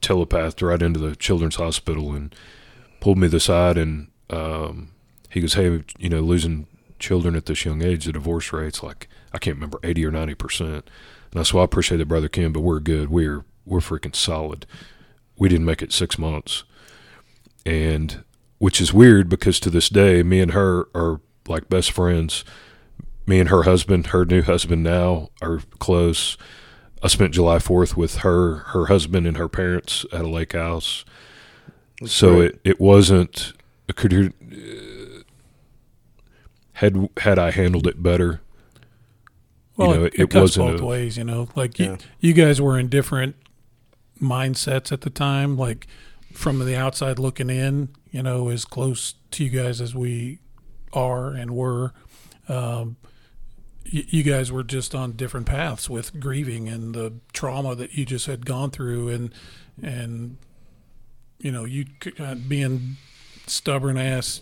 telepathed 0.00 0.62
right 0.62 0.82
into 0.82 0.98
the 0.98 1.14
children's 1.14 1.56
hospital 1.56 2.12
and 2.14 2.34
pulled 3.00 3.18
me 3.18 3.26
to 3.28 3.32
the 3.32 3.40
side 3.40 3.78
and 3.78 4.08
um, 4.30 4.90
he 5.30 5.40
goes, 5.40 5.54
"Hey, 5.54 5.82
you 5.98 6.08
know, 6.08 6.20
losing 6.20 6.66
children 6.98 7.36
at 7.36 7.46
this 7.46 7.64
young 7.64 7.82
age, 7.82 8.04
the 8.06 8.12
divorce 8.12 8.52
rate's 8.52 8.82
like 8.82 9.08
I 9.32 9.38
can't 9.38 9.56
remember 9.56 9.78
eighty 9.82 10.04
or 10.04 10.10
ninety 10.10 10.34
percent." 10.34 10.70
And 10.70 10.82
And 11.32 11.40
that's 11.40 11.52
why 11.52 11.62
I 11.62 11.64
appreciate 11.64 12.00
it, 12.00 12.08
Brother 12.08 12.28
Ken, 12.28 12.52
but 12.52 12.60
we're 12.60 12.80
good. 12.80 13.10
We're 13.10 13.44
we're 13.64 13.80
freaking 13.80 14.14
solid. 14.14 14.64
We 15.36 15.48
didn't 15.48 15.66
make 15.66 15.82
it 15.82 15.92
six 15.92 16.18
months. 16.18 16.64
And 17.64 18.24
which 18.58 18.80
is 18.80 18.92
weird 18.94 19.28
because 19.28 19.60
to 19.60 19.70
this 19.70 19.88
day, 19.88 20.22
me 20.22 20.40
and 20.40 20.52
her 20.52 20.88
are 20.94 21.20
like 21.48 21.68
best 21.68 21.90
friends. 21.90 22.44
Me 23.26 23.40
and 23.40 23.48
her 23.48 23.64
husband, 23.64 24.08
her 24.08 24.24
new 24.24 24.40
husband 24.42 24.84
now, 24.84 25.30
are 25.42 25.60
close. 25.80 26.36
I 27.02 27.08
spent 27.08 27.34
July 27.34 27.58
4th 27.58 27.96
with 27.96 28.18
her, 28.18 28.58
her 28.68 28.86
husband, 28.86 29.26
and 29.26 29.36
her 29.36 29.48
parents 29.48 30.06
at 30.12 30.22
a 30.24 30.28
lake 30.28 30.52
house. 30.52 31.04
so 32.04 32.36
great. 32.36 32.52
it, 32.52 32.60
it 32.64 32.80
wasn't 32.80 33.52
a 33.88 33.92
could 33.92 34.12
you- 34.12 34.32
had 36.76 37.08
had 37.18 37.38
I 37.38 37.50
handled 37.50 37.86
it 37.86 38.02
better, 38.02 38.40
Well, 39.76 39.94
know, 39.94 40.04
it, 40.04 40.14
it 40.14 40.20
it 40.22 40.30
cuts 40.30 40.56
wasn't 40.56 40.72
both 40.72 40.80
a- 40.80 40.86
ways. 40.86 41.16
You 41.16 41.24
know, 41.24 41.48
like 41.54 41.78
Yeah. 41.78 41.92
you, 41.92 41.98
you 42.28 42.32
guys 42.34 42.60
were 42.60 42.78
in 42.78 42.88
different 42.88 43.36
mindsets 44.20 44.92
at 44.92 45.02
the 45.02 45.10
time. 45.10 45.56
Like 45.56 45.86
from 46.32 46.58
the 46.64 46.76
outside 46.76 47.18
looking 47.18 47.50
in, 47.50 47.88
you 48.10 48.22
know, 48.22 48.48
as 48.48 48.64
close 48.64 49.14
to 49.32 49.44
you 49.44 49.50
guys 49.50 49.80
as 49.80 49.94
we 49.94 50.38
are 50.92 51.28
and 51.32 51.50
were. 51.52 51.92
Um, 52.48 52.96
y- 53.92 54.04
you 54.08 54.22
guys 54.22 54.52
were 54.52 54.62
just 54.62 54.94
on 54.94 55.12
different 55.12 55.46
paths 55.46 55.88
with 55.90 56.20
grieving 56.20 56.68
and 56.68 56.94
the 56.94 57.14
trauma 57.32 57.74
that 57.74 57.94
you 57.94 58.04
just 58.04 58.26
had 58.26 58.46
gone 58.46 58.70
through, 58.70 59.08
and 59.08 59.34
and 59.82 60.36
you 61.38 61.50
know, 61.52 61.64
you 61.64 61.86
c- 62.02 62.12
uh, 62.18 62.34
being 62.34 62.96
stubborn 63.46 63.96
ass 63.98 64.40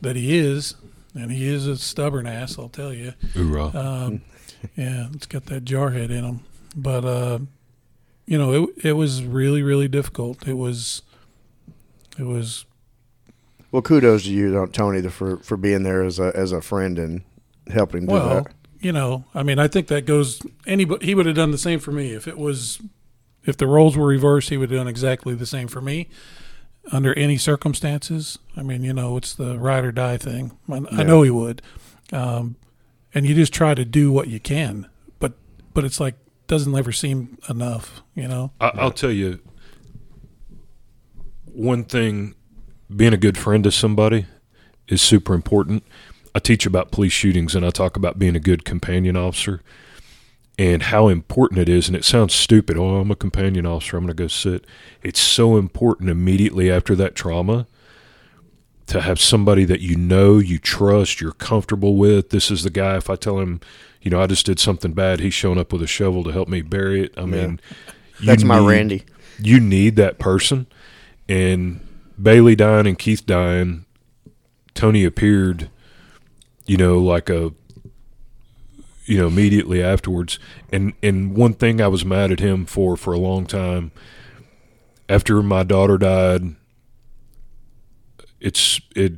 that 0.00 0.16
he 0.16 0.36
is, 0.38 0.74
and 1.14 1.30
he 1.30 1.46
is 1.46 1.66
a 1.66 1.76
stubborn 1.76 2.26
ass. 2.26 2.58
I'll 2.58 2.68
tell 2.68 2.92
you. 2.92 3.14
Hoorah. 3.34 3.74
Um, 3.74 4.22
yeah, 4.76 5.08
it's 5.12 5.26
got 5.26 5.46
that 5.46 5.64
jarhead 5.64 6.10
in 6.10 6.24
him. 6.24 6.40
But 6.76 7.04
uh, 7.04 7.38
you 8.26 8.38
know, 8.38 8.64
it 8.64 8.86
it 8.86 8.92
was 8.92 9.22
really 9.22 9.62
really 9.62 9.88
difficult. 9.88 10.46
It 10.48 10.54
was 10.54 11.02
it 12.18 12.24
was 12.24 12.64
Well, 13.70 13.82
kudos 13.82 14.24
to 14.24 14.30
you, 14.30 14.66
Tony, 14.72 15.02
for 15.08 15.38
for 15.38 15.56
being 15.56 15.82
there 15.82 16.02
as 16.02 16.18
a 16.18 16.32
as 16.34 16.52
a 16.52 16.60
friend 16.60 16.98
and 16.98 17.22
helping 17.68 18.06
do 18.06 18.12
well, 18.12 18.42
that. 18.42 18.52
you 18.80 18.92
know, 18.92 19.24
I 19.34 19.42
mean, 19.42 19.58
I 19.58 19.68
think 19.68 19.88
that 19.88 20.06
goes 20.06 20.42
anybody 20.66 21.06
he 21.06 21.14
would 21.14 21.26
have 21.26 21.36
done 21.36 21.50
the 21.50 21.58
same 21.58 21.78
for 21.78 21.92
me 21.92 22.12
if 22.12 22.26
it 22.26 22.38
was 22.38 22.80
if 23.44 23.56
the 23.56 23.66
roles 23.66 23.96
were 23.96 24.06
reversed, 24.06 24.48
he 24.48 24.56
would 24.56 24.70
have 24.70 24.80
done 24.80 24.88
exactly 24.88 25.34
the 25.34 25.46
same 25.46 25.68
for 25.68 25.80
me 25.80 26.08
under 26.92 27.14
any 27.14 27.36
circumstances. 27.36 28.38
I 28.56 28.62
mean, 28.62 28.82
you 28.82 28.92
know, 28.92 29.16
it's 29.16 29.34
the 29.34 29.58
ride 29.58 29.84
or 29.84 29.92
die 29.92 30.16
thing. 30.16 30.56
I, 30.70 30.82
I 30.90 31.02
know 31.02 31.22
he 31.22 31.30
would. 31.30 31.62
Um, 32.12 32.56
and 33.14 33.26
you 33.26 33.34
just 33.34 33.52
try 33.52 33.74
to 33.74 33.84
do 33.84 34.12
what 34.12 34.28
you 34.28 34.40
can, 34.40 34.88
but 35.18 35.34
but 35.72 35.84
it's 35.84 36.00
like 36.00 36.16
doesn't 36.46 36.74
ever 36.74 36.92
seem 36.92 37.38
enough, 37.48 38.02
you 38.14 38.28
know. 38.28 38.52
I, 38.60 38.72
I'll 38.74 38.90
tell 38.90 39.10
you 39.10 39.40
one 41.44 41.84
thing 41.84 42.34
being 42.94 43.14
a 43.14 43.16
good 43.18 43.38
friend 43.38 43.64
to 43.64 43.70
somebody 43.70 44.26
is 44.88 45.00
super 45.00 45.34
important. 45.34 45.84
I 46.34 46.40
teach 46.40 46.66
about 46.66 46.90
police 46.90 47.12
shootings 47.12 47.54
and 47.54 47.64
I 47.64 47.70
talk 47.70 47.96
about 47.96 48.18
being 48.18 48.36
a 48.36 48.40
good 48.40 48.64
companion 48.64 49.16
officer 49.16 49.62
and 50.58 50.84
how 50.84 51.08
important 51.08 51.60
it 51.60 51.68
is. 51.68 51.88
And 51.88 51.96
it 51.96 52.04
sounds 52.04 52.34
stupid. 52.34 52.76
Oh, 52.76 52.96
I'm 52.96 53.10
a 53.10 53.16
companion 53.16 53.66
officer. 53.66 53.96
I'm 53.96 54.04
going 54.04 54.16
to 54.16 54.22
go 54.22 54.28
sit. 54.28 54.64
It's 55.02 55.20
so 55.20 55.56
important 55.56 56.10
immediately 56.10 56.70
after 56.70 56.94
that 56.96 57.14
trauma 57.14 57.66
to 58.86 59.00
have 59.00 59.20
somebody 59.20 59.64
that 59.64 59.80
you 59.80 59.96
know, 59.96 60.38
you 60.38 60.58
trust, 60.58 61.20
you're 61.20 61.32
comfortable 61.32 61.96
with. 61.96 62.30
This 62.30 62.50
is 62.50 62.62
the 62.62 62.70
guy. 62.70 62.96
If 62.96 63.08
I 63.08 63.16
tell 63.16 63.38
him, 63.40 63.60
you 64.02 64.10
know, 64.10 64.20
I 64.20 64.26
just 64.26 64.46
did 64.46 64.60
something 64.60 64.92
bad, 64.92 65.20
he's 65.20 65.34
showing 65.34 65.58
up 65.58 65.72
with 65.72 65.82
a 65.82 65.86
shovel 65.86 66.22
to 66.24 66.30
help 66.30 66.48
me 66.48 66.62
bury 66.62 67.02
it. 67.02 67.14
I 67.16 67.24
mean, 67.24 67.60
you 68.20 68.26
That's 68.26 68.44
my 68.44 68.58
Randy. 68.58 69.04
you 69.40 69.58
need 69.58 69.96
that 69.96 70.18
person. 70.18 70.66
And 71.28 71.80
Bailey 72.20 72.54
dying 72.54 72.86
and 72.86 72.98
Keith 72.98 73.24
dying, 73.24 73.86
Tony 74.74 75.04
appeared, 75.04 75.70
you 76.66 76.76
know, 76.76 76.98
like 76.98 77.30
a, 77.30 77.52
you 79.04 79.18
know, 79.18 79.26
immediately 79.26 79.82
afterwards. 79.82 80.38
And 80.72 80.94
and 81.02 81.34
one 81.36 81.54
thing 81.54 81.80
I 81.80 81.88
was 81.88 82.04
mad 82.04 82.32
at 82.32 82.40
him 82.40 82.66
for 82.66 82.96
for 82.96 83.12
a 83.12 83.18
long 83.18 83.46
time. 83.46 83.92
After 85.08 85.42
my 85.42 85.62
daughter 85.62 85.98
died, 85.98 86.56
it's 88.40 88.80
it 88.96 89.14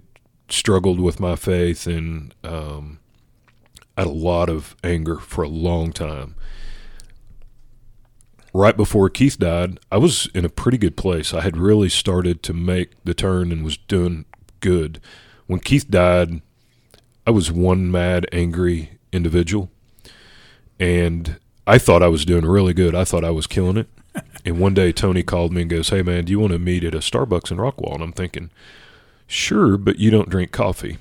struggled 0.48 1.00
with 1.00 1.20
my 1.20 1.36
faith 1.36 1.86
and 1.86 2.34
um, 2.44 2.98
had 3.96 4.06
a 4.06 4.10
lot 4.10 4.48
of 4.48 4.76
anger 4.82 5.18
for 5.18 5.42
a 5.42 5.48
long 5.48 5.92
time 5.92 6.36
right 8.56 8.76
before 8.76 9.10
Keith 9.10 9.38
died, 9.38 9.78
I 9.92 9.98
was 9.98 10.28
in 10.34 10.44
a 10.44 10.48
pretty 10.48 10.78
good 10.78 10.96
place. 10.96 11.34
I 11.34 11.42
had 11.42 11.56
really 11.56 11.88
started 11.88 12.42
to 12.44 12.54
make 12.54 12.92
the 13.04 13.14
turn 13.14 13.52
and 13.52 13.62
was 13.62 13.76
doing 13.76 14.24
good. 14.60 15.00
When 15.46 15.60
Keith 15.60 15.90
died, 15.90 16.40
I 17.26 17.30
was 17.30 17.52
one 17.52 17.90
mad, 17.90 18.26
angry 18.32 18.98
individual. 19.12 19.70
And 20.78 21.38
I 21.66 21.78
thought 21.78 22.02
I 22.02 22.08
was 22.08 22.24
doing 22.24 22.44
really 22.44 22.74
good. 22.74 22.94
I 22.94 23.04
thought 23.04 23.24
I 23.24 23.30
was 23.30 23.46
killing 23.46 23.76
it. 23.76 23.88
And 24.46 24.60
one 24.60 24.74
day 24.74 24.92
Tony 24.92 25.24
called 25.24 25.52
me 25.52 25.62
and 25.62 25.70
goes, 25.70 25.88
Hey 25.88 26.02
man, 26.02 26.24
do 26.24 26.30
you 26.30 26.38
want 26.38 26.52
to 26.52 26.58
meet 26.60 26.84
at 26.84 26.94
a 26.94 26.98
Starbucks 26.98 27.50
in 27.50 27.56
Rockwall? 27.56 27.94
And 27.94 28.02
I'm 28.02 28.12
thinking, 28.12 28.50
Sure, 29.26 29.76
but 29.76 29.98
you 29.98 30.08
don't 30.10 30.28
drink 30.30 30.52
coffee. 30.52 30.98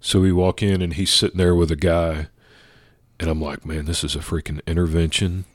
So 0.00 0.20
we 0.20 0.30
walk 0.30 0.62
in 0.62 0.82
and 0.82 0.92
he's 0.94 1.10
sitting 1.10 1.38
there 1.38 1.54
with 1.54 1.70
a 1.70 1.76
guy 1.76 2.28
and 3.18 3.30
I'm 3.30 3.40
like, 3.40 3.64
Man, 3.64 3.86
this 3.86 4.04
is 4.04 4.14
a 4.14 4.18
freaking 4.18 4.60
intervention 4.66 5.46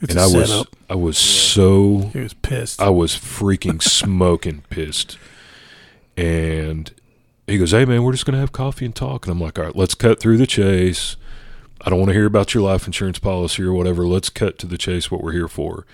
It's 0.00 0.10
and 0.10 0.18
I 0.20 0.26
was 0.26 0.50
setup. 0.50 0.76
I 0.90 0.94
was 0.96 1.16
so 1.16 2.10
He 2.12 2.18
was 2.20 2.34
pissed. 2.34 2.82
I 2.82 2.90
was 2.90 3.12
freaking 3.12 3.80
smoking 4.00 4.64
pissed. 4.70 5.18
And 6.16 6.92
he 7.46 7.58
goes, 7.58 7.70
Hey 7.70 7.84
man, 7.84 8.02
we're 8.02 8.12
just 8.12 8.26
gonna 8.26 8.40
have 8.40 8.52
coffee 8.52 8.84
and 8.86 8.94
talk. 8.94 9.24
And 9.24 9.32
I'm 9.32 9.40
like, 9.40 9.58
All 9.58 9.66
right, 9.66 9.76
let's 9.76 9.94
cut 9.94 10.18
through 10.18 10.36
the 10.36 10.46
chase. 10.48 11.16
I 11.82 11.90
don't 11.90 11.98
want 11.98 12.10
to 12.10 12.14
hear 12.14 12.26
about 12.26 12.52
your 12.54 12.62
life 12.62 12.86
insurance 12.86 13.18
policy 13.18 13.62
or 13.62 13.72
whatever. 13.72 14.06
Let's 14.06 14.28
cut 14.30 14.58
to 14.58 14.66
the 14.66 14.78
chase 14.78 15.10
what 15.10 15.22
we're 15.22 15.32
here 15.32 15.48
for. 15.48 15.86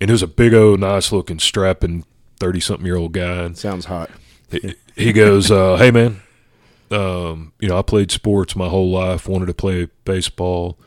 And 0.00 0.10
it 0.10 0.12
was 0.12 0.22
a 0.22 0.26
big 0.26 0.52
old 0.54 0.80
nice 0.80 1.12
looking 1.12 1.38
strapping 1.38 2.04
thirty 2.40 2.60
something 2.60 2.86
year 2.86 2.96
old 2.96 3.12
guy. 3.12 3.44
And 3.44 3.56
Sounds 3.56 3.84
hot. 3.84 4.10
he, 4.50 4.74
he 4.96 5.12
goes, 5.12 5.50
uh, 5.50 5.76
"Hey 5.76 5.90
man, 5.90 6.22
um, 6.90 7.52
you 7.60 7.68
know 7.68 7.78
I 7.78 7.82
played 7.82 8.10
sports 8.10 8.56
my 8.56 8.68
whole 8.68 8.90
life. 8.90 9.28
Wanted 9.28 9.46
to 9.46 9.54
play 9.54 9.88
baseball. 10.04 10.78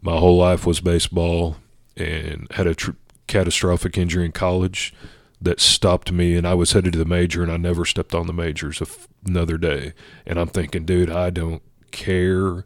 My 0.00 0.16
whole 0.18 0.36
life 0.36 0.64
was 0.64 0.80
baseball, 0.80 1.56
and 1.96 2.46
had 2.52 2.66
a 2.68 2.74
tr- 2.74 2.92
catastrophic 3.26 3.98
injury 3.98 4.24
in 4.26 4.32
college 4.32 4.94
that 5.40 5.58
stopped 5.60 6.12
me. 6.12 6.36
And 6.36 6.46
I 6.46 6.54
was 6.54 6.72
headed 6.72 6.92
to 6.92 6.98
the 7.00 7.04
major, 7.04 7.42
and 7.42 7.50
I 7.50 7.56
never 7.56 7.84
stepped 7.84 8.14
on 8.14 8.28
the 8.28 8.32
majors 8.32 8.80
of 8.80 9.08
another 9.26 9.58
day. 9.58 9.92
And 10.24 10.38
I'm 10.38 10.48
thinking, 10.48 10.84
dude, 10.84 11.10
I 11.10 11.30
don't 11.30 11.62
care 11.90 12.64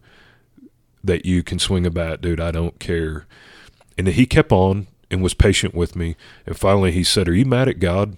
that 1.03 1.25
you 1.25 1.43
can 1.43 1.59
swing 1.59 1.87
a 1.87 1.91
bat, 1.91 2.21
dude. 2.21 2.41
I 2.41 2.51
don't 2.51 2.79
care. 2.79 3.27
And 3.97 4.09
he 4.09 4.27
kept 4.27 4.53
on 4.53 4.87
and 5.11 5.23
was 5.23 5.35
patient 5.35 5.75
with 5.75 5.97
me. 5.97 6.17
And 6.47 6.57
finally, 6.57 6.93
he 6.93 7.05
said, 7.05 7.29
"Are 7.29 7.35
you 7.35 7.45
mad 7.45 7.69
at 7.69 7.81
God?" 7.81 8.17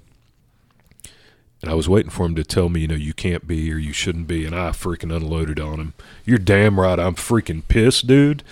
And 1.62 1.70
I 1.70 1.74
was 1.74 1.88
waiting 1.88 2.10
for 2.10 2.26
him 2.26 2.34
to 2.34 2.42
tell 2.42 2.68
me, 2.68 2.80
you 2.80 2.88
know, 2.88 2.96
you 2.96 3.14
can't 3.14 3.46
be 3.46 3.72
or 3.72 3.76
you 3.76 3.92
shouldn't 3.92 4.26
be. 4.26 4.44
And 4.44 4.54
I 4.54 4.70
freaking 4.70 5.14
unloaded 5.14 5.60
on 5.60 5.78
him. 5.78 5.94
You're 6.24 6.38
damn 6.38 6.78
right. 6.78 6.98
I'm 6.98 7.14
freaking 7.14 7.62
pissed, 7.68 8.08
dude. 8.08 8.42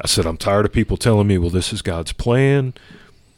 I 0.00 0.08
said, 0.08 0.26
I'm 0.26 0.36
tired 0.36 0.66
of 0.66 0.72
people 0.72 0.96
telling 0.96 1.28
me, 1.28 1.38
well, 1.38 1.48
this 1.48 1.72
is 1.72 1.80
God's 1.80 2.12
plan. 2.12 2.74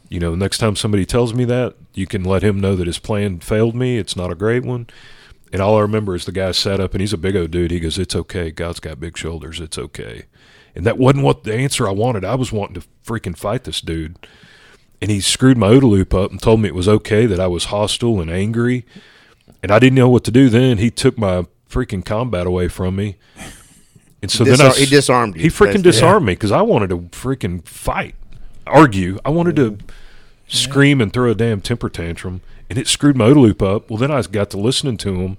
You 0.09 0.19
know, 0.19 0.33
next 0.33 0.57
time 0.57 0.75
somebody 0.75 1.05
tells 1.05 1.35
me 1.35 1.45
that, 1.45 1.75
you 1.93 2.07
can 2.07 2.23
let 2.23 2.41
him 2.41 2.59
know 2.59 2.75
that 2.75 2.87
his 2.87 2.97
plan 2.97 3.39
failed 3.39 3.75
me. 3.75 3.99
It's 3.99 4.15
not 4.15 4.31
a 4.31 4.35
great 4.35 4.65
one. 4.65 4.87
And 5.53 5.61
all 5.61 5.77
I 5.77 5.81
remember 5.81 6.15
is 6.15 6.25
the 6.25 6.31
guy 6.31 6.51
sat 6.51 6.79
up 6.79 6.93
and 6.93 7.01
he's 7.01 7.13
a 7.13 7.17
big 7.17 7.35
old 7.35 7.51
dude. 7.51 7.71
He 7.71 7.79
goes, 7.79 7.99
It's 7.99 8.15
okay. 8.15 8.49
God's 8.49 8.79
got 8.79 8.99
big 8.99 9.15
shoulders. 9.15 9.59
It's 9.59 9.77
okay. 9.77 10.25
And 10.79 10.85
that 10.85 10.97
wasn't 10.97 11.25
what 11.25 11.43
the 11.43 11.53
answer 11.53 11.89
I 11.89 11.91
wanted. 11.91 12.23
I 12.23 12.35
was 12.35 12.53
wanting 12.53 12.79
to 12.79 12.87
freaking 13.05 13.35
fight 13.35 13.65
this 13.65 13.81
dude. 13.81 14.15
And 15.01 15.11
he 15.11 15.19
screwed 15.19 15.57
my 15.57 15.67
OODA 15.67 15.89
loop 15.89 16.13
up 16.13 16.31
and 16.31 16.41
told 16.41 16.61
me 16.61 16.69
it 16.69 16.73
was 16.73 16.87
okay 16.87 17.25
that 17.25 17.37
I 17.37 17.47
was 17.47 17.65
hostile 17.65 18.21
and 18.21 18.31
angry. 18.31 18.85
And 19.61 19.73
I 19.73 19.79
didn't 19.79 19.97
know 19.97 20.07
what 20.07 20.23
to 20.23 20.31
do 20.31 20.47
then. 20.47 20.77
He 20.77 20.89
took 20.89 21.17
my 21.17 21.47
freaking 21.69 22.05
combat 22.05 22.47
away 22.47 22.69
from 22.69 22.95
me. 22.95 23.17
And 24.21 24.31
so 24.31 24.45
then 24.45 24.61
I, 24.61 24.69
he 24.69 24.85
disarmed 24.85 25.35
you. 25.35 25.41
he 25.41 25.49
freaking 25.49 25.83
disarmed 25.83 26.25
me 26.25 26.31
because 26.31 26.53
I 26.53 26.61
wanted 26.61 26.91
to 26.91 26.99
freaking 27.11 27.61
fight, 27.67 28.15
argue. 28.65 29.19
I 29.25 29.31
wanted 29.31 29.57
to 29.57 29.79
scream 30.47 31.01
and 31.01 31.11
throw 31.11 31.29
a 31.29 31.35
damn 31.35 31.59
temper 31.59 31.89
tantrum, 31.89 32.39
and 32.69 32.79
it 32.79 32.87
screwed 32.87 33.17
my 33.17 33.25
OODA 33.25 33.41
loop 33.41 33.61
up. 33.61 33.89
Well, 33.89 33.97
then 33.97 34.11
I 34.11 34.21
got 34.21 34.49
to 34.51 34.57
listening 34.57 34.95
to 34.99 35.15
him, 35.19 35.37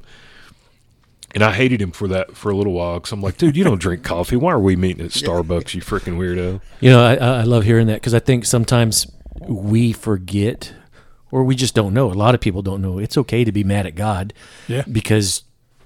and 1.34 1.42
I 1.42 1.52
hated 1.52 1.80
him 1.80 1.92
for 1.92 2.08
that 2.08 2.36
for 2.36 2.50
a 2.50 2.56
little 2.56 2.72
while 2.72 2.94
because 2.94 3.12
I'm 3.12 3.20
like, 3.22 3.36
dude, 3.36 3.56
you 3.56 3.64
don't 3.64 3.80
drink 3.80 4.02
coffee. 4.02 4.36
Why 4.36 4.52
are 4.52 4.60
we 4.60 4.76
meeting 4.76 5.04
at 5.04 5.10
Starbucks? 5.12 5.74
You 5.74 5.82
freaking 5.82 6.16
weirdo. 6.18 6.60
You 6.80 6.90
know, 6.90 7.04
I, 7.04 7.14
I 7.14 7.42
love 7.42 7.64
hearing 7.64 7.86
that 7.88 7.94
because 7.94 8.14
I 8.14 8.18
think 8.18 8.44
sometimes 8.44 9.10
we 9.48 9.92
forget 9.92 10.74
or 11.30 11.44
we 11.44 11.54
just 11.54 11.74
don't 11.74 11.94
know. 11.94 12.10
A 12.10 12.14
lot 12.14 12.34
of 12.34 12.40
people 12.40 12.62
don't 12.62 12.82
know. 12.82 12.98
It's 12.98 13.16
okay 13.16 13.44
to 13.44 13.52
be 13.52 13.64
mad 13.64 13.86
at 13.86 13.94
God 13.94 14.32
yeah. 14.68 14.82
because 14.90 15.42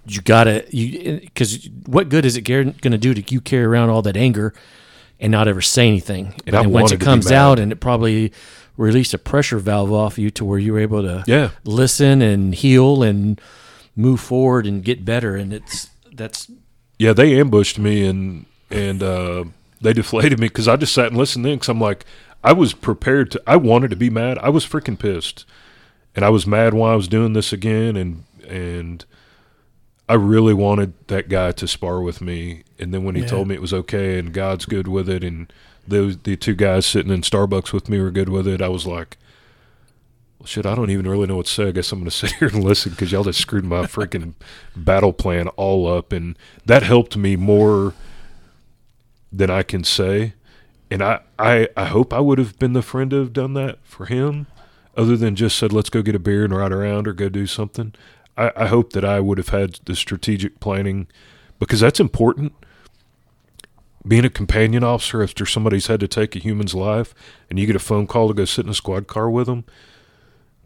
you 0.06 0.20
gotta 0.20 0.64
you 0.70 1.20
because 1.20 1.68
what 1.86 2.08
good 2.08 2.24
is 2.26 2.36
it 2.36 2.42
going 2.42 2.74
to 2.74 2.98
do 2.98 3.14
to 3.14 3.34
you 3.34 3.40
carry 3.40 3.64
around 3.64 3.90
all 3.90 4.02
that 4.02 4.16
anger 4.16 4.52
and 5.20 5.30
not 5.30 5.48
ever 5.48 5.60
say 5.60 5.86
anything. 5.86 6.34
And 6.46 6.56
I 6.56 6.66
once 6.66 6.92
it 6.92 7.00
comes 7.00 7.30
out, 7.30 7.58
and 7.58 7.72
it 7.72 7.76
probably 7.76 8.32
released 8.76 9.14
a 9.14 9.18
pressure 9.18 9.58
valve 9.58 9.92
off 9.92 10.18
you 10.18 10.30
to 10.32 10.44
where 10.44 10.58
you 10.58 10.72
were 10.72 10.80
able 10.80 11.02
to 11.02 11.24
Yeah. 11.26 11.50
listen 11.64 12.20
and 12.22 12.54
heal 12.54 13.02
and 13.02 13.40
move 13.96 14.20
forward 14.20 14.66
and 14.66 14.82
get 14.84 15.04
better. 15.04 15.36
And 15.36 15.52
it's 15.52 15.90
that's 16.12 16.50
Yeah, 16.98 17.12
they 17.12 17.38
ambushed 17.38 17.78
me 17.78 18.06
and 18.06 18.46
and 18.70 19.02
uh, 19.02 19.44
they 19.80 19.92
deflated 19.92 20.38
me 20.40 20.48
because 20.48 20.68
I 20.68 20.76
just 20.76 20.94
sat 20.94 21.08
and 21.08 21.16
listened 21.16 21.44
then 21.44 21.56
because 21.56 21.68
I'm 21.68 21.80
like, 21.80 22.04
I 22.42 22.52
was 22.52 22.72
prepared 22.74 23.30
to. 23.32 23.42
I 23.46 23.56
wanted 23.56 23.90
to 23.90 23.96
be 23.96 24.10
mad. 24.10 24.38
I 24.38 24.48
was 24.50 24.66
freaking 24.66 24.98
pissed, 24.98 25.44
and 26.14 26.24
I 26.24 26.28
was 26.30 26.46
mad 26.46 26.74
why 26.74 26.92
I 26.92 26.96
was 26.96 27.08
doing 27.08 27.32
this 27.32 27.52
again, 27.52 27.96
and 27.96 28.24
and 28.48 29.04
I 30.08 30.14
really 30.14 30.52
wanted 30.54 30.92
that 31.06 31.28
guy 31.28 31.52
to 31.52 31.66
spar 31.68 32.00
with 32.02 32.20
me. 32.20 32.64
And 32.78 32.92
then 32.92 33.04
when 33.04 33.14
he 33.14 33.22
Yeah. 33.22 33.28
told 33.28 33.48
me 33.48 33.54
it 33.54 33.62
was 33.62 33.72
okay 33.72 34.18
and 34.18 34.32
God's 34.32 34.66
good 34.66 34.88
with 34.88 35.08
it, 35.08 35.24
and 35.24 35.50
those 35.86 36.18
the 36.18 36.36
two 36.36 36.54
guys 36.54 36.84
sitting 36.84 37.12
in 37.12 37.22
Starbucks 37.22 37.72
with 37.72 37.88
me 37.88 38.00
were 38.00 38.10
good 38.10 38.28
with 38.28 38.46
it, 38.48 38.60
I 38.60 38.68
was 38.68 38.86
like. 38.86 39.16
Shit, 40.44 40.66
I 40.66 40.74
don't 40.74 40.90
even 40.90 41.08
really 41.08 41.26
know 41.26 41.36
what 41.36 41.46
to 41.46 41.52
say. 41.52 41.68
I 41.68 41.70
guess 41.70 41.90
I'm 41.92 42.00
going 42.00 42.04
to 42.10 42.16
sit 42.16 42.32
here 42.32 42.48
and 42.48 42.62
listen 42.62 42.90
because 42.90 43.12
y'all 43.12 43.24
just 43.24 43.40
screwed 43.40 43.64
my 43.64 43.82
freaking 43.82 44.34
battle 44.76 45.12
plan 45.12 45.48
all 45.48 45.86
up, 45.86 46.12
and 46.12 46.38
that 46.64 46.82
helped 46.82 47.16
me 47.16 47.36
more 47.36 47.94
than 49.32 49.50
I 49.50 49.62
can 49.62 49.84
say. 49.84 50.34
And 50.90 51.02
I, 51.02 51.20
I, 51.38 51.68
I 51.76 51.86
hope 51.86 52.12
I 52.12 52.20
would 52.20 52.38
have 52.38 52.58
been 52.58 52.72
the 52.72 52.82
friend 52.82 53.10
to 53.10 53.18
have 53.18 53.32
done 53.32 53.54
that 53.54 53.78
for 53.82 54.06
him, 54.06 54.46
other 54.96 55.16
than 55.16 55.34
just 55.34 55.58
said, 55.58 55.72
let's 55.72 55.90
go 55.90 56.02
get 56.02 56.14
a 56.14 56.20
beer 56.20 56.44
and 56.44 56.54
ride 56.54 56.72
around 56.72 57.08
or 57.08 57.12
go 57.12 57.28
do 57.28 57.46
something. 57.46 57.94
I, 58.36 58.52
I 58.54 58.66
hope 58.66 58.92
that 58.92 59.04
I 59.04 59.20
would 59.20 59.38
have 59.38 59.48
had 59.48 59.80
the 59.84 59.96
strategic 59.96 60.60
planning 60.60 61.08
because 61.58 61.80
that's 61.80 62.00
important. 62.00 62.52
Being 64.06 64.24
a 64.24 64.30
companion 64.30 64.84
officer 64.84 65.22
after 65.22 65.46
somebody's 65.46 65.86
had 65.86 66.00
to 66.00 66.08
take 66.08 66.36
a 66.36 66.38
human's 66.38 66.74
life 66.74 67.14
and 67.48 67.58
you 67.58 67.66
get 67.66 67.74
a 67.74 67.80
phone 67.80 68.06
call 68.06 68.28
to 68.28 68.34
go 68.34 68.44
sit 68.44 68.66
in 68.66 68.70
a 68.70 68.74
squad 68.74 69.06
car 69.06 69.30
with 69.30 69.46
them, 69.46 69.64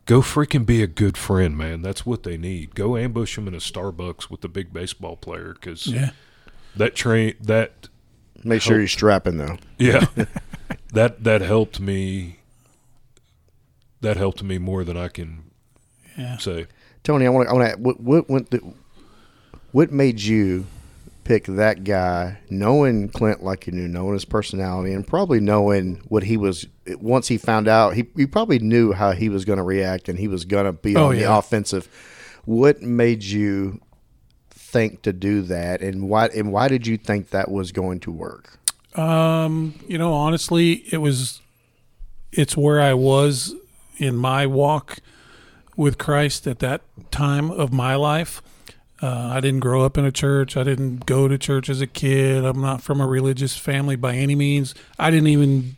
go 0.09 0.21
freaking 0.23 0.65
be 0.67 0.83
a 0.83 0.87
good 0.89 1.17
friend, 1.17 1.57
man. 1.57 1.83
That's 1.83 2.05
what 2.07 2.23
they 2.25 2.37
need. 2.37 2.75
Go 2.75 2.97
ambush 2.97 3.37
them 3.37 3.47
in 3.47 3.55
a 3.55 3.59
Starbucks 3.59 4.29
with 4.31 4.41
the 4.41 4.49
big 4.49 4.73
baseball 4.73 5.17
player 5.17 5.53
because 5.53 5.87
Yeah. 5.87 6.11
that 6.75 6.97
train 6.97 7.35
that 7.41 7.89
Make 8.43 8.63
sure 8.63 8.75
Help. 8.75 8.81
you're 8.81 8.89
strapping 8.89 9.37
though. 9.37 9.59
yeah 9.79 10.07
that 10.93 11.23
that 11.25 11.41
helped 11.43 11.79
me 11.81 12.39
that 14.01 14.17
helped 14.17 14.43
me 14.45 14.59
more 14.59 14.85
than 14.85 14.97
i 14.97 15.09
can 15.09 15.51
Yeah. 16.17 16.37
Say 16.39 16.67
Tony, 17.05 17.27
I 17.27 17.31
want 17.31 17.47
to. 17.49 17.51
I 17.51 17.57
want 17.57 17.71
to. 17.75 17.79
What 17.81 18.01
what 18.01 18.29
went 18.31 18.51
the, 18.51 18.61
What 19.73 19.93
made 19.93 20.21
you 20.21 20.67
pick 21.29 21.45
that 21.45 21.85
guy, 21.85 22.39
knowing 22.49 23.11
Clint 23.11 23.45
like 23.45 23.67
you 23.67 23.73
knew, 23.75 23.87
knowing 23.87 24.15
his 24.15 24.25
personality, 24.25 24.95
and 24.95 25.07
probably 25.07 25.41
knowing 25.41 26.01
what 26.09 26.23
he 26.23 26.39
was? 26.39 26.67
Once 27.01 27.29
he 27.29 27.37
found 27.37 27.69
out, 27.69 27.93
he 27.95 28.07
you 28.17 28.27
probably 28.27 28.59
knew 28.59 28.93
how 28.93 29.13
he 29.13 29.29
was 29.29 29.45
going 29.45 29.59
to 29.59 29.63
react, 29.63 30.09
and 30.09 30.19
he 30.19 30.27
was 30.27 30.47
going 30.47 30.65
to 30.65 30.73
be 30.73 30.97
Oh, 30.97 31.11
on 31.11 31.17
the 31.17 31.31
offensive. 31.31 31.87
What 32.47 32.81
made 32.81 33.23
you 33.23 33.79
think 34.51 35.03
to 35.03 35.13
do 35.13 35.43
that, 35.43 35.83
and 35.83 36.09
why? 36.09 36.29
And 36.29 36.51
why 36.51 36.67
did 36.69 36.87
you 36.87 36.97
think 36.97 37.29
that 37.29 37.51
was 37.51 37.73
going 37.73 38.01
to 38.01 38.11
work? 38.11 38.59
Um, 38.99 39.75
you 39.87 39.99
know, 39.99 40.15
honestly, 40.15 40.85
it 40.91 40.99
was 40.99 41.43
it's 42.33 42.57
where 42.57 42.81
I 42.81 42.95
was 42.95 43.55
in 43.99 44.17
my 44.17 44.47
walk 44.47 45.01
with 45.77 45.99
Christ 45.99 46.47
at 46.47 46.61
that 46.61 46.81
time 47.11 47.51
of 47.51 47.71
my 47.71 47.97
life. 47.97 48.41
Uh, 49.01 49.31
I 49.33 49.41
didn't 49.41 49.61
grow 49.61 49.85
up 49.85 49.97
in 49.97 50.05
a 50.05 50.11
church. 50.11 50.57
I 50.57 50.65
didn't 50.65 51.07
go 51.07 51.29
to 51.29 51.39
church 51.39 51.69
as 51.69 51.81
a 51.81 51.87
kid. 51.87 52.45
I'm 52.45 52.61
not 52.61 52.83
from 52.83 53.01
a 53.01 53.07
religious 53.07 53.57
family 53.57 53.95
by 53.95 54.17
any 54.17 54.35
means. 54.35 54.75
I 54.99 55.11
didn't 55.11 55.29
even 55.29 55.77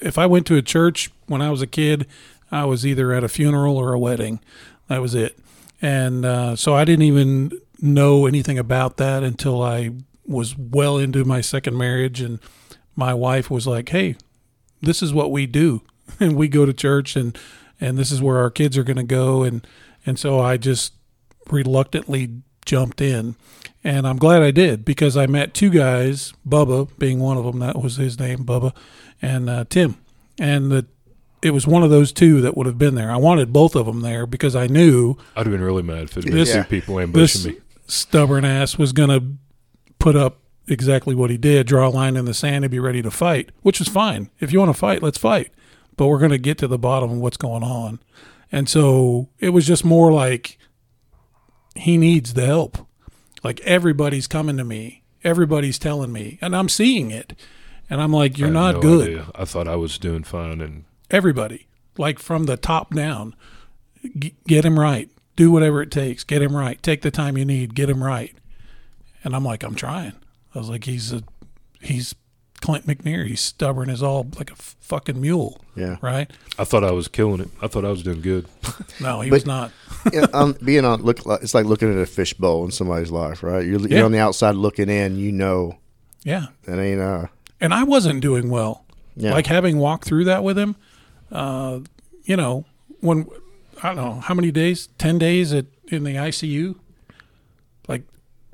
if 0.00 0.18
I 0.18 0.26
went 0.26 0.46
to 0.46 0.56
a 0.56 0.62
church 0.62 1.10
when 1.26 1.42
I 1.42 1.50
was 1.50 1.62
a 1.62 1.66
kid, 1.66 2.06
I 2.50 2.64
was 2.64 2.86
either 2.86 3.12
at 3.12 3.24
a 3.24 3.28
funeral 3.28 3.76
or 3.76 3.92
a 3.92 3.98
wedding. 3.98 4.40
That 4.88 5.02
was 5.02 5.14
it. 5.14 5.38
And 5.80 6.24
uh, 6.24 6.56
so 6.56 6.74
I 6.74 6.84
didn't 6.84 7.04
even 7.04 7.52
know 7.80 8.26
anything 8.26 8.58
about 8.58 8.96
that 8.96 9.22
until 9.22 9.62
I 9.62 9.90
was 10.26 10.56
well 10.56 10.98
into 10.98 11.24
my 11.24 11.40
second 11.40 11.76
marriage. 11.76 12.20
And 12.20 12.38
my 12.96 13.14
wife 13.14 13.50
was 13.50 13.66
like, 13.66 13.88
hey, 13.90 14.16
this 14.80 15.02
is 15.02 15.12
what 15.12 15.30
we 15.30 15.46
do. 15.46 15.82
And 16.20 16.36
we 16.36 16.48
go 16.48 16.64
to 16.64 16.72
church 16.72 17.16
and, 17.16 17.38
and 17.78 17.98
this 17.98 18.10
is 18.10 18.22
where 18.22 18.38
our 18.38 18.48
kids 18.50 18.78
are 18.78 18.82
going 18.82 18.96
to 18.96 19.02
go. 19.02 19.42
And, 19.42 19.64
and 20.06 20.18
so 20.18 20.40
I 20.40 20.56
just 20.56 20.94
reluctantly 21.52 22.42
jumped 22.64 23.00
in. 23.00 23.36
And 23.84 24.06
I'm 24.06 24.16
glad 24.18 24.42
I 24.42 24.50
did 24.50 24.84
because 24.84 25.16
I 25.16 25.26
met 25.26 25.54
two 25.54 25.70
guys, 25.70 26.32
Bubba 26.46 26.88
being 26.98 27.20
one 27.20 27.36
of 27.36 27.44
them, 27.44 27.60
that 27.60 27.80
was 27.80 27.96
his 27.96 28.18
name, 28.18 28.44
Bubba, 28.44 28.74
and 29.22 29.48
uh, 29.48 29.64
Tim. 29.68 29.96
And 30.38 30.70
the, 30.70 30.86
it 31.42 31.52
was 31.52 31.66
one 31.66 31.82
of 31.82 31.90
those 31.90 32.12
two 32.12 32.40
that 32.42 32.56
would 32.56 32.66
have 32.66 32.78
been 32.78 32.94
there. 32.94 33.10
I 33.10 33.16
wanted 33.16 33.52
both 33.52 33.74
of 33.76 33.86
them 33.86 34.00
there 34.00 34.26
because 34.26 34.54
I 34.56 34.66
knew 34.66 35.16
i'd 35.36 35.46
have 35.46 35.52
been 35.52 35.62
really 35.62 35.82
mad 35.82 36.04
if 36.04 36.16
it 36.18 36.24
had 36.24 36.32
This- 36.32 36.52
been 36.52 36.64
two 36.64 36.68
people 36.68 36.98
ambushing 37.00 37.42
this 37.42 37.52
me 37.54 37.60
stubborn 37.86 38.44
ass 38.44 38.76
was 38.76 38.92
going 38.92 39.08
to 39.08 39.24
put 39.98 40.14
up 40.14 40.40
exactly 40.66 41.14
what 41.14 41.30
he 41.30 41.38
did 41.38 41.66
draw 41.66 41.88
a 41.88 41.90
line 41.90 42.16
in 42.16 42.26
the 42.26 42.34
sand 42.34 42.64
and 42.64 42.70
be 42.70 42.78
ready 42.78 43.00
to 43.00 43.10
fight, 43.10 43.50
which 43.62 43.80
is 43.80 43.88
fine. 43.88 44.28
If 44.40 44.52
you 44.52 44.58
want 44.58 44.68
to 44.68 44.78
fight, 44.78 45.02
let's 45.02 45.16
fight. 45.18 45.50
But 45.96 46.08
we're 46.08 46.18
going 46.18 46.30
to 46.30 46.38
get 46.38 46.58
to 46.58 46.68
the 46.68 46.78
bottom 46.78 47.10
of 47.10 47.18
what's 47.18 47.38
going 47.38 47.62
on. 47.62 47.98
And 48.52 48.68
so 48.68 49.28
it 49.38 49.50
was 49.50 49.66
just 49.66 49.84
more 49.84 50.12
like 50.12 50.57
he 51.78 51.96
needs 51.96 52.34
the 52.34 52.46
help. 52.46 52.86
Like 53.44 53.60
everybody's 53.60 54.26
coming 54.26 54.56
to 54.56 54.64
me, 54.64 55.02
everybody's 55.24 55.78
telling 55.78 56.12
me, 56.12 56.38
and 56.40 56.54
I'm 56.56 56.68
seeing 56.68 57.10
it. 57.10 57.34
And 57.90 58.02
I'm 58.02 58.12
like, 58.12 58.36
you're 58.36 58.50
not 58.50 58.74
no 58.76 58.80
good 58.82 59.08
idea. 59.08 59.26
i 59.34 59.44
thought 59.46 59.66
i 59.66 59.74
was 59.76 59.96
doing 59.96 60.22
fine 60.22 60.60
and 60.60 60.84
everybody, 61.10 61.66
like 61.96 62.18
from 62.18 62.44
the 62.44 62.56
top 62.56 62.94
down. 62.94 63.34
G- 64.18 64.34
get 64.46 64.64
him 64.64 64.78
right. 64.78 65.08
Do 65.36 65.50
whatever 65.50 65.80
it 65.82 65.90
takes. 65.90 66.22
Get 66.24 66.42
him 66.42 66.54
right. 66.56 66.82
Take 66.82 67.02
the 67.02 67.10
time 67.10 67.38
you 67.38 67.44
need. 67.44 67.74
Get 67.74 67.88
him 67.88 68.02
right. 68.04 68.34
And 69.24 69.34
I'm 69.34 69.44
like, 69.44 69.62
I'm 69.62 69.74
trying. 69.74 70.12
I 70.54 70.58
was 70.58 70.68
like, 70.68 70.84
he's 70.84 71.12
a, 71.12 71.22
he's 71.80 72.14
Clint 72.60 72.86
McNear. 72.86 73.26
He's 73.26 73.40
stubborn 73.40 73.88
as 73.88 74.02
all, 74.02 74.26
like 74.36 74.50
a 74.50 74.54
f- 74.54 74.76
fucking 74.80 75.20
mule. 75.20 75.60
Yeah. 75.76 75.96
Right? 76.02 76.30
i 76.58 76.64
thought 76.64 76.82
i 76.82 76.90
was 76.90 77.06
killing 77.06 77.40
it 77.40 77.48
i 77.62 77.68
thought 77.68 77.84
i 77.84 77.88
was 77.90 78.02
doing 78.02 78.20
good 78.20 78.44
No, 79.00 79.20
he 79.20 79.30
But- 79.30 79.36
was 79.36 79.46
not. 79.46 79.70
Yeah, 80.12 80.26
um, 80.32 80.56
being 80.64 80.84
on 80.84 81.02
look, 81.02 81.20
it's 81.42 81.54
like 81.54 81.66
looking 81.66 81.90
at 81.92 81.98
a 81.98 82.06
fishbowl 82.06 82.64
in 82.64 82.70
somebody's 82.70 83.10
life, 83.10 83.42
right? 83.42 83.64
You're, 83.64 83.80
Yeah. 83.80 83.96
you're 83.98 84.04
on 84.06 84.12
the 84.12 84.18
outside 84.18 84.54
looking 84.56 84.88
in. 84.88 85.16
You 85.16 85.32
know 85.32 85.78
Yeah. 86.24 86.46
that 86.64 86.78
ain't 86.78 87.00
uh 87.00 87.26
And 87.60 87.72
I 87.74 87.82
wasn't 87.84 88.20
doing 88.20 88.50
well. 88.50 88.84
yeah. 89.16 89.32
Like 89.32 89.46
having 89.46 89.78
walked 89.78 90.04
through 90.04 90.24
that 90.24 90.44
with 90.44 90.58
him, 90.58 90.76
uh, 91.32 91.80
you 92.24 92.36
know, 92.36 92.64
when 93.00 93.26
I 93.82 93.88
don't 93.88 93.96
know 93.96 94.20
how 94.20 94.34
many 94.34 94.50
days, 94.50 94.88
ten 94.98 95.18
days 95.18 95.52
at 95.52 95.66
in 95.88 96.04
the 96.04 96.14
ICU, 96.16 96.74
like 97.88 98.02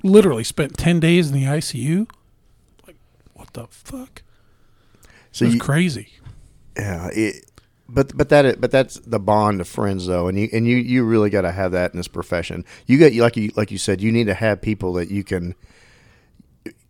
literally 0.03 0.43
spent 0.43 0.77
ten 0.77 0.99
days 0.99 1.29
in 1.29 1.33
the 1.35 1.45
ICU. 1.45 2.07
Like, 2.87 2.97
what 3.33 3.53
the 3.53 3.67
fuck? 3.69 4.21
so 5.31 5.43
It 5.43 5.47
was 5.47 5.53
you, 5.55 5.59
crazy. 5.59 6.09
yeah, 6.77 7.09
it, 7.13 7.45
but 7.87 8.15
but 8.17 8.29
that 8.29 8.59
but 8.59 8.71
that's 8.71 8.99
the 8.99 9.19
bond 9.19 9.61
of 9.61 9.67
friends 9.67 10.07
though, 10.07 10.27
and 10.27 10.37
you 10.39 10.49
and 10.51 10.67
you 10.67 10.77
you 10.77 11.03
really 11.03 11.29
got 11.29 11.41
to 11.41 11.51
have 11.51 11.71
that 11.73 11.91
in 11.93 11.97
this 11.97 12.07
profession. 12.07 12.65
You 12.87 12.97
got 12.97 13.13
like 13.13 13.37
you 13.37 13.51
like 13.55 13.71
you 13.71 13.77
said, 13.77 14.01
you 14.01 14.11
need 14.11 14.25
to 14.27 14.33
have 14.33 14.61
people 14.61 14.93
that 14.93 15.09
you 15.11 15.23
can. 15.23 15.55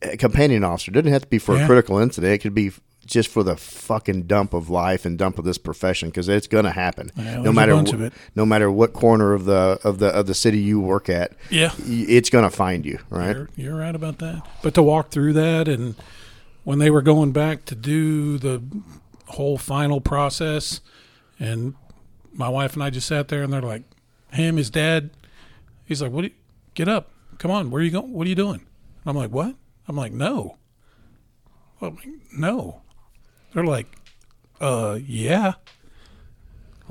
A 0.01 0.15
companion 0.17 0.63
officer 0.63 0.91
it 0.91 0.93
doesn't 0.93 1.11
have 1.11 1.23
to 1.23 1.27
be 1.27 1.39
for 1.39 1.55
a 1.55 1.65
critical 1.65 1.97
incident. 1.97 2.31
It 2.34 2.38
could 2.39 2.53
be 2.53 2.72
just 3.05 3.30
for 3.30 3.43
the 3.43 3.55
fucking 3.55 4.23
dump 4.23 4.53
of 4.53 4.69
life 4.69 5.05
and 5.05 5.17
dump 5.17 5.38
of 5.38 5.45
this 5.45 5.57
profession 5.57 6.09
because 6.09 6.27
it's 6.30 6.47
going 6.47 6.65
to 6.65 6.72
happen. 6.72 7.11
Yeah, 7.15 7.41
no 7.41 7.51
matter 7.53 7.76
wh- 7.76 8.09
no 8.35 8.45
matter 8.45 8.72
what 8.72 8.93
corner 8.93 9.34
of 9.34 9.45
the 9.45 9.80
of 9.84 9.99
the 9.99 10.07
of 10.07 10.27
the 10.27 10.34
city 10.34 10.59
you 10.59 10.80
work 10.80 11.09
at, 11.09 11.34
Yeah, 11.49 11.72
it's 11.80 12.30
going 12.30 12.43
to 12.49 12.55
find 12.55 12.85
you, 12.85 12.99
right? 13.09 13.35
you're, 13.35 13.49
you're 13.55 13.76
right 13.76 13.95
about 13.95 14.19
that. 14.19 14.47
But 14.63 14.73
to 14.76 14.84
walk 14.84 15.09
through 15.09 15.34
that, 15.34 15.67
and 15.67 15.95
when 16.63 16.80
they 16.80 16.89
were 16.89 17.01
going 17.01 17.31
back 17.31 17.65
to 17.65 17.76
do 17.76 18.38
the 18.38 18.61
whole 19.36 19.57
final 19.57 20.02
process, 20.02 20.82
and 21.40 21.76
my 22.34 22.49
wife 22.49 22.74
and 22.74 22.84
I 22.84 22.90
just 22.90 23.07
sat 23.07 23.28
there, 23.28 23.44
and 23.44 23.52
they're 23.53 23.62
like, 23.62 23.84
him, 24.32 24.57
his 24.57 24.70
dad, 24.70 25.12
he's 25.86 26.02
like, 26.02 26.12
"What? 26.12 26.24
You, 26.26 26.32
get 26.74 26.88
up, 26.88 27.12
come 27.38 27.52
on, 27.52 27.70
where 27.70 27.82
are 27.82 27.86
you 27.86 27.91
going? 27.91 28.12
What 28.12 28.26
are 28.26 28.30
you 28.30 28.36
doing?" 28.36 28.66
I'm 29.06 29.16
like, 29.16 29.32
"What?" 29.32 29.56
I'm 29.88 29.95
like, 29.95 30.12
"No." 30.12 30.57
I'm 31.82 31.95
like, 31.95 32.07
"No." 32.38 32.82
They're 33.53 33.66
like, 33.66 33.88
"Uh, 34.60 34.99
yeah, 35.06 35.53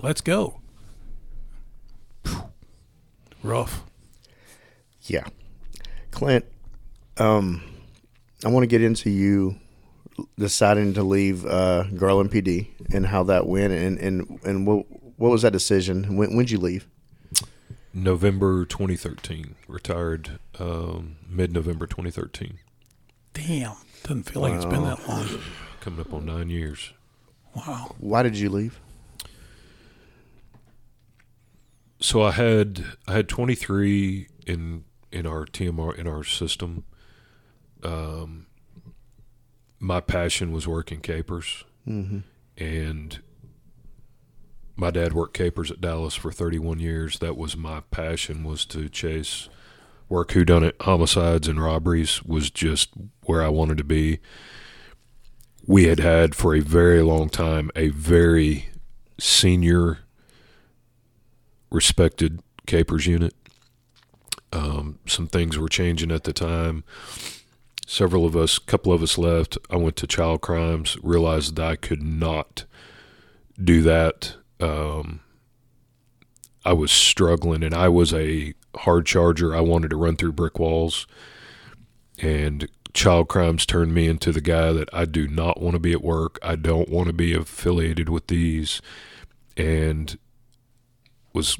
let's 0.02 0.20
go." 0.20 0.60
Rough. 3.42 3.84
Yeah. 5.02 5.24
Clint, 6.10 6.46
um, 7.18 7.62
I 8.44 8.48
want 8.48 8.62
to 8.62 8.66
get 8.66 8.80
into 8.80 9.10
you 9.10 9.58
deciding 10.38 10.94
to 10.94 11.02
leave 11.02 11.44
uh, 11.46 11.84
Garland 11.94 12.30
PD 12.30 12.68
and 12.92 13.06
how 13.06 13.22
that 13.24 13.46
went 13.46 13.72
and, 13.72 13.98
and, 13.98 14.40
and 14.44 14.66
what, 14.66 14.86
what 15.16 15.30
was 15.30 15.42
that 15.42 15.52
decision? 15.52 16.16
When 16.16 16.36
when'd 16.36 16.50
you 16.50 16.58
leave? 16.58 16.88
november 17.96 18.64
2013 18.64 19.54
retired 19.68 20.40
um, 20.58 21.14
mid-november 21.28 21.86
2013 21.86 22.58
Damn. 23.34 23.44
Damn, 23.46 23.74
doesn't 24.04 24.22
feel 24.24 24.42
like 24.42 24.54
it's 24.54 24.64
been 24.64 24.84
that 24.84 25.06
long. 25.08 25.28
Coming 25.80 26.00
up 26.00 26.14
on 26.14 26.24
nine 26.24 26.50
years. 26.50 26.92
Wow. 27.54 27.94
Why 27.98 28.22
did 28.22 28.38
you 28.38 28.48
leave? 28.48 28.80
So 32.00 32.22
I 32.22 32.30
had 32.30 32.84
I 33.08 33.12
had 33.14 33.28
23 33.28 34.28
in 34.46 34.84
in 35.10 35.26
our 35.26 35.46
TMR 35.46 35.96
in 35.96 36.06
our 36.06 36.22
system. 36.22 36.84
Um, 37.82 38.46
my 39.84 40.00
passion 40.00 40.50
was 40.52 40.66
working 40.66 41.00
capers, 41.00 41.64
Mm-hmm. 41.86 42.20
and 42.56 43.18
my 44.76 44.90
dad 44.90 45.12
worked 45.12 45.34
capers 45.34 45.70
at 45.70 45.80
Dallas 45.82 46.14
for 46.14 46.32
31 46.32 46.80
years. 46.80 47.18
That 47.18 47.36
was 47.36 47.56
my 47.56 47.80
passion 47.90 48.42
was 48.42 48.64
to 48.66 48.88
chase 48.88 49.48
work 50.08 50.30
whodunit 50.30 50.80
homicides 50.80 51.46
and 51.46 51.62
robberies 51.62 52.22
was 52.24 52.50
just 52.50 52.90
where 53.24 53.42
I 53.42 53.48
wanted 53.48 53.76
to 53.78 53.84
be. 53.84 54.18
We 55.66 55.84
had 55.84 56.00
had 56.00 56.34
for 56.34 56.54
a 56.54 56.60
very 56.60 57.02
long 57.02 57.28
time 57.28 57.70
a 57.76 57.88
very 57.88 58.70
senior 59.20 59.98
respected 61.70 62.40
capers 62.66 63.06
unit. 63.06 63.34
Um, 64.52 64.98
some 65.06 65.26
things 65.26 65.58
were 65.58 65.68
changing 65.68 66.10
at 66.10 66.24
the 66.24 66.32
time. 66.32 66.84
Several 67.86 68.24
of 68.24 68.34
us, 68.34 68.56
a 68.58 68.62
couple 68.62 68.92
of 68.92 69.02
us 69.02 69.18
left. 69.18 69.58
I 69.70 69.76
went 69.76 69.96
to 69.96 70.06
child 70.06 70.40
crimes, 70.40 70.96
realized 71.02 71.56
that 71.56 71.66
I 71.66 71.76
could 71.76 72.02
not 72.02 72.64
do 73.62 73.82
that. 73.82 74.36
Um, 74.58 75.20
I 76.64 76.72
was 76.72 76.90
struggling, 76.90 77.62
and 77.62 77.74
I 77.74 77.88
was 77.88 78.14
a 78.14 78.54
hard 78.76 79.06
charger. 79.06 79.54
I 79.54 79.60
wanted 79.60 79.90
to 79.90 79.96
run 79.96 80.16
through 80.16 80.32
brick 80.32 80.58
walls, 80.58 81.06
and 82.18 82.68
child 82.94 83.28
crimes 83.28 83.66
turned 83.66 83.92
me 83.92 84.08
into 84.08 84.32
the 84.32 84.40
guy 84.40 84.72
that 84.72 84.88
I 84.92 85.04
do 85.04 85.28
not 85.28 85.60
want 85.60 85.74
to 85.74 85.80
be 85.80 85.92
at 85.92 86.02
work. 86.02 86.38
I 86.42 86.56
don't 86.56 86.88
want 86.88 87.08
to 87.08 87.12
be 87.12 87.34
affiliated 87.34 88.08
with 88.08 88.28
these, 88.28 88.80
and 89.58 90.18
was, 91.34 91.58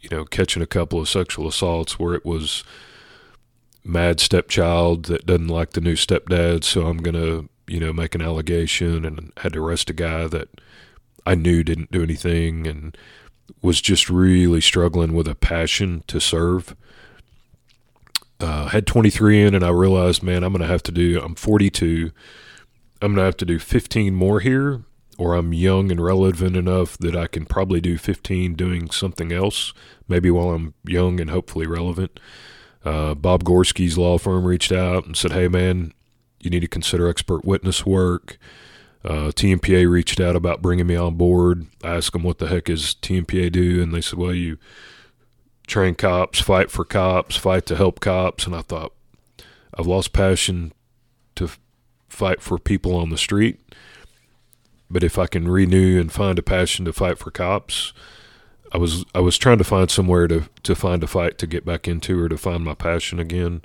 you 0.00 0.08
know, 0.10 0.24
catching 0.24 0.62
a 0.62 0.66
couple 0.66 1.00
of 1.00 1.08
sexual 1.08 1.46
assaults 1.46 1.98
where 1.98 2.14
it 2.14 2.24
was 2.24 2.64
mad 3.84 4.20
stepchild 4.20 5.04
that 5.06 5.26
doesn't 5.26 5.48
like 5.48 5.70
the 5.70 5.80
new 5.80 5.94
stepdad, 5.94 6.64
so 6.64 6.86
I'm 6.86 6.98
gonna, 6.98 7.44
you 7.66 7.80
know, 7.80 7.92
make 7.92 8.14
an 8.14 8.22
allegation 8.22 9.04
and 9.04 9.32
had 9.38 9.54
to 9.54 9.64
arrest 9.64 9.90
a 9.90 9.94
guy 9.94 10.26
that 10.28 10.48
I 11.26 11.34
knew 11.34 11.62
didn't 11.62 11.90
do 11.90 12.02
anything 12.02 12.66
and 12.66 12.96
was 13.62 13.80
just 13.80 14.08
really 14.08 14.60
struggling 14.60 15.12
with 15.12 15.28
a 15.28 15.34
passion 15.34 16.02
to 16.06 16.20
serve. 16.20 16.74
Uh, 18.38 18.68
had 18.68 18.86
23 18.86 19.42
in, 19.42 19.54
and 19.54 19.64
I 19.64 19.68
realized, 19.68 20.22
man, 20.22 20.42
I'm 20.42 20.52
gonna 20.52 20.66
have 20.66 20.82
to 20.84 20.92
do. 20.92 21.20
I'm 21.22 21.34
42. 21.34 22.10
I'm 23.02 23.14
gonna 23.14 23.24
have 23.24 23.36
to 23.38 23.44
do 23.44 23.58
15 23.58 24.14
more 24.14 24.40
here, 24.40 24.82
or 25.18 25.34
I'm 25.34 25.52
young 25.52 25.90
and 25.90 26.02
relevant 26.02 26.56
enough 26.56 26.96
that 26.98 27.14
I 27.14 27.26
can 27.26 27.44
probably 27.44 27.80
do 27.80 27.98
15 27.98 28.54
doing 28.54 28.90
something 28.90 29.32
else, 29.32 29.74
maybe 30.08 30.30
while 30.30 30.50
I'm 30.50 30.74
young 30.84 31.20
and 31.20 31.30
hopefully 31.30 31.66
relevant. 31.66 32.18
Uh, 32.84 33.14
Bob 33.14 33.44
Gorsky's 33.44 33.98
law 33.98 34.18
firm 34.18 34.44
reached 34.44 34.72
out 34.72 35.04
and 35.06 35.16
said, 35.16 35.32
"Hey, 35.32 35.48
man, 35.48 35.92
you 36.40 36.50
need 36.50 36.60
to 36.60 36.68
consider 36.68 37.08
expert 37.08 37.44
witness 37.44 37.84
work." 37.84 38.38
Uh, 39.04 39.32
TMPA 39.34 39.86
reached 39.86 40.20
out 40.20 40.36
about 40.36 40.62
bringing 40.62 40.86
me 40.86 40.96
on 40.96 41.14
board. 41.14 41.66
I 41.82 41.96
asked 41.96 42.12
them 42.12 42.22
what 42.22 42.38
the 42.38 42.48
heck 42.48 42.68
is 42.68 42.94
TMPA 43.00 43.50
do, 43.50 43.82
and 43.82 43.94
they 43.94 44.00
said, 44.00 44.18
"Well, 44.18 44.34
you 44.34 44.58
train 45.66 45.94
cops, 45.94 46.40
fight 46.40 46.70
for 46.70 46.84
cops, 46.84 47.36
fight 47.36 47.66
to 47.66 47.76
help 47.76 48.00
cops." 48.00 48.46
And 48.46 48.54
I 48.54 48.62
thought, 48.62 48.92
I've 49.74 49.86
lost 49.86 50.12
passion 50.12 50.72
to 51.36 51.50
fight 52.08 52.42
for 52.42 52.58
people 52.58 52.96
on 52.96 53.10
the 53.10 53.18
street, 53.18 53.60
but 54.90 55.04
if 55.04 55.18
I 55.18 55.26
can 55.26 55.48
renew 55.48 56.00
and 56.00 56.12
find 56.12 56.38
a 56.38 56.42
passion 56.42 56.84
to 56.86 56.92
fight 56.92 57.18
for 57.18 57.30
cops, 57.30 57.92
I 58.72 58.78
was 58.78 59.04
I 59.14 59.20
was 59.20 59.36
trying 59.36 59.58
to 59.58 59.64
find 59.64 59.90
somewhere 59.90 60.28
to 60.28 60.48
to 60.62 60.74
find 60.74 61.02
a 61.02 61.06
fight 61.06 61.38
to 61.38 61.46
get 61.46 61.64
back 61.64 61.88
into 61.88 62.22
or 62.22 62.28
to 62.28 62.36
find 62.36 62.64
my 62.64 62.74
passion 62.74 63.18
again, 63.18 63.62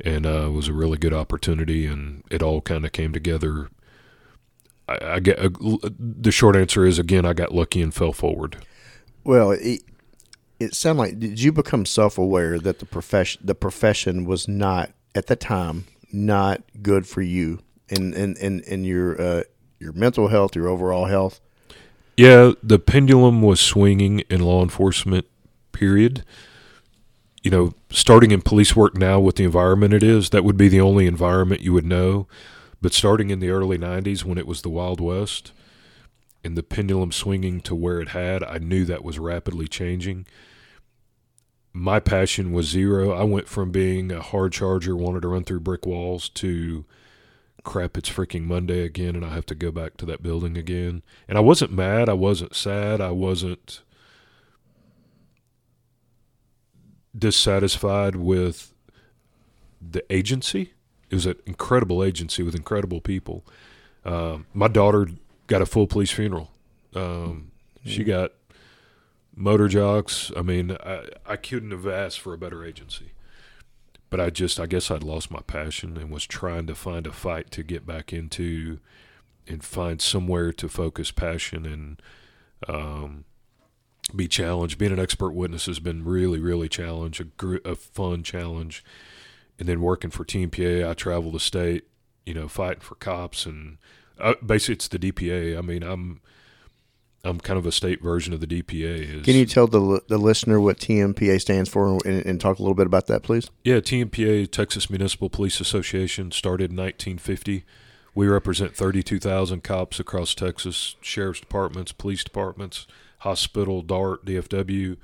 and 0.00 0.26
uh, 0.26 0.46
it 0.46 0.52
was 0.52 0.68
a 0.68 0.72
really 0.72 0.98
good 0.98 1.12
opportunity, 1.12 1.86
and 1.86 2.24
it 2.30 2.42
all 2.42 2.60
kind 2.60 2.84
of 2.84 2.92
came 2.92 3.12
together. 3.12 3.68
I, 4.88 4.98
I 5.02 5.20
get 5.20 5.38
uh, 5.38 5.50
the 5.98 6.32
short 6.32 6.56
answer 6.56 6.86
is 6.86 6.98
again 6.98 7.26
I 7.26 7.32
got 7.32 7.54
lucky 7.54 7.82
and 7.82 7.94
fell 7.94 8.12
forward. 8.12 8.64
Well, 9.24 9.50
it, 9.50 9.82
it 10.58 10.74
sounded 10.74 11.00
like 11.00 11.18
did 11.18 11.40
you 11.40 11.52
become 11.52 11.84
self 11.84 12.16
aware 12.16 12.58
that 12.58 12.78
the 12.78 12.86
profession 12.86 13.42
the 13.44 13.54
profession 13.54 14.24
was 14.24 14.48
not 14.48 14.90
at 15.14 15.26
the 15.26 15.36
time 15.36 15.84
not 16.12 16.62
good 16.82 17.06
for 17.06 17.22
you 17.22 17.60
in 17.88 18.14
in 18.14 18.36
in, 18.36 18.60
in 18.60 18.84
your 18.84 19.20
uh, 19.20 19.42
your 19.78 19.92
mental 19.92 20.28
health, 20.28 20.54
your 20.54 20.68
overall 20.68 21.06
health. 21.06 21.40
Yeah, 22.20 22.52
the 22.62 22.78
pendulum 22.78 23.40
was 23.40 23.60
swinging 23.60 24.20
in 24.28 24.42
law 24.42 24.62
enforcement. 24.62 25.24
Period. 25.72 26.22
You 27.42 27.50
know, 27.50 27.72
starting 27.88 28.30
in 28.30 28.42
police 28.42 28.76
work 28.76 28.94
now 28.94 29.18
with 29.18 29.36
the 29.36 29.44
environment 29.44 29.94
it 29.94 30.02
is, 30.02 30.28
that 30.28 30.44
would 30.44 30.58
be 30.58 30.68
the 30.68 30.82
only 30.82 31.06
environment 31.06 31.62
you 31.62 31.72
would 31.72 31.86
know. 31.86 32.28
But 32.82 32.92
starting 32.92 33.30
in 33.30 33.40
the 33.40 33.48
early 33.48 33.78
90s 33.78 34.22
when 34.22 34.36
it 34.36 34.46
was 34.46 34.60
the 34.60 34.68
Wild 34.68 35.00
West 35.00 35.52
and 36.44 36.58
the 36.58 36.62
pendulum 36.62 37.10
swinging 37.10 37.62
to 37.62 37.74
where 37.74 38.02
it 38.02 38.08
had, 38.08 38.44
I 38.44 38.58
knew 38.58 38.84
that 38.84 39.02
was 39.02 39.18
rapidly 39.18 39.66
changing. 39.66 40.26
My 41.72 42.00
passion 42.00 42.52
was 42.52 42.68
zero. 42.68 43.12
I 43.12 43.22
went 43.22 43.48
from 43.48 43.70
being 43.70 44.12
a 44.12 44.20
hard 44.20 44.52
charger, 44.52 44.94
wanted 44.94 45.22
to 45.22 45.28
run 45.28 45.44
through 45.44 45.60
brick 45.60 45.86
walls, 45.86 46.28
to 46.30 46.84
crap, 47.64 47.96
it's 47.96 48.10
freaking 48.10 48.44
Monday 48.44 48.84
again, 48.84 49.14
and 49.16 49.24
I 49.24 49.34
have 49.34 49.46
to 49.46 49.54
go 49.54 49.70
back 49.70 49.96
to 49.98 50.06
that 50.06 50.22
building 50.22 50.56
again. 50.56 51.02
And 51.28 51.38
I 51.38 51.40
wasn't 51.40 51.72
mad. 51.72 52.08
I 52.08 52.14
wasn't 52.14 52.54
sad. 52.54 53.00
I 53.00 53.10
wasn't 53.10 53.82
dissatisfied 57.16 58.16
with 58.16 58.72
the 59.80 60.04
agency. 60.12 60.72
It 61.10 61.14
was 61.14 61.26
an 61.26 61.36
incredible 61.46 62.04
agency 62.04 62.42
with 62.42 62.54
incredible 62.54 63.00
people. 63.00 63.44
Um, 64.04 64.46
my 64.54 64.68
daughter 64.68 65.08
got 65.46 65.60
a 65.60 65.66
full 65.66 65.86
police 65.86 66.10
funeral. 66.10 66.50
Um, 66.94 67.50
She 67.84 68.04
got 68.04 68.32
motor 69.34 69.66
jocks. 69.66 70.30
I 70.36 70.42
mean, 70.42 70.76
I, 70.84 71.08
I 71.26 71.36
couldn't 71.36 71.70
have 71.70 71.86
asked 71.86 72.20
for 72.20 72.34
a 72.34 72.38
better 72.38 72.64
agency. 72.64 73.09
But 74.10 74.20
I 74.20 74.30
just, 74.30 74.58
I 74.58 74.66
guess 74.66 74.90
I'd 74.90 75.04
lost 75.04 75.30
my 75.30 75.40
passion 75.40 75.96
and 75.96 76.10
was 76.10 76.26
trying 76.26 76.66
to 76.66 76.74
find 76.74 77.06
a 77.06 77.12
fight 77.12 77.50
to 77.52 77.62
get 77.62 77.86
back 77.86 78.12
into 78.12 78.80
and 79.46 79.64
find 79.64 80.02
somewhere 80.02 80.52
to 80.52 80.68
focus 80.68 81.10
passion 81.12 81.64
and 81.64 82.02
um, 82.68 83.24
be 84.14 84.26
challenged. 84.28 84.78
Being 84.78 84.92
an 84.92 84.98
expert 84.98 85.30
witness 85.30 85.66
has 85.66 85.78
been 85.78 86.04
really, 86.04 86.40
really 86.40 86.68
challenge, 86.68 87.20
a, 87.20 87.24
gr- 87.24 87.56
a 87.64 87.76
fun 87.76 88.22
challenge. 88.22 88.84
And 89.58 89.68
then 89.68 89.80
working 89.80 90.10
for 90.10 90.24
TMPA, 90.24 90.88
I 90.88 90.94
travel 90.94 91.30
the 91.30 91.40
state, 91.40 91.84
you 92.26 92.34
know, 92.34 92.48
fighting 92.48 92.80
for 92.80 92.96
cops 92.96 93.46
and 93.46 93.78
uh, 94.18 94.34
basically 94.44 94.74
it's 94.74 94.88
the 94.88 94.98
DPA. 94.98 95.56
I 95.56 95.60
mean, 95.60 95.82
I'm 95.82 96.20
I'm 97.22 97.38
kind 97.38 97.58
of 97.58 97.66
a 97.66 97.72
state 97.72 98.02
version 98.02 98.32
of 98.32 98.40
the 98.40 98.46
DPA. 98.46 99.16
Is, 99.18 99.24
Can 99.24 99.34
you 99.34 99.44
tell 99.44 99.66
the 99.66 100.02
the 100.08 100.18
listener 100.18 100.60
what 100.60 100.78
TMPA 100.78 101.40
stands 101.40 101.68
for 101.68 101.98
and, 102.04 102.24
and 102.24 102.40
talk 102.40 102.58
a 102.58 102.62
little 102.62 102.74
bit 102.74 102.86
about 102.86 103.06
that, 103.08 103.22
please? 103.22 103.50
Yeah, 103.62 103.76
TMPA, 103.76 104.50
Texas 104.50 104.88
Municipal 104.88 105.28
Police 105.28 105.60
Association, 105.60 106.30
started 106.32 106.70
in 106.70 106.76
1950. 106.76 107.64
We 108.14 108.26
represent 108.26 108.74
32,000 108.74 109.62
cops 109.62 110.00
across 110.00 110.34
Texas, 110.34 110.96
sheriff's 111.00 111.40
departments, 111.40 111.92
police 111.92 112.24
departments, 112.24 112.86
hospital, 113.18 113.82
DART, 113.82 114.24
DFW. 114.24 114.96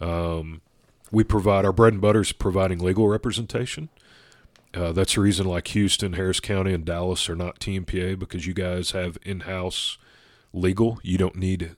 Um, 0.00 0.60
we 1.10 1.24
provide 1.24 1.64
our 1.64 1.72
bread 1.72 1.94
and 1.94 2.02
butter 2.02 2.20
is 2.20 2.32
providing 2.32 2.78
legal 2.78 3.08
representation. 3.08 3.88
Uh, 4.74 4.92
that's 4.92 5.14
the 5.14 5.20
reason, 5.22 5.46
like 5.46 5.68
Houston, 5.68 6.14
Harris 6.14 6.40
County, 6.40 6.74
and 6.74 6.84
Dallas 6.84 7.30
are 7.30 7.36
not 7.36 7.60
TMPA 7.60 8.18
because 8.18 8.46
you 8.46 8.52
guys 8.52 8.90
have 8.90 9.16
in-house 9.22 9.96
legal. 10.56 10.98
You 11.02 11.18
don't 11.18 11.36
need 11.36 11.76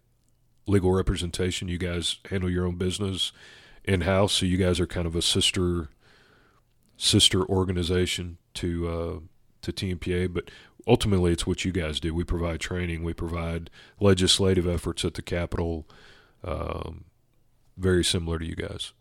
legal 0.66 0.92
representation. 0.92 1.68
You 1.68 1.78
guys 1.78 2.18
handle 2.30 2.48
your 2.48 2.66
own 2.66 2.76
business 2.76 3.32
in-house, 3.84 4.34
so 4.34 4.46
you 4.46 4.56
guys 4.56 4.80
are 4.80 4.86
kind 4.86 5.06
of 5.06 5.16
a 5.16 5.22
sister 5.22 5.88
sister 6.96 7.44
organization 7.44 8.38
to 8.54 8.88
uh, 8.88 9.18
to 9.62 9.72
TMPA. 9.72 10.32
But 10.32 10.50
ultimately, 10.86 11.32
it's 11.32 11.46
what 11.46 11.64
you 11.64 11.72
guys 11.72 12.00
do. 12.00 12.14
We 12.14 12.24
provide 12.24 12.60
training. 12.60 13.02
We 13.02 13.12
provide 13.12 13.70
legislative 14.00 14.66
efforts 14.66 15.04
at 15.04 15.14
the 15.14 15.22
Capitol. 15.22 15.86
Um, 16.44 17.04
very 17.76 18.04
similar 18.04 18.38
to 18.38 18.46
you 18.46 18.56
guys. 18.56 18.92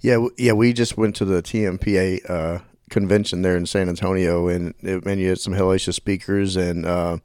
Yeah, 0.00 0.26
yeah. 0.36 0.52
We 0.52 0.72
just 0.72 0.96
went 0.96 1.16
to 1.16 1.24
the 1.24 1.42
TMPA 1.42 2.30
uh, 2.30 2.58
convention 2.90 3.42
there 3.42 3.56
in 3.56 3.66
San 3.66 3.88
Antonio, 3.88 4.48
and 4.48 4.74
and 4.82 5.20
you 5.20 5.28
had 5.28 5.40
some 5.40 5.54
hellacious 5.54 5.94
speakers, 5.94 6.56
and 6.56 6.84
uh, 6.86 7.18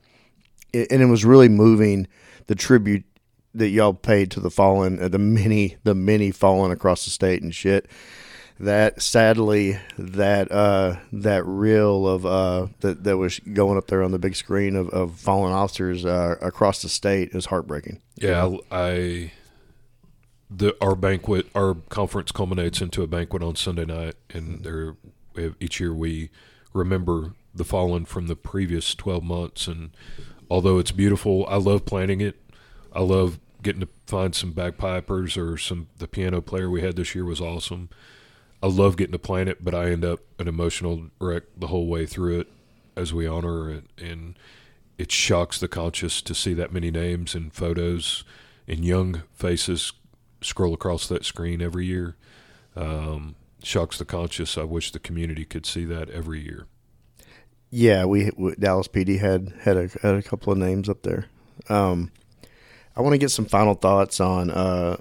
and 0.74 1.02
it 1.02 1.08
was 1.08 1.26
really 1.26 1.50
moving 1.50 2.08
the 2.48 2.56
tribute 2.56 3.04
that 3.54 3.70
y'all 3.70 3.94
paid 3.94 4.32
to 4.32 4.40
the 4.40 4.50
fallen, 4.50 5.02
uh, 5.02 5.08
the 5.08 5.20
many, 5.20 5.78
the 5.84 5.94
many 5.94 6.32
fallen 6.32 6.72
across 6.72 7.04
the 7.06 7.12
state 7.12 7.42
and 7.42 7.54
shit. 7.54 7.90
that 8.62 9.02
sadly 9.02 9.80
that 9.98 10.52
uh, 10.52 10.98
that 11.12 11.44
reel 11.46 12.08
of 12.08 12.26
uh, 12.26 12.68
that 12.82 13.04
that 13.04 13.18
was 13.18 13.40
going 13.40 13.78
up 13.78 13.88
there 13.88 14.04
on 14.04 14.12
the 14.12 14.20
big 14.20 14.36
screen 14.36 14.76
of, 14.76 14.90
of 14.90 15.20
fallen 15.20 15.52
officers 15.52 16.06
uh, 16.06 16.36
across 16.42 16.82
the 16.82 16.90
state 16.90 17.30
is 17.32 17.48
heartbreaking. 17.48 18.00
Yeah, 18.16 18.58
I, 18.72 19.32
the 20.50 20.76
our 20.80 20.96
banquet 20.96 21.48
our 21.56 21.76
conference 21.90 22.32
culminates 22.32 22.82
into 22.82 23.02
a 23.02 23.08
banquet 23.08 23.42
on 23.42 23.56
Sunday 23.56 23.86
night, 23.86 24.16
and 24.30 24.64
there 24.64 24.96
each 25.60 25.80
year 25.80 25.94
we 25.94 26.30
remember 26.74 27.34
the 27.54 27.66
fallen 27.66 28.06
from 28.06 28.28
the 28.28 28.36
previous 28.36 28.94
twelve 28.94 29.24
months. 29.24 29.68
And 29.68 29.90
although 30.52 30.80
it's 30.80 30.92
beautiful, 30.92 31.46
I 31.48 31.56
love 31.56 31.86
planning 31.86 32.20
it. 32.20 32.36
I 32.92 33.00
love 33.00 33.40
getting 33.64 33.80
to 33.80 33.88
find 34.06 34.36
some 34.36 34.52
bagpipers 34.52 35.38
or 35.38 35.58
some 35.58 35.88
the 35.98 36.10
piano 36.10 36.42
player 36.42 36.70
we 36.70 36.82
had 36.82 36.98
this 36.98 37.16
year 37.16 37.24
was 37.24 37.40
awesome. 37.40 37.88
I 38.62 38.68
love 38.68 38.98
getting 38.98 39.14
to 39.14 39.20
plan 39.20 39.48
it, 39.48 39.64
but 39.64 39.74
I 39.74 39.90
end 39.92 40.04
up 40.04 40.20
an 40.40 40.50
emotional 40.50 41.08
wreck 41.20 41.44
the 41.58 41.68
whole 41.68 41.88
way 41.88 42.06
through 42.06 42.42
it 42.42 42.48
as 42.98 43.14
we 43.14 43.26
honor 43.26 43.72
it, 43.72 43.86
and 43.98 44.38
it 44.98 45.10
shocks 45.10 45.58
the 45.58 45.70
conscious 45.70 46.22
to 46.22 46.36
see 46.36 46.54
that 46.54 46.74
many 46.74 46.92
names 46.92 47.34
and 47.34 47.54
photos 47.54 48.26
and 48.68 48.84
young 48.84 49.24
faces 49.34 49.94
scroll 50.42 50.74
across 50.74 51.08
that 51.08 51.24
screen 51.24 51.62
every 51.62 51.86
year. 51.86 52.18
Um, 52.76 53.36
shocks 53.64 53.98
the 53.98 54.06
conscious. 54.06 54.58
I 54.58 54.64
wish 54.64 54.92
the 54.92 55.00
community 55.00 55.46
could 55.46 55.66
see 55.66 55.86
that 55.86 56.10
every 56.10 56.42
year. 56.42 56.68
Yeah, 57.72 58.04
we, 58.04 58.30
we 58.36 58.54
Dallas 58.56 58.90
PD 58.90 59.20
had 59.20 59.54
had 59.62 59.78
a, 59.78 59.88
had 60.02 60.16
a 60.16 60.22
couple 60.22 60.52
of 60.52 60.60
names 60.60 60.90
up 60.90 61.04
there. 61.04 61.28
Um, 61.70 62.12
I 62.96 63.02
want 63.02 63.14
to 63.14 63.18
get 63.18 63.32
some 63.32 63.46
final 63.46 63.76
thoughts 63.76 64.20
on 64.20 64.52
uh, 64.52 64.98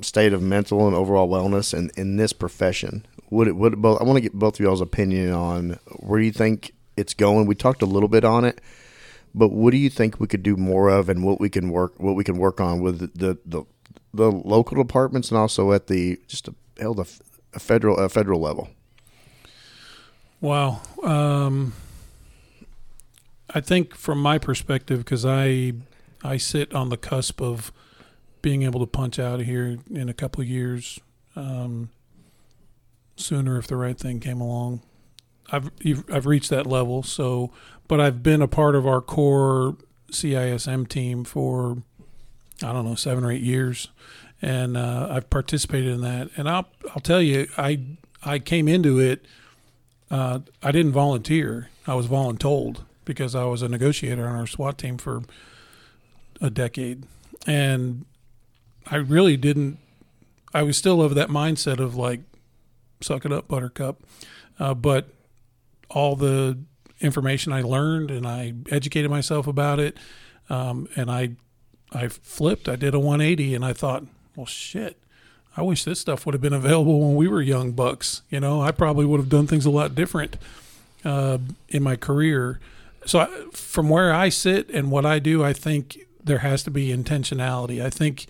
state 0.00 0.32
of 0.32 0.40
mental 0.40 0.86
and 0.86 0.94
overall 0.94 1.28
wellness 1.28 1.76
in, 1.76 1.90
in 1.96 2.16
this 2.16 2.32
profession. 2.32 3.04
Would 3.30 3.48
it 3.48 3.56
would 3.56 3.82
both? 3.82 4.00
I 4.00 4.04
want 4.04 4.18
to 4.18 4.20
get 4.20 4.34
both 4.34 4.54
of 4.54 4.60
y'all's 4.60 4.80
opinion 4.80 5.32
on 5.32 5.78
where 5.96 6.20
you 6.20 6.30
think 6.30 6.74
it's 6.96 7.12
going. 7.12 7.46
We 7.46 7.56
talked 7.56 7.82
a 7.82 7.86
little 7.86 8.08
bit 8.08 8.24
on 8.24 8.44
it, 8.44 8.60
but 9.34 9.48
what 9.48 9.72
do 9.72 9.78
you 9.78 9.90
think 9.90 10.20
we 10.20 10.28
could 10.28 10.44
do 10.44 10.56
more 10.56 10.90
of, 10.90 11.08
and 11.08 11.24
what 11.24 11.40
we 11.40 11.50
can 11.50 11.70
work 11.70 11.98
what 11.98 12.14
we 12.14 12.22
can 12.22 12.36
work 12.36 12.60
on 12.60 12.80
with 12.80 13.18
the 13.18 13.38
the, 13.44 13.64
the 14.14 14.30
local 14.30 14.76
departments 14.76 15.30
and 15.30 15.38
also 15.38 15.72
at 15.72 15.88
the 15.88 16.20
just 16.28 16.46
a, 16.46 16.54
the 16.76 17.20
a 17.54 17.58
federal 17.58 17.98
a 17.98 18.08
federal 18.08 18.40
level. 18.40 18.68
Wow. 20.40 20.82
Um, 21.02 21.72
I 23.54 23.60
think 23.60 23.94
from 23.94 24.18
my 24.20 24.38
perspective, 24.38 25.00
because 25.00 25.26
I 25.26 25.74
I 26.24 26.36
sit 26.36 26.74
on 26.74 26.88
the 26.88 26.96
cusp 26.96 27.40
of 27.40 27.72
being 28.40 28.62
able 28.62 28.80
to 28.80 28.86
punch 28.86 29.18
out 29.18 29.40
of 29.40 29.46
here 29.46 29.78
in 29.90 30.08
a 30.08 30.14
couple 30.14 30.40
of 30.40 30.48
years, 30.48 30.98
um, 31.36 31.90
sooner 33.16 33.58
if 33.58 33.66
the 33.66 33.76
right 33.76 33.98
thing 33.98 34.20
came 34.20 34.40
along. 34.40 34.82
I've 35.50 35.70
I've 36.10 36.26
reached 36.26 36.50
that 36.50 36.66
level, 36.66 37.02
so 37.02 37.50
but 37.88 38.00
I've 38.00 38.22
been 38.22 38.40
a 38.40 38.48
part 38.48 38.74
of 38.74 38.86
our 38.86 39.00
core 39.00 39.76
CISM 40.10 40.88
team 40.88 41.24
for 41.24 41.82
I 42.62 42.72
don't 42.72 42.86
know 42.86 42.94
seven 42.94 43.22
or 43.22 43.30
eight 43.30 43.42
years, 43.42 43.88
and 44.40 44.76
uh, 44.78 45.08
I've 45.10 45.28
participated 45.28 45.92
in 45.92 46.00
that. 46.00 46.30
And 46.36 46.48
I'll 46.48 46.68
I'll 46.94 47.02
tell 47.02 47.20
you, 47.20 47.48
I 47.58 47.80
I 48.24 48.38
came 48.38 48.66
into 48.66 48.98
it. 48.98 49.26
Uh, 50.10 50.40
I 50.62 50.72
didn't 50.72 50.92
volunteer. 50.92 51.68
I 51.86 51.94
was 51.94 52.06
voluntold 52.06 52.84
because 53.04 53.34
I 53.34 53.44
was 53.44 53.62
a 53.62 53.68
negotiator 53.68 54.26
on 54.26 54.34
our 54.36 54.46
SWAT 54.46 54.78
team 54.78 54.98
for 54.98 55.22
a 56.40 56.50
decade, 56.50 57.04
and 57.46 58.04
I 58.86 58.96
really 58.96 59.36
didn't. 59.36 59.78
I 60.54 60.62
was 60.62 60.76
still 60.76 61.00
of 61.00 61.14
that 61.14 61.28
mindset 61.28 61.78
of 61.78 61.96
like, 61.96 62.20
suck 63.00 63.24
it 63.24 63.32
up, 63.32 63.48
Buttercup. 63.48 64.02
Uh, 64.58 64.74
but 64.74 65.08
all 65.88 66.14
the 66.14 66.58
information 67.00 67.52
I 67.52 67.62
learned 67.62 68.10
and 68.10 68.26
I 68.26 68.54
educated 68.70 69.10
myself 69.10 69.46
about 69.46 69.80
it, 69.80 69.96
um, 70.50 70.88
and 70.94 71.10
I, 71.10 71.30
I 71.90 72.08
flipped. 72.08 72.68
I 72.68 72.76
did 72.76 72.94
a 72.94 72.98
180, 72.98 73.54
and 73.54 73.64
I 73.64 73.72
thought, 73.72 74.04
well, 74.36 74.46
shit. 74.46 74.98
I 75.54 75.62
wish 75.62 75.84
this 75.84 76.00
stuff 76.00 76.24
would 76.24 76.32
have 76.34 76.40
been 76.40 76.54
available 76.54 77.00
when 77.00 77.14
we 77.14 77.28
were 77.28 77.42
young 77.42 77.72
bucks. 77.72 78.22
You 78.30 78.40
know, 78.40 78.62
I 78.62 78.72
probably 78.72 79.04
would 79.04 79.20
have 79.20 79.28
done 79.28 79.46
things 79.46 79.66
a 79.66 79.70
lot 79.70 79.94
different 79.94 80.38
uh, 81.04 81.38
in 81.68 81.82
my 81.82 81.96
career. 81.96 82.58
So, 83.04 83.26
from 83.52 83.88
where 83.88 84.12
I 84.12 84.28
sit 84.28 84.70
and 84.70 84.90
what 84.90 85.04
I 85.04 85.18
do, 85.18 85.42
I 85.42 85.52
think 85.52 85.98
there 86.22 86.38
has 86.38 86.62
to 86.64 86.70
be 86.70 86.88
intentionality. 86.88 87.84
I 87.84 87.90
think 87.90 88.26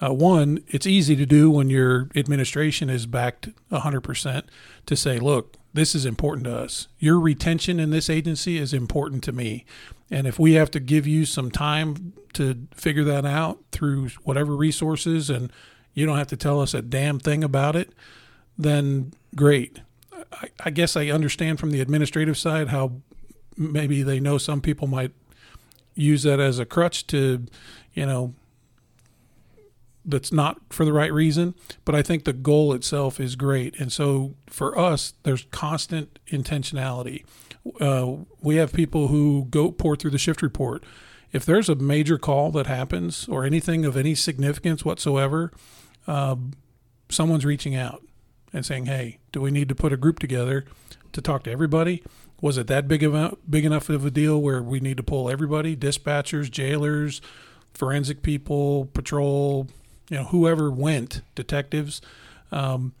uh, 0.00 0.12
one, 0.12 0.62
it's 0.68 0.86
easy 0.86 1.14
to 1.16 1.26
do 1.26 1.50
when 1.50 1.68
your 1.68 2.08
administration 2.14 2.88
is 2.88 3.06
backed 3.06 3.48
100% 3.70 4.42
to 4.86 4.96
say, 4.96 5.18
look, 5.18 5.56
this 5.72 5.94
is 5.94 6.06
important 6.06 6.44
to 6.44 6.56
us. 6.56 6.88
Your 6.98 7.20
retention 7.20 7.78
in 7.78 7.90
this 7.90 8.08
agency 8.08 8.58
is 8.58 8.72
important 8.72 9.22
to 9.24 9.32
me. 9.32 9.64
And 10.10 10.26
if 10.26 10.38
we 10.38 10.54
have 10.54 10.70
to 10.72 10.80
give 10.80 11.06
you 11.06 11.26
some 11.26 11.50
time 11.50 12.14
to 12.32 12.66
figure 12.74 13.04
that 13.04 13.24
out 13.24 13.60
through 13.72 14.08
whatever 14.22 14.56
resources 14.56 15.30
and 15.30 15.52
you 15.92 16.06
don't 16.06 16.18
have 16.18 16.26
to 16.28 16.36
tell 16.36 16.60
us 16.60 16.74
a 16.74 16.82
damn 16.82 17.18
thing 17.18 17.44
about 17.44 17.76
it, 17.76 17.92
then 18.56 19.12
great. 19.36 19.80
I, 20.32 20.48
I 20.64 20.70
guess 20.70 20.96
I 20.96 21.08
understand 21.08 21.60
from 21.60 21.70
the 21.70 21.80
administrative 21.80 22.38
side 22.38 22.68
how 22.68 22.92
maybe 23.56 24.02
they 24.02 24.20
know 24.20 24.38
some 24.38 24.60
people 24.60 24.86
might 24.86 25.12
use 25.94 26.22
that 26.22 26.40
as 26.40 26.58
a 26.58 26.64
crutch 26.64 27.06
to, 27.08 27.46
you 27.94 28.06
know, 28.06 28.34
that's 30.04 30.32
not 30.32 30.60
for 30.70 30.84
the 30.84 30.92
right 30.92 31.12
reason. 31.12 31.54
But 31.84 31.94
I 31.94 32.02
think 32.02 32.24
the 32.24 32.32
goal 32.32 32.72
itself 32.72 33.20
is 33.20 33.36
great. 33.36 33.78
And 33.78 33.92
so 33.92 34.34
for 34.46 34.78
us, 34.78 35.14
there's 35.22 35.46
constant 35.50 36.18
intentionality. 36.28 37.24
Uh, 37.80 38.24
we 38.40 38.56
have 38.56 38.72
people 38.72 39.08
who 39.08 39.46
go 39.50 39.70
pour 39.70 39.96
through 39.96 40.12
the 40.12 40.18
shift 40.18 40.42
report. 40.42 40.84
If 41.32 41.44
there's 41.44 41.68
a 41.68 41.74
major 41.74 42.18
call 42.18 42.50
that 42.52 42.66
happens 42.66 43.28
or 43.28 43.44
anything 43.44 43.84
of 43.84 43.96
any 43.96 44.14
significance 44.14 44.84
whatsoever, 44.84 45.52
uh, 46.06 46.36
someone's 47.08 47.44
reaching 47.44 47.76
out 47.76 48.02
and 48.52 48.66
saying, 48.66 48.86
"Hey, 48.86 49.18
do 49.30 49.40
we 49.40 49.50
need 49.50 49.68
to 49.68 49.74
put 49.74 49.92
a 49.92 49.96
group 49.96 50.18
together 50.18 50.64
to 51.12 51.20
talk 51.20 51.44
to 51.44 51.50
everybody? 51.50 52.02
Was 52.40 52.56
it 52.56 52.66
that 52.68 52.88
big 52.88 53.02
of 53.02 53.36
big 53.48 53.64
enough 53.64 53.88
of 53.88 54.04
a 54.04 54.10
deal 54.10 54.40
where 54.40 54.62
we 54.62 54.80
need 54.80 54.96
to 54.96 55.02
pull 55.02 55.30
everybody, 55.30 55.76
dispatchers, 55.76 56.50
jailers, 56.50 57.20
forensic 57.74 58.22
people, 58.22 58.86
patrol, 58.86 59.68
you 60.08 60.18
know, 60.18 60.24
whoever 60.24 60.70
went, 60.70 61.22
detectives?" 61.34 62.00
Um, 62.50 62.94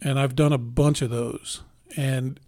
and 0.00 0.18
I've 0.18 0.36
done 0.36 0.52
a 0.52 0.58
bunch 0.58 1.02
of 1.02 1.10
those, 1.10 1.62
and 1.96 2.40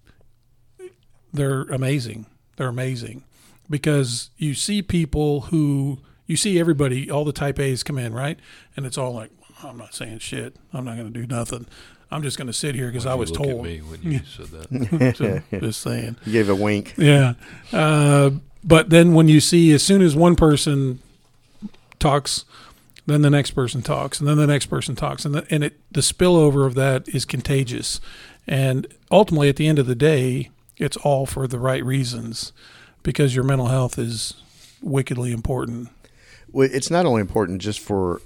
they're 1.32 1.62
amazing. 1.62 2.26
They're 2.56 2.68
amazing 2.68 3.24
because 3.68 4.30
you 4.36 4.54
see 4.54 4.82
people 4.82 5.42
who 5.42 6.00
you 6.26 6.36
see 6.36 6.60
everybody, 6.60 7.10
all 7.10 7.24
the 7.24 7.32
type 7.32 7.58
A's 7.58 7.82
come 7.82 7.98
in, 7.98 8.12
right? 8.12 8.38
And 8.76 8.86
it's 8.86 8.96
all 8.96 9.12
like, 9.12 9.32
I'm 9.64 9.76
not 9.76 9.94
saying 9.94 10.20
shit. 10.20 10.54
I'm 10.72 10.84
not 10.84 10.96
going 10.96 11.12
to 11.12 11.20
do 11.20 11.26
nothing. 11.26 11.66
I'm 12.10 12.22
just 12.22 12.36
going 12.36 12.48
to 12.48 12.52
sit 12.52 12.74
here 12.74 12.88
because 12.88 13.06
I 13.06 13.14
was 13.14 13.30
you 13.30 13.36
look 13.36 13.44
told. 13.46 13.66
at 13.66 13.72
me 13.72 13.78
when 13.78 14.02
you 14.02 14.20
said 14.24 14.46
that. 14.46 15.14
So, 15.16 15.42
just 15.60 15.80
saying. 15.80 16.16
You 16.24 16.32
gave 16.32 16.48
a 16.48 16.54
wink. 16.54 16.94
Yeah. 16.96 17.34
Uh, 17.72 18.30
but 18.64 18.90
then 18.90 19.14
when 19.14 19.28
you 19.28 19.40
see, 19.40 19.72
as 19.72 19.82
soon 19.82 20.02
as 20.02 20.16
one 20.16 20.36
person 20.36 20.98
talks, 21.98 22.44
then 23.06 23.22
the 23.22 23.30
next 23.30 23.52
person 23.52 23.82
talks, 23.82 24.18
and 24.20 24.28
then 24.28 24.36
the 24.36 24.46
next 24.46 24.66
person 24.66 24.94
talks, 24.94 25.24
and 25.24 25.34
the, 25.34 25.46
and 25.50 25.64
it 25.64 25.80
the 25.90 26.00
spillover 26.00 26.66
of 26.66 26.74
that 26.74 27.08
is 27.08 27.24
contagious, 27.24 28.00
and 28.46 28.86
ultimately 29.10 29.48
at 29.48 29.56
the 29.56 29.66
end 29.66 29.78
of 29.78 29.86
the 29.86 29.94
day, 29.94 30.50
it's 30.76 30.96
all 30.98 31.26
for 31.26 31.46
the 31.46 31.58
right 31.58 31.84
reasons, 31.84 32.52
because 33.02 33.34
your 33.34 33.44
mental 33.44 33.68
health 33.68 33.98
is 33.98 34.34
wickedly 34.82 35.32
important. 35.32 35.88
Well, 36.52 36.68
it's 36.70 36.90
not 36.90 37.06
only 37.06 37.20
important 37.20 37.62
just 37.62 37.80
for 37.80 38.20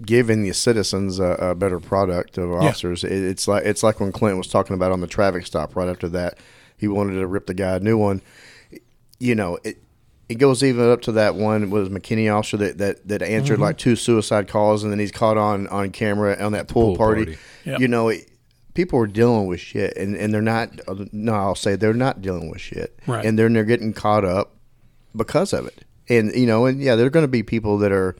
giving 0.00 0.42
the 0.42 0.52
citizens 0.52 1.18
a, 1.18 1.32
a 1.32 1.54
better 1.54 1.78
product 1.78 2.38
of 2.38 2.52
officers. 2.52 3.04
It, 3.04 3.12
it's 3.12 3.46
like 3.46 3.64
it's 3.64 3.82
like 3.82 4.00
when 4.00 4.12
Clint 4.12 4.38
was 4.38 4.48
talking 4.48 4.74
about 4.74 4.92
on 4.92 5.00
the 5.00 5.06
traffic 5.06 5.46
stop. 5.46 5.76
Right 5.76 5.88
after 5.88 6.08
that, 6.10 6.38
he 6.76 6.88
wanted 6.88 7.14
to 7.14 7.26
rip 7.26 7.46
the 7.46 7.54
guy 7.54 7.76
a 7.76 7.80
new 7.80 7.98
one. 7.98 8.22
You 9.18 9.34
know, 9.34 9.58
it 9.64 9.82
it 10.28 10.36
goes 10.36 10.62
even 10.64 10.90
up 10.90 11.02
to 11.02 11.12
that 11.12 11.34
one 11.34 11.70
was 11.70 11.88
McKinney 11.88 12.34
officer 12.34 12.56
that 12.58 12.78
that, 12.78 13.08
that 13.08 13.22
answered 13.22 13.54
mm-hmm. 13.54 13.62
like 13.62 13.78
two 13.78 13.96
suicide 13.96 14.48
calls, 14.48 14.82
and 14.82 14.92
then 14.92 14.98
he's 14.98 15.12
caught 15.12 15.36
on 15.36 15.68
on 15.68 15.90
camera 15.90 16.36
on 16.42 16.52
that 16.52 16.68
pool, 16.68 16.88
pool 16.88 16.96
party. 16.96 17.24
party. 17.24 17.38
Yep. 17.64 17.80
You 17.80 17.88
know. 17.88 18.08
It, 18.08 18.28
People 18.74 18.98
are 19.00 19.06
dealing 19.06 19.48
with 19.48 19.60
shit, 19.60 19.94
and, 19.98 20.16
and 20.16 20.32
they're 20.32 20.40
not. 20.40 20.70
No, 21.12 21.34
I'll 21.34 21.54
say 21.54 21.76
they're 21.76 21.92
not 21.92 22.22
dealing 22.22 22.50
with 22.50 22.62
shit, 22.62 22.98
Right. 23.06 23.22
and 23.22 23.38
then 23.38 23.52
they're 23.52 23.64
getting 23.64 23.92
caught 23.92 24.24
up 24.24 24.56
because 25.14 25.52
of 25.52 25.66
it. 25.66 25.84
And 26.08 26.34
you 26.34 26.46
know, 26.46 26.64
and 26.64 26.80
yeah, 26.80 26.96
there 26.96 27.04
are 27.04 27.10
going 27.10 27.24
to 27.24 27.28
be 27.28 27.42
people 27.42 27.76
that 27.78 27.92
are 27.92 28.16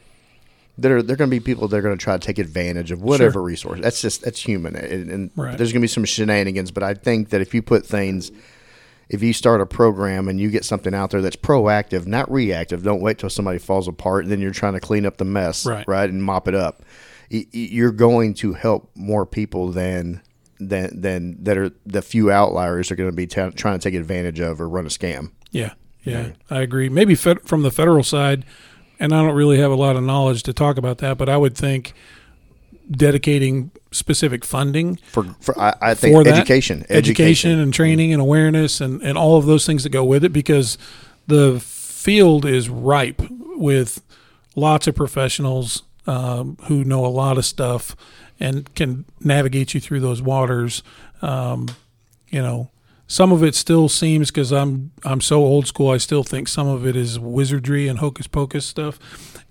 that 0.79 0.91
are 0.91 1.03
they're 1.03 1.17
going 1.17 1.31
to 1.31 1.35
be 1.37 1.41
people 1.41 1.69
that 1.69 1.77
are 1.77 1.83
going 1.83 1.97
to 1.97 2.03
try 2.03 2.17
to 2.17 2.27
take 2.27 2.39
advantage 2.39 2.91
of 2.91 3.03
whatever 3.03 3.33
Sure. 3.35 3.43
resource. 3.43 3.81
That's 3.83 4.01
just 4.01 4.23
that's 4.23 4.41
human, 4.41 4.75
and, 4.77 5.11
and 5.11 5.31
Right. 5.37 5.57
there's 5.59 5.73
going 5.73 5.81
to 5.81 5.85
be 5.85 5.89
some 5.89 6.05
shenanigans. 6.05 6.71
But 6.71 6.83
I 6.83 6.95
think 6.95 7.31
that 7.31 7.41
if 7.41 7.53
you 7.55 7.63
put 7.63 7.85
things, 7.87 8.33
if 9.09 9.23
you 9.23 9.33
start 9.35 9.61
a 9.61 9.67
program 9.67 10.29
and 10.29 10.41
you 10.41 10.49
get 10.51 10.65
something 10.65 10.95
out 10.95 11.11
there 11.11 11.21
that's 11.21 11.37
proactive, 11.37 12.07
not 12.07 12.31
reactive, 12.33 12.83
don't 12.83 13.03
wait 13.03 13.19
till 13.19 13.29
somebody 13.31 13.59
falls 13.59 13.87
apart 13.87 14.25
and 14.25 14.33
then 14.33 14.41
you're 14.41 14.51
trying 14.53 14.73
to 14.73 14.81
clean 14.81 15.05
up 15.05 15.19
the 15.19 15.25
mess, 15.27 15.67
Right. 15.67 15.87
right, 15.87 16.09
and 16.09 16.23
mop 16.25 16.49
it 16.49 16.55
up. 16.55 16.83
You're 17.29 17.93
going 17.93 18.35
to 18.35 18.53
help 18.55 18.91
more 18.95 19.25
people 19.27 19.69
than 19.73 20.21
than 20.59 21.01
than 21.01 21.43
that 21.43 21.59
are 21.59 21.71
the 21.85 22.01
few 22.03 22.31
outliers 22.31 22.91
are 22.91 22.95
going 22.97 23.11
to 23.11 23.17
be 23.17 23.27
t- 23.27 23.51
trying 23.57 23.79
to 23.79 23.83
take 23.91 23.95
advantage 23.99 24.39
of 24.41 24.61
or 24.61 24.69
run 24.69 24.87
a 24.87 24.91
scam. 24.91 25.33
Yeah, 25.51 25.73
yeah, 26.05 26.31
I 26.51 26.61
agree. 26.61 26.89
Maybe 26.89 27.15
fed, 27.15 27.41
from 27.43 27.63
the 27.63 27.71
federal 27.71 28.05
side, 28.05 28.45
and 29.03 29.13
I 29.13 29.21
don't 29.21 29.35
really 29.35 29.59
have 29.59 29.73
a 29.73 29.75
lot 29.75 29.97
of 29.97 30.05
knowledge 30.05 30.45
to 30.45 30.53
talk 30.53 30.79
about 30.79 30.99
that, 30.99 31.19
but 31.19 31.29
I 31.29 31.37
would 31.37 31.57
think 31.57 31.93
dedicating 32.89 33.73
specific 33.91 34.45
funding 34.45 34.97
For, 35.11 35.25
for 35.41 35.59
I, 35.59 35.75
I 35.81 35.95
think 35.95 36.15
for 36.15 36.23
that 36.23 36.35
education, 36.35 36.87
education, 36.89 37.59
and 37.59 37.75
training 37.75 38.13
and 38.13 38.23
awareness 38.23 38.81
and, 38.81 39.03
and 39.03 39.19
all 39.19 39.37
of 39.37 39.47
those 39.47 39.67
things 39.67 39.83
that 39.83 39.91
go 39.91 40.05
with 40.05 40.23
it 40.23 40.33
because 40.33 40.79
the 41.27 41.59
field 41.59 42.47
is 42.47 42.69
ripe 42.69 43.21
with 43.57 44.03
lots 44.55 44.87
of 44.87 44.95
professionals 44.95 45.83
um, 46.07 46.57
who 46.65 46.85
know 46.85 47.05
a 47.05 47.09
lot 47.09 47.39
of 47.39 47.45
stuff 47.45 47.97
and 48.39 48.73
can 48.77 49.05
navigate 49.19 49.75
you 49.75 49.81
through 49.81 49.99
those 49.99 50.23
waters. 50.23 50.85
Um, 51.23 51.69
you 52.31 52.41
know, 52.41 52.71
some 53.13 53.31
of 53.31 53.45
it 53.45 53.55
still 53.55 53.91
seems 53.91 54.31
because 54.31 54.53
I'm 54.53 54.91
I'm 55.05 55.21
so 55.21 55.45
old 55.45 55.67
school. 55.67 55.91
I 55.91 55.99
still 55.99 56.25
think 56.25 56.49
some 56.49 56.67
of 56.67 56.87
it 56.87 56.97
is 56.97 57.19
wizardry 57.19 57.87
and 57.87 57.99
hocus 57.99 58.27
pocus 58.27 58.65
stuff, 58.65 58.99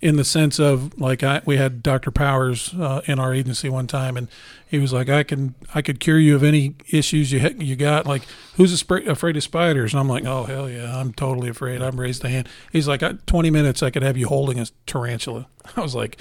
in 0.02 0.16
the 0.16 0.24
sense 0.24 0.58
of 0.58 1.00
like 1.00 1.22
I 1.22 1.44
we 1.46 1.58
had 1.58 1.84
Dr. 1.84 2.10
Powers 2.10 2.74
uh, 2.74 3.02
in 3.06 3.20
our 3.20 3.36
agency 3.36 3.70
one 3.70 3.86
time, 3.86 4.18
and 4.18 4.30
he 4.68 4.80
was 4.80 4.92
like, 4.94 5.10
I 5.10 5.22
can 5.22 5.54
I 5.76 5.84
could 5.84 6.00
cure 6.00 6.18
you 6.18 6.36
of 6.36 6.42
any 6.44 6.74
issues 6.90 7.32
you 7.32 7.40
ha- 7.40 7.54
you 7.60 7.76
got. 7.76 8.08
Like 8.08 8.24
who's 8.56 8.82
afraid 8.82 9.08
afraid 9.08 9.38
of 9.38 9.44
spiders? 9.44 9.94
And 9.94 10.00
I'm 10.00 10.10
like, 10.10 10.26
oh 10.26 10.46
hell 10.46 10.68
yeah, 10.68 10.98
I'm 10.98 11.14
totally 11.14 11.50
afraid. 11.50 11.84
I'm 11.84 12.00
raised 12.00 12.26
a 12.26 12.30
hand. 12.30 12.50
He's 12.72 12.88
like, 12.88 13.04
"I- 13.04 13.14
20 13.28 13.52
minutes 13.52 13.84
I 13.84 13.92
could 13.92 14.02
have 14.02 14.18
you 14.18 14.26
holding 14.26 14.60
a 14.60 14.66
tarantula. 14.88 15.46
I 15.76 15.82
was 15.82 15.94
like. 15.94 16.18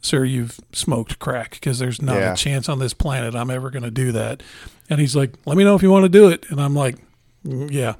Sir, 0.00 0.24
you've 0.24 0.60
smoked 0.72 1.18
crack 1.18 1.52
because 1.52 1.78
there's 1.78 2.00
not 2.00 2.16
Yeah. 2.16 2.32
a 2.32 2.36
chance 2.36 2.68
on 2.68 2.78
this 2.78 2.94
planet 2.94 3.34
I'm 3.34 3.50
ever 3.50 3.70
going 3.70 3.82
to 3.82 3.90
do 3.90 4.12
that. 4.12 4.42
And 4.88 5.00
he's 5.00 5.16
like, 5.16 5.32
let 5.46 5.56
me 5.56 5.64
know 5.64 5.74
if 5.74 5.82
you 5.82 5.90
want 5.90 6.04
to 6.04 6.08
do 6.08 6.28
it. 6.28 6.46
And 6.48 6.60
I'm 6.60 6.74
like, 6.74 6.96
"Mm, 7.44 7.70
yeah, 7.72 7.94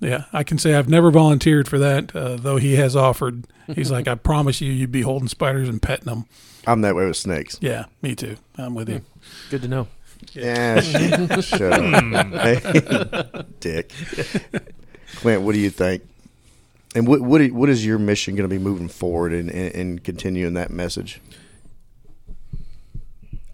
yeah. 0.00 0.24
I 0.32 0.42
can 0.42 0.58
say 0.58 0.74
I've 0.74 0.88
never 0.88 1.10
volunteered 1.12 1.68
for 1.68 1.78
that, 1.78 2.14
uh, 2.16 2.36
though 2.36 2.56
he 2.56 2.74
has 2.76 2.96
offered. 2.96 3.46
He's 3.72 3.90
like, 3.90 4.08
I 4.08 4.16
promise 4.16 4.60
you, 4.60 4.72
you'd 4.72 4.90
be 4.92 5.02
holding 5.02 5.28
spiders 5.28 5.68
and 5.68 5.80
petting 5.80 6.06
them. 6.06 6.26
I'm 6.66 6.80
that 6.80 6.96
way 6.96 7.06
with 7.06 7.16
snakes. 7.16 7.56
Yeah, 7.60 7.84
me 8.02 8.14
too. 8.16 8.36
I'm 8.58 8.74
with 8.74 8.88
you. 8.88 9.02
Good 9.50 9.62
to 9.62 9.68
know. 9.68 9.86
Yeah, 10.32 10.80
sh- 10.80 11.44
shut 11.46 11.72
up, 11.72 12.32
Hey, 12.32 13.44
dick. 13.60 13.92
Clint, 15.16 15.42
what 15.42 15.52
do 15.54 15.60
you 15.60 15.70
think? 15.70 16.02
And 16.94 17.08
what 17.08 17.20
what 17.20 17.50
what 17.50 17.68
is 17.68 17.84
your 17.84 17.98
mission 17.98 18.36
going 18.36 18.48
to 18.48 18.54
be 18.54 18.62
moving 18.62 18.88
forward 18.88 19.32
and 19.32 19.50
and, 19.50 20.02
continuing 20.04 20.54
that 20.54 20.70
message? 20.70 21.20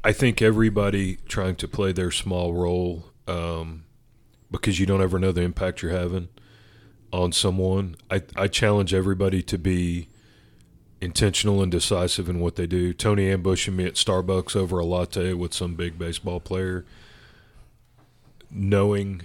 I 0.05 0.13
think 0.13 0.43
everybody 0.43 1.17
trying 1.29 1.57
to 1.57 1.69
play 1.69 1.93
their 1.93 2.11
small 2.11 2.55
role 2.55 3.05
um, 3.27 3.85
because 4.51 4.79
you 4.79 4.87
don't 4.87 5.03
ever 5.03 5.19
know 5.19 5.33
the 5.33 5.43
impact 5.43 5.83
you're 5.83 5.93
having 5.93 6.29
on 7.13 7.33
someone. 7.33 7.97
I, 8.11 8.23
I 8.37 8.49
challenge 8.49 8.95
everybody 8.95 9.43
to 9.43 9.59
be 9.59 10.09
intentional 11.01 11.63
and 11.63 11.73
decisive 11.73 12.29
in 12.29 12.41
what 12.41 12.57
they 12.57 12.67
do. 12.67 12.93
Tony 12.93 13.31
ambushing 13.31 13.77
me 13.77 13.87
at 13.87 13.95
Starbucks 13.95 14.55
over 14.55 14.79
a 14.79 14.85
latte 14.85 15.35
with 15.35 15.53
some 15.53 15.75
big 15.75 15.99
baseball 15.99 16.41
player, 16.41 16.85
knowing 18.51 19.23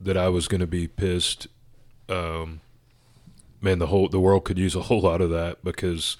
that 0.00 0.16
I 0.16 0.28
was 0.28 0.48
going 0.48 0.60
to 0.60 0.66
be 0.66 0.86
pissed. 0.86 1.48
Um, 2.08 2.60
man, 3.60 3.78
the 3.78 3.86
whole 3.86 4.08
the 4.08 4.20
world 4.20 4.44
could 4.44 4.58
use 4.58 4.74
a 4.74 4.82
whole 4.82 5.00
lot 5.00 5.20
of 5.20 5.30
that 5.30 5.64
because 5.64 6.16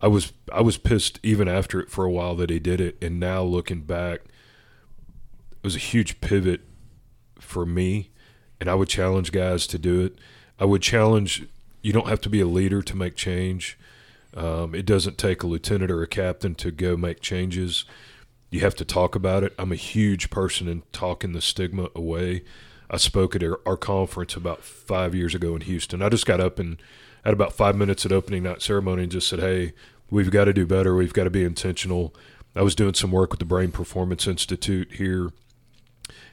I 0.00 0.08
was 0.08 0.32
I 0.52 0.60
was 0.60 0.78
pissed 0.78 1.20
even 1.22 1.48
after 1.48 1.80
it 1.80 1.90
for 1.90 2.04
a 2.04 2.10
while 2.10 2.34
that 2.36 2.50
he 2.50 2.58
did 2.58 2.80
it, 2.80 2.96
and 3.02 3.20
now 3.20 3.42
looking 3.42 3.82
back, 3.82 4.20
it 5.52 5.62
was 5.62 5.76
a 5.76 5.80
huge 5.80 6.20
pivot 6.20 6.62
for 7.38 7.64
me, 7.64 8.10
and 8.60 8.68
I 8.68 8.74
would 8.74 8.88
challenge 8.88 9.32
guys 9.32 9.66
to 9.68 9.78
do 9.78 10.00
it. 10.00 10.18
I 10.58 10.64
would 10.64 10.82
challenge 10.82 11.46
you 11.82 11.92
don't 11.92 12.08
have 12.08 12.20
to 12.22 12.30
be 12.30 12.40
a 12.40 12.46
leader 12.46 12.82
to 12.82 12.96
make 12.96 13.16
change. 13.16 13.78
Um, 14.34 14.74
it 14.74 14.86
doesn't 14.86 15.18
take 15.18 15.42
a 15.42 15.46
lieutenant 15.46 15.90
or 15.90 16.02
a 16.02 16.06
captain 16.06 16.54
to 16.56 16.70
go 16.70 16.96
make 16.96 17.20
changes. 17.20 17.84
You 18.50 18.60
have 18.60 18.74
to 18.76 18.84
talk 18.84 19.14
about 19.14 19.44
it. 19.44 19.54
I'm 19.58 19.72
a 19.72 19.76
huge 19.76 20.30
person 20.30 20.68
in 20.68 20.82
talking 20.92 21.32
the 21.32 21.40
stigma 21.40 21.88
away. 21.94 22.44
I 22.92 22.98
spoke 22.98 23.34
at 23.34 23.42
our, 23.42 23.76
conference 23.78 24.36
about 24.36 24.62
five 24.62 25.14
years 25.14 25.34
ago 25.34 25.54
in 25.54 25.62
Houston. 25.62 26.02
I 26.02 26.10
just 26.10 26.26
got 26.26 26.40
up 26.40 26.58
and 26.58 26.76
had 27.24 27.32
about 27.32 27.54
five 27.54 27.74
minutes 27.74 28.04
at 28.04 28.12
opening 28.12 28.42
night 28.42 28.60
ceremony 28.60 29.04
and 29.04 29.12
just 29.12 29.28
said, 29.28 29.40
"Hey, 29.40 29.72
we've 30.10 30.30
got 30.30 30.44
to 30.44 30.52
do 30.52 30.66
better. 30.66 30.94
We've 30.94 31.12
got 31.12 31.24
to 31.24 31.30
be 31.30 31.42
intentional." 31.42 32.14
I 32.54 32.60
was 32.60 32.74
doing 32.74 32.92
some 32.92 33.10
work 33.10 33.30
with 33.30 33.38
the 33.38 33.46
Brain 33.46 33.70
Performance 33.72 34.26
Institute 34.26 34.92
here, 34.92 35.30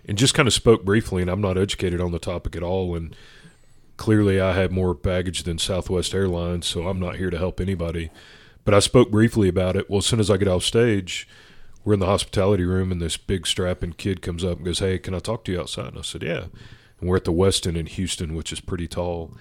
and 0.06 0.18
just 0.18 0.34
kind 0.34 0.48
of 0.48 0.54
spoke 0.54 0.84
briefly. 0.84 1.22
And 1.22 1.32
I'm 1.32 1.40
not 1.40 1.58
educated 1.58 2.02
on 2.02 2.12
the 2.12 2.20
topic 2.20 2.58
at 2.58 2.64
all, 2.64 2.94
and 2.94 3.16
clearly 3.96 4.42
I 4.42 4.54
have 4.54 4.72
more 4.72 4.94
baggage 4.94 5.44
than 5.44 5.60
Southwest 5.60 6.14
Airlines, 6.14 6.68
so 6.68 6.90
I'm 6.90 7.00
not 7.00 7.16
here 7.16 7.30
to 7.30 7.38
help 7.38 7.62
anybody. 7.62 8.10
But 8.66 8.74
I 8.74 8.80
spoke 8.80 9.10
briefly 9.10 9.48
about 9.48 9.78
it. 9.78 9.90
Well, 9.90 10.00
as 10.00 10.06
soon 10.06 10.20
as 10.20 10.30
I 10.30 10.36
get 10.36 10.50
off 10.50 10.64
stage, 10.64 11.26
we're 11.90 11.96
in 11.96 12.00
the 12.00 12.06
hospitality 12.06 12.66
room, 12.66 12.92
and 12.92 13.02
this 13.02 13.18
big 13.18 13.48
strapping 13.48 13.94
kid 13.94 14.22
comes 14.22 14.44
up 14.44 14.58
and 14.58 14.66
goes, 14.66 14.78
"Hey, 14.78 15.00
can 15.00 15.16
I 15.16 15.20
talk 15.20 15.44
to 15.46 15.52
you 15.52 15.60
outside?" 15.60 15.88
And 15.88 15.98
I 15.98 16.04
said, 16.04 16.22
"Yeah." 16.22 16.46
And 17.00 17.10
we're 17.10 17.16
at 17.16 17.24
the 17.24 17.34
Westin 17.34 17.76
in 17.76 17.88
Houston, 17.88 18.36
which 18.36 18.54
is 18.54 18.60
pretty 18.60 18.88
tall. 18.88 19.36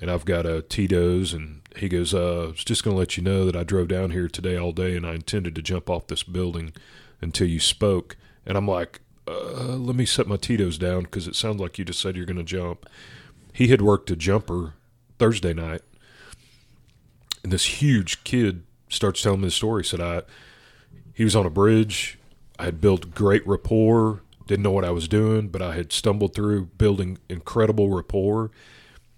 And 0.00 0.08
I've 0.08 0.24
got 0.24 0.46
a 0.46 0.62
Tito's, 0.62 1.32
and 1.32 1.62
he 1.74 1.88
goes, 1.88 2.14
uh, 2.14 2.44
"I 2.44 2.46
was 2.50 2.62
just 2.62 2.84
going 2.84 2.94
to 2.94 2.98
let 3.00 3.16
you 3.16 3.24
know 3.24 3.44
that 3.44 3.56
I 3.56 3.64
drove 3.64 3.88
down 3.88 4.12
here 4.12 4.28
today 4.28 4.56
all 4.56 4.70
day, 4.70 4.94
and 4.94 5.04
I 5.04 5.14
intended 5.14 5.56
to 5.56 5.62
jump 5.62 5.90
off 5.90 6.06
this 6.06 6.22
building 6.22 6.72
until 7.20 7.48
you 7.48 7.58
spoke." 7.58 8.16
And 8.46 8.56
I'm 8.56 8.68
like, 8.68 9.00
uh, 9.26 9.74
"Let 9.76 9.96
me 9.96 10.06
set 10.06 10.28
my 10.28 10.36
Tito's 10.36 10.78
down 10.78 11.02
because 11.02 11.26
it 11.26 11.34
sounds 11.34 11.60
like 11.60 11.80
you 11.80 11.84
just 11.84 11.98
said 11.98 12.14
you're 12.14 12.26
going 12.26 12.36
to 12.36 12.44
jump." 12.44 12.88
He 13.52 13.66
had 13.68 13.82
worked 13.82 14.08
a 14.12 14.14
jumper 14.14 14.74
Thursday 15.18 15.52
night, 15.52 15.82
and 17.42 17.52
this 17.52 17.82
huge 17.82 18.22
kid 18.22 18.62
starts 18.88 19.20
telling 19.20 19.40
me 19.40 19.48
the 19.48 19.50
story. 19.50 19.84
Said 19.84 20.00
I, 20.00 20.22
he 21.16 21.24
was 21.24 21.34
on 21.34 21.46
a 21.46 21.50
bridge. 21.50 22.18
I 22.58 22.66
had 22.66 22.78
built 22.78 23.14
great 23.14 23.44
rapport. 23.46 24.20
Didn't 24.46 24.62
know 24.62 24.70
what 24.70 24.84
I 24.84 24.90
was 24.90 25.08
doing, 25.08 25.48
but 25.48 25.62
I 25.62 25.74
had 25.74 25.90
stumbled 25.90 26.34
through 26.34 26.66
building 26.76 27.16
incredible 27.30 27.88
rapport. 27.88 28.50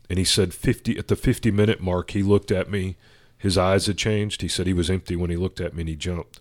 And 0.08 0.16
he 0.16 0.24
said, 0.24 0.54
50 0.54 0.96
at 0.96 1.08
the 1.08 1.16
50 1.16 1.50
minute 1.50 1.80
mark, 1.80 2.12
he 2.12 2.22
looked 2.22 2.52
at 2.52 2.70
me. 2.70 2.96
His 3.36 3.58
eyes 3.58 3.86
had 3.86 3.98
changed. 3.98 4.42
He 4.42 4.48
said 4.48 4.68
he 4.68 4.72
was 4.72 4.88
empty 4.88 5.16
when 5.16 5.28
he 5.28 5.36
looked 5.36 5.60
at 5.60 5.74
me 5.74 5.82
and 5.82 5.88
he 5.88 5.96
jumped. 5.96 6.40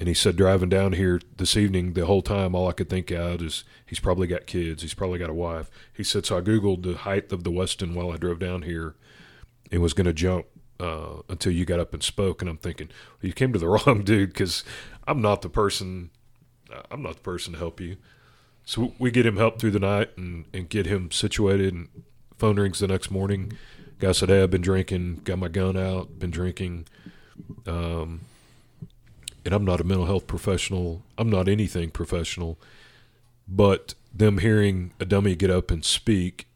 And 0.00 0.08
he 0.08 0.14
said, 0.14 0.36
driving 0.36 0.70
down 0.70 0.94
here 0.94 1.20
this 1.36 1.54
evening, 1.54 1.92
the 1.92 2.06
whole 2.06 2.22
time, 2.22 2.54
all 2.54 2.66
I 2.66 2.72
could 2.72 2.88
think 2.88 3.12
out 3.12 3.42
is 3.42 3.64
he's 3.84 4.00
probably 4.00 4.26
got 4.26 4.46
kids. 4.46 4.80
He's 4.80 4.94
probably 4.94 5.18
got 5.18 5.28
a 5.28 5.34
wife. 5.34 5.70
He 5.92 6.02
said, 6.02 6.24
so 6.24 6.38
I 6.38 6.40
Googled 6.40 6.82
the 6.82 6.96
height 6.96 7.30
of 7.30 7.44
the 7.44 7.50
Westin 7.50 7.92
while 7.92 8.10
I 8.10 8.16
drove 8.16 8.38
down 8.38 8.62
here 8.62 8.94
and 9.70 9.82
was 9.82 9.92
going 9.92 10.06
to 10.06 10.14
jump 10.14 10.46
uh, 10.82 11.22
until 11.28 11.52
you 11.52 11.64
got 11.64 11.78
up 11.78 11.94
and 11.94 12.02
spoke. 12.02 12.42
And 12.42 12.50
I'm 12.50 12.58
thinking, 12.58 12.88
well, 12.88 13.28
you 13.28 13.32
came 13.32 13.52
to 13.52 13.58
the 13.58 13.68
wrong 13.86 14.02
dude 14.02 14.30
because 14.30 14.64
I'm 15.06 15.22
not 15.22 15.42
the 15.42 15.48
person. 15.48 16.10
I'm 16.90 17.02
not 17.02 17.16
the 17.16 17.22
person 17.22 17.52
to 17.52 17.58
help 17.58 17.80
you. 17.80 17.96
So 18.64 18.94
we 18.98 19.10
get 19.10 19.26
him 19.26 19.36
help 19.36 19.58
through 19.58 19.72
the 19.72 19.78
night 19.80 20.10
and, 20.16 20.46
and 20.52 20.68
get 20.68 20.86
him 20.86 21.10
situated. 21.10 21.72
And 21.72 21.88
phone 22.36 22.58
rings 22.58 22.80
the 22.80 22.88
next 22.88 23.10
morning. 23.10 23.52
Guy 23.98 24.12
said, 24.12 24.28
"Hey, 24.28 24.42
I've 24.42 24.50
been 24.50 24.62
drinking. 24.62 25.20
Got 25.24 25.38
my 25.38 25.48
gun 25.48 25.76
out. 25.76 26.18
Been 26.18 26.30
drinking." 26.30 26.86
Um, 27.66 28.22
and 29.44 29.54
I'm 29.54 29.64
not 29.64 29.80
a 29.80 29.84
mental 29.84 30.06
health 30.06 30.26
professional. 30.26 31.02
I'm 31.16 31.30
not 31.30 31.48
anything 31.48 31.90
professional. 31.90 32.58
But 33.46 33.94
them 34.14 34.38
hearing 34.38 34.92
a 35.00 35.04
dummy 35.04 35.34
get 35.36 35.50
up 35.50 35.70
and 35.70 35.84
speak 35.84 36.46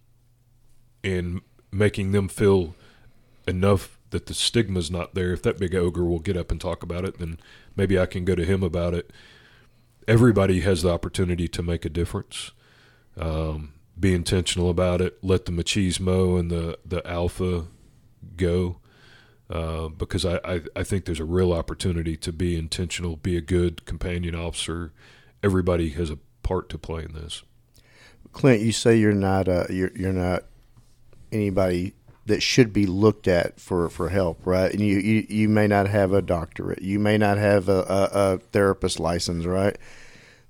and 1.03 1.41
making 1.73 2.13
them 2.13 2.29
feel 2.29 2.75
enough 3.47 3.96
that 4.17 4.25
the 4.25 4.33
stigma's 4.33 4.91
not 4.91 5.15
there. 5.15 5.35
If 5.35 5.43
that 5.43 5.59
big 5.59 5.75
ogre 5.75 6.07
will 6.07 6.21
get 6.21 6.39
up 6.39 6.51
and 6.51 6.59
talk 6.59 6.83
about 6.83 7.05
it, 7.05 7.19
then 7.19 7.39
maybe 7.77 7.99
I 7.99 8.07
can 8.07 8.25
go 8.25 8.35
to 8.35 8.47
him 8.47 8.63
about 8.63 8.95
it. 8.95 9.13
Everybody 10.09 10.61
has 10.61 10.81
the 10.81 10.91
opportunity 10.91 11.49
to 11.49 11.63
make 11.63 11.85
a 11.85 11.91
difference. 11.91 12.53
Um, 13.19 13.75
be 14.01 14.15
intentional 14.15 14.71
about 14.71 15.03
it. 15.03 15.19
Let 15.23 15.45
the 15.45 15.53
machismo 15.53 16.41
and 16.41 16.51
the, 16.51 16.79
the 16.83 17.07
alpha 17.07 17.67
go. 18.39 18.79
Uh, 19.51 19.89
because 19.89 20.25
I, 20.25 20.41
I, 20.43 20.61
I 20.75 20.83
think 20.83 21.05
there's 21.05 21.21
a 21.21 21.25
real 21.27 21.53
opportunity 21.53 22.17
to 22.17 22.33
be 22.33 22.59
intentional, 22.59 23.17
be 23.17 23.37
a 23.37 23.43
good 23.43 23.85
companion 23.85 24.35
officer. 24.35 24.93
Everybody 25.43 25.91
has 25.91 26.09
a 26.09 26.19
part 26.43 26.71
to 26.71 26.79
play 26.79 27.05
in 27.05 27.13
this. 27.13 27.43
Clint, 28.33 28.63
you 28.63 28.73
say 28.73 28.97
you're 28.97 29.13
not 29.13 29.47
uh, 29.47 29.67
you're 29.71 29.93
you're 29.95 30.13
not 30.13 30.45
anybody 31.31 31.95
that 32.27 32.43
should 32.43 32.73
be 32.73 32.87
looked 32.87 33.29
at 33.29 33.61
for, 33.61 33.89
for 33.89 34.09
help, 34.09 34.45
right? 34.45 34.71
And 34.73 34.81
you, 34.81 34.99
you, 34.99 35.27
you 35.29 35.49
may 35.49 35.67
not 35.67 35.89
have 35.89 36.13
a 36.13 36.23
doctorate, 36.23 36.83
you 36.83 36.99
may 36.99 37.19
not 37.19 37.39
have 37.39 37.69
a, 37.69 37.81
a, 37.81 38.11
a 38.13 38.39
therapist 38.39 39.01
license, 39.01 39.47
right? 39.47 39.77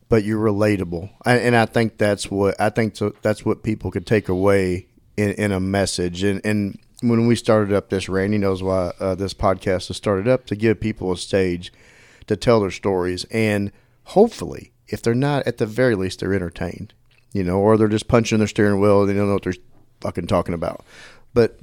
But 0.09 0.24
you're 0.24 0.44
relatable, 0.44 1.11
and, 1.24 1.40
and 1.40 1.57
I 1.57 1.66
think 1.66 1.98
that's 1.98 2.31
what 2.31 2.61
I 2.61 2.70
think 2.70 2.97
that's 3.23 3.44
what 3.44 3.65
people 3.65 3.90
could 3.90 4.07
take 4.07 4.28
away 4.28 4.86
in, 5.16 5.31
in 5.32 5.51
a 5.51 5.59
message. 5.59 6.23
And 6.23 6.40
and 6.47 6.78
when 7.03 7.27
we 7.27 7.35
started 7.35 7.74
up 7.74 7.90
this, 7.90 8.09
Randy 8.09 8.39
knows 8.39 8.62
why 8.62 8.93
uh, 9.01 9.16
this 9.16 9.35
podcast 9.35 9.89
was 9.89 9.97
started 9.97 10.28
up 10.28 10.47
to 10.47 10.55
give 10.55 10.78
people 10.78 11.11
a 11.11 11.16
stage 11.16 11.73
to 12.28 12.36
tell 12.36 12.61
their 12.61 12.70
stories 12.70 13.24
and 13.32 13.73
hopefully 14.05 14.73
if 14.89 15.03
they're 15.03 15.15
not, 15.15 15.47
at 15.47 15.59
the 15.59 15.66
very 15.66 15.94
least, 15.94 16.20
they're 16.20 16.35
entertained, 16.35 16.94
you 17.32 17.43
know, 17.43 17.59
or 17.59 17.77
they're 17.77 17.89
just 17.89 18.09
punching 18.09 18.39
their 18.39 18.47
steering 18.47 18.81
wheel 18.81 19.01
and 19.01 19.11
they 19.11 19.15
don't 19.15 19.27
know 19.27 19.35
what 19.35 19.43
they're 19.43 19.55
fucking 20.01 20.27
talking 20.27 20.55
about. 20.55 20.85
But 21.35 21.59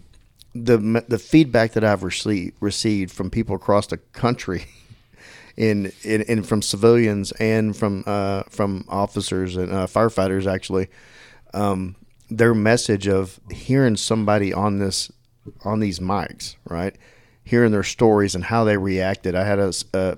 the 0.55 1.03
the 1.07 1.19
feedback 1.19 1.73
that 1.73 1.83
I've 1.83 2.03
received 2.03 2.55
received 2.59 3.11
from 3.11 3.29
people 3.29 3.55
across 3.55 3.87
the 3.87 3.97
country, 3.97 4.65
in 5.57 5.91
in, 6.03 6.21
in 6.23 6.43
from 6.43 6.61
civilians 6.61 7.31
and 7.33 7.75
from 7.75 8.03
uh, 8.05 8.43
from 8.49 8.85
officers 8.87 9.55
and 9.55 9.71
uh, 9.71 9.87
firefighters 9.87 10.51
actually, 10.51 10.89
um, 11.53 11.95
their 12.29 12.53
message 12.53 13.07
of 13.07 13.39
hearing 13.51 13.97
somebody 13.97 14.53
on 14.53 14.79
this 14.79 15.11
on 15.65 15.79
these 15.79 15.99
mics, 15.99 16.55
right, 16.65 16.95
hearing 17.43 17.71
their 17.71 17.83
stories 17.83 18.35
and 18.35 18.45
how 18.45 18.63
they 18.63 18.77
reacted. 18.77 19.35
I 19.35 19.45
had 19.45 19.59
a, 19.59 19.73
a, 19.93 20.17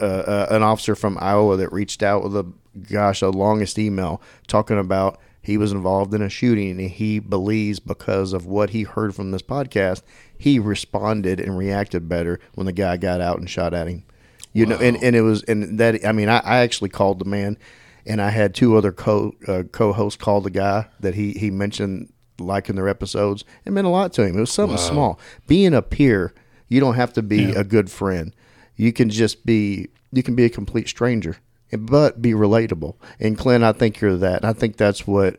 a 0.00 0.46
an 0.50 0.62
officer 0.62 0.94
from 0.94 1.18
Iowa 1.20 1.56
that 1.56 1.72
reached 1.72 2.02
out 2.02 2.24
with 2.24 2.36
a 2.36 2.52
gosh 2.90 3.22
a 3.22 3.30
longest 3.30 3.78
email 3.78 4.20
talking 4.46 4.78
about 4.78 5.20
he 5.48 5.56
was 5.56 5.72
involved 5.72 6.12
in 6.12 6.20
a 6.20 6.28
shooting 6.28 6.78
and 6.78 6.90
he 6.90 7.18
believes 7.18 7.80
because 7.80 8.34
of 8.34 8.44
what 8.44 8.68
he 8.68 8.82
heard 8.82 9.14
from 9.14 9.30
this 9.30 9.40
podcast, 9.40 10.02
he 10.36 10.58
responded 10.58 11.40
and 11.40 11.56
reacted 11.56 12.06
better 12.06 12.38
when 12.54 12.66
the 12.66 12.72
guy 12.72 12.98
got 12.98 13.22
out 13.22 13.38
and 13.38 13.48
shot 13.48 13.72
at 13.72 13.88
him. 13.88 14.04
You 14.52 14.66
wow. 14.66 14.72
know, 14.72 14.76
and, 14.76 15.02
and 15.02 15.16
it 15.16 15.22
was 15.22 15.42
and 15.44 15.78
that 15.78 16.04
I 16.04 16.12
mean 16.12 16.28
I, 16.28 16.40
I 16.40 16.58
actually 16.58 16.90
called 16.90 17.18
the 17.18 17.24
man 17.24 17.56
and 18.04 18.20
I 18.20 18.28
had 18.28 18.54
two 18.54 18.76
other 18.76 18.92
co 18.92 19.32
uh, 19.46 19.62
co-hosts 19.72 20.22
call 20.22 20.42
the 20.42 20.50
guy 20.50 20.86
that 21.00 21.14
he 21.14 21.32
he 21.32 21.50
mentioned 21.50 22.12
liking 22.38 22.76
their 22.76 22.88
episodes. 22.88 23.42
It 23.64 23.72
meant 23.72 23.86
a 23.86 23.90
lot 23.90 24.12
to 24.14 24.24
him. 24.24 24.36
It 24.36 24.40
was 24.40 24.52
something 24.52 24.76
wow. 24.76 24.82
small. 24.82 25.20
Being 25.46 25.72
a 25.72 25.80
peer, 25.80 26.34
you 26.68 26.78
don't 26.78 26.96
have 26.96 27.14
to 27.14 27.22
be 27.22 27.44
yeah. 27.44 27.60
a 27.60 27.64
good 27.64 27.90
friend. 27.90 28.36
You 28.76 28.92
can 28.92 29.08
just 29.08 29.46
be 29.46 29.88
you 30.12 30.22
can 30.22 30.34
be 30.34 30.44
a 30.44 30.50
complete 30.50 30.88
stranger 30.88 31.38
but 31.76 32.22
be 32.22 32.32
relatable. 32.32 32.96
And 33.20 33.36
Clint, 33.36 33.64
I 33.64 33.72
think 33.72 34.00
you're 34.00 34.16
that. 34.16 34.44
I 34.44 34.52
think 34.52 34.76
that's 34.76 35.06
what 35.06 35.38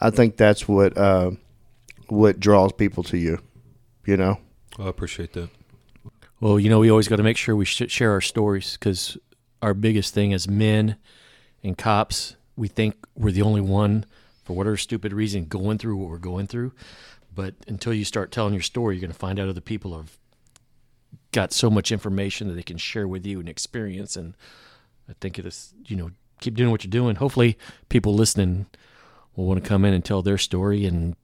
I 0.00 0.10
think 0.10 0.36
that's 0.36 0.68
what 0.68 0.96
uh, 0.96 1.32
what 2.08 2.40
draws 2.40 2.72
people 2.72 3.02
to 3.04 3.16
you. 3.16 3.40
You 4.06 4.16
know. 4.16 4.38
I 4.78 4.88
appreciate 4.88 5.32
that. 5.34 5.50
Well, 6.40 6.58
you 6.58 6.70
know, 6.70 6.78
we 6.78 6.90
always 6.90 7.08
got 7.08 7.16
to 7.16 7.22
make 7.22 7.36
sure 7.36 7.54
we 7.54 7.66
share 7.66 8.12
our 8.12 8.22
stories 8.22 8.72
because 8.72 9.18
our 9.60 9.74
biggest 9.74 10.14
thing 10.14 10.32
as 10.32 10.48
men 10.48 10.96
and 11.62 11.76
cops, 11.76 12.36
we 12.56 12.66
think 12.66 12.96
we're 13.14 13.30
the 13.30 13.42
only 13.42 13.60
one 13.60 14.06
for 14.44 14.56
whatever 14.56 14.78
stupid 14.78 15.12
reason 15.12 15.44
going 15.44 15.76
through 15.76 15.96
what 15.96 16.08
we're 16.08 16.18
going 16.18 16.46
through. 16.46 16.72
But 17.34 17.54
until 17.68 17.92
you 17.92 18.06
start 18.06 18.32
telling 18.32 18.54
your 18.54 18.62
story, 18.62 18.96
you're 18.96 19.02
going 19.02 19.12
to 19.12 19.18
find 19.18 19.38
out 19.38 19.48
other 19.48 19.60
people 19.60 19.96
have 19.96 20.16
got 21.32 21.52
so 21.52 21.70
much 21.70 21.92
information 21.92 22.48
that 22.48 22.54
they 22.54 22.62
can 22.62 22.78
share 22.78 23.06
with 23.06 23.24
you 23.26 23.38
and 23.38 23.48
experience 23.48 24.16
and 24.16 24.34
I 25.10 25.14
think 25.20 25.38
it 25.38 25.44
is, 25.44 25.74
you 25.86 25.96
know, 25.96 26.10
keep 26.40 26.54
doing 26.54 26.70
what 26.70 26.84
you're 26.84 26.90
doing. 26.90 27.16
Hopefully, 27.16 27.58
people 27.88 28.14
listening 28.14 28.66
will 29.34 29.46
want 29.46 29.62
to 29.62 29.68
come 29.68 29.84
in 29.84 29.92
and 29.92 30.04
tell 30.04 30.22
their 30.22 30.38
story 30.38 30.86
and 30.86 31.16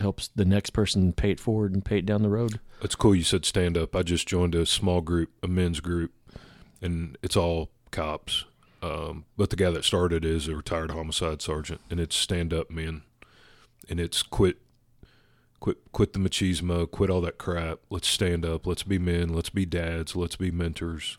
helps 0.00 0.28
the 0.28 0.44
next 0.44 0.70
person 0.70 1.12
pay 1.12 1.30
it 1.30 1.40
forward 1.40 1.72
and 1.72 1.84
pay 1.84 1.98
it 1.98 2.06
down 2.06 2.22
the 2.22 2.28
road. 2.28 2.60
It's 2.82 2.94
cool 2.94 3.14
you 3.14 3.24
said 3.24 3.44
stand 3.44 3.76
up. 3.76 3.94
I 3.96 4.02
just 4.02 4.28
joined 4.28 4.54
a 4.54 4.66
small 4.66 5.00
group, 5.00 5.30
a 5.42 5.48
men's 5.48 5.80
group, 5.80 6.12
and 6.82 7.16
it's 7.22 7.36
all 7.36 7.70
cops. 7.90 8.44
Um, 8.80 9.24
but 9.36 9.50
the 9.50 9.56
guy 9.56 9.70
that 9.70 9.84
started 9.84 10.24
is 10.24 10.46
a 10.46 10.54
retired 10.54 10.92
homicide 10.92 11.42
sergeant, 11.42 11.80
and 11.90 11.98
it's 11.98 12.14
stand 12.14 12.52
up 12.52 12.70
men, 12.70 13.02
and 13.88 13.98
it's 13.98 14.22
quit, 14.22 14.58
quit, 15.58 15.78
quit 15.92 16.12
the 16.12 16.20
machismo, 16.20 16.88
quit 16.88 17.10
all 17.10 17.20
that 17.22 17.38
crap. 17.38 17.80
Let's 17.90 18.06
stand 18.06 18.46
up. 18.46 18.66
Let's 18.66 18.84
be 18.84 18.98
men. 18.98 19.32
Let's 19.32 19.50
be 19.50 19.66
dads. 19.66 20.14
Let's 20.14 20.36
be 20.36 20.52
mentors 20.52 21.18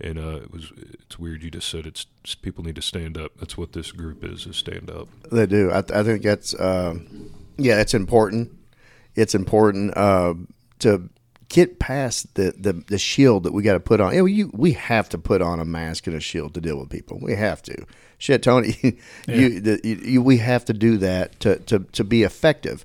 and 0.00 0.18
uh, 0.18 0.36
it 0.36 0.52
was 0.52 0.72
it's 0.76 1.18
weird 1.18 1.42
you 1.42 1.50
just 1.50 1.68
said 1.68 1.86
it's, 1.86 2.06
it's, 2.22 2.34
people 2.34 2.64
need 2.64 2.76
to 2.76 2.82
stand 2.82 3.18
up. 3.18 3.32
That's 3.38 3.56
what 3.56 3.72
this 3.72 3.92
group 3.92 4.24
is 4.24 4.46
is 4.46 4.56
stand 4.56 4.90
up. 4.90 5.08
They 5.30 5.46
do. 5.46 5.70
I, 5.70 5.78
I 5.78 6.02
think 6.02 6.22
that's 6.22 6.58
um, 6.58 7.30
yeah 7.56 7.80
it's 7.80 7.94
important. 7.94 8.52
It's 9.14 9.34
important 9.34 9.96
uh, 9.96 10.34
to 10.80 11.10
get 11.48 11.78
past 11.78 12.34
the, 12.34 12.54
the, 12.56 12.72
the 12.72 12.98
shield 12.98 13.42
that 13.42 13.52
we 13.52 13.62
got 13.62 13.72
to 13.72 13.80
put 13.80 14.00
on. 14.00 14.12
You, 14.12 14.20
know, 14.20 14.26
you 14.26 14.50
we 14.52 14.72
have 14.72 15.08
to 15.10 15.18
put 15.18 15.42
on 15.42 15.60
a 15.60 15.64
mask 15.64 16.06
and 16.06 16.14
a 16.14 16.20
shield 16.20 16.54
to 16.54 16.60
deal 16.60 16.78
with 16.78 16.90
people. 16.90 17.18
We 17.20 17.34
have 17.34 17.62
to. 17.62 17.86
Shit 18.18 18.42
tony 18.42 18.76
yeah. 18.82 19.34
you, 19.34 19.60
the, 19.60 19.80
you, 19.84 20.20
we 20.20 20.38
have 20.38 20.64
to 20.66 20.72
do 20.72 20.96
that 20.98 21.38
to, 21.40 21.56
to, 21.60 21.80
to 21.80 22.04
be 22.04 22.24
effective. 22.24 22.84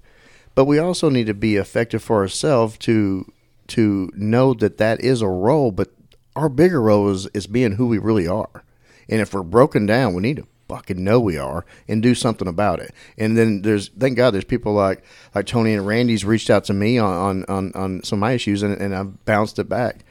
But 0.56 0.66
we 0.66 0.78
also 0.78 1.10
need 1.10 1.26
to 1.26 1.34
be 1.34 1.56
effective 1.56 2.04
for 2.04 2.18
ourselves 2.18 2.78
to 2.80 3.32
to 3.66 4.12
know 4.14 4.54
that 4.54 4.78
that 4.78 5.00
is 5.02 5.22
a 5.22 5.28
role 5.28 5.72
but 5.72 5.90
our 6.36 6.50
bigger 6.50 6.82
role 6.82 7.10
is, 7.10 7.28
is 7.28 7.48
being 7.48 7.74
who 7.74 7.88
we 7.88 7.98
really 7.98 8.28
are. 8.28 8.64
And 9.10 9.22
if 9.22 9.34
we're 9.34 9.44
broken 9.44 9.86
down, 9.86 10.14
we 10.14 10.22
need 10.22 10.38
to 10.38 10.48
fucking 10.70 11.04
know 11.04 11.20
we 11.20 11.38
are 11.38 11.66
and 11.88 12.02
do 12.02 12.16
something 12.16 12.48
about 12.48 12.80
it. 12.80 12.94
And 13.18 13.38
then 13.38 13.62
there's 13.62 13.90
thank 13.90 14.18
God 14.18 14.32
there's 14.32 14.44
people 14.46 14.74
like 14.74 15.04
like 15.36 15.46
Tony 15.46 15.74
and 15.74 15.86
Randy's 15.86 16.26
reached 16.26 16.50
out 16.50 16.64
to 16.66 16.74
me 16.74 16.98
on 16.98 17.46
on, 17.46 17.74
on 17.74 18.04
some 18.04 18.18
of 18.18 18.22
my 18.22 18.32
issues 18.32 18.64
and, 18.64 18.80
and 18.82 18.96
I've 18.96 19.26
bounced 19.26 19.60
it 19.60 19.70
back. 19.70 20.06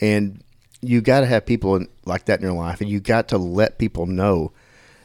And 0.00 0.42
you 0.80 1.00
got 1.00 1.20
to 1.20 1.26
have 1.26 1.44
people 1.46 1.76
in, 1.76 1.88
like 2.04 2.26
that 2.26 2.38
in 2.38 2.46
your 2.46 2.54
life, 2.54 2.80
and 2.80 2.88
you 2.88 3.00
got 3.00 3.28
to 3.28 3.38
let 3.38 3.78
people 3.78 4.06
know. 4.06 4.52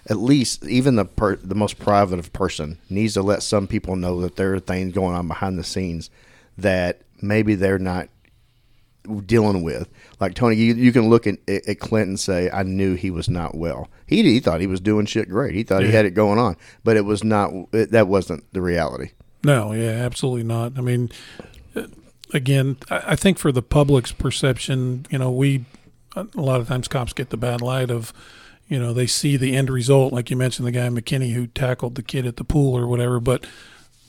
At 0.07 0.17
least, 0.17 0.65
even 0.65 0.97
the 0.97 1.05
per, 1.05 1.37
the 1.37 1.55
most 1.55 1.79
private 1.79 2.19
of 2.19 2.33
person 2.33 2.77
needs 2.89 3.13
to 3.13 3.21
let 3.21 3.41
some 3.41 3.67
people 3.67 3.95
know 3.95 4.19
that 4.21 4.35
there 4.35 4.53
are 4.53 4.59
things 4.59 4.93
going 4.93 5.15
on 5.15 5.27
behind 5.27 5.57
the 5.57 5.63
scenes 5.63 6.09
that 6.57 7.01
maybe 7.21 7.55
they're 7.55 7.79
not 7.79 8.09
dealing 9.25 9.63
with. 9.63 9.89
Like 10.19 10.33
Tony, 10.33 10.55
you, 10.55 10.73
you 10.75 10.91
can 10.91 11.09
look 11.09 11.27
at, 11.27 11.37
at 11.47 11.79
Clint 11.79 12.07
and 12.07 12.19
say, 12.19 12.49
"I 12.49 12.63
knew 12.63 12.95
he 12.95 13.11
was 13.11 13.29
not 13.29 13.55
well." 13.55 13.89
He, 14.07 14.23
he 14.23 14.39
thought 14.39 14.61
he 14.61 14.67
was 14.67 14.79
doing 14.79 15.05
shit 15.05 15.29
great. 15.29 15.53
He 15.55 15.63
thought 15.63 15.81
yeah. 15.81 15.87
he 15.87 15.93
had 15.93 16.05
it 16.05 16.11
going 16.11 16.39
on, 16.39 16.55
but 16.83 16.97
it 16.97 17.05
was 17.05 17.23
not. 17.23 17.51
It, 17.71 17.91
that 17.91 18.07
wasn't 18.07 18.51
the 18.53 18.61
reality. 18.61 19.11
No, 19.43 19.73
yeah, 19.73 19.91
absolutely 19.91 20.43
not. 20.43 20.77
I 20.77 20.81
mean, 20.81 21.11
uh, 21.75 21.87
again, 22.33 22.77
I 22.89 23.15
think 23.15 23.37
for 23.37 23.51
the 23.51 23.61
public's 23.61 24.11
perception, 24.11 25.05
you 25.09 25.17
know, 25.17 25.31
we 25.31 25.65
a 26.15 26.27
lot 26.35 26.61
of 26.61 26.67
times 26.67 26.87
cops 26.87 27.13
get 27.13 27.29
the 27.29 27.37
bad 27.37 27.61
light 27.61 27.89
of, 27.89 28.13
you 28.67 28.79
know, 28.79 28.93
they 28.93 29.07
see 29.07 29.35
the 29.35 29.55
end 29.55 29.69
result, 29.69 30.13
like 30.13 30.29
you 30.29 30.37
mentioned, 30.37 30.67
the 30.67 30.71
guy 30.71 30.87
McKinney 30.89 31.33
who 31.33 31.47
tackled 31.47 31.95
the 31.95 32.03
kid 32.03 32.25
at 32.25 32.37
the 32.37 32.43
pool 32.43 32.77
or 32.77 32.87
whatever, 32.87 33.19
but 33.19 33.45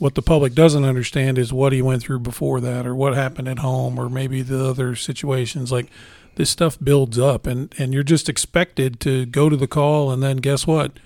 what 0.05 0.17
the 0.17 0.21
public 0.21 0.53
doesn't 0.53 0.85
understand 0.85 1.39
is 1.39 1.51
what 1.51 1.73
he 1.73 1.81
went 1.81 2.03
through 2.03 2.19
before 2.19 2.61
that 2.61 2.87
or 2.87 2.95
what 2.95 3.15
happened 3.15 3.49
at 3.49 3.61
home 3.61 3.99
or 3.99 4.11
maybe 4.11 4.43
the 4.43 4.63
other 4.63 4.95
situations. 4.95 5.73
Like 5.73 5.87
this 6.35 6.51
stuff 6.51 6.77
builds 6.79 7.19
up 7.19 7.47
and 7.47 7.75
and 7.79 7.95
you're 7.95 8.03
just 8.03 8.29
expected 8.29 9.01
to 9.01 9.25
go 9.25 9.49
to 9.49 9.57
the 9.57 9.67
call 9.67 10.11
and 10.11 10.23
then 10.23 10.37
guess 10.37 10.67
what? 10.67 10.99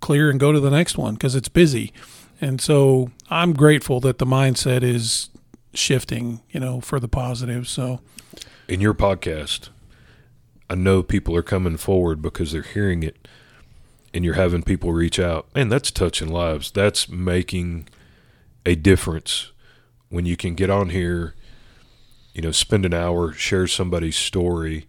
Clear 0.00 0.30
and 0.30 0.40
go 0.40 0.50
to 0.50 0.58
the 0.58 0.70
next 0.70 0.96
one 0.96 1.12
because 1.12 1.34
it's 1.34 1.50
busy. 1.50 1.92
And 2.40 2.58
so 2.58 3.10
i'm 3.28 3.52
grateful 3.52 4.00
that 4.00 4.16
the 4.16 4.24
mindset 4.24 4.82
is 4.82 5.28
shifting 5.74 6.40
you 6.48 6.58
know 6.58 6.80
for 6.80 7.00
the 7.00 7.08
positive. 7.08 7.68
So 7.68 8.00
in 8.66 8.80
your 8.80 8.94
podcast 8.94 9.68
i 10.70 10.74
know 10.74 11.02
people 11.02 11.36
are 11.36 11.42
coming 11.42 11.76
forward 11.76 12.22
because 12.22 12.52
they're 12.52 12.62
hearing 12.62 13.02
it 13.02 13.28
and 14.12 14.24
you're 14.24 14.34
having 14.34 14.62
people 14.62 14.92
reach 14.92 15.18
out, 15.18 15.46
man, 15.54 15.68
that's 15.68 15.90
touching 15.90 16.28
lives. 16.28 16.70
That's 16.70 17.08
making 17.08 17.88
a 18.66 18.74
difference 18.74 19.52
when 20.08 20.26
you 20.26 20.36
can 20.36 20.54
get 20.54 20.70
on 20.70 20.90
here, 20.90 21.34
you 22.34 22.42
know, 22.42 22.50
spend 22.50 22.84
an 22.84 22.94
hour, 22.94 23.32
share 23.32 23.66
somebody's 23.66 24.16
story, 24.16 24.86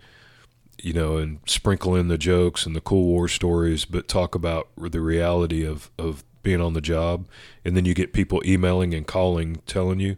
you 0.81 0.93
know, 0.93 1.17
and 1.17 1.39
sprinkle 1.45 1.95
in 1.95 2.07
the 2.07 2.17
jokes 2.17 2.65
and 2.65 2.75
the 2.75 2.81
cool 2.81 3.05
war 3.05 3.27
stories, 3.27 3.85
but 3.85 4.07
talk 4.07 4.33
about 4.33 4.69
the 4.75 5.01
reality 5.01 5.63
of, 5.65 5.91
of 5.97 6.23
being 6.41 6.59
on 6.61 6.73
the 6.73 6.81
job. 6.81 7.27
And 7.63 7.77
then 7.77 7.85
you 7.85 7.93
get 7.93 8.13
people 8.13 8.41
emailing 8.45 8.93
and 8.93 9.05
calling, 9.05 9.61
telling 9.67 9.99
you 9.99 10.17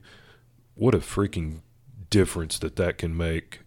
what 0.75 0.95
a 0.95 0.99
freaking 0.99 1.59
difference 2.09 2.57
that 2.59 2.77
that 2.77 2.97
can 2.97 3.15
make, 3.15 3.59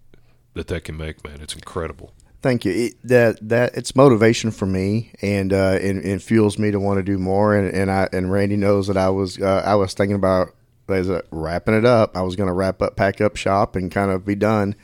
that 0.54 0.68
that 0.68 0.84
can 0.84 0.96
make, 0.96 1.22
man. 1.22 1.40
It's 1.42 1.54
incredible. 1.54 2.14
Thank 2.46 2.64
you. 2.64 2.70
It, 2.70 2.94
that 3.02 3.48
that 3.48 3.76
it's 3.76 3.96
motivation 3.96 4.52
for 4.52 4.66
me, 4.66 5.10
and 5.20 5.52
uh, 5.52 5.80
and, 5.82 6.00
and 6.04 6.22
fuels 6.22 6.60
me 6.60 6.70
to 6.70 6.78
want 6.78 6.98
to 6.98 7.02
do 7.02 7.18
more. 7.18 7.56
And, 7.56 7.74
and 7.74 7.90
I 7.90 8.08
and 8.12 8.30
Randy 8.30 8.56
knows 8.56 8.86
that 8.86 8.96
I 8.96 9.10
was 9.10 9.36
uh, 9.36 9.64
I 9.66 9.74
was 9.74 9.94
thinking 9.94 10.14
about 10.14 10.54
as 10.88 11.08
a, 11.08 11.24
wrapping 11.32 11.74
it 11.74 11.84
up. 11.84 12.16
I 12.16 12.22
was 12.22 12.36
going 12.36 12.46
to 12.46 12.52
wrap 12.52 12.80
up, 12.82 12.94
pack 12.94 13.20
up 13.20 13.34
shop, 13.34 13.74
and 13.74 13.90
kind 13.90 14.12
of 14.12 14.24
be 14.24 14.36
done. 14.36 14.76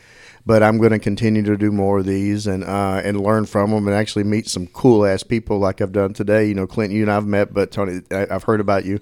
But 0.44 0.64
I'm 0.64 0.78
going 0.78 0.90
to 0.90 0.98
continue 0.98 1.44
to 1.44 1.56
do 1.56 1.70
more 1.70 2.00
of 2.00 2.04
these 2.04 2.48
and 2.48 2.64
uh, 2.64 3.00
and 3.04 3.20
learn 3.20 3.46
from 3.46 3.70
them, 3.70 3.86
and 3.86 3.96
actually 3.96 4.24
meet 4.24 4.48
some 4.48 4.66
cool 4.66 5.06
ass 5.06 5.22
people 5.22 5.60
like 5.60 5.80
I've 5.80 5.92
done 5.92 6.14
today. 6.14 6.46
You 6.46 6.56
know, 6.56 6.66
Clint, 6.66 6.92
you 6.92 7.02
and 7.02 7.12
I've 7.12 7.26
met, 7.26 7.54
but 7.54 7.70
Tony, 7.70 8.02
I, 8.10 8.26
have 8.28 8.42
heard 8.42 8.58
about 8.58 8.84
you, 8.84 8.98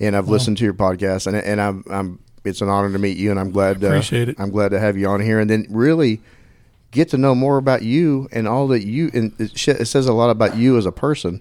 and 0.00 0.16
I've 0.16 0.28
listened 0.28 0.58
to 0.58 0.64
your 0.64 0.74
podcast, 0.74 1.28
and 1.28 1.36
and 1.36 1.60
I'm, 1.60 1.84
I'm 1.88 2.18
it's 2.44 2.60
an 2.60 2.68
honor 2.68 2.90
to 2.90 2.98
meet 2.98 3.18
you, 3.18 3.30
and 3.30 3.38
I'm 3.38 3.52
glad. 3.52 3.84
Appreciate 3.84 4.30
uh, 4.30 4.32
it. 4.32 4.40
I'm 4.40 4.50
glad 4.50 4.70
to 4.70 4.80
have 4.80 4.96
you 4.96 5.06
on 5.06 5.20
here, 5.20 5.38
and 5.38 5.48
then 5.48 5.68
really 5.70 6.20
get 6.90 7.08
to 7.10 7.16
know 7.16 7.34
more 7.34 7.56
about 7.56 7.82
you 7.82 8.28
and 8.32 8.48
all 8.48 8.68
that 8.68 8.84
you 8.84 9.10
and 9.12 9.32
it, 9.38 9.56
says 9.56 10.06
a 10.06 10.12
lot 10.12 10.30
about 10.30 10.56
you 10.56 10.76
as 10.76 10.86
a 10.86 10.92
person 10.92 11.40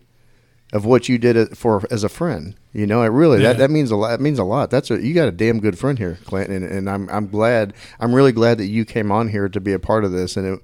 of 0.71 0.85
what 0.85 1.09
you 1.09 1.17
did 1.17 1.57
for 1.57 1.83
as 1.89 2.03
a 2.03 2.09
friend 2.09 2.55
you 2.73 2.85
know 2.85 3.01
it 3.01 3.07
really 3.07 3.41
yeah. 3.41 3.49
that, 3.49 3.57
that 3.57 3.71
means 3.71 3.89
a 3.89 3.95
lot 3.95 4.13
it 4.13 4.21
means 4.21 4.37
a 4.37 4.43
lot 4.43 4.69
that's 4.69 4.91
a 4.91 5.01
you 5.01 5.13
got 5.13 5.27
a 5.27 5.31
damn 5.31 5.59
good 5.59 5.77
friend 5.77 5.97
here 5.97 6.19
Clinton 6.25 6.63
and, 6.63 6.71
and 6.71 6.89
I'm 6.89 7.09
I'm 7.09 7.27
glad 7.27 7.73
I'm 7.99 8.13
really 8.13 8.31
glad 8.31 8.59
that 8.59 8.67
you 8.67 8.85
came 8.85 9.11
on 9.11 9.29
here 9.29 9.49
to 9.49 9.59
be 9.59 9.73
a 9.73 9.79
part 9.79 10.05
of 10.05 10.11
this 10.11 10.37
and 10.37 10.45
it 10.45 10.63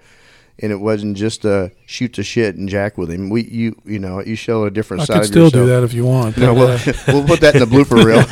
and 0.59 0.71
it 0.71 0.77
wasn't 0.77 1.17
just 1.17 1.43
a 1.43 1.71
shoot 1.85 2.13
the 2.13 2.23
shit 2.23 2.55
and 2.55 2.69
jack 2.69 2.97
with 2.97 3.11
him. 3.11 3.29
We 3.29 3.43
you 3.43 3.81
you 3.83 3.99
know 3.99 4.21
you 4.21 4.35
show 4.35 4.63
a 4.63 4.71
different 4.71 5.01
I 5.01 5.05
side 5.05 5.13
could 5.13 5.21
of 5.21 5.27
still 5.27 5.49
do 5.49 5.65
that 5.67 5.83
if 5.83 5.93
you 5.93 6.05
want. 6.05 6.37
No, 6.37 6.53
we'll, 6.53 6.67
uh, 6.69 6.79
we'll 7.07 7.25
put 7.25 7.41
that 7.41 7.55
in 7.55 7.59
the 7.59 7.65
blooper 7.65 8.03
reel. 8.03 8.23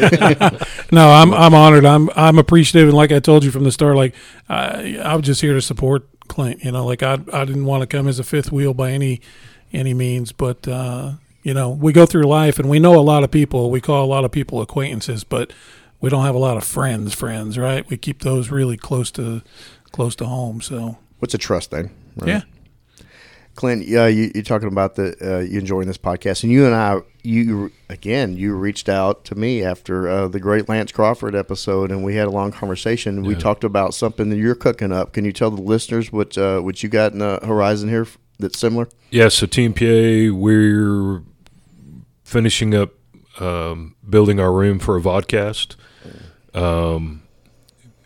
no, 0.92 1.10
I'm 1.10 1.34
I'm 1.34 1.54
honored. 1.54 1.86
I'm 1.86 2.10
I'm 2.16 2.40
appreciative, 2.40 2.90
and 2.90 2.98
like 2.98 3.12
I 3.12 3.20
told 3.20 3.44
you 3.44 3.52
from 3.52 3.66
the 3.66 3.72
start, 3.72 3.98
like 3.98 4.16
I 4.48 5.00
I'm 5.04 5.22
just 5.22 5.42
here 5.42 5.54
to 5.54 5.62
support 5.62 6.08
Clint. 6.28 6.64
You 6.64 6.72
know, 6.72 6.86
like 6.86 7.04
I 7.04 7.14
I 7.32 7.45
didn't 7.45 7.66
want 7.66 7.82
to 7.82 7.88
come 7.88 8.08
as 8.08 8.20
a 8.20 8.24
fifth 8.24 8.52
wheel 8.52 8.74
by 8.74 8.91
any 8.91 9.22
any 9.72 9.94
means, 9.94 10.32
but 10.32 10.68
uh, 10.68 11.14
you 11.44 11.54
know, 11.54 11.70
we 11.70 11.91
go 11.94 12.06
through 12.06 12.24
life 12.24 12.60
and 12.60 12.70
we 12.70 12.80
know 12.80 13.00
a 13.00 13.02
lot 13.02 13.24
of 13.24 13.32
people. 13.32 13.70
We 13.72 13.82
call 13.82 14.06
a 14.06 14.08
lot 14.08 14.24
of 14.26 14.32
people 14.32 14.62
acquaintances, 14.62 15.24
but 15.24 15.52
we 16.00 16.10
don't 16.10 16.24
have 16.26 16.36
a 16.36 16.40
lot 16.40 16.58
of 16.58 16.64
friends. 16.64 17.14
Friends, 17.14 17.58
right? 17.58 17.88
We 17.90 17.98
keep 17.98 18.22
those 18.22 18.50
really 18.52 18.78
close 18.78 19.12
to 19.12 19.41
close 19.91 20.16
to 20.18 20.26
home. 20.26 20.62
So 20.62 20.98
What's 21.20 21.34
a 21.34 21.38
trust 21.38 21.72
thing? 21.72 21.91
right? 22.18 22.28
yeah, 22.28 22.41
Clint, 23.56 23.88
yeah, 23.88 24.08
you, 24.08 24.32
you're 24.34 24.44
talking 24.44 24.68
about 24.68 24.96
the 24.96 25.16
uh, 25.22 25.40
you 25.40 25.60
enjoying 25.60 25.88
this 25.88 25.98
podcast, 25.98 26.44
and 26.44 26.52
you 26.52 26.66
and 26.66 26.74
I, 26.74 27.02
you 27.22 27.72
again, 27.88 28.36
you 28.36 28.56
reached 28.56 28.90
out 28.90 29.26
to 29.26 29.36
me 29.36 29.64
after 29.64 30.10
uh, 30.10 30.28
the 30.28 30.40
great 30.40 30.68
Lance 30.68 30.92
Crawford 30.92 31.36
episode, 31.36 31.92
and 31.92 32.04
we 32.04 32.16
had 32.16 32.28
a 32.28 32.32
long 32.32 32.52
conversation. 32.52 33.22
We 33.24 33.36
talked 33.36 33.64
about 33.64 33.94
something 33.94 34.30
that 34.32 34.38
you're 34.38 34.56
cooking 34.56 34.92
up. 34.92 35.14
Can 35.14 35.24
you 35.24 35.32
tell 35.32 35.52
the 35.52 35.62
listeners 35.62 36.12
what 36.12 36.36
uh, 36.38 36.62
what 36.62 36.82
you 36.82 36.90
got 36.90 37.12
in 37.14 37.20
the 37.20 37.40
horizon 37.44 37.90
here 37.90 38.08
that's 38.40 38.58
similar? 38.58 38.88
Yeah, 39.12 39.30
so 39.30 39.46
TMPA, 39.46 40.32
we're 40.32 41.22
finishing 42.24 42.74
up 42.74 42.94
um, 43.40 43.96
building 44.10 44.40
our 44.40 44.52
room 44.52 44.80
for 44.80 44.98
a 44.98 45.02
vodcast, 45.02 45.76
um, 46.56 47.22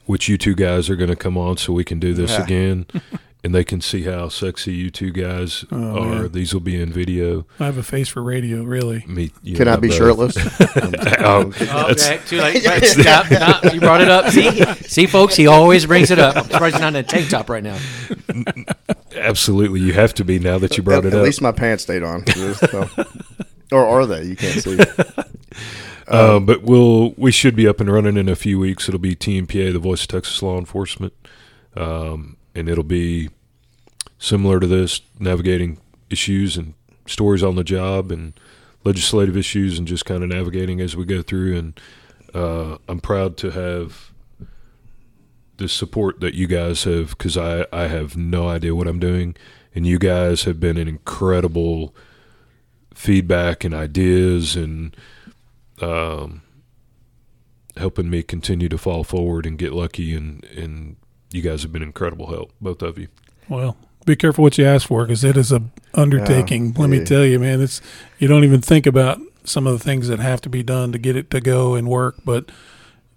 which 0.05 0.27
you 0.27 0.37
two 0.37 0.55
guys 0.55 0.89
are 0.89 0.95
going 0.97 1.09
to 1.09 1.15
come 1.15 1.37
on 1.37 1.55
so 1.57 1.71
we 1.73 1.83
can 1.85 1.99
do 1.99 2.13
this 2.13 2.31
Yeah. 2.31 2.43
again. 2.43 2.85
and 3.43 3.53
they 3.55 3.63
can 3.63 3.79
see 3.81 4.03
how 4.03 4.27
sexy 4.29 4.73
you 4.73 4.89
two 4.89 5.11
guys 5.11 5.63
Oh, 5.71 5.77
are. 6.01 6.05
man. 6.23 6.31
These 6.31 6.53
will 6.53 6.61
be 6.61 6.79
in 6.81 6.91
video. 6.91 7.45
I 7.59 7.65
have 7.65 7.77
a 7.77 7.83
face 7.83 8.09
for 8.09 8.21
radio, 8.23 8.63
really. 8.63 9.03
Me, 9.07 9.31
you 9.43 9.55
Can 9.55 9.67
and 9.67 9.77
I 9.77 9.79
be 9.79 9.87
both. 9.89 9.97
shirtless? 9.97 10.37
Um, 11.23 11.53
Okay, 11.61 12.19
too 12.27 12.37
late. 12.39 12.65
Right, 12.67 12.83
stop, 12.83 13.25
stop. 13.27 13.73
You 13.73 13.79
brought 13.79 14.01
it 14.01 14.09
up. 14.09 14.31
See, 14.31 14.63
see, 14.83 15.05
folks, 15.07 15.35
he 15.35 15.47
always 15.47 15.85
brings 15.85 16.11
it 16.11 16.19
up. 16.19 16.35
I'm 16.35 16.43
surprised 16.45 16.75
he's 16.75 16.81
not 16.81 16.89
in 16.89 16.95
a 16.97 17.03
tank 17.03 17.29
top 17.29 17.49
right 17.49 17.63
now. 17.63 17.77
absolutely, 19.15 19.79
you 19.81 19.93
have 19.93 20.13
to 20.15 20.23
be 20.25 20.39
now 20.39 20.57
that 20.59 20.77
you 20.77 20.83
brought 20.83 20.99
at, 20.99 21.05
it 21.05 21.07
at 21.09 21.13
up. 21.13 21.19
At 21.19 21.25
least 21.25 21.41
my 21.41 21.51
pants 21.51 21.83
stayed 21.83 22.03
on. 22.03 22.23
So- 22.55 22.89
or 23.69 23.85
are 23.85 24.05
they? 24.05 24.23
You 24.23 24.35
can't 24.37 24.61
see. 24.63 24.79
Um, 26.07 26.45
but 26.45 26.63
we'll 26.63 27.11
we 27.17 27.33
should 27.33 27.53
be 27.53 27.67
up 27.67 27.81
and 27.81 27.91
running 27.91 28.15
in 28.15 28.29
a 28.29 28.35
few 28.35 28.57
weeks. 28.59 28.87
It'll 28.87 28.97
be 28.99 29.13
TMPA, 29.13 29.73
the 29.73 29.79
Voice 29.79 30.03
of 30.03 30.07
Texas 30.07 30.41
Law 30.41 30.57
Enforcement, 30.57 31.11
um, 31.75 32.36
and 32.57 32.67
it'll 32.67 32.83
be 32.83 33.29
similar 34.17 34.59
to 34.59 34.67
this, 34.67 35.01
navigating 35.19 35.79
issues 36.09 36.57
and 36.57 36.73
stories 37.05 37.43
on 37.43 37.55
the 37.55 37.63
job 37.63 38.11
and 38.11 38.33
legislative 38.83 39.37
issues, 39.37 39.77
and 39.77 39.87
just 39.87 40.05
kind 40.05 40.23
of 40.23 40.29
navigating 40.29 40.81
as 40.81 40.95
we 40.95 41.05
go 41.05 41.21
through. 41.21 41.57
And 41.57 41.79
uh, 42.33 42.77
I'm 42.89 42.99
proud 42.99 43.37
to 43.37 43.51
have 43.51 44.11
the 45.57 45.67
support 45.67 46.19
that 46.19 46.33
you 46.33 46.47
guys 46.47 46.83
have 46.83 47.09
because 47.11 47.37
I 47.37 47.65
I 47.71 47.87
have 47.87 48.17
no 48.17 48.49
idea 48.49 48.75
what 48.75 48.87
I'm 48.87 48.99
doing, 48.99 49.35
and 49.75 49.85
you 49.85 49.99
guys 49.99 50.43
have 50.43 50.59
been 50.59 50.77
an 50.77 50.87
incredible 50.87 51.93
feedback 52.93 53.63
and 53.63 53.75
ideas 53.75 54.55
and 54.55 54.97
um, 55.81 56.41
helping 57.75 58.09
me 58.09 58.23
continue 58.23 58.69
to 58.69 58.77
fall 58.77 59.03
forward 59.03 59.45
and 59.45 59.59
get 59.59 59.73
lucky. 59.73 60.15
And, 60.15 60.43
and 60.45 60.95
you 61.31 61.41
guys 61.41 61.61
have 61.63 61.71
been 61.71 61.83
incredible 61.83 62.27
help, 62.27 62.51
both 62.61 62.81
of 62.81 62.97
you. 62.97 63.07
Well, 63.49 63.77
be 64.05 64.15
careful 64.15 64.43
what 64.43 64.57
you 64.57 64.65
ask 64.65 64.87
for 64.87 65.05
because 65.05 65.23
it 65.23 65.37
is 65.37 65.51
a 65.51 65.61
undertaking. 65.93 66.67
Yeah, 66.73 66.81
Let 66.81 66.89
me 66.89 67.03
tell 67.03 67.25
you, 67.25 67.39
man. 67.39 67.61
It's 67.61 67.81
you 68.19 68.27
don't 68.27 68.43
even 68.43 68.61
think 68.61 68.85
about 68.85 69.19
some 69.43 69.67
of 69.67 69.77
the 69.77 69.83
things 69.83 70.07
that 70.09 70.19
have 70.19 70.41
to 70.41 70.49
be 70.49 70.63
done 70.63 70.91
to 70.91 70.97
get 70.97 71.15
it 71.15 71.29
to 71.31 71.41
go 71.41 71.75
and 71.75 71.87
work, 71.87 72.15
but 72.25 72.49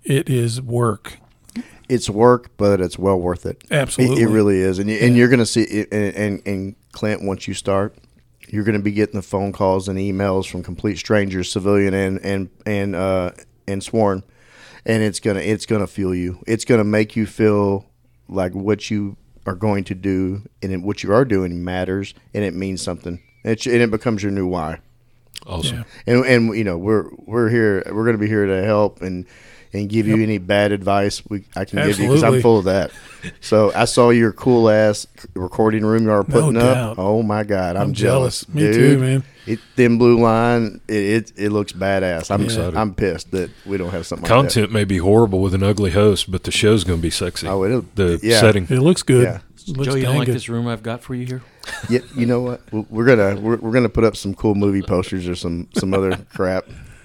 it 0.05 0.29
is 0.29 0.61
work. 0.61 1.19
It's 1.89 2.09
work, 2.09 2.51
but 2.57 2.81
it's 2.81 2.99
well 2.99 3.19
worth 3.21 3.45
it. 3.47 3.63
It, 3.65 3.73
Absolutely, 3.73 4.23
it 4.23 4.27
really 4.29 4.61
is, 4.61 4.79
and 4.79 4.89
you, 4.89 4.97
and 4.99 5.15
Yeah. 5.15 5.19
you're 5.19 5.29
going 5.29 5.41
to 5.41 5.47
see 5.47 5.63
it. 5.63 5.89
And, 5.93 6.15
and 6.15 6.43
and 6.47 6.77
Clint, 6.93 7.23
once 7.25 7.49
you 7.49 7.55
start, 7.55 7.97
you're 8.49 8.63
going 8.65 8.77
to 8.79 8.83
be 8.83 8.93
getting 8.93 9.17
the 9.17 9.23
phone 9.23 9.51
calls 9.53 9.89
and 9.89 9.99
emails 9.99 10.49
from 10.49 10.63
complete 10.63 10.99
strangers, 10.99 11.51
civilian 11.51 11.93
and 11.95 12.21
and 12.25 12.49
and 12.65 12.95
uh, 12.95 13.33
and 13.67 13.83
sworn, 13.83 14.23
and 14.87 15.03
it's 15.03 15.19
gonna 15.19 15.41
it's 15.41 15.67
gonna 15.67 15.89
fuel 15.89 16.15
you. 16.15 16.41
It's 16.47 16.65
gonna 16.65 16.85
make 16.85 17.17
you 17.17 17.27
feel 17.27 17.90
like 18.31 18.55
what 18.55 18.91
you 18.91 19.17
are 19.47 19.55
going 19.55 19.85
to 19.85 19.95
do 19.95 20.43
and 20.63 20.85
what 20.85 21.03
you 21.03 21.13
are 21.13 21.25
doing 21.25 21.65
matters, 21.65 22.15
and 22.35 22.45
it 22.45 22.55
means 22.55 22.83
something. 22.83 23.23
It's, 23.45 23.67
and 23.67 23.77
it 23.77 23.91
becomes 23.91 24.23
your 24.23 24.33
new 24.33 24.47
why. 24.47 24.81
Awesome. 25.47 25.85
Yeah. 26.07 26.15
And 26.15 26.27
and 26.27 26.57
you 26.57 26.65
know 26.65 26.77
we're 26.77 27.11
we're 27.17 27.49
here. 27.49 27.83
We're 27.87 28.05
going 28.05 28.17
to 28.17 28.19
be 28.19 28.29
here 28.29 28.47
to 28.47 28.63
help 28.63 29.01
and 29.01 29.27
and 29.73 29.89
give 29.89 30.07
you 30.07 30.23
any 30.23 30.39
bad 30.39 30.73
advice 30.73 31.23
we 31.29 31.45
I 31.55 31.65
can 31.65 31.87
give 31.87 31.99
you 31.99 32.09
because 32.09 32.25
I'm 32.25 32.41
full 32.41 32.59
of 32.59 32.65
that. 32.65 32.91
So 33.43 33.71
I 33.75 33.85
saw 33.85 34.09
your 34.09 34.33
cool 34.33 34.71
ass 34.71 35.07
recording 35.35 35.85
room 35.85 36.05
you 36.05 36.11
are 36.11 36.25
putting 36.25 36.57
up. 36.57 36.99
Oh 36.99 37.23
my 37.23 37.45
god, 37.45 37.77
I'm, 37.77 37.89
I'm 37.89 37.93
jealous. 37.93 38.49
Me 38.49 38.63
dude. 38.63 38.75
too, 38.75 38.99
man. 38.99 39.25
It 39.47 39.59
thin 39.77 39.99
blue 39.99 40.19
line. 40.19 40.81
It 40.89 40.95
it, 40.95 41.33
it 41.37 41.51
looks 41.51 41.73
badass. 41.73 42.31
I'm 42.31 42.41
I'm 42.41 42.47
excited. 42.47 42.77
I'm 42.77 42.95
pissed 42.95 43.31
that 43.33 43.51
we 43.67 43.77
don't 43.77 43.91
have 43.91 44.07
something 44.07 44.23
like 44.23 44.31
Content 44.31 44.73
may 44.73 44.85
be 44.85 44.97
horrible 44.97 45.41
with 45.43 45.53
an 45.53 45.63
ugly 45.63 45.91
host, 45.91 46.31
but 46.31 46.45
the 46.45 46.51
show's 46.51 46.83
going 46.83 46.99
to 46.99 47.03
be 47.03 47.11
sexy. 47.11 47.47
Oh, 47.47 47.63
it'll, 47.65 47.85
the 47.95 48.19
yeah. 48.23 48.41
setting. 48.41 48.65
It 48.71 48.81
looks 48.81 49.03
good. 49.03 49.25
Yeah. 49.25 49.41
It 49.69 49.77
looks 49.77 49.89
Joe, 49.91 49.97
you 49.97 50.05
don't 50.05 50.17
like 50.17 50.25
good. 50.27 50.35
this 50.37 50.49
room 50.49 50.67
I've 50.67 50.83
got 50.83 51.03
for 51.03 51.15
you 51.15 51.27
here? 51.27 51.43
Yeah, 51.91 52.01
you 52.17 52.25
know 52.25 52.41
what? 52.41 52.63
We're- 52.73 52.87
We're 52.89 53.05
gonna 53.05 53.39
we're, 53.39 53.57
we're 53.57 53.73
gonna 53.73 53.91
put 53.91 54.05
up 54.05 54.17
some 54.17 54.35
cool 54.35 54.55
movie 54.55 54.81
posters 54.83 55.29
or 55.29 55.35
some 55.37 55.69
some 55.75 55.93
other 55.93 56.17
crap. 56.35 56.65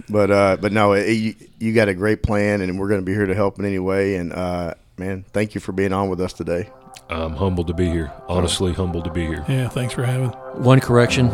But 0.10 0.32
uh, 0.32 0.58
but 0.62 0.72
no, 0.72 0.94
it, 0.94 1.10
you, 1.12 1.36
you 1.60 1.74
got 1.74 1.88
a 1.90 1.94
great 1.94 2.22
plan, 2.24 2.62
and 2.62 2.80
we're 2.80 2.90
gonna 2.90 3.02
be 3.02 3.14
here 3.14 3.26
to 3.26 3.34
help 3.36 3.58
in 3.60 3.66
any 3.66 3.80
way. 3.80 4.16
And 4.18 4.32
uh, 4.34 4.76
man, 4.98 5.26
thank 5.34 5.56
you 5.56 5.62
for 5.62 5.72
being 5.72 5.94
on 5.94 6.10
with 6.10 6.22
us 6.22 6.34
today. 6.34 6.70
I'm 7.10 7.36
humbled 7.36 7.68
to 7.68 7.74
be 7.74 7.90
here. 7.90 8.12
Honestly, 8.28 8.74
humbled 8.74 9.06
to 9.06 9.12
be 9.12 9.26
here. 9.26 9.44
Yeah, 9.48 9.68
thanks 9.70 9.94
for 9.94 10.04
having. 10.04 10.30
One 10.64 10.80
correction: 10.80 11.28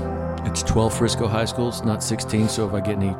it's 0.46 0.64
12 0.64 0.94
Frisco 0.98 1.28
high 1.28 1.46
schools, 1.46 1.84
not 1.84 2.04
16. 2.04 2.48
So 2.50 2.68
if 2.68 2.74
I 2.74 2.80
get 2.80 2.96
any 2.98 3.14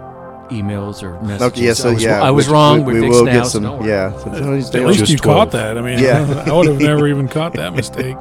emails 0.50 1.02
or 1.04 1.14
messages, 1.22 1.42
Okay, 1.54 1.66
yeah, 1.66 1.74
so 1.74 1.90
I 1.90 1.94
was, 1.94 2.04
yeah, 2.04 2.22
I 2.24 2.32
was 2.32 2.48
we- 2.48 2.54
wong. 2.54 2.84
We, 2.86 2.94
We, 2.96 3.02
we 3.02 3.10
will 3.10 3.26
now, 3.26 3.32
get 3.44 3.48
some. 3.48 3.64
don't 3.64 3.86
yeah, 3.86 4.18
so 4.18 4.26
Tony's 4.32 4.74
At 4.76 4.86
least 4.86 5.10
you 5.10 5.18
12. 5.18 5.22
caught 5.38 5.52
that. 5.52 5.78
I 5.78 5.82
mean, 5.82 6.00
Yeah. 6.00 6.44
I 6.48 6.52
would 6.54 6.68
have 6.68 6.80
never 6.80 7.08
even 7.08 7.28
caught 7.30 7.54
that 7.54 7.74
mistake. 7.74 8.18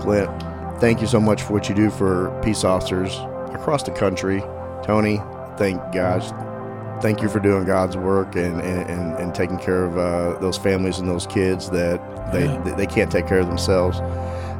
Clint, 0.00 0.30
thank 0.80 1.00
you 1.00 1.06
so 1.06 1.20
much 1.20 1.42
for 1.42 1.52
what 1.54 1.68
you 1.68 1.74
do 1.74 1.90
for 1.90 2.38
peace 2.42 2.64
officers 2.64 3.14
across 3.54 3.82
the 3.82 3.90
country. 3.90 4.40
Tony, 4.82 5.18
thank 5.56 5.80
gosh, 5.92 6.30
thank 7.02 7.20
you 7.22 7.28
for 7.28 7.40
doing 7.40 7.64
God's 7.64 7.96
work 7.96 8.34
and 8.36 8.60
and, 8.60 8.90
and, 8.90 9.16
and 9.18 9.34
taking 9.34 9.58
care 9.58 9.84
of 9.84 9.98
uh, 9.98 10.38
those 10.40 10.56
families 10.58 10.98
and 10.98 11.08
those 11.08 11.26
kids 11.26 11.70
that 11.70 12.00
they 12.32 12.44
Yeah. 12.44 12.62
that 12.62 12.76
they 12.76 12.86
can't 12.86 13.10
take 13.10 13.26
care 13.26 13.40
of 13.40 13.46
themselves. 13.46 13.98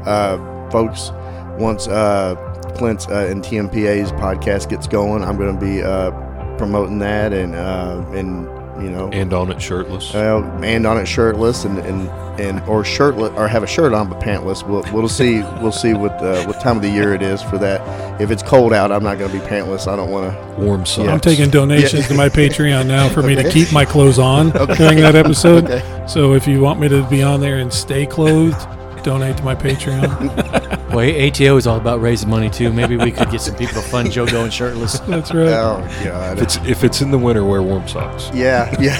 Uh, 0.07 0.37
folks, 0.71 1.11
once 1.59 1.87
uh, 1.89 2.35
Clint's 2.77 3.07
uh, 3.09 3.29
and 3.31 3.43
TMPA's 3.43 4.12
podcast 4.12 4.69
gets 4.69 4.87
going, 4.87 5.23
I'm 5.25 5.37
going 5.37 5.59
to 5.59 5.65
be 5.65 5.83
uh, 5.83 6.11
promoting 6.59 6.99
that 7.01 7.33
and 7.33 7.55
uh, 7.55 8.05
and 8.12 8.49
you 8.80 8.90
know 8.90 9.09
And 9.12 9.32
on 9.32 9.51
it 9.52 9.60
shirtless. 9.62 10.12
well, 10.12 10.42
and 10.64 10.86
on 10.86 10.98
it 10.98 11.06
shirtless 11.06 11.64
and, 11.64 11.78
and, 11.78 12.09
and 12.40 12.60
or 12.68 12.84
shirtless 12.84 13.32
or 13.36 13.46
have 13.46 13.62
a 13.62 13.66
shirt 13.66 13.92
on 13.92 14.09
but 14.09 14.20
pantless. 14.20 14.66
We'll 14.66 14.82
we'll 14.92 15.09
see 15.09 15.42
we'll 15.62 15.70
see 15.72 15.94
what 15.94 16.12
uh, 16.22 16.44
what 16.46 16.60
time 16.60 16.76
of 16.76 16.82
the 16.82 16.88
year 16.90 17.14
it 17.14 17.22
is 17.22 17.40
for 17.42 17.59
that. 17.59 18.20
If 18.20 18.30
it's 18.30 18.42
cold 18.42 18.72
out, 18.72 18.90
I'm 18.92 19.02
not 19.05 19.18
going 19.18 19.30
to 19.30 19.38
be 19.38 19.44
pantless. 19.44 19.86
I 19.86 19.94
don't 19.96 20.10
want 20.10 20.32
to. 20.32 20.44
Warm 20.60 20.86
socks. 20.86 21.09
I'm 21.09 21.20
taking 21.20 21.51
donations 21.51 22.02
Yeah. 22.02 22.09
to 22.09 22.14
my 22.14 22.28
Patreon 22.40 22.86
now 22.86 23.09
for 23.09 23.22
me 23.22 23.34
to 23.34 23.48
keep 23.51 23.72
my 23.72 23.84
clothes 23.84 24.18
on 24.18 24.51
during 24.51 24.98
that 25.01 25.14
episode. 25.16 25.64
Okay. 25.64 26.05
So 26.09 26.34
if 26.34 26.46
you 26.46 26.60
want 26.60 26.78
me 26.80 26.88
to 26.88 27.02
be 27.09 27.22
on 27.22 27.40
there 27.40 27.59
and 27.59 27.72
stay 27.72 28.06
clothed, 28.06 28.56
donate 29.05 29.36
to 29.36 29.43
my 29.44 29.55
Patreon. 29.55 30.72
Well, 30.94 31.01
ATO 31.28 31.56
is 31.56 31.66
all 31.66 31.76
about 31.76 32.01
raising 32.01 32.28
money 32.31 32.48
too. 32.48 32.72
Maybe 32.72 32.97
we 32.97 33.10
could 33.10 33.28
get 33.28 33.40
some 33.40 33.56
people 33.56 33.82
to 33.82 33.89
fund 33.89 34.12
Joe 34.12 34.26
going 34.26 34.52
shirtless. 34.52 35.01
That's 35.01 35.35
right. 35.35 35.48
Oh 35.48 35.82
If 35.90 36.05
God. 36.05 36.39
it's, 36.39 36.56
if 36.59 36.85
it's 36.85 37.01
in 37.01 37.10
the 37.10 37.18
winter, 37.18 37.44
wear 37.44 37.64
warm 37.64 37.89
socks. 37.89 38.31
Yeah, 38.32 38.72
yeah. 38.81 38.97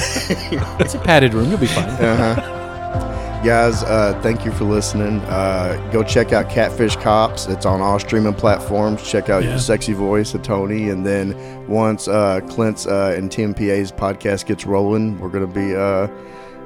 It's 0.81 0.95
a 0.95 0.99
padded 0.99 1.35
room. 1.35 1.51
You'll 1.51 1.61
be 1.61 1.69
fine. 1.69 1.85
uh-huh. 1.89 3.43
Guys, 3.45 3.85
uh, 3.85 4.19
thank 4.25 4.45
you 4.45 4.51
for 4.51 4.65
listening. 4.65 5.21
Uh, 5.27 5.77
go 5.93 6.03
check 6.03 6.33
out 6.33 6.51
Catfish 6.51 6.97
Cops. 6.97 7.47
It's 7.47 7.65
on 7.67 7.81
all 7.81 8.01
streaming 8.01 8.35
platforms. 8.35 9.09
Check 9.09 9.29
out 9.29 9.45
Yeah. 9.45 9.51
the 9.53 9.61
sexy 9.61 9.93
voice 9.93 10.35
of 10.35 10.43
Tony. 10.43 10.89
And 10.89 11.07
then 11.07 11.69
once 11.69 12.09
uh, 12.09 12.41
Clint's 12.49 12.89
uh, 12.89 13.15
and 13.17 13.31
TMPA's 13.31 13.93
podcast 13.93 14.47
gets 14.47 14.67
rolling, 14.67 15.21
we're 15.21 15.29
gonna 15.29 15.47
be 15.47 15.77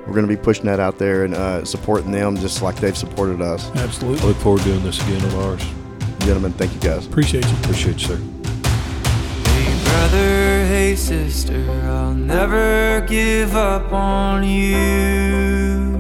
we're 0.09 0.15
gonna 0.15 0.27
be 0.27 0.37
pushing 0.37 0.65
that 0.65 0.81
out 0.81 0.99
there 0.99 1.25
and 1.25 1.35
uh, 1.35 1.65
supporting 1.65 2.11
them 2.11 2.37
just 2.37 2.63
like 2.63 2.77
they've 2.77 2.97
supported 2.97 3.43
us. 3.43 3.67
Absolutely. 3.77 3.79
I 3.79 3.85
Absolutely. 3.85 4.29
look 4.29 4.37
forward 4.39 4.63
to 4.63 4.69
doing 4.69 4.83
this 4.83 5.01
again 5.07 5.23
on 5.31 5.35
ours. 5.45 5.65
Gentlemen, 6.21 6.53
thank 6.53 6.73
you 6.73 6.81
guys. 6.81 7.07
Appreciate 7.07 7.45
you. 7.47 7.57
Appreciate 7.59 8.01
you, 8.01 8.07
sir. 8.09 8.17
Hey 9.45 9.85
brother, 9.85 10.67
hey 10.67 10.97
sister, 10.97 11.71
I'll 11.85 12.15
never 12.15 13.07
give 13.07 13.55
up 13.55 13.93
on 13.93 14.45
you. 14.45 15.97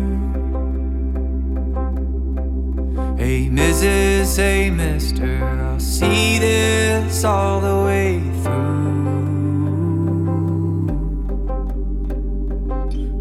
Hey, 3.19 3.49
Mrs., 3.49 4.37
hey, 4.37 4.71
Mister, 4.71 5.45
I'll 5.45 5.81
see 5.81 6.39
this 6.39 7.25
all 7.25 7.61
the 7.61 7.85
way 7.85 8.21
through. 8.43 9.28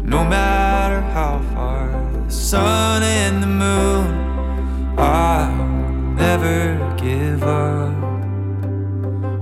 No 0.08 0.24
matter 0.24 1.02
how 1.12 1.38
far 1.52 1.86
the 2.26 2.32
sun 2.32 3.02
and 3.02 3.42
the 3.42 3.46
moon, 3.46 4.98
I'll 4.98 5.66
never 6.14 6.78
give 6.96 7.42
up 7.42 7.92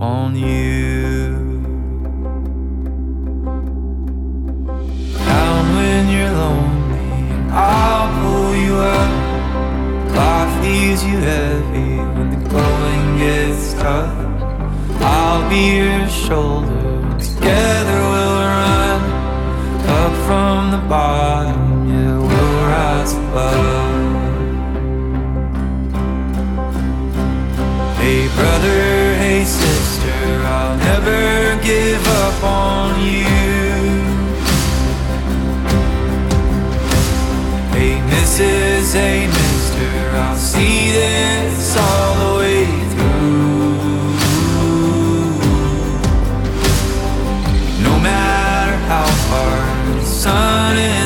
on 0.03 0.35
you. 0.35 1.37
Down 5.25 5.65
when 5.77 6.09
you're 6.09 6.33
lonely, 6.33 7.53
I'll 7.53 8.11
pull 8.21 8.57
you 8.57 8.75
up. 8.75 10.17
Life 10.17 10.63
leaves 10.65 11.05
you 11.05 11.17
heavy 11.19 11.97
when 12.15 12.31
the 12.31 12.49
going 12.51 13.19
gets 13.19 13.75
tough. 13.75 14.13
I'll 15.01 15.49
be 15.49 15.77
your 15.77 16.09
shoulder, 16.09 17.17
together 17.21 18.01
we'll 18.11 18.36
up 19.89 20.13
from 20.27 20.71
the 20.73 20.79
bottom, 20.89 21.89
yeah, 21.89 22.19
we'll 22.19 22.67
rise 22.67 23.13
above. 23.15 23.95
Hey, 27.99 28.29
brother, 28.37 29.15
hey, 29.23 29.45
sister, 29.45 30.43
I'll 30.45 30.77
never 30.79 31.57
give 31.63 32.07
up 32.07 32.43
on 32.45 33.01
you. 33.01 33.25
Hey, 37.75 38.01
Mrs., 38.11 38.93
hey, 38.93 39.27
mister, 39.27 39.91
I'll 40.17 40.37
see 40.37 40.91
this 40.93 41.77
all 41.77 42.15
the 42.15 42.33
way 42.39 42.65
through. 42.91 43.47
No 47.83 47.99
matter 48.01 48.77
how 48.89 49.07
far 49.29 49.66
sun 50.27 50.77
and 50.77 51.06